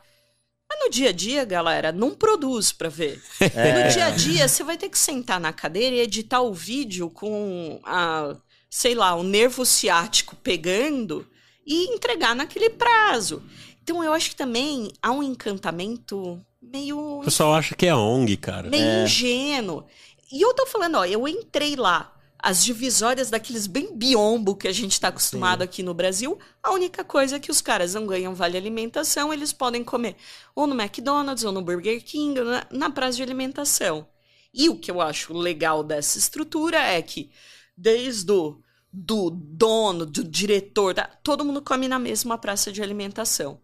Mas 0.69 0.79
no 0.83 0.91
dia 0.91 1.09
a 1.09 1.11
dia, 1.13 1.43
galera, 1.45 1.91
não 1.91 2.13
produz 2.13 2.71
pra 2.71 2.89
ver. 2.89 3.19
No 3.41 3.91
dia 3.91 4.05
a 4.05 4.09
dia, 4.11 4.47
você 4.47 4.63
vai 4.63 4.77
ter 4.77 4.89
que 4.89 4.99
sentar 4.99 5.39
na 5.39 5.51
cadeira 5.51 5.95
e 5.95 6.01
editar 6.01 6.41
o 6.41 6.53
vídeo 6.53 7.09
com 7.09 7.79
a, 7.83 8.35
sei 8.69 8.93
lá, 8.93 9.15
o 9.15 9.23
nervo 9.23 9.65
ciático 9.65 10.35
pegando 10.35 11.25
e 11.65 11.85
entregar 11.85 12.35
naquele 12.35 12.69
prazo. 12.69 13.41
Então 13.81 14.03
eu 14.03 14.13
acho 14.13 14.29
que 14.29 14.35
também 14.35 14.91
há 15.01 15.11
um 15.11 15.23
encantamento 15.23 16.39
meio 16.61 17.21
O 17.21 17.23
pessoal 17.23 17.53
acha 17.55 17.73
que 17.73 17.87
é 17.87 17.95
ONG, 17.95 18.37
cara. 18.37 18.69
meio 18.69 19.05
ingênuo. 19.05 19.85
E 20.31 20.41
eu 20.41 20.53
tô 20.53 20.65
falando, 20.65 20.95
ó, 20.95 21.05
eu 21.05 21.27
entrei 21.27 21.75
lá, 21.75 22.13
as 22.39 22.63
divisórias 22.63 23.29
daqueles 23.29 23.65
bem 23.65 23.95
biombo 23.95 24.55
que 24.55 24.67
a 24.67 24.71
gente 24.71 24.99
tá 24.99 25.07
acostumado 25.07 25.61
aqui 25.61 25.81
no 25.81 25.93
Brasil, 25.93 26.37
a 26.61 26.71
única 26.71 27.03
coisa 27.03 27.37
é 27.37 27.39
que 27.39 27.49
os 27.49 27.61
caras 27.61 27.93
não 27.93 28.05
ganham 28.05 28.35
vale 28.35 28.57
alimentação, 28.57 29.33
eles 29.33 29.51
podem 29.51 29.83
comer 29.83 30.15
ou 30.53 30.67
no 30.67 30.79
McDonald's 30.79 31.43
ou 31.43 31.51
no 31.51 31.61
Burger 31.61 32.03
King, 32.03 32.39
ou 32.39 32.45
na, 32.45 32.67
na 32.71 32.89
praça 32.89 33.17
de 33.17 33.23
alimentação. 33.23 34.07
E 34.53 34.69
o 34.69 34.77
que 34.77 34.91
eu 34.91 35.01
acho 35.01 35.33
legal 35.33 35.83
dessa 35.83 36.17
estrutura 36.17 36.77
é 36.77 37.01
que 37.01 37.31
desde 37.75 38.31
o 38.31 38.61
do 38.91 39.29
dono, 39.29 40.05
do 40.05 40.23
diretor, 40.23 40.93
tá, 40.93 41.05
todo 41.23 41.45
mundo 41.45 41.61
come 41.61 41.87
na 41.87 41.99
mesma 41.99 42.37
praça 42.37 42.71
de 42.71 42.81
alimentação. 42.81 43.61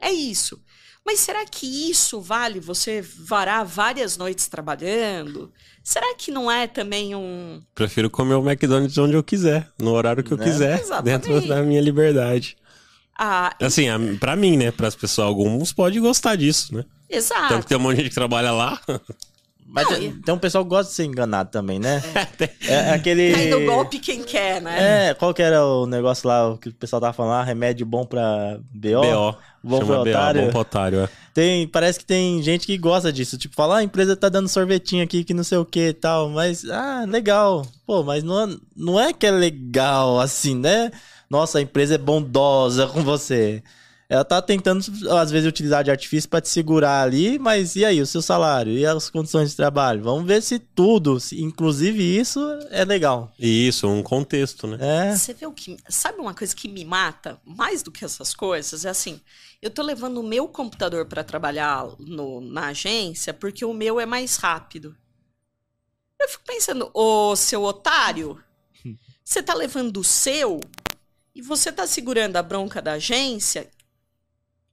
É 0.00 0.12
isso. 0.12 0.62
Mas 1.10 1.20
será 1.20 1.42
que 1.46 1.90
isso 1.90 2.20
vale 2.20 2.60
você 2.60 3.00
varar 3.00 3.64
várias 3.64 4.18
noites 4.18 4.46
trabalhando? 4.46 5.50
Será 5.82 6.14
que 6.14 6.30
não 6.30 6.50
é 6.50 6.66
também 6.66 7.14
um. 7.14 7.62
Prefiro 7.74 8.10
comer 8.10 8.34
o 8.34 8.46
McDonald's 8.46 8.98
onde 8.98 9.14
eu 9.14 9.22
quiser, 9.24 9.70
no 9.78 9.92
horário 9.92 10.22
que 10.22 10.32
eu 10.32 10.36
Né? 10.36 10.44
quiser, 10.44 10.78
Exatamente. 10.78 11.28
dentro 11.30 11.48
da 11.48 11.62
minha 11.62 11.80
liberdade. 11.80 12.58
Ah, 13.18 13.56
Assim, 13.58 13.88
a- 13.88 13.98
pra 14.20 14.36
mim, 14.36 14.58
né? 14.58 14.70
Para 14.70 14.86
as 14.86 14.94
pessoas, 14.94 15.26
alguns 15.28 15.72
podem 15.72 15.98
gostar 15.98 16.36
disso, 16.36 16.74
né? 16.74 16.84
exato. 17.08 17.48
Tanto 17.48 17.62
que 17.62 17.68
tem 17.70 17.78
um 17.78 17.80
monte 17.80 17.96
de 17.96 18.02
gente 18.02 18.10
que 18.10 18.14
trabalha 18.14 18.52
lá. 18.52 18.78
Mas 19.70 19.84
Não, 19.90 19.96
tem, 19.98 20.08
e- 20.08 20.12
tem 20.22 20.34
um 20.34 20.38
pessoal 20.38 20.64
que 20.64 20.70
gosta 20.70 20.88
de 20.90 20.96
ser 20.96 21.04
enganado 21.04 21.50
também, 21.50 21.78
né? 21.78 22.02
É, 22.66 22.72
é 22.72 22.90
aquele. 22.94 23.32
Cai 23.32 23.46
no 23.50 23.66
golpe 23.66 23.98
quem 23.98 24.22
quer, 24.22 24.62
né? 24.62 25.10
É, 25.10 25.14
qual 25.14 25.34
que 25.34 25.42
era 25.42 25.62
o 25.64 25.86
negócio 25.86 26.26
lá, 26.26 26.48
o 26.48 26.56
que 26.58 26.70
o 26.70 26.74
pessoal 26.74 27.00
tava 27.00 27.12
falando? 27.12 27.44
Remédio 27.44 27.84
bom 27.84 28.04
pra 28.06 28.58
BO? 28.72 29.00
BO. 29.02 29.36
Bom 29.62 29.78
Chama 29.80 29.96
BO, 29.96 30.08
otário. 30.10 30.42
bom 30.44 30.50
pro 30.50 30.60
otário, 30.60 31.00
é. 31.00 31.08
Tem, 31.34 31.68
parece 31.68 31.98
que 31.98 32.04
tem 32.06 32.40
gente 32.42 32.66
que 32.66 32.78
gosta 32.78 33.12
disso. 33.12 33.36
Tipo, 33.36 33.54
fala, 33.54 33.74
ah, 33.74 33.78
a 33.78 33.82
empresa 33.84 34.16
tá 34.16 34.28
dando 34.28 34.48
sorvetinho 34.48 35.04
aqui 35.04 35.22
que 35.22 35.34
não 35.34 35.44
sei 35.44 35.58
o 35.58 35.64
que 35.64 35.88
e 35.88 35.92
tal. 35.92 36.30
Mas, 36.30 36.64
ah, 36.70 37.04
legal. 37.06 37.66
Pô, 37.86 38.02
mas 38.02 38.22
não, 38.24 38.40
é- 38.50 38.56
não 38.76 38.98
é 39.00 39.12
que 39.12 39.26
é 39.26 39.30
legal 39.30 40.18
assim, 40.18 40.54
né? 40.56 40.90
Nossa, 41.28 41.58
a 41.58 41.60
empresa 41.60 41.96
é 41.96 41.98
bondosa 41.98 42.86
com 42.86 43.02
você. 43.02 43.62
Ela 44.10 44.24
tá 44.24 44.40
tentando, 44.40 44.82
às 45.10 45.30
vezes, 45.30 45.46
utilizar 45.46 45.84
de 45.84 45.90
artifício 45.90 46.30
para 46.30 46.40
te 46.40 46.48
segurar 46.48 47.02
ali, 47.02 47.38
mas 47.38 47.76
e 47.76 47.84
aí, 47.84 48.00
o 48.00 48.06
seu 48.06 48.22
salário? 48.22 48.72
E 48.72 48.86
as 48.86 49.10
condições 49.10 49.50
de 49.50 49.56
trabalho? 49.56 50.02
Vamos 50.02 50.26
ver 50.26 50.42
se 50.42 50.58
tudo, 50.58 51.20
se, 51.20 51.42
inclusive 51.42 52.02
isso, 52.02 52.40
é 52.70 52.86
legal. 52.86 53.30
Isso, 53.38 53.86
um 53.86 54.02
contexto, 54.02 54.66
né? 54.66 54.78
É. 55.10 55.14
Você 55.14 55.34
vê 55.34 55.44
o 55.44 55.52
que. 55.52 55.76
Sabe 55.90 56.20
uma 56.20 56.32
coisa 56.32 56.56
que 56.56 56.68
me 56.68 56.86
mata 56.86 57.38
mais 57.44 57.82
do 57.82 57.92
que 57.92 58.02
essas 58.02 58.32
coisas? 58.32 58.86
É 58.86 58.88
assim: 58.88 59.20
eu 59.60 59.68
tô 59.68 59.82
levando 59.82 60.18
o 60.18 60.26
meu 60.26 60.48
computador 60.48 61.04
para 61.04 61.22
trabalhar 61.22 61.86
no, 61.98 62.40
na 62.40 62.68
agência 62.68 63.34
porque 63.34 63.62
o 63.62 63.74
meu 63.74 64.00
é 64.00 64.06
mais 64.06 64.36
rápido. 64.36 64.96
Eu 66.18 66.28
fico 66.30 66.44
pensando, 66.46 66.90
ô 66.94 67.36
seu 67.36 67.62
otário, 67.62 68.42
você 69.22 69.42
tá 69.42 69.52
levando 69.52 69.98
o 69.98 70.04
seu 70.04 70.60
e 71.34 71.42
você 71.42 71.70
tá 71.70 71.86
segurando 71.86 72.36
a 72.36 72.42
bronca 72.42 72.80
da 72.80 72.92
agência 72.92 73.68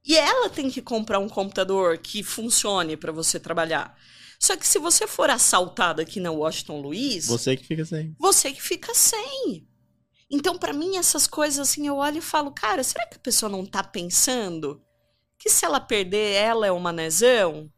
e 0.06 0.16
ela 0.16 0.48
tem 0.48 0.70
que 0.70 0.80
comprar 0.80 1.18
um 1.18 1.28
computador 1.28 1.98
que 1.98 2.22
funcione 2.22 2.96
para 2.96 3.12
você 3.12 3.40
trabalhar. 3.40 3.96
Só 4.38 4.56
que 4.56 4.66
se 4.66 4.78
você 4.78 5.06
for 5.06 5.30
assaltado 5.30 6.00
aqui 6.02 6.20
na 6.20 6.30
Washington 6.30 6.80
Luiz, 6.80 7.26
Você 7.26 7.56
que 7.56 7.64
fica 7.66 7.84
sem. 7.84 8.14
você 8.18 8.52
que 8.52 8.62
fica 8.62 8.94
sem. 8.94 9.66
Então, 10.30 10.58
pra 10.58 10.72
mim, 10.72 10.96
essas 10.96 11.26
coisas 11.26 11.58
assim, 11.68 11.86
eu 11.86 11.96
olho 11.96 12.18
e 12.18 12.22
falo, 12.22 12.50
cara, 12.50 12.82
será 12.82 13.06
que 13.06 13.16
a 13.16 13.20
pessoa 13.20 13.48
não 13.50 13.64
tá 13.64 13.82
pensando 13.82 14.82
que 15.38 15.48
se 15.48 15.64
ela 15.64 15.80
perder, 15.80 16.34
ela 16.34 16.66
é 16.66 16.72
uma 16.72 16.92
nezão? 16.92 17.70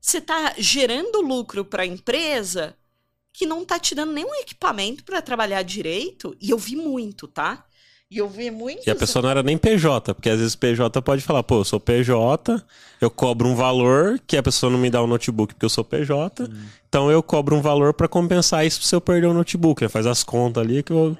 Você 0.00 0.20
tá 0.20 0.54
gerando 0.58 1.20
lucro 1.20 1.64
pra 1.64 1.86
empresa 1.86 2.76
que 3.32 3.46
não 3.46 3.64
tá 3.64 3.78
te 3.78 3.94
dando 3.94 4.12
nenhum 4.12 4.34
equipamento 4.36 5.04
pra 5.04 5.22
trabalhar 5.22 5.62
direito? 5.62 6.36
E 6.40 6.50
eu 6.50 6.58
vi 6.58 6.74
muito, 6.74 7.28
tá? 7.28 7.64
E 8.12 8.18
eu 8.18 8.28
vi 8.28 8.50
muito. 8.50 8.86
E 8.86 8.90
a 8.90 8.94
pessoa 8.94 9.22
não 9.22 9.30
era 9.30 9.42
nem 9.42 9.56
PJ, 9.56 10.12
porque 10.12 10.28
às 10.28 10.38
vezes 10.38 10.54
PJ 10.54 11.00
pode 11.00 11.22
falar, 11.22 11.42
pô, 11.42 11.60
eu 11.60 11.64
sou 11.64 11.80
PJ, 11.80 12.62
eu 13.00 13.10
cobro 13.10 13.48
um 13.48 13.54
valor 13.54 14.20
que 14.26 14.36
a 14.36 14.42
pessoa 14.42 14.70
não 14.70 14.78
me 14.78 14.90
dá 14.90 15.00
o 15.00 15.06
notebook 15.06 15.54
porque 15.54 15.64
eu 15.64 15.70
sou 15.70 15.82
PJ, 15.82 16.46
então 16.86 17.10
eu 17.10 17.22
cobro 17.22 17.56
um 17.56 17.62
valor 17.62 17.94
pra 17.94 18.06
compensar 18.06 18.66
isso 18.66 18.82
se 18.82 18.94
eu 18.94 19.00
perder 19.00 19.28
o 19.28 19.32
notebook. 19.32 19.82
Ela 19.82 19.88
faz 19.88 20.06
as 20.06 20.22
contas 20.22 20.62
ali 20.62 20.82
que 20.82 20.92
eu 20.92 21.16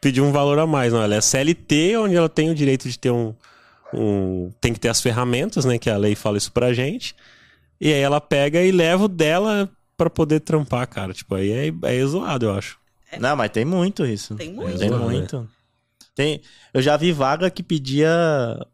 pedi 0.00 0.22
um 0.22 0.32
valor 0.32 0.58
a 0.58 0.66
mais. 0.66 0.94
Não, 0.94 1.02
ela 1.02 1.14
é 1.14 1.20
CLT, 1.20 1.98
onde 1.98 2.16
ela 2.16 2.28
tem 2.30 2.48
o 2.48 2.54
direito 2.54 2.88
de 2.88 2.98
ter 2.98 3.10
um, 3.10 3.34
um. 3.92 4.50
Tem 4.62 4.72
que 4.72 4.80
ter 4.80 4.88
as 4.88 5.02
ferramentas, 5.02 5.66
né? 5.66 5.78
Que 5.78 5.90
a 5.90 5.98
lei 5.98 6.14
fala 6.14 6.38
isso 6.38 6.50
pra 6.50 6.72
gente. 6.72 7.14
E 7.78 7.92
aí 7.92 8.00
ela 8.00 8.18
pega 8.18 8.62
e 8.62 8.72
leva 8.72 9.04
o 9.04 9.08
dela 9.08 9.68
pra 9.94 10.08
poder 10.08 10.40
trampar, 10.40 10.88
cara. 10.88 11.12
Tipo, 11.12 11.34
aí 11.34 11.52
é, 11.52 11.72
é 11.82 12.06
zoado, 12.06 12.46
eu 12.46 12.54
acho. 12.54 12.78
Não, 13.20 13.36
mas 13.36 13.50
tem 13.50 13.66
muito 13.66 14.06
isso. 14.06 14.34
Tem 14.36 14.50
muito. 14.50 14.78
Tem 14.78 14.90
né? 14.90 14.96
muito. 14.96 15.48
Tem, 16.14 16.40
eu 16.72 16.80
já 16.80 16.96
vi 16.96 17.10
vaga 17.12 17.50
que 17.50 17.62
pedia 17.62 18.08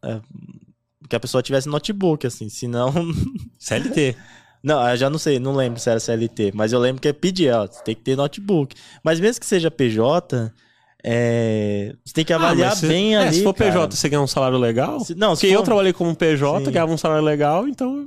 é, 0.04 0.20
que 1.08 1.16
a 1.16 1.20
pessoa 1.20 1.42
tivesse 1.42 1.68
notebook, 1.68 2.26
assim, 2.26 2.48
senão. 2.48 2.92
CLT. 3.58 4.14
Não, 4.62 4.86
eu 4.90 4.96
já 4.96 5.08
não 5.08 5.18
sei, 5.18 5.38
não 5.38 5.54
lembro 5.56 5.80
se 5.80 5.88
era 5.88 5.98
CLT, 5.98 6.52
mas 6.54 6.72
eu 6.72 6.78
lembro 6.78 7.00
que 7.00 7.10
pedia, 7.14 7.62
ó, 7.62 7.66
você 7.66 7.82
tem 7.82 7.94
que 7.94 8.02
ter 8.02 8.14
notebook. 8.16 8.76
Mas 9.02 9.18
mesmo 9.18 9.40
que 9.40 9.46
seja 9.46 9.70
PJ, 9.70 10.52
é, 11.02 11.94
você 12.04 12.12
tem 12.12 12.24
que 12.26 12.32
avaliar 12.32 12.72
Ah, 12.72 12.76
se- 12.76 12.86
bem 12.86 13.14
é, 13.16 13.18
ali. 13.18 13.36
Se 13.36 13.42
for 13.42 13.54
cara. 13.54 13.70
PJ, 13.70 13.96
você 13.96 14.08
ganha 14.10 14.20
um 14.20 14.26
salário 14.26 14.58
legal. 14.58 15.00
Se- 15.00 15.14
não, 15.14 15.34
se 15.34 15.40
Porque 15.42 15.54
eu 15.54 15.60
for- 15.60 15.64
trabalhei 15.64 15.92
como 15.94 16.14
PJ, 16.14 16.64
Sim. 16.66 16.70
ganhava 16.70 16.92
um 16.92 16.98
salário 16.98 17.24
legal, 17.24 17.66
então. 17.66 18.04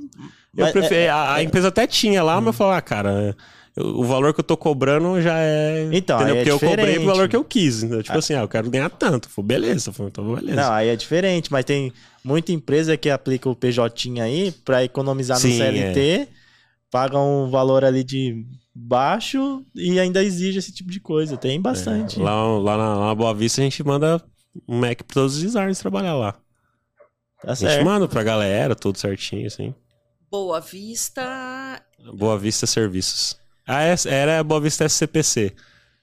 Eu 0.56 0.70
prefiro, 0.70 0.94
é- 0.94 1.08
a, 1.08 1.34
a 1.34 1.42
empresa 1.42 1.68
até 1.68 1.86
tinha 1.88 2.22
lá, 2.22 2.36
mas 2.36 2.46
eu 2.46 2.52
falava, 2.52 2.78
ah, 2.78 2.82
cara, 2.82 3.10
eu- 3.10 3.34
o 3.76 4.04
valor 4.04 4.32
que 4.32 4.40
eu 4.40 4.44
tô 4.44 4.56
cobrando 4.56 5.20
já 5.20 5.36
é. 5.38 5.88
Então, 5.92 6.16
entendeu? 6.16 6.34
aí 6.34 6.40
é 6.40 6.44
Porque 6.44 6.50
eu 6.50 6.60
cobrei 6.60 6.86
diferente. 6.86 7.04
o 7.04 7.06
valor 7.06 7.28
que 7.28 7.36
eu 7.36 7.44
quis. 7.44 7.82
Então, 7.82 8.02
tipo 8.02 8.16
assim, 8.18 8.34
ah, 8.34 8.42
eu 8.42 8.48
quero 8.48 8.70
ganhar 8.70 8.88
tanto. 8.90 9.28
Falei, 9.28 9.48
beleza. 9.48 9.92
Falei, 9.92 10.10
então, 10.10 10.34
beleza. 10.34 10.60
Não, 10.60 10.72
aí 10.72 10.88
é 10.88 10.96
diferente, 10.96 11.50
mas 11.50 11.64
tem 11.64 11.92
muita 12.22 12.52
empresa 12.52 12.96
que 12.96 13.10
aplica 13.10 13.48
o 13.48 13.56
PJ 13.56 14.20
aí 14.20 14.52
pra 14.64 14.84
economizar 14.84 15.38
Sim, 15.38 15.48
no 15.48 15.64
CLT, 15.64 16.28
paga 16.90 17.18
um 17.18 17.50
valor 17.50 17.84
ali 17.84 18.04
de 18.04 18.46
baixo 18.72 19.64
e 19.74 19.98
ainda 19.98 20.22
exige 20.22 20.58
esse 20.58 20.72
tipo 20.72 20.90
de 20.90 21.00
coisa. 21.00 21.36
Tem 21.36 21.60
bastante. 21.60 22.20
Lá, 22.20 22.58
lá, 22.58 22.76
na, 22.76 22.94
lá 22.94 23.06
na 23.08 23.14
Boa 23.14 23.34
Vista 23.34 23.60
a 23.60 23.64
gente 23.64 23.82
manda 23.82 24.22
um 24.68 24.78
Mac 24.78 24.98
pra 25.02 25.14
todos 25.14 25.34
os 25.36 25.42
designers 25.42 25.80
trabalhar 25.80 26.14
lá. 26.14 26.32
Tá 27.42 27.52
A 27.52 27.54
gente 27.54 27.68
certo. 27.70 27.84
manda 27.84 28.06
pra 28.06 28.22
galera, 28.22 28.74
tudo 28.76 28.98
certinho, 28.98 29.46
assim. 29.46 29.74
Boa 30.30 30.60
Vista. 30.60 31.82
Boa 32.14 32.38
Vista 32.38 32.66
Serviços. 32.66 33.36
Ah, 33.66 33.82
é- 33.82 33.94
era 34.06 34.38
a 34.40 34.44
Boa 34.44 34.60
Vista 34.60 34.84
SCPC. 34.84 35.54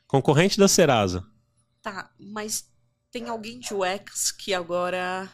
Concorrente 0.08 0.58
da 0.58 0.68
Serasa. 0.68 1.24
Tá, 1.82 2.10
mas 2.20 2.66
tem 3.12 3.28
alguém 3.30 3.60
de 3.60 3.74
UX 3.74 4.32
que 4.32 4.54
agora 4.54 5.30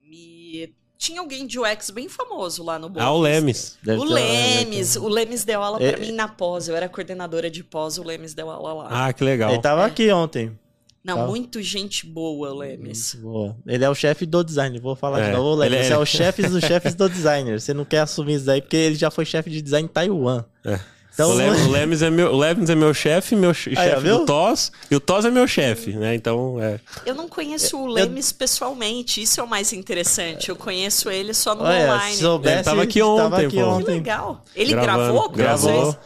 me. 0.00 0.74
Tinha 0.96 1.20
alguém 1.20 1.46
de 1.46 1.58
UX 1.58 1.90
bem 1.90 2.08
famoso 2.08 2.62
lá 2.64 2.78
no 2.78 2.88
Boa 2.88 3.04
Ah, 3.04 3.12
o. 3.12 3.20
Lemes. 3.20 3.76
Deve 3.82 4.00
O 4.00 4.04
Lemes, 4.04 4.96
o 4.96 5.08
Lemes 5.08 5.44
deu 5.44 5.62
aula 5.62 5.78
pra 5.78 5.86
É- 5.88 5.96
mim 5.98 6.12
na 6.12 6.26
pós. 6.28 6.68
Eu 6.68 6.76
era 6.76 6.88
coordenadora 6.88 7.50
de 7.50 7.62
pós, 7.62 7.98
o 7.98 8.02
Lemes 8.02 8.32
deu 8.32 8.48
aula 8.50 8.72
lá. 8.72 9.06
Ah, 9.06 9.12
que 9.12 9.22
legal. 9.22 9.52
Ele 9.52 9.60
tava 9.60 9.84
aqui 9.84 10.10
ontem. 10.10 10.58
Não, 11.02 11.18
tá. 11.18 11.26
muito 11.26 11.60
gente 11.60 12.06
boa, 12.06 12.50
o 12.50 12.54
Lemes. 12.58 13.14
Boa. 13.16 13.54
Ele 13.66 13.84
é 13.84 13.90
o 13.90 13.94
chefe 13.94 14.24
do 14.24 14.42
design. 14.42 14.78
Vou 14.78 14.96
falar 14.96 15.20
É, 15.20 15.26
de 15.30 15.36
novo. 15.36 15.56
Leque. 15.56 15.74
ele 15.74 15.82
é- 15.82 15.86
Você 15.86 15.92
é 15.92 15.98
o 15.98 16.06
chefe 16.06 16.42
dos 16.48 16.64
chefes 16.64 16.94
do 16.94 17.10
designer. 17.10 17.60
Você 17.60 17.74
não 17.74 17.84
quer 17.84 17.98
assumir 18.00 18.36
isso 18.36 18.46
daí 18.46 18.62
porque 18.62 18.76
ele 18.76 18.94
já 18.94 19.10
foi 19.10 19.26
chefe 19.26 19.50
de 19.50 19.60
design 19.60 19.86
em 19.86 19.92
Taiwan. 19.92 20.46
É. 20.64 20.80
Então, 21.14 21.30
o, 21.30 21.34
Lemes, 21.34 21.60
o 21.66 21.70
Lemes 21.72 22.02
é 22.02 22.10
meu, 22.10 22.32
o 22.32 22.36
Lemes 22.36 22.68
é 22.68 22.74
meu 22.74 22.92
chefe, 22.92 23.36
meu 23.36 23.54
chefe 23.54 24.00
viu? 24.02 24.18
do 24.18 24.26
TOS, 24.26 24.72
e 24.90 24.96
o 24.96 25.00
TOS 25.00 25.24
é 25.24 25.30
meu 25.30 25.46
chefe, 25.46 25.92
né? 25.92 26.14
Então, 26.14 26.60
é. 26.60 26.78
Eu 27.06 27.14
não 27.14 27.28
conheço 27.28 27.78
o 27.78 27.86
Lemes 27.86 28.32
pessoalmente, 28.32 29.22
isso 29.22 29.40
é 29.40 29.44
o 29.44 29.46
mais 29.48 29.72
interessante. 29.72 30.48
Eu 30.48 30.56
conheço 30.56 31.08
ele 31.08 31.32
só 31.32 31.54
no 31.54 31.62
olha, 31.62 31.84
online. 31.94 32.14
se 32.16 32.20
soubesse, 32.20 32.54
Ele 32.56 32.62
tava 32.64 32.82
aqui 32.82 33.00
ontem, 33.02 33.46
aqui 33.46 33.56
pô. 33.56 33.62
Que 33.62 33.62
ontem. 33.62 33.94
legal. 33.94 34.44
Ele 34.56 34.72
Gravando, 34.72 34.96
gravou 35.12 35.28
gravou. 35.30 35.84
vocês? 35.92 35.96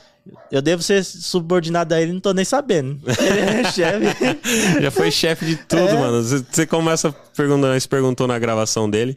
Eu 0.52 0.60
devo 0.60 0.82
ser 0.82 1.02
subordinado 1.04 1.94
a 1.94 2.02
ele, 2.02 2.12
não 2.12 2.20
tô 2.20 2.34
nem 2.34 2.44
sabendo. 2.44 3.00
Ele 3.06 3.40
é 3.40 3.64
chefe. 3.72 4.82
Já 4.82 4.90
foi 4.90 5.10
chefe 5.10 5.46
de 5.46 5.56
tudo, 5.56 5.88
É. 5.88 5.94
mano. 5.94 6.22
Você- 6.22 6.44
Você 6.50 6.66
começa 6.66 7.14
perguntando, 7.34 7.80
você 7.80 7.88
perguntou 7.88 8.26
na 8.26 8.38
gravação 8.38 8.90
dele 8.90 9.16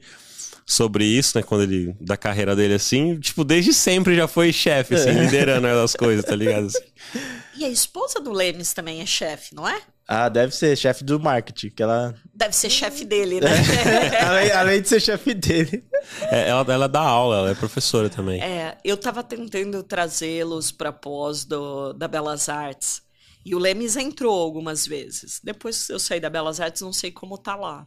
sobre 0.72 1.06
isso, 1.06 1.38
né? 1.38 1.43
Quando 1.43 1.64
ele. 1.64 1.95
Da 1.99 2.15
carreira 2.18 2.56
dele 2.56 2.73
assim. 2.76 3.19
Tipo, 3.19 3.43
desde 3.43 3.73
sempre 3.73 4.15
já 4.15 4.27
foi 4.27 4.52
chefe, 4.53 4.95
assim, 4.95 5.10
É. 5.10 5.23
liderando 5.23 5.68
as 5.68 5.95
coisas, 5.95 6.23
tá 6.26 6.35
ligado? 6.35 6.68
Assim. 6.68 6.80
E 7.53 7.65
a 7.65 7.69
esposa 7.69 8.19
do 8.19 8.31
Lemes 8.31 8.73
também 8.73 9.02
é 9.02 9.06
chefe, 9.06 9.53
não 9.53 9.68
é? 9.68 9.80
Ah, 10.07 10.30
deve 10.30 10.56
ser 10.56 10.76
chefe 10.76 11.03
do 11.03 11.19
marketing, 11.19 11.69
que 11.69 11.84
ela... 11.84 12.15
Deve 12.34 12.56
ser 12.56 12.72
chefe 12.72 13.06
dele, 13.06 13.39
né? 13.39 13.49
além, 14.26 14.52
além 14.52 14.81
de 14.81 14.89
ser 14.89 14.99
chefe 14.99 15.34
dele. 15.35 15.84
É, 16.31 16.49
ela, 16.49 16.65
ela 16.73 16.88
dá 16.89 17.02
aula, 17.02 17.38
ela 17.38 17.52
é 17.52 17.53
professora 17.53 18.10
também. 18.10 18.41
É, 18.41 18.77
eu 18.84 18.98
tava 18.98 19.22
tentando 19.22 19.84
trazê-los 19.84 20.72
pra 20.72 20.91
pós 20.91 21.45
do, 21.45 21.93
da 21.93 22.07
Belas 22.07 22.49
Artes. 22.49 23.03
E 23.45 23.53
o 23.53 23.60
Lemes 23.60 23.95
entrou 23.95 24.39
algumas 24.41 24.88
vezes. 24.88 25.39
Depois 25.43 25.85
que 25.85 25.93
eu 25.93 25.99
saí 25.99 26.19
da 26.19 26.31
Belas 26.31 26.60
Artes, 26.60 26.81
não 26.81 26.93
sei 26.93 27.11
como 27.11 27.38
tá 27.38 27.56
lá. 27.56 27.85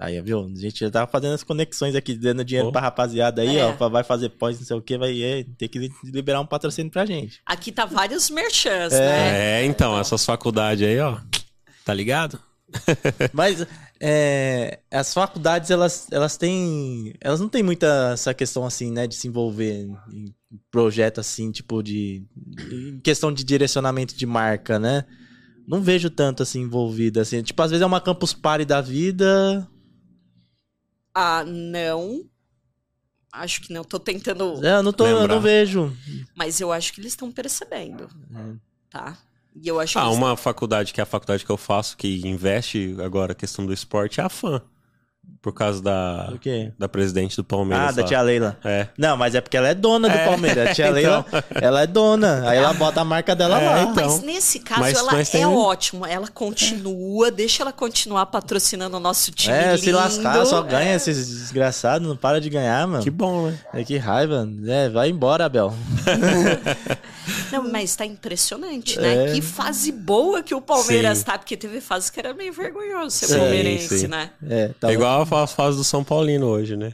Aí, 0.00 0.20
viu? 0.22 0.44
A 0.44 0.58
gente 0.60 0.78
já 0.78 0.90
tava 0.90 1.10
fazendo 1.10 1.34
as 1.34 1.42
conexões 1.42 1.96
aqui, 1.96 2.14
dando 2.14 2.44
dinheiro 2.44 2.68
Oh. 2.68 2.72
pra 2.72 2.80
rapaziada 2.80 3.42
aí, 3.42 3.56
É. 3.56 3.64
ó. 3.64 3.72
pra- 3.72 3.88
Vai 3.88 4.04
fazer 4.04 4.28
pós, 4.28 4.56
não 4.58 4.64
sei 4.66 4.76
o 4.76 4.80
que, 4.82 4.96
vai 4.96 5.20
é, 5.22 5.44
ter 5.58 5.66
que 5.66 5.90
liberar 6.04 6.40
um 6.40 6.46
patrocínio 6.46 6.90
pra 6.92 7.04
gente. 7.04 7.40
Aqui 7.44 7.72
tá 7.72 7.84
vários 7.84 8.30
merchans, 8.30 8.92
É. 8.92 8.98
né? 9.00 9.60
É, 9.62 9.64
então, 9.64 9.98
essas 9.98 10.24
faculdades 10.24 10.86
aí, 10.86 11.00
ó. 11.00 11.18
Tá 11.84 11.92
ligado? 11.92 12.38
Mas 13.32 13.66
é, 14.00 14.78
as 14.90 15.12
faculdades, 15.12 15.70
elas, 15.70 16.06
elas 16.12 16.36
têm. 16.36 17.14
Elas 17.20 17.40
não 17.40 17.48
têm 17.48 17.62
muita 17.62 18.10
essa 18.12 18.32
questão 18.34 18.64
assim, 18.66 18.92
né, 18.92 19.06
de 19.06 19.14
se 19.16 19.26
envolver 19.26 19.88
em 20.12 20.32
projeto 20.70 21.18
assim, 21.18 21.50
tipo 21.50 21.82
de. 21.82 22.22
Em 22.70 23.00
questão 23.00 23.32
de 23.32 23.42
direcionamento 23.42 24.14
de 24.14 24.26
marca, 24.26 24.78
né? 24.78 25.04
Não 25.66 25.82
vejo 25.82 26.08
tanto 26.08 26.42
assim 26.42 26.60
envolvida, 26.60 27.22
assim. 27.22 27.42
Tipo, 27.42 27.60
às 27.62 27.70
vezes 27.70 27.82
é 27.82 27.86
uma 27.86 28.00
campus 28.00 28.32
party 28.32 28.64
da 28.64 28.80
vida. 28.80 29.66
Ah, 31.20 31.44
não. 31.44 32.24
Acho 33.32 33.60
que 33.62 33.72
não. 33.72 33.82
Tô 33.82 33.98
tentando. 33.98 34.64
É, 34.64 34.76
eu 34.76 34.82
não 34.84 34.92
tô, 34.92 35.04
eu 35.06 35.26
não 35.26 35.40
vejo. 35.40 35.92
Mas 36.34 36.60
eu 36.60 36.72
acho 36.72 36.92
que 36.92 37.00
eles 37.00 37.12
estão 37.12 37.30
percebendo, 37.32 38.08
É. 38.34 38.54
tá? 38.88 39.18
E 39.60 39.66
eu 39.66 39.80
acho 39.80 39.94
que 39.94 39.98
Ah, 39.98 40.04
eles- 40.06 40.16
uma 40.16 40.36
faculdade 40.36 40.94
que 40.94 41.00
é 41.00 41.02
a 41.02 41.06
faculdade 41.06 41.44
que 41.44 41.50
eu 41.50 41.56
faço, 41.56 41.96
que 41.96 42.20
investe 42.26 42.94
agora 43.04 43.32
a 43.32 43.34
questão 43.34 43.66
do 43.66 43.72
esporte, 43.72 44.20
é 44.20 44.24
a 44.24 44.28
FAM. 44.28 44.62
Por 45.40 45.52
causa 45.54 45.80
da, 45.80 46.30
O 46.34 46.38
quê? 46.38 46.72
da 46.76 46.88
presidente 46.88 47.36
do 47.36 47.44
Palmeiras. 47.44 47.88
Ah, 47.90 47.92
da 47.92 48.02
tia 48.02 48.20
Leila. 48.20 48.58
É. 48.64 48.88
Não, 48.98 49.16
mas 49.16 49.34
é 49.36 49.40
porque 49.40 49.56
ela 49.56 49.68
é 49.68 49.74
dona 49.74 50.08
do 50.08 50.14
É, 50.14 50.26
Palmeiras. 50.26 50.68
A 50.70 50.74
tia 50.74 50.90
Leila, 50.90 51.24
ela 51.54 51.82
é 51.82 51.86
dona. 51.86 52.42
Aí 52.48 52.58
ela 52.58 52.74
bota 52.74 53.00
a 53.00 53.04
marca 53.04 53.36
dela 53.36 53.58
É, 53.60 53.64
lá. 53.68 53.82
então. 53.84 53.94
Mas 53.94 54.22
nesse 54.22 54.58
caso, 54.58 54.80
Mas- 54.80 54.98
ela 54.98 55.12
mas 55.12 55.30
tem 55.30 55.42
é 55.42 55.46
ótimo. 55.46 56.04
Ela 56.04 56.26
continua, 56.26 57.30
deixa 57.30 57.62
ela 57.62 57.72
continuar 57.72 58.26
patrocinando 58.26 58.96
o 58.96 59.00
nosso 59.00 59.30
time. 59.30 59.54
É, 59.56 59.70
lindo. 59.70 59.78
se 59.84 59.92
lascar, 59.92 60.44
só 60.44 60.60
É. 60.60 60.68
ganha 60.68 60.94
esses 60.96 61.16
desgraçados, 61.28 62.06
não 62.06 62.16
para 62.16 62.40
de 62.40 62.50
ganhar, 62.50 62.86
mano. 62.88 63.02
Que 63.04 63.10
bom, 63.10 63.46
né? 63.46 63.58
É 63.72 63.84
que 63.84 63.96
raiva. 63.96 64.46
É, 64.66 64.88
vai 64.88 65.08
embora, 65.08 65.44
Abel. 65.46 65.72
Não, 67.52 67.70
mas 67.70 67.94
tá 67.96 68.06
impressionante, 68.06 68.98
né? 68.98 69.30
É. 69.30 69.34
Que 69.34 69.42
fase 69.42 69.92
boa 69.92 70.42
que 70.42 70.54
o 70.54 70.60
Palmeiras 70.60 71.18
Sim. 71.18 71.24
tá, 71.24 71.38
porque 71.38 71.56
teve 71.56 71.80
fases 71.80 72.10
que 72.10 72.18
era 72.18 72.32
meio 72.34 72.52
vergonhoso 72.52 73.10
ser 73.10 73.26
Sim, 73.26 73.38
palmeirense, 73.38 73.98
sim. 74.00 74.06
né? 74.06 74.30
É, 74.48 74.68
tá 74.80 74.90
É 74.90 74.94
igual 74.94 75.22
a 75.22 75.46
fase 75.46 75.76
do 75.76 75.84
São 75.84 76.02
Paulino 76.02 76.46
hoje, 76.46 76.76
né? 76.76 76.92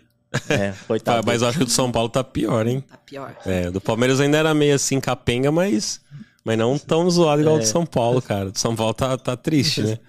É, 0.49 0.75
coitado. 0.87 1.25
Mas 1.27 1.43
eu 1.43 1.49
acho 1.49 1.59
que 1.59 1.65
o 1.65 1.67
do 1.67 1.73
São 1.73 1.91
Paulo 1.91 2.09
tá 2.09 2.25
pior, 2.25 2.67
hein? 2.67 2.83
Tá 2.89 2.97
pior. 2.97 3.37
É, 3.47 3.71
do 3.71 3.81
Palmeiras 3.81 4.21
ainda 4.21 4.39
era 4.39 4.53
meio 4.55 4.75
assim 4.75 5.01
capenga, 5.01 5.53
mas, 5.53 6.01
mas 6.45 6.59
não 6.59 6.79
tão 6.79 7.09
zoado 7.09 7.43
igual 7.43 7.57
o 7.57 7.61
do 7.61 7.67
São 7.67 7.87
Paulo, 7.87 8.21
cara. 8.21 8.51
Do 8.51 8.59
São 8.59 8.75
Paulo 8.75 8.95
tá, 8.95 9.17
tá 9.17 9.37
triste, 9.37 9.83
né? 9.83 9.99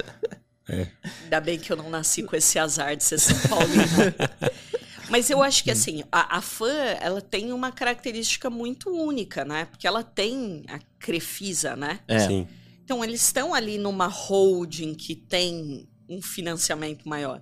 Ainda 1.24 1.40
bem 1.42 1.60
que 1.60 1.72
eu 1.72 1.78
não 1.78 1.92
nasci 1.92 2.24
com 2.24 2.36
esse 2.36 2.58
azar 2.58 2.96
de 2.96 3.04
ser 3.04 3.20
São 3.20 3.38
Paulino. 3.48 3.84
Mas 5.10 5.30
eu 5.30 5.42
acho 5.42 5.64
que 5.64 5.72
assim, 5.72 6.04
a, 6.12 6.38
a 6.38 6.42
fã, 6.42 6.72
ela 7.00 7.22
tem 7.22 7.52
uma 7.52 7.72
característica 7.72 8.50
muito 8.50 8.90
única, 8.90 9.46
né? 9.46 9.66
Porque 9.66 9.88
ela 9.88 10.04
tem 10.04 10.64
a 10.68 10.80
Crefisa, 11.00 11.76
né? 11.76 12.00
É. 12.08 12.20
Sim. 12.20 12.48
Então 12.84 13.04
eles 13.04 13.22
estão 13.22 13.54
ali 13.54 13.78
numa 13.78 14.08
holding 14.08 14.94
que 14.94 15.16
tem 15.16 15.88
um 16.08 16.22
financiamento 16.22 17.08
maior. 17.08 17.42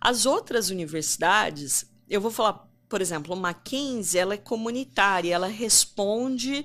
As 0.00 0.26
outras 0.26 0.70
universidades, 0.70 1.90
eu 2.08 2.20
vou 2.20 2.30
falar, 2.30 2.68
por 2.88 3.00
exemplo, 3.00 3.34
o 3.34 3.38
Mackenzie, 3.38 4.20
ela 4.20 4.34
é 4.34 4.38
comunitária, 4.38 5.34
ela 5.34 5.48
responde 5.48 6.64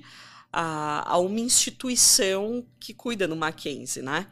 a, 0.53 1.11
a 1.11 1.17
uma 1.17 1.39
instituição 1.39 2.65
que 2.79 2.93
cuida 2.93 3.27
do 3.27 3.35
Mackenzie, 3.35 4.01
né? 4.01 4.27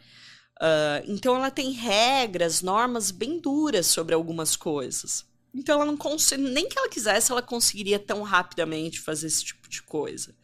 Ah, 0.60 1.02
então 1.06 1.36
ela 1.36 1.52
tem 1.52 1.72
regras, 1.72 2.62
normas 2.62 3.12
bem 3.12 3.40
duras 3.40 3.88
sobre 3.88 4.14
algumas 4.14 4.56
coisas. 4.56 5.26
Então 5.58 5.82
ela 5.82 5.86
não 5.86 5.98
consegue, 5.98 6.44
nem 6.44 6.70
que 6.70 6.78
ela 6.78 6.88
quisesse, 6.88 7.32
ela 7.32 7.42
conseguiria 7.42 7.98
tão 7.98 8.22
rapidamente 8.22 9.00
fazer 9.00 9.26
esse 9.26 9.44
tipo 9.44 9.68
de 9.68 9.82
coisa. 9.82 10.36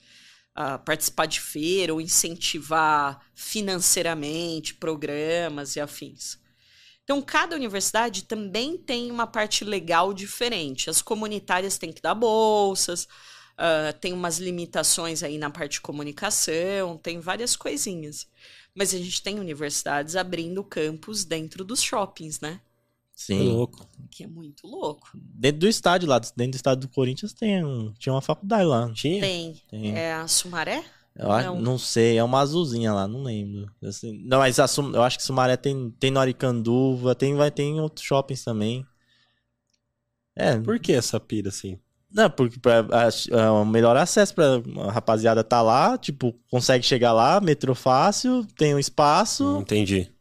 Ah, 0.56 0.80
participar 0.80 1.28
de 1.28 1.40
feira 1.40 1.94
ou 1.94 2.02
incentivar 2.02 3.24
financeiramente 3.36 4.74
programas 4.74 5.76
e 5.76 5.80
afins. 5.80 6.40
Então, 7.04 7.22
cada 7.22 7.56
universidade 7.56 8.24
também 8.24 8.78
tem 8.78 9.12
uma 9.12 9.28
parte 9.28 9.64
legal 9.64 10.14
diferente. 10.14 10.90
As 10.90 11.02
comunitárias 11.02 11.78
têm 11.78 11.92
que 11.92 12.02
dar 12.02 12.16
bolsas, 12.16 13.08
ah, 13.58 13.94
tem 14.00 14.14
umas 14.14 14.40
limitações 14.40 15.22
aí 15.22 15.38
na 15.38 15.50
parte 15.50 15.74
de 15.74 15.82
comunicação, 15.82 16.98
tem 16.98 17.20
várias 17.20 17.56
coisinhas. 17.56 18.28
Mas 18.76 18.94
a 18.94 18.98
gente 18.98 19.22
tem 19.22 19.40
universidades 19.40 20.16
abrindo 20.16 20.64
campus 20.64 21.24
dentro 21.26 21.64
dos 21.64 21.82
shoppings, 21.82 22.40
né? 22.40 22.62
Que 23.26 23.34
Sim. 23.34 23.52
louco. 23.54 23.88
Que 24.12 24.24
é 24.24 24.28
muito 24.28 24.68
louco. 24.68 25.10
Dentro 25.16 25.60
do 25.60 25.68
estádio 25.68 26.10
lá, 26.10 26.20
dentro 26.20 26.52
do 26.52 26.56
estádio 26.56 26.88
do 26.88 26.94
Corinthians 26.94 27.34
tem 27.34 27.64
um, 27.64 27.94
tinha 27.98 28.14
uma 28.14 28.22
faculdade 28.22 28.66
lá. 28.66 28.92
Tinha? 28.94 29.22
Tem. 29.22 29.62
Tem. 29.70 29.96
É 29.98 30.14
a 30.14 30.28
Sumaré? 30.28 30.84
Eu 31.16 31.32
acho, 31.32 31.48
Não. 31.50 31.62
não. 31.62 31.78
sei, 31.78 32.18
é 32.18 32.24
uma 32.24 32.40
azulzinha 32.40 32.92
lá, 32.92 33.08
não 33.08 33.22
lembro. 33.22 33.72
Assim, 33.84 34.20
não, 34.26 34.40
mas 34.40 34.60
a 34.60 34.68
Sum- 34.68 34.92
eu 34.94 35.04
acho 35.04 35.18
que 35.18 35.24
Sumaré 35.24 35.56
tem, 35.56 35.92
tem 36.00 36.10
no 36.10 36.20
Aricanduva, 36.20 37.14
tem, 37.14 37.36
vai 37.36 37.52
ter 37.52 37.64
em 37.64 37.80
outros 37.80 38.04
shoppings 38.06 38.44
também. 38.44 38.84
É, 40.36 40.58
Por 40.60 40.80
que 40.80 40.92
essa 40.94 41.20
pira 41.20 41.50
assim? 41.50 41.78
não, 42.12 42.30
porque 42.30 42.60
pra, 42.60 42.80
a- 42.82 43.10
é 43.38 43.50
o 43.50 43.66
melhor 43.66 43.96
acesso 43.98 44.34
pra 44.36 44.46
a 44.88 44.92
rapaziada 44.92 45.44
tá 45.44 45.62
lá, 45.62 45.98
tipo, 45.98 46.34
consegue 46.50 46.84
chegar 46.86 47.14
lá, 47.14 47.40
metrô 47.40 47.74
fácil, 47.76 48.46
tem 48.58 48.74
um 48.76 48.80
espaço. 48.80 49.44
Hum, 49.58 49.62
Entendi. 49.62 50.12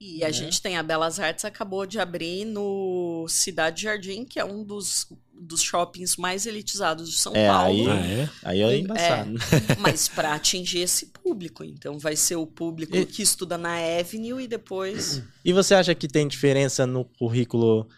E 0.00 0.22
a 0.24 0.30
gente 0.30 0.62
tem 0.62 0.76
a 0.76 0.82
Belas 0.82 1.18
Artes, 1.18 1.44
acabou 1.44 1.84
de 1.84 1.98
abrir 1.98 2.44
no 2.44 3.26
Cidade 3.28 3.82
Jardim, 3.82 4.24
que 4.24 4.38
é 4.38 4.44
um 4.44 4.62
dos, 4.62 5.08
dos 5.34 5.60
shoppings 5.60 6.16
mais 6.16 6.46
elitizados 6.46 7.10
de 7.10 7.16
São 7.18 7.34
É, 7.34 7.48
Paulo. 7.48 7.68
aí- 7.68 7.88
Ah, 7.90 8.06
é? 8.06 8.30
Aí 8.44 8.60
é 8.62 8.78
embaçado. 8.78 9.32
Mas 9.80 10.06
para 10.06 10.34
atingir 10.34 10.78
esse 10.82 11.06
público. 11.06 11.64
Então 11.64 11.98
vai 11.98 12.14
ser 12.14 12.36
o 12.36 12.46
público 12.46 12.96
E- 12.96 13.06
que 13.06 13.22
estuda 13.22 13.58
na 13.58 13.74
Avenue 13.98 14.44
e 14.44 14.46
depois. 14.46 15.20
E 15.44 15.52
você 15.52 15.74
acha 15.74 15.92
que 15.96 16.06
tem 16.06 16.28
diferença 16.28 16.86
no 16.86 17.04
currículo? 17.04 17.88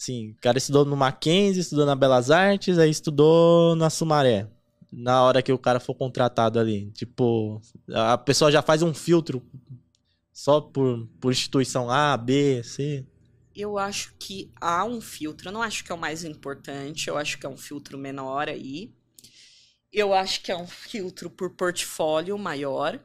Assim, 0.00 0.30
o 0.30 0.36
cara 0.40 0.56
estudou 0.56 0.86
no 0.86 0.96
Mackenzie, 0.96 1.60
estudou 1.60 1.84
na 1.84 1.94
Belas 1.94 2.30
Artes, 2.30 2.78
aí 2.78 2.88
estudou 2.88 3.76
na 3.76 3.90
Sumaré. 3.90 4.46
Na 4.90 5.22
hora 5.24 5.42
que 5.42 5.52
o 5.52 5.58
cara 5.58 5.78
for 5.78 5.94
contratado 5.94 6.58
ali. 6.58 6.90
Tipo, 6.92 7.60
a 7.92 8.16
pessoa 8.16 8.50
já 8.50 8.62
faz 8.62 8.80
um 8.82 8.94
filtro 8.94 9.42
só 10.32 10.60
por, 10.60 11.06
por 11.20 11.32
instituição 11.32 11.90
A, 11.90 12.16
B, 12.16 12.62
C. 12.62 13.06
Eu 13.54 13.78
acho 13.78 14.14
que 14.18 14.50
há 14.60 14.84
um 14.84 15.00
filtro. 15.00 15.48
Eu 15.48 15.52
não 15.52 15.62
acho 15.62 15.84
que 15.84 15.92
é 15.92 15.94
o 15.94 15.98
mais 15.98 16.24
importante. 16.24 17.08
Eu 17.08 17.18
acho 17.18 17.38
que 17.38 17.46
é 17.46 17.48
um 17.48 17.56
filtro 17.56 17.98
menor 17.98 18.48
aí. 18.48 18.94
Eu 19.92 20.14
acho 20.14 20.42
que 20.42 20.52
é 20.52 20.56
um 20.56 20.66
filtro 20.66 21.28
por 21.28 21.50
portfólio 21.50 22.38
maior. 22.38 23.00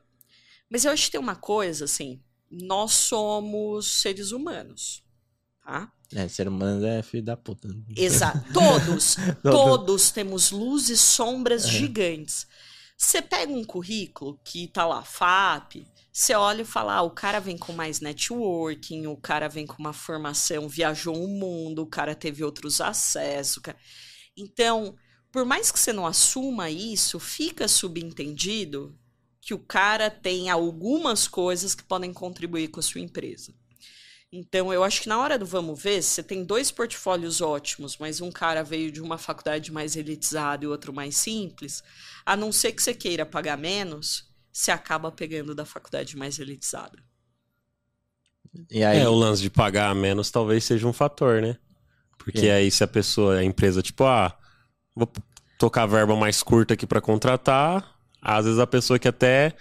Mas 0.70 0.86
eu 0.86 0.92
acho 0.92 1.06
que 1.06 1.12
tem 1.12 1.20
uma 1.20 1.36
coisa, 1.36 1.86
assim. 1.86 2.22
Nós 2.50 2.94
somos 2.94 4.02
seres 4.02 4.32
humanos. 4.32 5.04
Tá? 5.64 5.92
É, 6.14 6.28
ser 6.28 6.48
humano 6.48 6.86
é 6.86 7.02
filho 7.02 7.24
da 7.24 7.36
puta. 7.36 7.68
Exato. 7.96 8.54
Todos. 8.54 9.16
todos 9.42 10.12
temos 10.12 10.52
luzes 10.52 11.00
e 11.00 11.02
sombras 11.02 11.68
gigantes. 11.68 12.48
Você 12.98 13.22
pega 13.22 13.52
um 13.52 13.64
currículo 13.64 14.40
que 14.44 14.68
tá 14.68 14.86
lá, 14.86 15.04
FAP, 15.04 15.86
você 16.12 16.34
olha 16.34 16.62
e 16.62 16.66
fala, 16.66 16.96
ah, 16.96 17.02
o 17.02 17.12
cara 17.12 17.40
vem 17.40 17.58
com 17.58 17.74
mais 17.74 18.00
networking, 18.00 19.06
o 19.08 19.18
cara 19.18 19.50
vem 19.50 19.68
com 19.68 19.76
uma 19.78 19.92
formação, 19.94 20.68
viajou 20.70 21.16
o 21.16 21.28
mundo, 21.28 21.82
o 21.82 21.88
cara 21.88 22.16
teve 22.16 22.44
outros 22.44 22.80
acessos. 22.80 23.62
cara- 23.62 23.78
Então, 24.38 24.96
por 25.32 25.44
mais 25.46 25.72
que 25.72 25.80
você 25.80 25.92
não 25.92 26.06
assuma 26.08 26.70
isso, 26.70 27.20
fica 27.20 27.68
subentendido 27.68 28.98
que 29.42 29.54
o 29.54 29.60
cara 29.60 30.10
tem 30.10 30.50
algumas 30.50 31.28
coisas 31.28 31.76
que 31.76 31.84
podem 31.84 32.14
contribuir 32.14 32.70
com 32.70 32.80
a 32.80 32.84
sua 32.84 33.02
empresa. 33.02 33.54
Então, 34.38 34.74
eu 34.74 34.84
acho 34.84 35.02
que 35.02 35.08
na 35.08 35.18
hora 35.18 35.40
do 35.40 35.46
vamos 35.46 35.82
ver, 35.82 36.02
se 36.02 36.10
você 36.10 36.24
tem 36.24 36.44
dois 36.44 36.70
portfólios 36.70 37.40
ótimos, 37.40 37.98
mas 37.98 38.20
um 38.20 38.30
cara 38.30 38.64
veio 38.64 38.92
de 38.92 39.02
uma 39.02 39.18
faculdade 39.18 39.72
mais 39.72 39.96
elitizada 39.96 40.66
e 40.66 40.68
outro 40.68 40.92
mais 40.92 41.16
simples, 41.16 41.82
a 42.26 42.36
não 42.36 42.52
ser 42.52 42.74
que 42.74 42.84
você 42.84 42.94
queira 42.94 43.26
pagar 43.26 43.58
menos, 43.58 44.30
você 44.52 44.72
acaba 44.72 45.10
pegando 45.10 45.56
da 45.56 45.64
faculdade 45.66 46.18
mais 46.18 46.38
elitizada. 46.38 47.02
E 48.70 48.84
aí, 48.84 49.00
É, 49.00 49.08
o 49.08 49.14
lance 49.16 49.42
de 49.42 49.50
pagar 49.50 49.90
a 49.90 49.96
menos 49.96 50.32
talvez 50.32 50.64
seja 50.64 50.88
um 50.88 50.94
fator, 50.94 51.42
né? 51.42 51.58
Porque 52.18 52.48
É. 52.48 52.56
aí 52.56 52.72
se 52.72 52.84
a 52.84 52.88
pessoa, 52.88 53.38
a 53.38 53.44
empresa, 53.44 53.82
tipo, 53.82 54.04
ah, 54.06 54.38
vou 54.96 55.12
tocar 55.58 55.84
a 55.84 55.88
verba 55.88 56.16
mais 56.16 56.44
curta 56.44 56.74
aqui 56.74 56.88
pra 56.88 57.02
contratar, 57.02 57.98
às 58.22 58.46
vezes 58.46 58.60
a 58.60 58.68
pessoa 58.68 59.00
que 59.00 59.08
até 59.08 59.56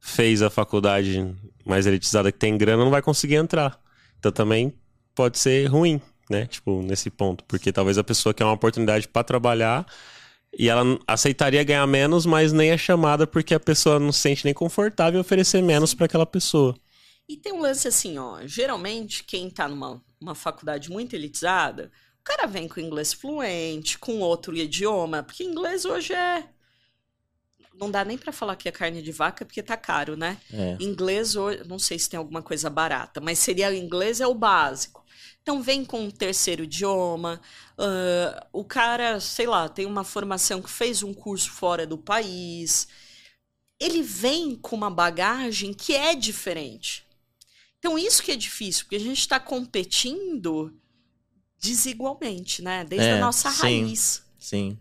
fez 0.00 0.42
a 0.42 0.50
faculdade 0.50 1.34
mais 1.66 1.86
elitizada 1.86 2.32
que 2.32 2.38
tem 2.38 2.58
grana 2.58 2.84
não 2.84 2.90
vai 2.90 3.02
conseguir 3.02 3.36
entrar. 3.36 3.79
Então 4.20 4.30
também 4.30 4.72
pode 5.14 5.38
ser 5.38 5.66
ruim, 5.66 6.00
né? 6.28 6.46
Tipo, 6.46 6.82
nesse 6.82 7.10
ponto, 7.10 7.42
porque 7.44 7.72
talvez 7.72 7.98
a 7.98 8.04
pessoa 8.04 8.32
quer 8.32 8.44
uma 8.44 8.52
oportunidade 8.52 9.08
pra 9.08 9.24
trabalhar 9.24 9.84
e 10.56 10.68
ela 10.68 10.98
aceitaria 11.06 11.64
ganhar 11.64 11.86
menos, 11.86 12.26
mas 12.26 12.52
nem 12.52 12.70
é 12.70 12.78
chamada 12.78 13.26
porque 13.26 13.54
a 13.54 13.60
pessoa 13.60 13.98
não 13.98 14.12
se 14.12 14.20
sente 14.20 14.44
nem 14.44 14.54
confortável 14.54 15.18
em 15.18 15.20
oferecer 15.20 15.62
menos 15.62 15.94
pra 15.94 16.06
aquela 16.06 16.26
pessoa. 16.26 16.76
E 17.28 17.36
tem 17.36 17.52
um 17.52 17.60
lance 17.60 17.88
assim, 17.88 18.18
ó. 18.18 18.40
Geralmente, 18.44 19.24
quem 19.24 19.48
tá 19.48 19.68
numa 19.68 20.02
uma 20.20 20.34
faculdade 20.34 20.90
muito 20.90 21.14
elitizada, 21.14 21.90
o 22.20 22.22
cara 22.22 22.46
vem 22.46 22.68
com 22.68 22.78
inglês 22.78 23.12
fluente, 23.14 23.98
com 23.98 24.20
outro 24.20 24.54
idioma, 24.54 25.22
porque 25.22 25.42
inglês 25.42 25.86
hoje 25.86 26.12
é. 26.12 26.44
Não 27.80 27.90
dá 27.90 28.04
nem 28.04 28.18
pra 28.18 28.32
falar 28.32 28.56
que 28.56 28.68
é 28.68 28.72
carne 28.72 29.02
de 29.02 29.10
vaca, 29.10 29.44
porque 29.44 29.62
tá 29.62 29.76
caro, 29.76 30.16
né? 30.16 30.38
é, 30.52 30.76
Inglês, 30.78 31.34
não 31.66 31.78
sei 31.78 31.98
se 31.98 32.10
tem 32.10 32.18
alguma 32.18 32.42
coisa 32.42 32.68
barata, 32.70 33.20
mas 33.20 33.38
seria 33.38 33.74
inglês 33.74 34.20
é 34.20 34.26
o 34.26 34.34
básico. 34.34 35.04
Então 35.42 35.62
vem 35.62 35.84
com 35.84 36.02
um 36.04 36.10
terceiro 36.10 36.64
idioma. 36.64 37.40
ah, 37.78 38.46
o 38.52 38.62
cara, 38.64 39.18
sei 39.20 39.46
lá, 39.46 39.68
tem 39.68 39.86
uma 39.86 40.04
formação 40.04 40.60
que 40.62 40.70
fez 40.70 41.02
um 41.02 41.14
curso 41.14 41.50
fora 41.50 41.86
do 41.86 41.96
país. 41.98 42.86
Ele 43.80 44.02
vem 44.02 44.54
com 44.56 44.76
uma 44.76 44.90
bagagem 44.90 45.72
que 45.72 45.94
é 45.94 46.14
diferente. 46.14 47.06
Então 47.78 47.98
isso 47.98 48.22
que 48.22 48.32
é 48.32 48.36
difícil, 48.36 48.84
porque 48.84 48.96
a 48.96 49.00
gente 49.00 49.18
está 49.20 49.40
competindo 49.40 50.74
desigualmente, 51.60 52.62
né? 52.62 52.84
Desde 52.84 53.08
É, 53.08 53.12
a 53.12 53.16
nossa 53.16 53.50
sim. 53.50 53.50
raiz. 53.50 54.22
sim. 54.38 54.78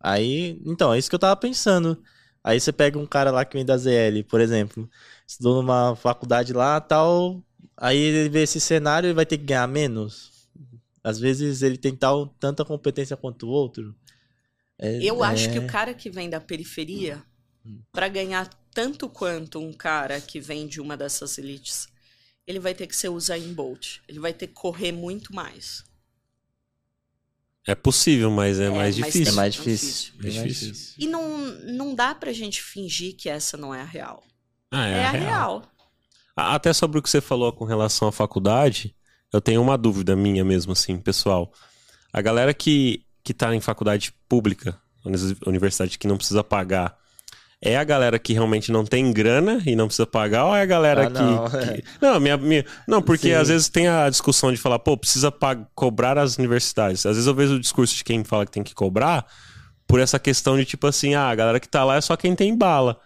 Aí, 0.00 0.60
então, 0.64 0.92
é 0.94 0.98
isso 0.98 1.08
que 1.10 1.14
eu 1.14 1.18
tava 1.18 1.36
pensando. 1.36 2.02
Aí 2.48 2.58
você 2.58 2.72
pega 2.72 2.98
um 2.98 3.04
cara 3.06 3.30
lá 3.30 3.44
que 3.44 3.58
vem 3.58 3.64
da 3.64 3.76
ZL, 3.76 4.24
por 4.24 4.40
exemplo, 4.40 4.88
estudou 5.26 5.56
numa 5.56 5.94
faculdade 5.94 6.54
lá, 6.54 6.80
tal, 6.80 7.42
aí 7.76 7.98
ele 7.98 8.30
vê 8.30 8.42
esse 8.44 8.58
cenário, 8.58 9.08
ele 9.08 9.12
vai 9.12 9.26
ter 9.26 9.36
que 9.36 9.44
ganhar 9.44 9.66
menos. 9.68 10.48
Às 11.04 11.20
vezes 11.20 11.60
ele 11.60 11.76
tem 11.76 11.94
tal, 11.94 12.26
tanta 12.40 12.64
competência 12.64 13.18
quanto 13.18 13.46
o 13.46 13.50
outro. 13.50 13.94
É- 14.78 14.98
Eu 15.02 15.22
acho 15.22 15.50
que 15.50 15.58
é- 15.58 15.60
o 15.60 15.66
cara 15.66 15.92
que 15.92 16.08
vem 16.08 16.30
da 16.30 16.40
periferia, 16.40 17.22
para 17.92 18.08
ganhar 18.08 18.48
tanto 18.72 19.10
quanto 19.10 19.58
um 19.58 19.74
cara 19.74 20.18
que 20.18 20.40
vem 20.40 20.66
de 20.66 20.80
uma 20.80 20.96
dessas 20.96 21.36
elites, 21.36 21.86
ele 22.46 22.58
vai 22.58 22.74
ter 22.74 22.86
que 22.86 22.96
ser 22.96 23.10
Usain 23.10 23.52
Bolt. 23.52 23.98
Ele 24.08 24.20
vai 24.20 24.32
ter 24.32 24.46
que 24.46 24.54
correr 24.54 24.90
muito 24.92 25.34
mais. 25.34 25.84
É 27.66 27.74
possível, 27.74 28.30
mas 28.30 28.58
é, 28.58 28.64
É, 28.66 28.70
mais 28.70 28.96
mas 28.98 29.12
difícil. 29.12 29.32
É 29.32 29.36
mais 29.36 29.54
É 29.54 29.58
difícil. 29.58 30.12
É 30.18 30.22
mais 30.22 30.34
difícil. 30.34 30.72
difícil. 30.72 30.94
E 30.98 31.06
não, 31.06 31.38
não 31.72 31.94
dá 31.94 32.14
pra 32.14 32.32
gente 32.32 32.62
fingir 32.62 33.14
que 33.16 33.28
essa 33.28 33.56
não 33.56 33.74
é 33.74 33.80
a 33.82 33.84
real. 33.84 34.22
Ah, 34.70 34.86
É, 34.86 35.04
a 35.04 35.10
real. 35.10 35.62
A- 36.36 36.54
Até 36.54 36.72
sobre 36.72 36.98
o 36.98 37.02
que 37.02 37.10
você 37.10 37.20
falou 37.20 37.52
com 37.52 37.64
relação 37.64 38.08
à 38.08 38.12
faculdade, 38.12 38.94
eu 39.32 39.40
tenho 39.40 39.60
uma 39.60 39.76
dúvida 39.76 40.16
minha 40.16 40.44
mesmo, 40.44 40.72
assim, 40.72 40.98
pessoal. 40.98 41.52
A 42.12 42.22
galera 42.22 42.54
que, 42.54 43.04
que 43.22 43.34
tá 43.34 43.54
em 43.54 43.60
faculdade 43.60 44.14
pública, 44.28 44.80
universidade 45.46 45.98
que 45.98 46.06
não 46.06 46.16
precisa 46.16 46.42
pagar, 46.42 46.96
é 47.60 47.76
a 47.76 47.82
galera 47.84 48.18
que 48.18 48.32
realmente 48.32 48.70
não 48.70 48.84
tem 48.84 49.12
grana 49.12 49.60
e 49.66 49.74
não 49.74 49.86
precisa 49.86 50.06
pagar, 50.06 50.44
ou 50.46 50.54
é 50.56 50.62
a 50.62 50.66
galera 50.66 51.06
Ah, 51.06 51.10
que. 51.10 51.22
não, 51.22 51.50
que- 51.50 51.84
Não, 52.00 52.20
minha, 52.20 52.36
minha- 52.36 52.64
não, 52.86 53.02
porque 53.02 53.28
Sim. 53.28 53.34
às 53.34 53.48
vezes 53.48 53.68
tem 53.68 53.88
a 53.88 54.08
discussão 54.08 54.52
de 54.52 54.58
falar, 54.58 54.78
pô, 54.78 54.96
precisa 54.96 55.30
pag- 55.32 55.66
cobrar 55.74 56.16
as 56.18 56.36
universidades. 56.38 57.04
Às 57.04 57.16
vezes 57.16 57.26
eu 57.26 57.34
vejo 57.34 57.54
o 57.54 57.60
discurso 57.60 57.96
de 57.96 58.04
quem 58.04 58.22
fala 58.24 58.46
que 58.46 58.52
tem 58.52 58.62
que 58.62 58.74
cobrar 58.74 59.26
por 59.86 59.98
essa 60.00 60.18
questão 60.18 60.56
de 60.56 60.64
tipo 60.64 60.86
assim, 60.86 61.14
ah, 61.14 61.28
a 61.30 61.34
galera 61.34 61.58
que 61.58 61.68
tá 61.68 61.82
lá 61.84 61.96
é 61.96 62.00
só 62.00 62.16
quem 62.16 62.34
tem 62.36 62.56
bala. 62.56 62.98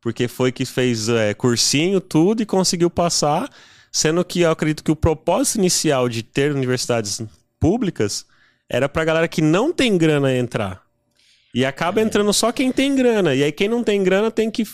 Porque 0.00 0.26
foi 0.26 0.50
que 0.50 0.64
fez 0.64 1.08
é, 1.08 1.34
cursinho, 1.34 2.00
tudo 2.00 2.42
e 2.42 2.46
conseguiu 2.46 2.88
passar. 2.90 3.48
Sendo 3.92 4.24
que 4.24 4.40
eu 4.40 4.50
acredito 4.50 4.82
que 4.82 4.90
o 4.90 4.96
propósito 4.96 5.58
inicial 5.58 6.08
de 6.08 6.22
ter 6.22 6.52
universidades 6.52 7.20
públicas 7.60 8.24
era 8.68 8.88
pra 8.88 9.04
galera 9.04 9.28
que 9.28 9.42
não 9.42 9.72
tem 9.72 9.98
grana 9.98 10.34
entrar. 10.34 10.80
E 11.52 11.64
acaba 11.64 12.00
entrando 12.00 12.32
só 12.32 12.52
quem 12.52 12.70
tem 12.70 12.94
grana. 12.94 13.34
E 13.34 13.42
aí 13.42 13.50
quem 13.50 13.68
não 13.68 13.82
tem 13.82 14.02
grana 14.04 14.30
tem 14.30 14.50
que 14.50 14.64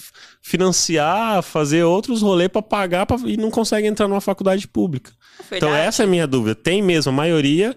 financiar, 0.43 1.43
fazer 1.43 1.83
outros 1.85 2.23
rolês 2.23 2.49
pra 2.49 2.63
pagar 2.63 3.07
pra- 3.07 3.17
e 3.25 3.37
não 3.37 3.51
consegue 3.51 3.87
entrar 3.87 4.07
numa 4.09 4.21
faculdade 4.21 4.69
pública. 4.69 5.11
Então 5.47 5.69
Verdade. 5.71 5.87
essa 5.89 6.03
é 6.03 6.05
a 6.05 6.09
minha 6.09 6.27
dúvida. 6.27 6.55
Tem 6.55 6.83
mesmo, 6.83 7.11
a 7.11 7.15
maioria 7.15 7.75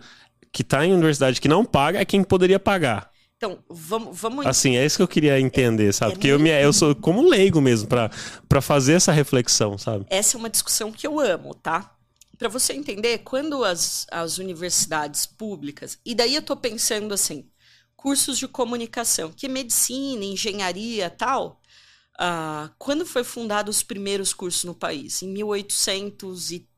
que 0.52 0.64
tá 0.64 0.86
em 0.86 0.94
universidade 0.94 1.40
que 1.40 1.48
não 1.48 1.64
paga 1.66 2.00
é 2.00 2.06
quem 2.06 2.24
poderia 2.24 2.60
pagar. 2.60 3.10
Então, 3.38 3.60
vamos, 3.70 4.20
vamos 4.20 4.46
Assim, 4.46 4.76
é 4.76 4.86
isso 4.86 4.98
que 4.98 5.04
eu 5.04 5.08
queria 5.08 5.40
entender, 5.40 5.94
sabe? 5.94 6.12
é 6.12 6.16
Porque 6.16 6.28
eu, 6.28 6.38
me, 6.40 6.50
eu 6.50 6.74
sou 6.74 6.94
como 6.94 7.22
leigo 7.30 7.62
mesmo 7.62 7.88
pra 7.88 8.62
fazer 8.62 8.94
essa 8.94 9.14
reflexão, 9.14 9.78
sabe? 9.78 10.06
essa 10.10 10.36
é 10.36 10.38
uma 10.38 10.50
discussão 10.50 10.92
que 10.92 11.08
eu 11.08 11.20
amo, 11.22 11.54
tá? 11.54 11.94
Para 12.38 12.50
você 12.50 12.74
entender, 12.74 13.20
quando 13.20 13.64
as, 13.64 14.06
as 14.12 14.38
universidades 14.40 15.26
públicas, 15.26 15.98
e 16.06 16.14
daí 16.14 16.36
eu 16.36 16.42
tô 16.42 16.56
pensando 16.56 17.14
assim, 17.14 17.46
cursos 18.00 18.38
de 18.38 18.48
comunicação, 18.48 19.30
que 19.30 19.50
medicina, 19.50 20.24
engenharia 20.24 21.10
tal, 21.10 21.62
ah, 22.18 22.72
quando 22.78 23.06
foi 23.06 23.26
fundado 23.26 23.70
os 23.70 23.84
primeiros 23.84 24.34
cursos 24.34 24.64
no 24.64 24.74
país? 24.74 25.22
Em 25.22 25.28
1800 25.28 26.52
e 26.52 26.70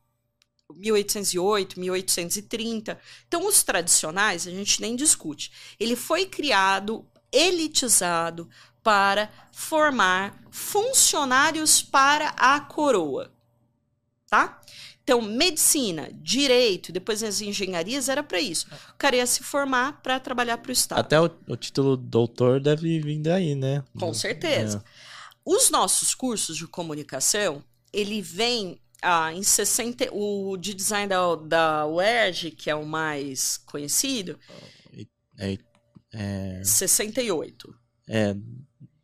1808, 0.74 1.78
1830. 1.78 2.98
Então, 3.28 3.46
os 3.46 3.62
tradicionais, 3.62 4.48
a 4.48 4.50
gente 4.50 4.80
nem 4.80 4.96
discute. 4.96 5.52
Ele 5.78 5.94
foi 5.94 6.26
criado, 6.26 7.06
elitizado, 7.30 8.48
para 8.82 9.30
formar 9.52 10.42
funcionários 10.50 11.82
para 11.82 12.30
a 12.30 12.58
coroa. 12.58 13.32
Tá? 14.26 14.60
Então, 15.04 15.20
medicina, 15.20 16.10
direito, 16.14 16.92
depois 16.92 17.22
as 17.22 17.40
engenharias, 17.40 18.08
era 18.08 18.22
para 18.22 18.40
isso. 18.40 18.66
O 18.90 18.96
cara 18.96 19.16
ia 19.16 19.26
se 19.26 19.42
formar 19.42 20.00
para 20.00 20.20
trabalhar 20.20 20.58
para 20.58 20.70
o 20.70 20.72
Estado. 20.72 21.00
Até 21.00 21.20
o, 21.20 21.28
o 21.48 21.56
título 21.56 21.96
doutor 21.96 22.60
deve 22.60 23.00
vir 23.00 23.20
daí, 23.20 23.54
né? 23.56 23.82
Com 23.98 24.14
certeza. 24.14 24.82
Os 25.44 25.70
nossos 25.70 26.14
cursos 26.14 26.56
de 26.56 26.68
comunicação, 26.68 27.64
ele 27.92 28.22
vem 28.22 28.80
ah, 29.02 29.32
em 29.32 29.42
60. 29.42 30.08
O 30.12 30.56
de 30.56 30.72
design 30.72 31.08
da, 31.08 31.34
da 31.34 31.86
UERJ, 31.86 32.52
que 32.52 32.70
é 32.70 32.74
o 32.74 32.86
mais 32.86 33.56
conhecido, 33.66 34.38
É, 35.38 35.58
é, 36.14 36.62
68. 36.62 37.74
é, 38.08 38.36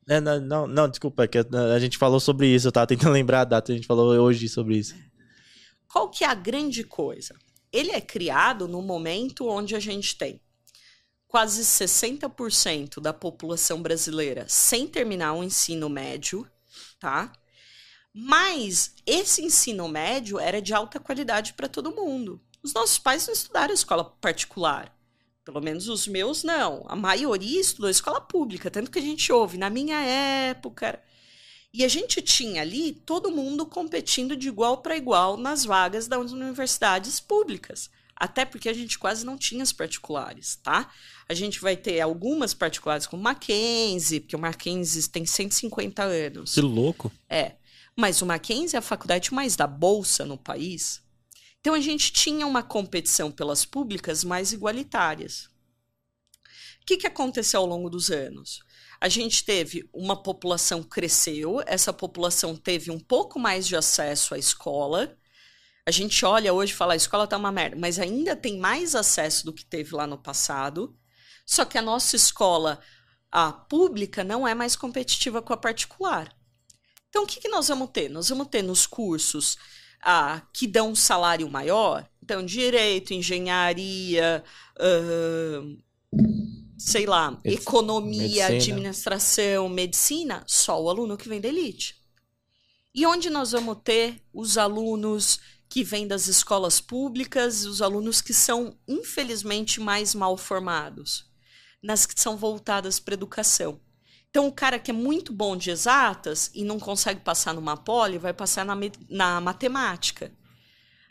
é, 0.08 0.20
não, 0.20 0.40
não, 0.40 0.66
não, 0.66 0.88
desculpa, 0.88 1.24
é 1.24 1.26
que 1.28 1.38
a, 1.38 1.44
a 1.74 1.78
gente 1.80 1.98
falou 1.98 2.20
sobre 2.20 2.46
isso, 2.46 2.68
eu 2.68 2.72
tava 2.72 2.86
tentando 2.86 3.12
lembrar 3.12 3.40
a 3.40 3.44
data, 3.44 3.72
a 3.72 3.74
gente 3.74 3.86
falou 3.86 4.12
hoje 4.22 4.48
sobre 4.48 4.76
isso. 4.76 4.94
Qual 5.88 6.10
que 6.10 6.22
é 6.22 6.28
a 6.28 6.34
grande 6.34 6.84
coisa? 6.84 7.34
Ele 7.72 7.90
é 7.90 8.00
criado 8.00 8.68
no 8.68 8.82
momento 8.82 9.48
onde 9.48 9.74
a 9.74 9.80
gente 9.80 10.16
tem 10.16 10.40
quase 11.26 11.62
60% 11.62 13.00
da 13.00 13.12
população 13.12 13.82
brasileira 13.82 14.46
sem 14.48 14.86
terminar 14.86 15.34
o 15.34 15.44
ensino 15.44 15.88
médio, 15.88 16.50
tá? 16.98 17.30
Mas 18.12 18.94
esse 19.06 19.44
ensino 19.44 19.86
médio 19.86 20.38
era 20.38 20.60
de 20.60 20.72
alta 20.72 20.98
qualidade 20.98 21.52
para 21.52 21.68
todo 21.68 21.94
mundo. 21.94 22.40
Os 22.62 22.72
nossos 22.72 22.98
pais 22.98 23.26
não 23.26 23.34
estudaram 23.34 23.72
escola 23.72 24.04
particular. 24.04 24.94
Pelo 25.44 25.60
menos 25.60 25.88
os 25.88 26.06
meus 26.06 26.42
não. 26.42 26.84
A 26.88 26.96
maioria 26.96 27.60
estudou 27.60 27.88
escola 27.88 28.20
pública, 28.20 28.70
tanto 28.70 28.90
que 28.90 28.98
a 28.98 29.02
gente 29.02 29.30
ouve 29.32 29.56
na 29.56 29.70
minha 29.70 29.98
época. 30.00 31.02
E 31.78 31.84
a 31.84 31.88
gente 31.88 32.20
tinha 32.20 32.62
ali 32.62 32.92
todo 32.92 33.30
mundo 33.30 33.64
competindo 33.64 34.36
de 34.36 34.48
igual 34.48 34.78
para 34.78 34.96
igual 34.96 35.36
nas 35.36 35.64
vagas 35.64 36.08
das 36.08 36.32
universidades 36.32 37.20
públicas. 37.20 37.88
Até 38.16 38.44
porque 38.44 38.68
a 38.68 38.72
gente 38.72 38.98
quase 38.98 39.24
não 39.24 39.38
tinha 39.38 39.62
as 39.62 39.72
particulares, 39.72 40.56
tá? 40.56 40.92
A 41.28 41.34
gente 41.34 41.60
vai 41.60 41.76
ter 41.76 42.00
algumas 42.00 42.52
particulares 42.52 43.06
como 43.06 43.22
Mackenzie, 43.22 44.18
porque 44.18 44.34
o 44.34 44.40
Mackenzie 44.40 45.08
tem 45.08 45.24
150 45.24 46.02
anos. 46.02 46.54
Que 46.54 46.60
louco. 46.60 47.12
É. 47.30 47.54
Mas 47.94 48.20
o 48.22 48.26
Mackenzie 48.26 48.74
é 48.74 48.80
a 48.80 48.82
faculdade 48.82 49.32
mais 49.32 49.54
da 49.54 49.68
bolsa 49.68 50.24
no 50.24 50.36
país. 50.36 51.00
Então 51.60 51.74
a 51.74 51.80
gente 51.80 52.12
tinha 52.12 52.44
uma 52.44 52.62
competição 52.64 53.30
pelas 53.30 53.64
públicas 53.64 54.24
mais 54.24 54.52
igualitárias. 54.52 55.48
O 56.82 56.86
que, 56.86 56.96
que 56.96 57.06
aconteceu 57.06 57.60
ao 57.60 57.66
longo 57.66 57.88
dos 57.88 58.10
anos? 58.10 58.66
A 59.00 59.08
gente 59.08 59.44
teve 59.44 59.88
uma 59.92 60.20
população 60.20 60.82
cresceu, 60.82 61.62
essa 61.66 61.92
população 61.92 62.56
teve 62.56 62.90
um 62.90 62.98
pouco 62.98 63.38
mais 63.38 63.66
de 63.66 63.76
acesso 63.76 64.34
à 64.34 64.38
escola. 64.38 65.16
A 65.86 65.90
gente 65.90 66.24
olha 66.24 66.52
hoje 66.52 66.72
e 66.72 66.76
fala, 66.76 66.94
a 66.94 66.96
escola 66.96 67.26
tá 67.26 67.36
uma 67.36 67.52
merda, 67.52 67.76
mas 67.76 67.98
ainda 67.98 68.34
tem 68.34 68.58
mais 68.58 68.94
acesso 68.94 69.44
do 69.44 69.52
que 69.52 69.64
teve 69.64 69.94
lá 69.94 70.06
no 70.06 70.18
passado. 70.18 70.96
Só 71.46 71.64
que 71.64 71.78
a 71.78 71.82
nossa 71.82 72.16
escola, 72.16 72.80
a 73.30 73.52
pública, 73.52 74.24
não 74.24 74.46
é 74.46 74.54
mais 74.54 74.74
competitiva 74.74 75.40
com 75.40 75.52
a 75.52 75.56
particular. 75.56 76.34
Então, 77.08 77.22
o 77.22 77.26
que, 77.26 77.40
que 77.40 77.48
nós 77.48 77.68
vamos 77.68 77.90
ter? 77.90 78.10
Nós 78.10 78.28
vamos 78.28 78.48
ter 78.48 78.62
nos 78.62 78.86
cursos 78.86 79.56
ah, 80.02 80.42
que 80.52 80.66
dão 80.66 80.90
um 80.90 80.94
salário 80.94 81.48
maior, 81.50 82.08
então, 82.22 82.44
direito, 82.44 83.14
engenharia, 83.14 84.44
ahn, 84.78 85.78
sei 86.78 87.06
lá, 87.06 87.36
economia, 87.44 88.46
administração, 88.46 89.68
medicina, 89.68 90.44
só 90.46 90.80
o 90.80 90.88
aluno 90.88 91.16
que 91.16 91.28
vem 91.28 91.40
da 91.40 91.48
elite. 91.48 91.96
E 92.94 93.04
onde 93.04 93.28
nós 93.28 93.50
vamos 93.50 93.78
ter 93.82 94.22
os 94.32 94.56
alunos 94.56 95.40
que 95.68 95.82
vêm 95.82 96.06
das 96.06 96.28
escolas 96.28 96.80
públicas, 96.80 97.64
os 97.66 97.82
alunos 97.82 98.22
que 98.22 98.32
são, 98.32 98.78
infelizmente, 98.86 99.80
mais 99.80 100.14
mal 100.14 100.36
formados? 100.36 101.26
Nas 101.82 102.06
que 102.06 102.18
são 102.18 102.36
voltadas 102.36 102.98
para 102.98 103.14
educação. 103.14 103.80
Então, 104.30 104.46
o 104.46 104.52
cara 104.52 104.78
que 104.78 104.90
é 104.90 104.94
muito 104.94 105.32
bom 105.32 105.56
de 105.56 105.70
exatas 105.70 106.50
e 106.54 106.62
não 106.64 106.78
consegue 106.78 107.20
passar 107.20 107.54
numa 107.54 107.76
poli, 107.76 108.18
vai 108.18 108.32
passar 108.32 108.64
na, 108.64 108.76
na 109.08 109.40
matemática. 109.40 110.32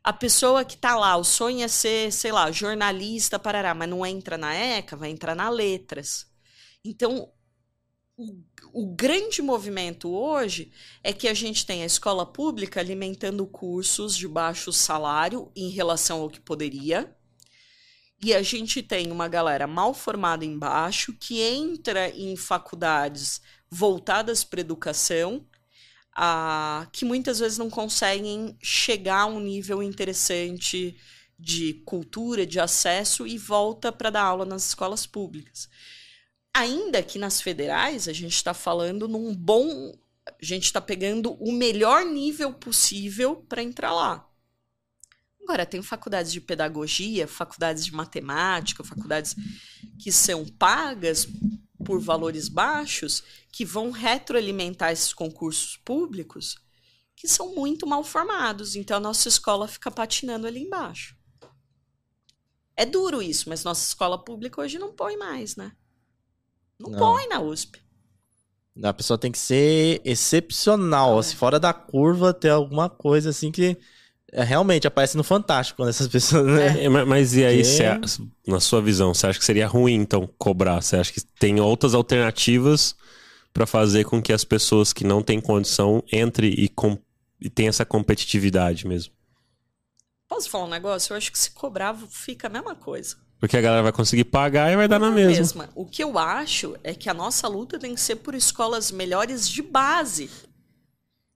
A 0.08 0.14
pessoa 0.14 0.64
que 0.64 0.76
está 0.76 0.96
lá, 0.96 1.18
o 1.18 1.24
sonho 1.26 1.66
é 1.66 1.68
ser, 1.68 2.14
sei 2.14 2.32
lá, 2.32 2.50
jornalista, 2.50 3.38
parará, 3.38 3.74
mas 3.74 3.90
não 3.90 4.06
entra 4.06 4.38
na 4.38 4.56
ECA, 4.56 4.96
vai 4.96 5.10
entrar 5.10 5.36
na 5.36 5.50
letras. 5.50 6.26
Então, 6.82 7.30
o, 8.16 8.42
o 8.72 8.96
grande 8.96 9.42
movimento 9.42 10.10
hoje 10.10 10.72
é 11.04 11.12
que 11.12 11.28
a 11.28 11.34
gente 11.34 11.66
tem 11.66 11.84
a 11.84 11.86
escola 11.86 12.26
pública 12.26 12.80
alimentando 12.80 13.46
cursos 13.46 14.16
de 14.16 14.30
baixo 14.30 14.72
salário 14.72 15.52
em 15.54 15.72
relação 15.72 16.22
ao 16.22 16.30
que 16.30 16.40
poderia. 16.40 17.14
E 18.24 18.34
a 18.34 18.42
gente 18.42 18.82
tem 18.82 19.12
uma 19.12 19.28
galera 19.28 19.68
mal 19.68 19.94
formada 19.94 20.46
embaixo 20.46 21.12
que 21.20 21.42
entra 21.42 22.08
em 22.12 22.38
faculdades 22.38 23.42
voltadas 23.70 24.46
para 24.46 24.62
educação, 24.62 25.46
que 26.92 27.06
muitas 27.06 27.40
vezes 27.40 27.58
não 27.58 27.70
conseguem 27.70 28.58
chegar 28.62 29.22
a 29.22 29.26
um 29.28 29.40
nível 29.40 29.84
interessante 29.84 30.98
de 31.38 31.76
cultura, 31.86 32.46
de 32.46 32.60
acesso 32.60 33.28
e 33.28 33.38
volta 33.38 33.92
para 33.92 34.10
dar 34.10 34.24
aula 34.24 34.46
nas 34.46 34.68
escolas 34.68 35.06
públicas. 35.06 35.70
Ainda 36.54 37.04
que 37.04 37.20
nas 37.20 37.40
federais, 37.40 38.08
a 38.08 38.14
gente 38.14 38.34
está 38.34 38.54
falando 38.54 39.08
num 39.08 39.36
bom. 39.36 39.96
A 40.26 40.34
gente 40.42 40.64
está 40.64 40.82
pegando 40.82 41.34
o 41.34 41.52
melhor 41.52 42.04
nível 42.04 42.52
possível 42.52 43.36
para 43.48 43.62
entrar 43.62 43.94
lá. 43.94 44.28
Agora, 45.44 45.66
tem 45.66 45.82
faculdades 45.82 46.32
de 46.32 46.42
pedagogia, 46.42 47.28
faculdades 47.28 47.86
de 47.86 47.94
matemática, 47.94 48.84
faculdades 48.84 49.36
que 50.00 50.12
são 50.12 50.46
pagas 50.46 51.28
por 51.84 52.00
valores 52.00 52.48
baixos, 52.50 53.24
que 53.52 53.64
vão 53.66 53.92
retroalimentar 53.92 54.92
esses 54.92 55.14
concursos 55.14 55.78
públicos, 55.78 56.58
que 57.16 57.28
são 57.28 57.54
muito 57.56 57.86
mal 57.88 58.04
formados. 58.04 58.76
Então, 58.76 58.98
a 58.98 59.00
nossa 59.02 59.28
escola 59.28 59.68
fica 59.68 59.90
patinando 59.92 60.48
ali 60.48 60.62
embaixo. 60.62 61.16
É 62.76 62.86
duro 62.86 63.22
isso, 63.22 63.50
mas 63.50 63.64
nossa 63.64 63.88
escola 63.88 64.24
pública 64.24 64.62
hoje 64.62 64.78
não 64.78 64.94
põe 64.94 65.18
mais, 65.18 65.56
né? 65.56 65.72
Não, 66.80 66.92
Não. 66.92 67.00
põe 67.00 67.28
na 67.28 67.40
USP. 67.42 67.82
A 68.84 68.94
pessoa 68.94 69.18
tem 69.18 69.32
que 69.32 69.40
ser 69.40 70.00
excepcional, 70.06 71.18
É. 71.18 71.20
assim, 71.20 71.36
fora 71.36 71.60
da 71.60 71.74
curva, 71.74 72.32
ter 72.34 72.50
alguma 72.50 72.88
coisa 72.88 73.32
assim 73.32 73.52
que 73.52 73.76
é, 74.40 74.44
realmente 74.44 74.88
aparece 74.88 75.18
no 75.18 75.24
Fantástico 75.24 75.78
quando 75.78 75.90
essas 75.90 76.08
pessoas. 76.08 76.46
Né? 76.46 76.86
É, 76.86 76.90
ma- 76.90 77.06
Mas 77.06 77.36
e 77.36 77.44
aí, 77.44 77.62
Que- 77.64 78.52
na 78.52 78.60
sua 78.60 78.82
visão, 78.82 79.14
você 79.14 79.28
acha 79.28 79.40
que 79.40 79.46
seria 79.46 79.68
ruim, 79.68 79.94
então, 79.96 80.28
cobrar? 80.38 80.82
Você 80.82 80.96
acha 80.96 81.12
que 81.12 81.22
tem 81.40 81.60
outras 81.60 81.94
alternativas 81.94 82.96
pra 83.54 83.66
fazer 83.66 84.04
com 84.06 84.22
que 84.22 84.32
as 84.32 84.44
pessoas 84.44 84.94
que 84.94 85.04
não 85.04 85.22
têm 85.24 85.42
condição 85.42 86.04
entre 86.12 86.48
e, 86.48 86.70
com, 86.70 86.98
e 87.42 87.50
tenham 87.50 87.70
essa 87.70 87.86
competitividade 87.86 88.86
mesmo? 88.88 89.14
Posso 90.30 90.50
falar 90.50 90.66
um 90.66 90.70
negócio? 90.70 91.14
Eu 91.14 91.18
acho 91.18 91.32
que 91.32 91.40
se 91.40 91.52
cobrar 91.52 91.96
fica 92.10 92.48
a 92.48 92.50
mesma 92.50 92.76
coisa. 92.76 93.16
Porque 93.40 93.56
a 93.56 93.62
galera 93.62 93.84
vai 93.84 93.92
conseguir 93.92 94.26
pagar 94.26 94.72
e 94.72 94.76
vai 94.76 94.88
dar 94.88 95.00
na 95.00 95.12
mesma. 95.12 95.70
O 95.76 95.86
que 95.86 96.04
eu 96.04 96.18
acho 96.18 96.76
é 96.84 96.94
que 96.94 97.08
a 97.10 97.14
nossa 97.14 97.48
luta 97.48 97.78
tem 97.80 97.94
que 97.96 98.02
ser 98.02 98.18
por 98.18 98.34
escolas 98.36 98.92
melhores 98.92 99.48
de 99.48 99.62
base. 99.62 100.30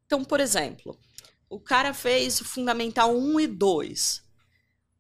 Então, 0.06 0.24
por 0.26 0.40
exemplo, 0.40 0.98
o 1.52 1.60
cara 1.60 1.94
fez 1.94 2.40
o 2.40 2.46
Fundamental 2.46 3.14
1 3.14 3.42
e 3.42 3.48
2. 3.48 4.24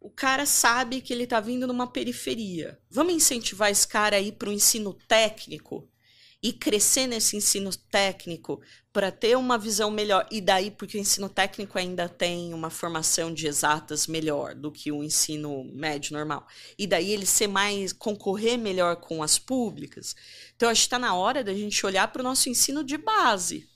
O 0.01 0.09
cara 0.09 0.45
sabe 0.45 0.99
que 0.99 1.13
ele 1.13 1.23
está 1.23 1.39
vindo 1.39 1.65
numa 1.65 1.87
periferia. 1.87 2.77
Vamos 2.89 3.13
incentivar 3.13 3.71
esse 3.71 3.87
cara 3.87 4.17
a 4.17 4.19
ir 4.19 4.33
para 4.33 4.49
o 4.49 4.51
ensino 4.51 4.93
técnico 5.07 5.87
e 6.43 6.51
crescer 6.51 7.07
nesse 7.07 7.37
ensino 7.37 7.71
técnico 7.89 8.61
para 8.91 9.13
ter 9.13 9.37
uma 9.37 9.57
visão 9.57 9.89
melhor. 9.89 10.27
E 10.29 10.41
daí, 10.41 10.71
porque 10.71 10.97
o 10.97 10.99
ensino 10.99 11.29
técnico 11.29 11.77
ainda 11.79 12.09
tem 12.09 12.53
uma 12.53 12.69
formação 12.69 13.33
de 13.33 13.47
exatas 13.47 14.05
melhor 14.05 14.53
do 14.53 14.73
que 14.73 14.91
o 14.91 15.01
ensino 15.01 15.63
médio 15.73 16.17
normal. 16.17 16.45
E 16.77 16.85
daí 16.85 17.11
ele 17.11 17.25
ser 17.25 17.47
mais. 17.47 17.93
concorrer 17.93 18.57
melhor 18.57 18.97
com 18.97 19.23
as 19.23 19.39
públicas. 19.39 20.17
Então, 20.53 20.67
acho 20.67 20.81
que 20.81 20.87
está 20.87 20.99
na 20.99 21.15
hora 21.15 21.45
da 21.45 21.53
gente 21.53 21.85
olhar 21.85 22.11
para 22.11 22.19
o 22.19 22.23
nosso 22.23 22.49
ensino 22.49 22.83
de 22.83 22.97
base. 22.97 23.70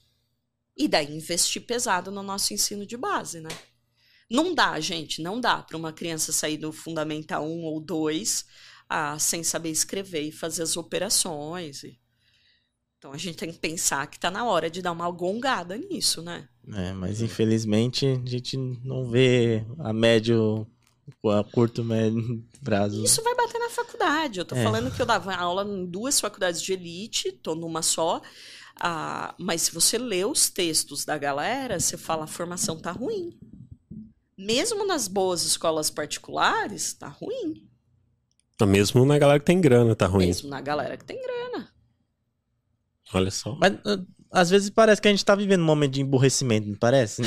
E 0.77 0.87
daí 0.87 1.15
investir 1.15 1.65
pesado 1.65 2.11
no 2.11 2.21
nosso 2.23 2.53
ensino 2.53 2.85
de 2.85 2.97
base, 2.97 3.39
né? 3.39 3.49
Não 4.29 4.53
dá, 4.55 4.79
gente, 4.79 5.21
não 5.21 5.39
dá 5.39 5.61
para 5.61 5.77
uma 5.77 5.93
criança 5.93 6.31
sair 6.31 6.57
do 6.57 6.71
Fundamental 6.71 7.45
1 7.47 7.63
ou 7.63 7.79
2 7.79 8.45
ah, 8.89 9.17
sem 9.19 9.43
saber 9.43 9.69
escrever 9.69 10.21
e 10.21 10.31
fazer 10.31 10.63
as 10.63 10.75
operações. 10.77 11.83
e- 11.83 11.99
Então 12.97 13.11
a 13.13 13.17
gente 13.17 13.37
tem 13.37 13.51
que 13.51 13.59
pensar 13.59 14.07
que 14.07 14.19
tá 14.19 14.31
na 14.31 14.43
hora 14.45 14.69
de 14.69 14.81
dar 14.81 14.91
uma 14.91 15.09
gongada 15.11 15.77
nisso, 15.77 16.21
né? 16.21 16.49
É, 16.73 16.91
mas 16.93 17.21
infelizmente 17.21 18.05
a 18.07 18.27
gente 18.29 18.57
não 18.57 19.05
vê 19.07 19.63
a 19.79 19.93
médio, 19.93 20.65
a 21.25 21.43
curto, 21.43 21.83
médio 21.83 22.43
prazo. 22.63 23.03
Isso 23.03 23.21
vai 23.21 23.35
bater 23.35 23.59
na 23.59 23.69
faculdade. 23.69 24.39
Eu 24.39 24.45
tô 24.45 24.55
É. 24.55 24.63
falando 24.63 24.91
que 24.93 24.99
eu 25.01 25.05
dava 25.05 25.35
aula 25.35 25.63
em 25.63 25.85
duas 25.85 26.19
faculdades 26.19 26.61
de 26.61 26.73
elite, 26.73 27.31
tô 27.31 27.53
numa 27.53 27.83
só. 27.83 28.21
Ah, 28.79 29.33
mas 29.37 29.63
se 29.63 29.73
você 29.73 29.97
lê 29.97 30.25
os 30.25 30.49
textos 30.49 31.05
da 31.05 31.17
galera, 31.17 31.79
você 31.79 31.97
fala 31.97 32.25
a 32.25 32.27
formação 32.27 32.77
tá 32.77 32.91
ruim. 32.91 33.37
Mesmo 34.37 34.85
nas 34.85 35.07
boas 35.07 35.43
escolas 35.43 35.89
particulares, 35.89 36.93
tá 36.93 37.07
ruim. 37.07 37.67
Mesmo 38.67 39.05
na 39.05 39.17
galera 39.17 39.39
que 39.39 39.45
tem 39.45 39.59
grana, 39.59 39.95
tá 39.95 40.07
ruim. 40.07 40.27
Mesmo 40.27 40.49
na 40.49 40.61
galera 40.61 40.97
que 40.97 41.05
tem 41.05 41.21
grana. 41.21 41.69
Olha 43.13 43.31
só. 43.31 43.55
Mas 43.59 43.73
ah, 43.85 43.97
às 44.31 44.49
vezes 44.49 44.69
parece 44.69 45.01
que 45.01 45.07
a 45.07 45.11
gente 45.11 45.23
tá 45.23 45.35
vivendo 45.35 45.61
um 45.61 45.65
momento 45.65 45.93
de 45.93 46.01
emburrecimento, 46.01 46.67
não 46.67 46.75
parece? 46.75 47.21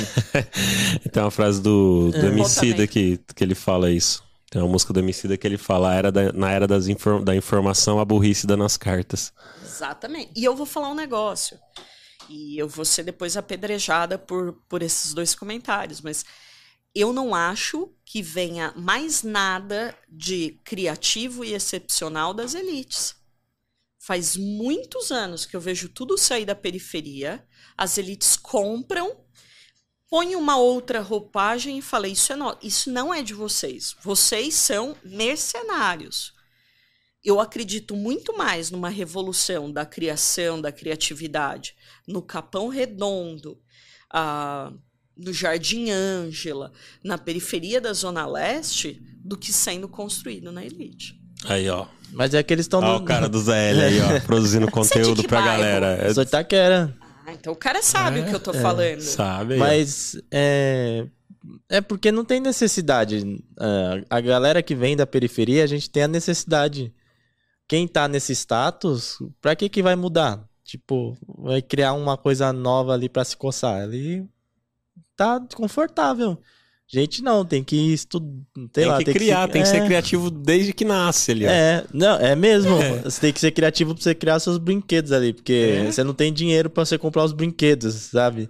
Tem 1.11 1.23
uma 1.23 1.31
frase 1.31 1.61
do, 1.61 2.11
do 2.11 2.17
É. 2.17 2.27
Emicida 2.27 2.85
que, 2.85 3.19
que 3.35 3.43
ele 3.43 3.55
fala 3.55 3.89
isso. 3.89 4.23
Tem 4.49 4.61
uma 4.61 4.67
música 4.71 4.91
do 4.91 4.99
Emicida 4.99 5.37
que 5.37 5.45
ele 5.45 5.57
fala, 5.57 5.91
"A 5.91 5.95
era 5.95 6.11
da- 6.11 6.33
na 6.33 6.51
era 6.51 6.65
das 6.67 6.87
infor- 6.87 7.23
da 7.23 7.35
informação, 7.35 7.99
a 7.99 8.05
burrice 8.05 8.47
nas 8.47 8.77
cartas. 8.77 9.31
Exatamente. 9.63 10.31
E 10.35 10.43
eu 10.43 10.55
vou 10.55 10.65
falar 10.65 10.89
um 10.89 10.95
negócio. 10.95 11.59
E 12.27 12.57
eu 12.57 12.67
vou 12.67 12.83
ser 12.85 13.03
depois 13.03 13.37
apedrejada 13.37 14.17
por, 14.17 14.53
por 14.67 14.81
esses 14.81 15.13
dois 15.13 15.35
comentários, 15.35 16.01
mas 16.01 16.25
eu 16.93 17.13
não 17.13 17.35
acho 17.35 17.91
que 18.03 18.21
venha 18.21 18.73
mais 18.75 19.21
nada 19.23 19.95
de 20.07 20.59
criativo 20.63 21.45
e 21.45 21.53
excepcional 21.53 22.33
das 22.33 22.55
elites. 22.55 23.15
Faz 23.99 24.35
muitos 24.35 25.11
anos 25.11 25.45
que 25.45 25.55
eu 25.55 25.61
vejo 25.61 25.89
tudo 25.89 26.17
sair 26.17 26.45
da 26.45 26.55
periferia, 26.55 27.45
as 27.77 27.97
elites 27.97 28.35
compram, 28.35 29.15
põem 30.09 30.35
uma 30.35 30.57
outra 30.57 31.01
roupagem 31.01 31.77
e 31.77 31.81
falam: 31.81 32.11
isso, 32.11 32.33
é 32.33 32.35
no... 32.35 32.57
isso 32.61 32.91
não 32.91 33.13
é 33.13 33.21
de 33.21 33.33
vocês. 33.33 33.95
Vocês 34.01 34.55
são 34.55 34.95
mercenários. 35.03 36.33
Eu 37.23 37.39
acredito 37.39 37.95
muito 37.95 38.37
mais 38.37 38.71
numa 38.71 38.89
revolução 38.89 39.71
da 39.71 39.85
criação, 39.85 40.59
da 40.59 40.71
criatividade, 40.71 41.75
no 42.07 42.21
Capão 42.21 42.69
Redondo, 42.69 43.59
ah, 44.09 44.71
no 45.17 45.33
Jardim 45.33 45.89
Ângela, 45.89 46.71
na 47.03 47.17
periferia 47.17 47.81
da 47.81 47.91
Zona 47.91 48.25
Leste, 48.25 49.01
do 49.17 49.37
que 49.37 49.51
sendo 49.51 49.89
construído 49.89 50.49
na 50.49 50.63
elite. 50.65 51.19
Aí, 51.45 51.69
ó. 51.69 51.87
Mas 52.11 52.33
é 52.33 52.41
que 52.41 52.53
eles 52.53 52.65
estão 52.65 52.81
Ó 52.81 52.97
o 52.97 53.03
cara 53.03 53.29
do 53.29 53.39
ZL 53.39 53.51
aí, 53.51 54.01
ó, 54.01 54.19
produzindo 54.25 54.71
conteúdo 54.71 55.21
que 55.21 55.27
pra 55.27 55.41
bairro? 55.41 55.61
galera. 55.61 55.87
É, 56.01 56.13
Só 56.13 56.21
Itaquera. 56.21 56.97
Ah, 57.29 57.33
então 57.33 57.53
o 57.53 57.55
cara 57.55 57.83
sabe 57.83 58.21
o 58.21 58.25
que 58.25 58.33
eu 58.33 58.39
tô 58.39 58.53
falando. 58.53 59.01
sabe? 59.01 59.53
aí, 59.53 59.59
ó. 59.59 59.63
Mas 59.63 60.19
é. 60.31 61.05
É 61.69 61.79
porque 61.79 62.11
não 62.11 62.25
tem 62.25 62.39
necessidade. 62.39 63.23
Ah, 63.57 64.01
a 64.09 64.19
galera 64.21 64.63
que 64.63 64.75
vem 64.75 64.97
da 64.97 65.05
periferia, 65.05 65.63
a 65.63 65.67
gente 65.67 65.89
tem 65.89 66.03
a 66.03 66.07
necessidade. 66.07 66.93
Quem 67.67 67.87
tá 67.87 68.07
nesse 68.07 68.33
status, 68.33 69.19
pra 69.39 69.55
que 69.55 69.69
que 69.69 69.83
vai 69.83 69.95
mudar? 69.95 70.43
Tipo, 70.63 71.15
vai 71.37 71.61
criar 71.61 71.93
uma 71.93 72.17
coisa 72.17 72.51
nova 72.51 72.93
ali 72.93 73.07
pra 73.07 73.23
se 73.23 73.37
coçar. 73.37 73.81
Ali 73.83 74.27
tá 75.15 75.39
confortável. 75.55 76.39
Gente, 76.91 77.21
não, 77.21 77.45
tem 77.45 77.63
que 77.63 77.93
estudar. 77.93 78.25
tem 78.73 78.85
lá, 78.85 78.97
que 78.97 79.13
criar, 79.13 79.47
tem 79.47 79.61
que 79.61 79.67
ser 79.67 79.83
é. 79.83 79.85
criativo 79.85 80.31
desde 80.31 80.73
que 80.73 80.83
nasce 80.83 81.31
ali, 81.31 81.45
ó. 81.45 81.49
É, 81.49 81.85
não, 81.93 82.15
é 82.15 82.35
mesmo. 82.35 82.81
É. 82.81 83.01
Você 83.03 83.21
tem 83.21 83.31
que 83.33 83.39
ser 83.39 83.51
criativo 83.51 83.93
pra 83.93 84.01
você 84.03 84.15
criar 84.15 84.39
seus 84.39 84.57
brinquedos 84.57 85.11
ali, 85.11 85.31
porque 85.31 85.83
É. 85.83 85.91
você 85.91 86.03
não 86.03 86.15
tem 86.15 86.33
dinheiro 86.33 86.67
pra 86.67 86.83
você 86.83 86.97
comprar 86.97 87.23
os 87.23 87.31
brinquedos, 87.31 87.93
sabe? 87.93 88.49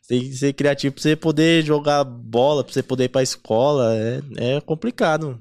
Você 0.00 0.14
tem 0.20 0.20
que 0.20 0.36
ser 0.36 0.52
criativo 0.52 0.94
pra 0.94 1.02
você 1.02 1.16
poder 1.16 1.64
jogar 1.64 2.04
bola, 2.04 2.62
pra 2.62 2.72
você 2.72 2.82
poder 2.82 3.04
ir 3.04 3.08
pra 3.08 3.24
escola. 3.24 3.92
É, 3.96 4.20
é 4.56 4.60
complicado. 4.60 5.40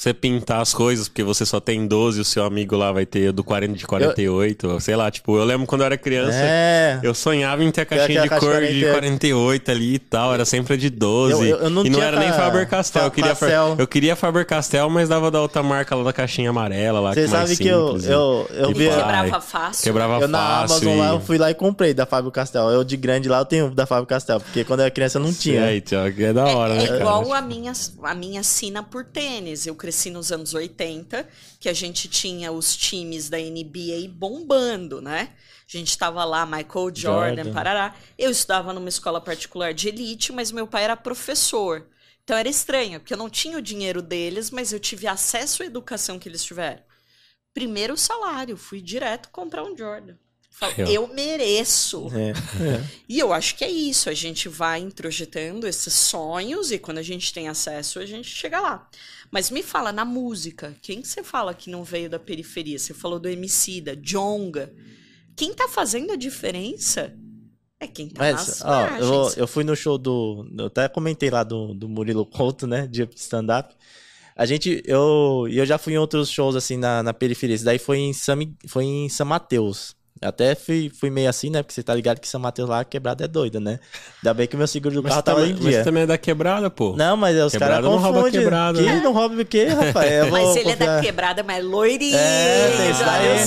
Você 0.00 0.14
pintar 0.14 0.62
as 0.62 0.72
coisas, 0.72 1.08
porque 1.08 1.22
você 1.22 1.44
só 1.44 1.60
tem 1.60 1.86
12 1.86 2.16
e 2.20 2.22
o 2.22 2.24
seu 2.24 2.42
amigo 2.46 2.74
lá 2.74 2.90
vai 2.90 3.04
ter 3.04 3.32
do 3.32 3.44
40 3.44 3.74
de 3.74 3.86
48, 3.86 4.80
sei 4.80 4.96
lá, 4.96 5.10
tipo, 5.10 5.36
eu 5.36 5.44
lembro 5.44 5.66
quando 5.66 5.82
eu 5.82 5.84
era 5.84 5.98
criança, 5.98 6.38
É. 6.40 6.98
eu 7.02 7.12
sonhava 7.12 7.62
em 7.62 7.70
ter 7.70 7.82
a 7.82 7.84
caixinha 7.84 8.22
de 8.22 8.28
caixa 8.30 8.40
cor 8.46 8.54
de 8.62 8.80
48. 8.80 8.92
48 8.94 9.70
ali 9.70 9.94
e 9.96 9.98
tal, 9.98 10.32
era 10.32 10.46
sempre 10.46 10.72
a 10.72 10.76
de 10.78 10.88
12. 10.88 11.32
Eu- 11.34 11.44
eu- 11.44 11.64
eu 11.64 11.68
não 11.70 11.84
e 11.84 11.90
não 11.90 11.98
tinha 11.98 12.06
era 12.06 12.18
nem 12.18 12.30
ca- 12.30 12.34
Faber-Castell, 12.38 13.02
eu 13.04 13.10
queria, 13.10 13.36
eu 13.78 13.86
queria 13.86 14.16
Faber-Castell, 14.16 14.88
mas 14.88 15.10
dava 15.10 15.30
da 15.30 15.38
outra 15.42 15.62
marca 15.62 15.94
lá 15.94 16.02
da 16.02 16.14
caixinha 16.14 16.48
amarela 16.48 16.98
lá, 16.98 17.12
Você 17.12 17.24
que 17.26 17.30
mais 17.30 17.48
sabe 17.50 17.56
que 17.62 17.68
eu, 17.68 17.98
eu, 17.98 18.48
eu 18.54 18.68
vi. 18.68 18.88
Quebrava 18.88 19.40
fácil. 19.42 19.84
Quebrava 19.84 20.18
Eu 20.22 20.28
na 20.28 20.38
fácil. 20.38 20.76
Amazon 20.88 20.94
e... 20.94 20.98
lá, 20.98 21.08
eu 21.12 21.20
fui 21.20 21.36
lá 21.36 21.50
e 21.50 21.54
comprei 21.54 21.92
da 21.92 22.06
Fábio 22.06 22.30
Castel. 22.30 22.70
Eu 22.70 22.84
de 22.84 22.96
grande 22.96 23.28
lá, 23.28 23.40
eu 23.40 23.44
tenho 23.44 23.68
da 23.70 23.84
Fábio 23.84 24.06
Castel, 24.06 24.40
porque 24.40 24.64
quando 24.64 24.80
eu 24.80 24.84
era 24.84 24.90
criança 24.90 25.18
eu 25.18 25.22
não 25.22 25.30
tinha. 25.34 25.66
É, 25.66 25.76
então, 25.76 26.10
que 26.10 26.24
é 26.24 26.32
da 26.32 26.46
hora, 26.46 26.72
é, 26.72 26.76
né, 26.78 26.84
é 26.84 26.86
cara? 26.86 27.00
igual 27.00 27.34
a 27.34 27.42
minha, 27.42 27.72
a 28.02 28.14
minha 28.14 28.42
sina 28.42 28.82
por 28.82 29.04
tênis. 29.04 29.66
Eu 29.66 29.74
cresci 29.74 29.89
nos 30.10 30.30
anos 30.32 30.54
80, 30.54 31.28
que 31.58 31.68
a 31.68 31.72
gente 31.72 32.08
tinha 32.08 32.52
os 32.52 32.76
times 32.76 33.28
da 33.28 33.38
NBA 33.38 34.08
bombando, 34.10 35.00
né? 35.00 35.34
A 35.72 35.76
gente 35.76 35.96
tava 35.96 36.24
lá, 36.24 36.44
Michael 36.44 36.90
Jordan, 36.94 37.36
Jordan. 37.36 37.52
parará. 37.52 37.94
Eu 38.18 38.30
estudava 38.30 38.72
numa 38.72 38.88
escola 38.88 39.20
particular 39.20 39.72
de 39.72 39.88
elite, 39.88 40.32
mas 40.32 40.50
meu 40.50 40.66
pai 40.66 40.84
era 40.84 40.96
professor. 40.96 41.86
Então 42.24 42.36
era 42.36 42.48
estranho, 42.48 43.00
porque 43.00 43.12
eu 43.12 43.18
não 43.18 43.30
tinha 43.30 43.58
o 43.58 43.62
dinheiro 43.62 44.02
deles, 44.02 44.50
mas 44.50 44.72
eu 44.72 44.80
tive 44.80 45.06
acesso 45.06 45.62
à 45.62 45.66
educação 45.66 46.18
que 46.18 46.28
eles 46.28 46.44
tiveram. 46.44 46.82
Primeiro 47.52 47.96
salário, 47.96 48.56
fui 48.56 48.80
direto 48.80 49.28
comprar 49.30 49.64
um 49.64 49.76
Jordan. 49.76 50.16
Falo, 50.60 50.74
Eu. 50.76 51.08
mereço. 51.08 52.08
É, 52.14 52.30
é. 52.30 52.84
E 53.08 53.18
eu 53.18 53.32
acho 53.32 53.56
que 53.56 53.64
é 53.64 53.70
isso, 53.70 54.10
a 54.10 54.14
gente 54.14 54.46
vai 54.46 54.78
introjetando 54.78 55.66
esses 55.66 55.94
sonhos 55.94 56.70
e 56.70 56.78
quando 56.78 56.98
a 56.98 57.02
gente 57.02 57.32
tem 57.32 57.48
acesso, 57.48 57.98
a 57.98 58.04
gente 58.04 58.28
chega 58.28 58.60
lá. 58.60 58.86
Mas 59.30 59.50
me 59.50 59.62
fala, 59.62 59.90
na 59.90 60.04
música, 60.04 60.76
quem 60.82 61.00
que 61.00 61.08
você 61.08 61.22
fala 61.22 61.54
que 61.54 61.70
não 61.70 61.82
veio 61.82 62.10
da 62.10 62.18
periferia? 62.18 62.78
Você 62.78 62.92
falou 62.92 63.18
do 63.18 63.26
Emicida, 63.26 63.96
Jonga. 63.96 64.70
Quem 65.34 65.54
tá 65.54 65.66
fazendo 65.66 66.12
a 66.12 66.16
diferença 66.16 67.16
é 67.80 67.86
quem 67.86 68.10
tá 68.10 68.22
Mas, 68.22 68.34
nas 68.34 68.62
ó, 68.62 68.86
eu, 68.98 69.32
eu 69.38 69.46
fui 69.46 69.64
no 69.64 69.74
show 69.74 69.96
do. 69.96 70.46
Eu 70.58 70.66
até 70.66 70.86
comentei 70.90 71.30
lá 71.30 71.42
do, 71.42 71.72
do 71.72 71.88
Murilo 71.88 72.26
Couto, 72.26 72.66
né? 72.66 72.86
De 72.86 73.08
stand-up. 73.16 73.74
A 74.36 74.44
gente. 74.44 74.82
Eu, 74.84 75.46
e 75.48 75.56
eu 75.56 75.64
já 75.64 75.78
fui 75.78 75.94
em 75.94 75.98
outros 75.98 76.28
shows 76.28 76.54
assim 76.54 76.76
na, 76.76 77.02
na 77.02 77.14
periferia. 77.14 77.56
Esse 77.56 77.64
daí 77.64 77.78
foi 77.78 77.98
em 77.98 78.12
foi 78.68 78.84
em 78.84 79.08
São 79.08 79.24
Mateus. 79.24 79.98
Até 80.22 80.54
fui, 80.54 80.92
fui 81.00 81.08
meio 81.08 81.30
assim, 81.30 81.48
né? 81.48 81.62
Porque 81.62 81.72
você 81.72 81.82
tá 81.82 81.94
ligado 81.94 82.20
que 82.20 82.28
São 82.28 82.38
Mateus 82.38 82.68
lá, 82.68 82.84
quebrada 82.84 83.24
é 83.24 83.28
doida, 83.28 83.58
né? 83.58 83.80
Ainda 84.22 84.34
bem 84.34 84.46
que 84.46 84.54
o 84.54 84.58
meu 84.58 84.66
seguro 84.66 84.94
do 84.96 85.02
Mas 85.02 85.12
carro 85.12 85.22
tava 85.22 85.40
também, 85.40 85.52
em 85.52 85.54
mas 85.54 85.64
você 85.64 85.70
dia. 85.70 85.84
também 85.84 86.02
é 86.02 86.06
da 86.06 86.18
quebrada, 86.18 86.68
pô. 86.68 86.94
Não, 86.94 87.16
mas 87.16 87.34
os 87.42 87.54
caras 87.56 87.82
não 87.82 87.96
rouba 87.96 88.18
confundem. 88.18 88.40
quebrada, 88.40 88.78
Que 88.78 88.84
né? 88.84 89.00
não 89.02 89.12
rouba 89.14 89.40
o 89.40 89.44
quê, 89.46 89.64
rapaz? 89.68 90.12
Eu 90.12 90.26
Mas 90.30 90.42
vou 90.44 90.56
ele 90.58 90.70
é 90.72 90.76
da 90.76 90.84
confiar. 90.86 91.00
quebrada, 91.02 91.42
mas 91.42 91.64
loirinho, 91.64 92.18
É, 92.18 92.70
tem 92.76 92.90
isso 92.90 93.00
É, 93.02 93.04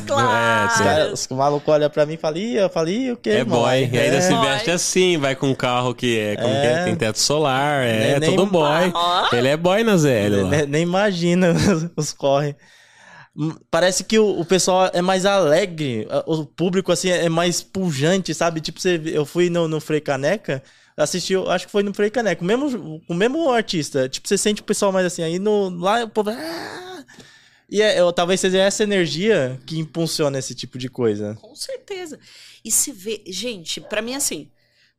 claros. 0.07 0.73
Os, 0.73 0.81
cara, 0.81 1.13
os 1.13 1.27
malucos 1.27 1.73
olham 1.73 1.89
pra 1.91 2.07
mim 2.07 2.13
e 2.13 2.17
falam, 2.17 2.39
eu 2.41 2.69
falei, 2.71 3.11
o 3.11 3.17
quê, 3.17 3.29
É 3.29 3.33
irmão? 3.37 3.59
boy. 3.61 3.77
E 3.93 3.99
ainda 3.99 4.17
É. 4.17 4.21
se 4.21 4.33
veste 4.35 4.71
assim, 4.71 5.17
vai 5.19 5.35
com 5.35 5.49
um 5.49 5.55
carro 5.55 5.93
que 5.93 6.17
é, 6.17 6.35
como 6.37 6.47
que 6.49 6.67
é? 6.67 6.71
É. 6.73 6.83
tem 6.85 6.95
teto 6.95 7.19
solar, 7.19 7.83
é, 7.83 8.11
Nem- 8.13 8.19
nem- 8.21 8.35
todo 8.35 8.49
boy. 8.49 8.91
Ó. 8.95 9.27
Ele 9.31 9.47
é 9.47 9.55
boy 9.55 9.83
na 9.83 9.95
ZL 9.95 10.41
lá. 10.43 10.49
Nem, 10.49 10.65
nem 10.65 10.81
imagina 10.81 11.53
os 11.95 12.11
corre. 12.13 12.55
Hum, 13.35 13.55
Parece 13.71 14.03
que 14.03 14.19
o, 14.19 14.39
o 14.39 14.45
pessoal 14.45 14.89
é 14.93 15.01
mais 15.01 15.25
alegre, 15.25 16.07
o 16.25 16.45
público 16.45 16.91
assim 16.91 17.09
é 17.09 17.27
mais 17.29 17.61
pujante, 17.63 18.33
sabe? 18.33 18.61
Tipo, 18.61 18.79
você, 18.79 19.01
eu 19.05 19.25
fui 19.25 19.49
no, 19.49 19.67
no 19.67 19.81
Frei 19.81 19.99
Caneca, 19.99 20.61
assisti, 20.95 21.35
acho 21.35 21.65
que 21.65 21.71
foi 21.71 21.81
no 21.83 21.93
Frei 21.93 22.09
Caneca, 22.11 22.43
o 22.43 22.45
mesmo, 22.45 23.01
o 23.07 23.13
mesmo 23.13 23.49
artista. 23.49 24.07
Tipo, 24.07 24.27
você 24.27 24.37
sente 24.37 24.61
o 24.61 24.65
pessoal 24.65 24.91
mais 24.91 25.05
assim, 25.07 25.23
aí 25.23 25.39
no, 25.39 25.69
lá 25.69 26.03
o 26.03 26.09
povo. 26.09 26.29
"Ah!" 26.29 27.03
E 27.69 27.81
é, 27.81 27.99
eu, 27.99 28.13
talvez 28.13 28.39
seja 28.39 28.59
essa 28.59 28.83
energia 28.83 29.59
que 29.65 29.79
impulsiona 29.79 30.37
esse 30.37 30.53
tipo 30.53 30.77
de 30.77 30.89
coisa. 30.89 31.35
Com 31.41 31.55
certeza. 31.55 32.19
E 32.63 32.69
se 32.69 32.91
vê, 32.91 33.23
gente, 33.25 33.81
pra 33.81 34.01
mim 34.01 34.13
assim, 34.13 34.51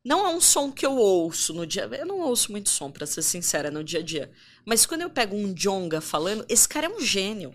não 0.05 0.27
é 0.27 0.35
um 0.35 0.41
som 0.41 0.73
que 0.73 0.85
eu 0.85 0.97
ouço 0.97 1.55
no 1.55 1.65
dia, 1.67 1.89
eu 1.93 2.07
não 2.07 2.19
ouço 2.21 2.51
muito 2.51 2.71
som, 2.71 2.91
pra 2.91 3.07
ser 3.07 3.23
sincera, 3.23 3.71
no 3.71 3.85
dia 3.85 4.01
a 4.01 4.03
dia. 4.03 4.31
Mas 4.67 4.85
quando 4.87 5.03
eu 5.03 5.11
pego 5.11 5.37
um 5.37 5.55
jonga 5.55 6.01
falando, 6.01 6.45
esse 6.49 6.69
cara 6.69 6.87
é 6.87 6.91
um 6.91 7.01
gênio. 7.01 7.55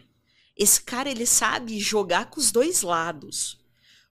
Esse 0.59 0.81
cara 0.81 1.09
ele 1.09 1.25
sabe 1.25 1.79
jogar 1.79 2.29
com 2.29 2.39
os 2.39 2.51
dois 2.51 2.81
lados. 2.81 3.57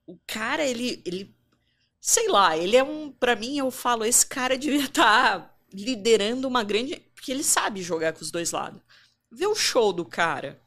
O 0.06 0.18
cara 0.26 0.64
ele 0.64 1.02
ele 1.04 1.36
sei 2.00 2.28
lá, 2.28 2.56
ele 2.56 2.76
é 2.76 2.82
um 2.82 3.12
Pra 3.12 3.36
mim 3.36 3.58
eu 3.58 3.70
falo, 3.70 4.04
esse 4.04 4.26
cara 4.26 4.56
devia 4.56 4.86
estar 4.86 5.54
liderando 5.72 6.48
uma 6.48 6.64
grande, 6.64 6.96
porque 7.14 7.30
ele 7.30 7.44
sabe 7.44 7.82
jogar 7.82 8.14
com 8.14 8.22
os 8.22 8.30
dois 8.30 8.50
lados. 8.52 8.80
Vê 9.30 9.46
o 9.46 9.54
show 9.54 9.92
do 9.92 10.06
cara. 10.06 10.58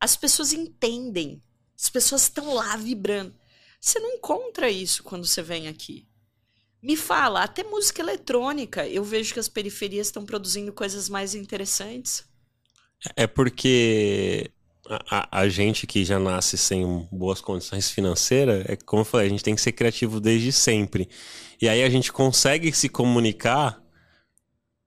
As 0.00 0.16
pessoas 0.16 0.52
entendem. 0.52 1.40
As 1.78 1.88
pessoas 1.88 2.22
estão 2.22 2.54
lá 2.54 2.76
vibrando. 2.76 3.34
Você 3.80 4.00
não 4.00 4.14
encontra 4.14 4.68
isso 4.68 5.04
quando 5.04 5.24
você 5.24 5.42
vem 5.42 5.68
aqui. 5.68 6.08
Me 6.82 6.96
fala, 6.96 7.42
até 7.42 7.62
música 7.62 8.00
eletrônica, 8.00 8.86
eu 8.88 9.04
vejo 9.04 9.32
que 9.32 9.40
as 9.40 9.48
periferias 9.48 10.08
estão 10.08 10.24
produzindo 10.24 10.72
coisas 10.72 11.08
mais 11.08 11.34
interessantes. 11.34 12.24
É 13.14 13.26
porque 13.26 14.50
a, 15.10 15.40
a- 15.42 15.48
gente 15.48 15.86
que 15.86 16.04
já 16.04 16.18
nasce 16.18 16.56
sem 16.58 17.06
boas 17.12 17.40
condições 17.40 17.90
financeiras, 17.90 18.64
é 18.68 18.76
como 18.76 19.00
eu 19.02 19.04
falei, 19.04 19.26
a 19.26 19.30
gente 19.30 19.42
tem 19.44 19.54
que 19.54 19.60
ser 19.60 19.72
criativo 19.72 20.20
desde 20.20 20.52
sempre. 20.52 21.08
E 21.60 21.68
aí 21.68 21.82
a 21.82 21.88
gente 21.90 22.12
consegue 22.12 22.72
se 22.72 22.88
comunicar 22.88 23.80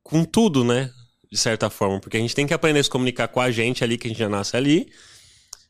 com 0.04 0.24
tudo, 0.24 0.64
né? 0.64 0.92
De 1.32 1.38
certa 1.38 1.70
forma. 1.70 2.00
Porque 2.00 2.18
a 2.18 2.20
gente 2.20 2.36
tem 2.36 2.48
que 2.48 2.54
aprender 2.54 2.80
a 2.80 2.84
se 2.84 2.90
comunicar 2.90 3.28
com 3.28 3.40
a 3.40 3.52
gente 3.52 3.84
ali, 3.84 3.98
que 3.98 4.08
a 4.08 4.10
gente 4.10 4.20
já 4.20 4.30
nasce 4.30 4.56
ali. 4.58 4.92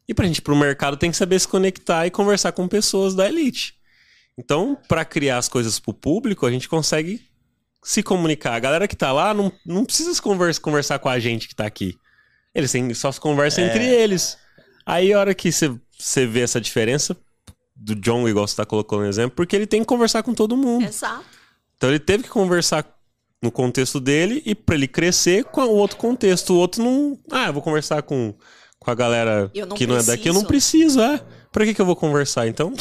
E 0.08 0.14
pra 0.14 0.26
gente 0.26 0.38
ir 0.40 0.42
pro 0.42 0.56
mercado 0.56 0.98
tem 0.98 1.12
que 1.12 1.18
saber 1.18 1.40
se 1.40 1.48
conectar 1.48 2.08
e 2.08 2.12
conversar 2.12 2.52
com 2.52 2.68
pessoas 2.68 3.14
da 3.14 3.28
elite. 3.28 3.76
Então, 4.38 4.78
pra 4.88 5.04
criar 5.06 5.38
as 5.38 5.50
coisas 5.50 5.80
pro 5.80 5.94
público, 5.94 6.46
a 6.46 6.52
gente 6.52 6.70
consegue 6.70 7.22
se 7.84 8.02
comunicar. 8.02 8.56
A 8.56 8.60
galera 8.60 8.88
que 8.88 8.96
tá 8.96 9.12
lá 9.12 9.34
não, 9.34 9.52
não 9.66 9.86
precisa 9.86 10.20
conversa, 10.22 10.60
conversar 10.62 11.00
com 11.00 11.10
a 11.10 11.20
gente 11.20 11.48
que 11.48 11.56
tá 11.56 11.66
aqui. 11.66 11.96
Eles 12.60 12.72
têm, 12.72 12.94
só 12.94 13.12
se 13.12 13.20
conversam 13.20 13.64
entre 13.66 13.86
eles. 13.86 14.38
Aí 14.86 15.12
a 15.14 15.20
hora 15.20 15.34
que 15.34 15.52
você- 15.52 15.74
você 15.98 16.26
vê 16.26 16.42
essa 16.42 16.60
diferença 16.62 17.16
do 17.76 17.96
John, 17.96 18.28
igual 18.28 18.48
você 18.48 18.56
tá 18.56 18.66
colocando 18.66 19.02
no 19.02 19.08
exemplo, 19.08 19.36
porque 19.36 19.56
ele 19.56 19.66
tem 19.68 19.82
que 19.82 19.88
conversar 19.88 20.22
com 20.24 20.34
todo 20.34 20.56
mundo. 20.58 20.86
Exato. 20.86 21.26
Então 21.78 21.90
ele 21.90 22.00
teve 22.00 22.24
que 22.24 22.30
conversar 22.30 22.86
no 23.42 23.52
contexto 23.52 24.00
dele 24.02 24.42
e 24.46 24.54
pra 24.54 24.76
ele 24.76 24.88
crescer 24.88 25.46
com 25.46 25.62
o 25.62 25.76
outro 25.76 25.98
contexto. 25.98 26.54
O 26.54 26.58
outro 26.58 26.84
não. 26.84 27.18
Ah, 27.32 27.48
eu 27.48 27.54
vou 27.54 27.62
conversar 27.62 28.02
com, 28.04 28.34
com 28.78 28.92
a 28.92 28.96
galera 28.96 29.50
não 29.56 29.76
que 29.78 29.88
não 29.88 29.96
é 29.98 30.04
daqui. 30.04 30.28
Eu 30.28 30.34
não 30.34 30.44
preciso. 30.44 31.00
preciso, 31.00 31.02
é. 31.02 31.26
Pra 31.52 31.66
que, 31.66 31.74
que 31.74 31.82
eu 31.82 31.86
vou 31.86 31.96
conversar? 31.96 32.48
Então, 32.48 32.74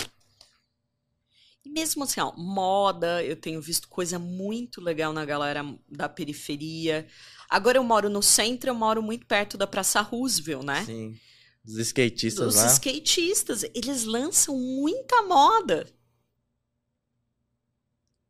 E 1.65 1.71
mesmo 1.71 2.05
assim, 2.05 2.21
ó, 2.21 2.33
moda, 2.37 3.23
eu 3.23 3.37
tenho 3.37 3.61
visto 3.61 3.89
coisa 3.89 4.19
muito 4.19 4.81
legal 4.81 5.13
na 5.13 5.25
galera 5.25 5.65
da 5.91 6.09
periferia. 6.09 7.07
Agora 7.49 7.79
eu 7.79 7.85
moro 7.85 8.11
no 8.11 8.23
centro, 8.23 8.71
eu 8.71 8.75
moro 8.75 9.03
muito 9.03 9.27
perto 9.27 9.57
da 9.57 9.67
Praça 9.67 10.01
Roosevelt, 10.01 10.65
né? 10.65 10.85
Sim. 10.85 11.17
Os 11.65 11.77
skatistas 11.79 12.49
Os 12.49 12.55
lá. 12.57 12.67
skatistas, 12.67 13.63
eles 13.75 14.05
lançam 14.05 14.57
muita 14.57 15.23
moda. 15.23 15.87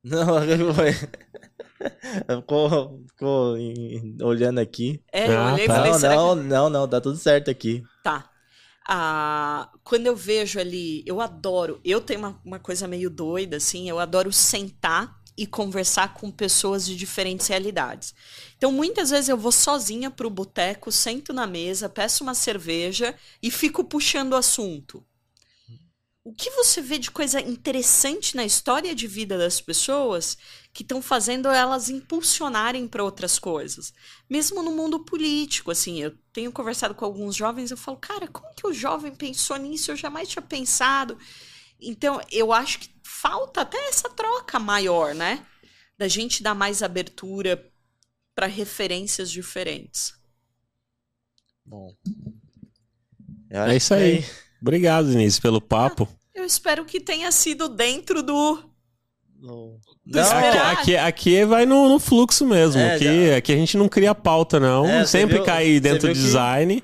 Não, 0.04 0.26
ficou, 2.40 3.04
ficou 3.08 3.56
olhando 4.22 4.58
aqui. 4.60 5.02
É, 5.12 5.28
eu 5.34 5.38
Ah, 5.38 5.52
olhei 5.52 5.64
e 5.64 5.68
tá. 5.68 5.74
falei, 5.74 5.92
Não, 5.92 5.98
será 5.98 6.16
não, 6.16 6.34
não, 6.34 6.70
não, 6.70 6.88
tá 6.88 7.00
tudo 7.00 7.16
certo 7.16 7.50
aqui. 7.50 7.80
que... 7.82 8.02
Tá. 8.02 8.30
Ah, 8.88 9.70
quando 9.84 10.06
eu 10.06 10.16
vejo 10.16 10.58
ali, 10.58 11.02
eu 11.06 11.20
adoro, 11.20 11.80
eu 11.84 12.00
tenho 12.00 12.20
uma, 12.20 12.40
uma 12.44 12.58
coisa 12.58 12.88
meio 12.88 13.10
doida, 13.10 13.58
assim, 13.58 13.88
eu 13.88 13.98
adoro 13.98 14.32
sentar 14.32 15.17
e 15.38 15.46
conversar 15.46 16.14
com 16.14 16.32
pessoas 16.32 16.84
de 16.84 16.96
diferentes 16.96 17.46
realidades. 17.46 18.12
Então, 18.56 18.72
muitas 18.72 19.10
vezes 19.10 19.28
eu 19.28 19.36
vou 19.36 19.52
sozinha 19.52 20.10
pro 20.10 20.28
boteco, 20.28 20.90
sento 20.90 21.32
na 21.32 21.46
mesa, 21.46 21.88
peço 21.88 22.24
uma 22.24 22.34
cerveja 22.34 23.14
e 23.40 23.48
fico 23.48 23.84
puxando 23.84 24.32
o 24.32 24.36
assunto. 24.36 25.06
O 26.24 26.34
que 26.34 26.50
você 26.50 26.82
vê 26.82 26.98
de 26.98 27.10
coisa 27.10 27.40
interessante 27.40 28.36
na 28.36 28.44
história 28.44 28.94
de 28.94 29.06
vida 29.06 29.38
das 29.38 29.60
pessoas 29.60 30.36
que 30.74 30.82
estão 30.82 31.00
fazendo 31.00 31.48
elas 31.48 31.88
impulsionarem 31.88 32.88
para 32.88 33.04
outras 33.04 33.38
coisas? 33.38 33.94
Mesmo 34.28 34.60
no 34.60 34.72
mundo 34.72 35.04
político, 35.04 35.70
assim, 35.70 36.02
eu 36.02 36.14
tenho 36.32 36.50
conversado 36.50 36.94
com 36.96 37.04
alguns 37.04 37.36
jovens, 37.36 37.70
eu 37.70 37.76
falo, 37.76 37.96
cara, 37.96 38.26
como 38.26 38.52
que 38.54 38.66
o 38.66 38.74
jovem 38.74 39.14
pensou 39.14 39.56
nisso? 39.56 39.92
Eu 39.92 39.96
jamais 39.96 40.28
tinha 40.28 40.42
pensado. 40.42 41.16
Então, 41.80 42.20
eu 42.30 42.52
acho 42.52 42.80
que 42.80 42.90
falta 43.04 43.60
até 43.62 43.78
essa 43.88 44.08
troca 44.10 44.58
maior, 44.58 45.14
né? 45.14 45.44
Da 45.96 46.08
gente 46.08 46.42
dar 46.42 46.54
mais 46.54 46.82
abertura 46.82 47.64
para 48.34 48.46
referências 48.46 49.30
diferentes. 49.30 50.12
Bom. 51.64 51.92
Acho 53.50 53.70
é 53.72 53.76
isso 53.76 53.94
que 53.94 54.00
aí. 54.00 54.24
Obrigado, 54.60 55.08
Denise, 55.08 55.40
pelo 55.40 55.60
papo. 55.60 56.08
Eu 56.34 56.44
espero 56.44 56.84
que 56.84 57.00
tenha 57.00 57.30
sido 57.32 57.68
dentro 57.68 58.22
do. 58.22 58.62
Não. 59.40 59.78
Aqui, 60.06 60.58
aqui, 60.58 60.96
aqui 60.96 61.44
vai 61.44 61.66
no, 61.66 61.88
no 61.88 61.98
fluxo 61.98 62.46
mesmo. 62.46 62.80
É, 62.80 62.94
aqui, 62.94 63.28
já. 63.28 63.36
aqui 63.36 63.52
a 63.52 63.56
gente 63.56 63.76
não 63.76 63.88
cria 63.88 64.14
pauta, 64.14 64.58
não. 64.58 64.86
É, 64.86 65.06
Sempre 65.06 65.36
viu- 65.36 65.44
cai 65.44 65.78
dentro 65.80 66.08
do 66.08 66.14
que- 66.14 66.20
design. 66.20 66.82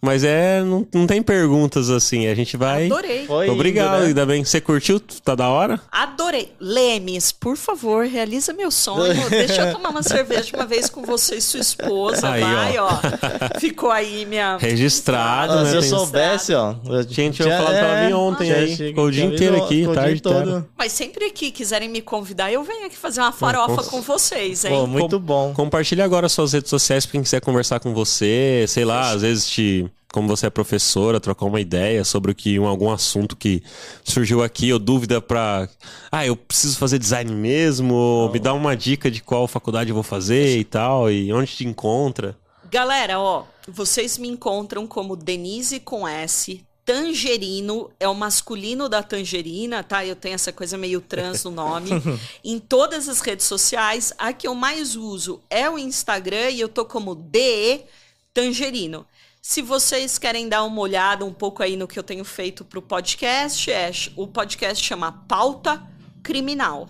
Mas 0.00 0.22
é. 0.24 0.62
Não, 0.62 0.86
não 0.94 1.06
tem 1.06 1.22
perguntas 1.22 1.90
assim. 1.90 2.26
A 2.26 2.34
gente 2.34 2.56
vai. 2.56 2.86
Adorei. 2.86 3.26
foi 3.26 3.48
Obrigado, 3.50 3.94
indo, 3.96 4.00
né? 4.02 4.06
ainda 4.08 4.26
bem. 4.26 4.44
Você 4.44 4.60
curtiu? 4.60 5.00
Tá 5.00 5.34
da 5.34 5.48
hora? 5.48 5.80
Adorei. 5.90 6.52
Lemes, 6.60 7.32
por 7.32 7.56
favor, 7.56 8.06
realiza 8.06 8.52
meu 8.52 8.70
sonho. 8.70 9.14
Deixa 9.30 9.62
eu 9.68 9.72
tomar 9.74 9.88
uma 9.90 10.02
cerveja 10.02 10.50
uma 10.54 10.66
vez 10.66 10.88
com 10.88 11.02
você 11.02 11.36
e 11.36 11.40
sua 11.40 11.60
esposa. 11.60 12.28
Aí, 12.30 12.42
vai, 12.42 12.78
ó. 12.78 12.88
ó. 12.88 13.00
Ficou 13.58 13.90
aí 13.90 14.24
minha. 14.26 14.58
Registrado, 14.58 15.52
Ah, 15.54 15.62
né? 15.64 15.70
se 15.70 15.76
eu 15.76 15.80
Tem- 15.80 15.90
soubesse, 15.90 16.54
ó. 16.54 16.74
eu 16.86 17.04
Tinha- 17.04 17.30
tinha 17.30 17.48
falado 17.56 17.74
pra 17.78 17.78
ela 17.98 18.06
vir 18.08 18.14
ontem 18.14 18.44
tinha- 18.44 18.56
aí. 18.56 18.76
Ficou 18.76 19.04
o 19.06 19.10
dia 19.10 19.24
inteiro 19.24 19.56
aqui, 19.62 19.88
tarde 19.92 20.20
todo. 20.20 20.40
inteira. 20.40 20.66
Mas 20.76 20.92
sempre 20.92 21.30
que 21.30 21.50
quiserem 21.50 21.88
me 21.88 22.00
convidar, 22.02 22.52
eu 22.52 22.62
venho 22.62 22.86
aqui 22.86 22.96
fazer 22.96 23.20
uma 23.20 23.32
farofa 23.32 23.82
com- 23.82 23.96
com 23.96 24.02
vocês, 24.02 24.64
hein? 24.64 24.70
Pô, 24.72 24.86
muito 24.86 25.18
bom. 25.18 25.52
Compartilha 25.54 26.04
agora 26.04 26.28
suas 26.28 26.52
redes 26.52 26.70
sociais 26.70 27.04
pra 27.06 27.12
quem 27.12 27.22
quiser 27.22 27.40
conversar 27.40 27.80
com 27.80 27.92
você, 27.94 28.64
sei 28.68 28.84
lá, 28.84 29.10
às 29.10 29.22
vezes 29.22 29.48
te. 29.48 29.86
Como 30.16 30.28
você 30.28 30.46
é 30.46 30.50
professora, 30.50 31.20
trocar 31.20 31.44
uma 31.44 31.60
ideia 31.60 32.02
sobre 32.02 32.32
o 32.32 32.34
que 32.34 32.58
um, 32.58 32.66
algum 32.66 32.90
assunto 32.90 33.36
que 33.36 33.62
surgiu 34.02 34.42
aqui, 34.42 34.72
ou 34.72 34.78
dúvida 34.78 35.20
pra. 35.20 35.68
Ah, 36.10 36.24
eu 36.24 36.34
preciso 36.34 36.78
fazer 36.78 36.98
design 36.98 37.30
mesmo, 37.30 37.92
ou 37.92 38.32
me 38.32 38.38
dá 38.38 38.54
uma 38.54 38.74
dica 38.74 39.10
de 39.10 39.22
qual 39.22 39.46
faculdade 39.46 39.90
eu 39.90 39.94
vou 39.94 40.02
fazer 40.02 40.56
e 40.56 40.64
tal, 40.64 41.10
e 41.10 41.30
onde 41.34 41.54
te 41.54 41.66
encontra. 41.66 42.34
Galera, 42.70 43.20
ó, 43.20 43.44
vocês 43.68 44.16
me 44.16 44.26
encontram 44.26 44.86
como 44.86 45.16
Denise 45.16 45.80
com 45.80 46.08
S. 46.08 46.64
Tangerino 46.86 47.90
é 48.00 48.08
o 48.08 48.14
masculino 48.14 48.88
da 48.88 49.02
tangerina, 49.02 49.82
tá? 49.82 50.02
Eu 50.02 50.16
tenho 50.16 50.34
essa 50.34 50.50
coisa 50.50 50.78
meio 50.78 51.02
trans 51.02 51.44
no 51.44 51.50
nome. 51.50 51.90
em 52.42 52.58
todas 52.58 53.06
as 53.06 53.20
redes 53.20 53.44
sociais, 53.44 54.14
a 54.16 54.32
que 54.32 54.48
eu 54.48 54.54
mais 54.54 54.96
uso 54.96 55.42
é 55.50 55.68
o 55.68 55.78
Instagram 55.78 56.48
e 56.52 56.60
eu 56.60 56.70
tô 56.70 56.86
como 56.86 57.14
DE 57.14 57.84
Tangerino. 58.32 59.06
Se 59.48 59.62
vocês 59.62 60.18
querem 60.18 60.48
dar 60.48 60.64
uma 60.64 60.80
olhada 60.80 61.24
um 61.24 61.32
pouco 61.32 61.62
aí 61.62 61.76
no 61.76 61.86
que 61.86 61.96
eu 61.96 62.02
tenho 62.02 62.24
feito 62.24 62.64
pro 62.64 62.82
podcast, 62.82 63.70
é, 63.70 63.92
o 64.16 64.26
podcast 64.26 64.84
chama 64.84 65.12
Pauta 65.12 65.80
Criminal. 66.20 66.88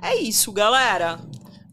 É 0.00 0.14
isso, 0.14 0.52
galera. 0.52 1.18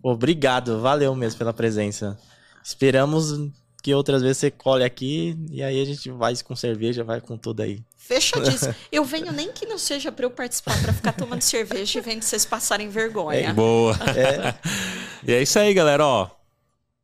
Obrigado, 0.01 0.81
valeu 0.81 1.13
mesmo 1.13 1.37
pela 1.37 1.53
presença. 1.53 2.17
Esperamos 2.63 3.51
que 3.83 3.93
outras 3.93 4.23
vezes 4.23 4.37
você 4.37 4.49
colhe 4.49 4.83
aqui 4.83 5.37
e 5.51 5.61
aí 5.61 5.79
a 5.79 5.85
gente 5.85 6.09
vai 6.09 6.35
com 6.37 6.55
cerveja, 6.55 7.03
vai 7.03 7.21
com 7.21 7.37
tudo 7.37 7.61
aí. 7.61 7.83
Fechadíssimo. 7.95 8.73
Eu 8.91 9.05
venho 9.05 9.31
nem 9.31 9.51
que 9.51 9.67
não 9.67 9.77
seja 9.77 10.11
para 10.11 10.25
eu 10.25 10.31
participar, 10.31 10.81
para 10.81 10.93
ficar 10.93 11.13
tomando 11.13 11.43
cerveja 11.43 11.99
e 11.99 12.01
vendo 12.01 12.23
vocês 12.23 12.43
passarem 12.43 12.89
vergonha. 12.89 13.49
É, 13.49 13.53
boa. 13.53 13.95
É. 14.17 14.55
e 15.29 15.31
é 15.31 15.43
isso 15.43 15.59
aí, 15.59 15.71
galera. 15.75 16.03
Ó, 16.03 16.27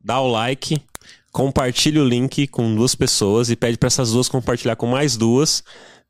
dá 0.00 0.20
o 0.20 0.26
like, 0.26 0.82
compartilha 1.32 2.02
o 2.02 2.04
link 2.04 2.46
com 2.48 2.74
duas 2.74 2.94
pessoas 2.94 3.50
e 3.50 3.56
pede 3.56 3.78
para 3.78 3.86
essas 3.86 4.12
duas 4.12 4.28
compartilhar 4.28 4.76
com 4.76 4.86
mais 4.86 5.16
duas. 5.16 5.62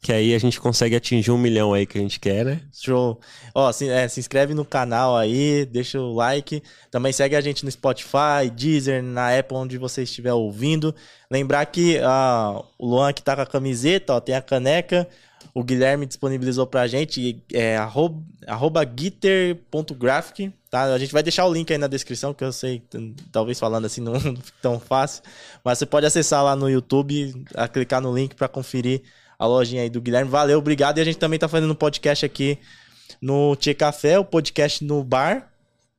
Que 0.02 0.14
aí 0.14 0.34
a 0.34 0.38
gente 0.38 0.58
consegue 0.58 0.96
atingir 0.96 1.30
um 1.30 1.36
milhão 1.36 1.74
aí 1.74 1.84
que 1.84 1.98
a 1.98 2.00
gente 2.00 2.18
quer, 2.18 2.42
né? 2.42 2.62
Show. 2.72 3.20
Ó, 3.54 3.70
se, 3.70 3.86
é, 3.86 4.08
se 4.08 4.18
inscreve 4.18 4.54
no 4.54 4.64
canal 4.64 5.14
aí, 5.14 5.66
deixa 5.66 6.00
o 6.00 6.14
like. 6.14 6.62
Também 6.90 7.12
segue 7.12 7.36
a 7.36 7.40
gente 7.42 7.66
no 7.66 7.70
Spotify, 7.70 8.48
Deezer, 8.50 9.02
na 9.02 9.38
Apple, 9.38 9.58
onde 9.58 9.76
você 9.76 10.04
estiver 10.04 10.32
ouvindo. 10.32 10.94
Lembrar 11.30 11.66
que 11.66 11.98
ah, 11.98 12.62
o 12.78 12.86
Luan 12.86 13.12
que 13.12 13.22
tá 13.22 13.36
com 13.36 13.42
a 13.42 13.46
camiseta, 13.46 14.14
ó, 14.14 14.20
tem 14.20 14.34
a 14.34 14.40
caneca. 14.40 15.06
O 15.54 15.64
Guilherme 15.64 16.06
disponibilizou 16.06 16.66
pra 16.66 16.86
gente, 16.86 17.42
é 17.52 17.76
arroba, 17.76 18.22
arroba 18.46 18.82
tá? 20.70 20.84
A 20.84 20.98
gente 20.98 21.12
vai 21.12 21.22
deixar 21.22 21.46
o 21.46 21.52
link 21.52 21.70
aí 21.72 21.78
na 21.78 21.88
descrição, 21.88 22.32
que 22.32 22.44
eu 22.44 22.52
sei, 22.52 22.82
talvez 23.32 23.58
falando 23.58 23.84
assim 23.84 24.00
não, 24.00 24.12
não 24.12 24.34
tão 24.62 24.78
fácil. 24.78 25.22
Mas 25.64 25.78
você 25.78 25.86
pode 25.86 26.06
acessar 26.06 26.44
lá 26.44 26.54
no 26.54 26.70
YouTube, 26.70 27.44
clicar 27.72 28.00
no 28.00 28.14
link 28.14 28.34
para 28.34 28.48
conferir 28.48 29.02
a 29.38 29.46
lojinha 29.46 29.82
aí 29.82 29.90
do 29.90 30.00
Guilherme. 30.00 30.30
Valeu, 30.30 30.58
obrigado. 30.58 30.98
E 30.98 31.00
a 31.00 31.04
gente 31.04 31.18
também 31.18 31.38
tá 31.38 31.48
fazendo 31.48 31.72
um 31.72 31.76
podcast 31.76 32.24
aqui 32.24 32.58
no 33.20 33.56
Tia 33.56 33.74
Café, 33.74 34.18
o 34.18 34.24
podcast 34.24 34.84
no 34.84 35.02
bar. 35.02 35.49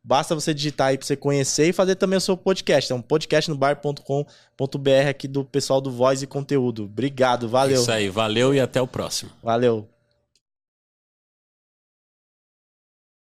Basta 0.03 0.33
você 0.33 0.53
digitar 0.53 0.87
aí 0.87 0.97
pra 0.97 1.05
você 1.05 1.15
conhecer 1.15 1.69
e 1.69 1.73
fazer 1.73 1.95
também 1.95 2.17
o 2.17 2.21
seu 2.21 2.35
podcast. 2.35 2.91
É 2.91 2.95
um 2.95 3.01
podcastnobar.com.br 3.01 5.09
aqui 5.09 5.27
do 5.27 5.45
pessoal 5.45 5.79
do 5.79 5.91
Voz 5.91 6.23
e 6.23 6.27
Conteúdo. 6.27 6.85
Obrigado, 6.85 7.47
valeu. 7.47 7.81
Isso 7.81 7.91
aí, 7.91 8.09
valeu 8.09 8.53
e 8.53 8.59
até 8.59 8.81
o 8.81 8.87
próximo. 8.87 9.31
Valeu. 9.43 9.87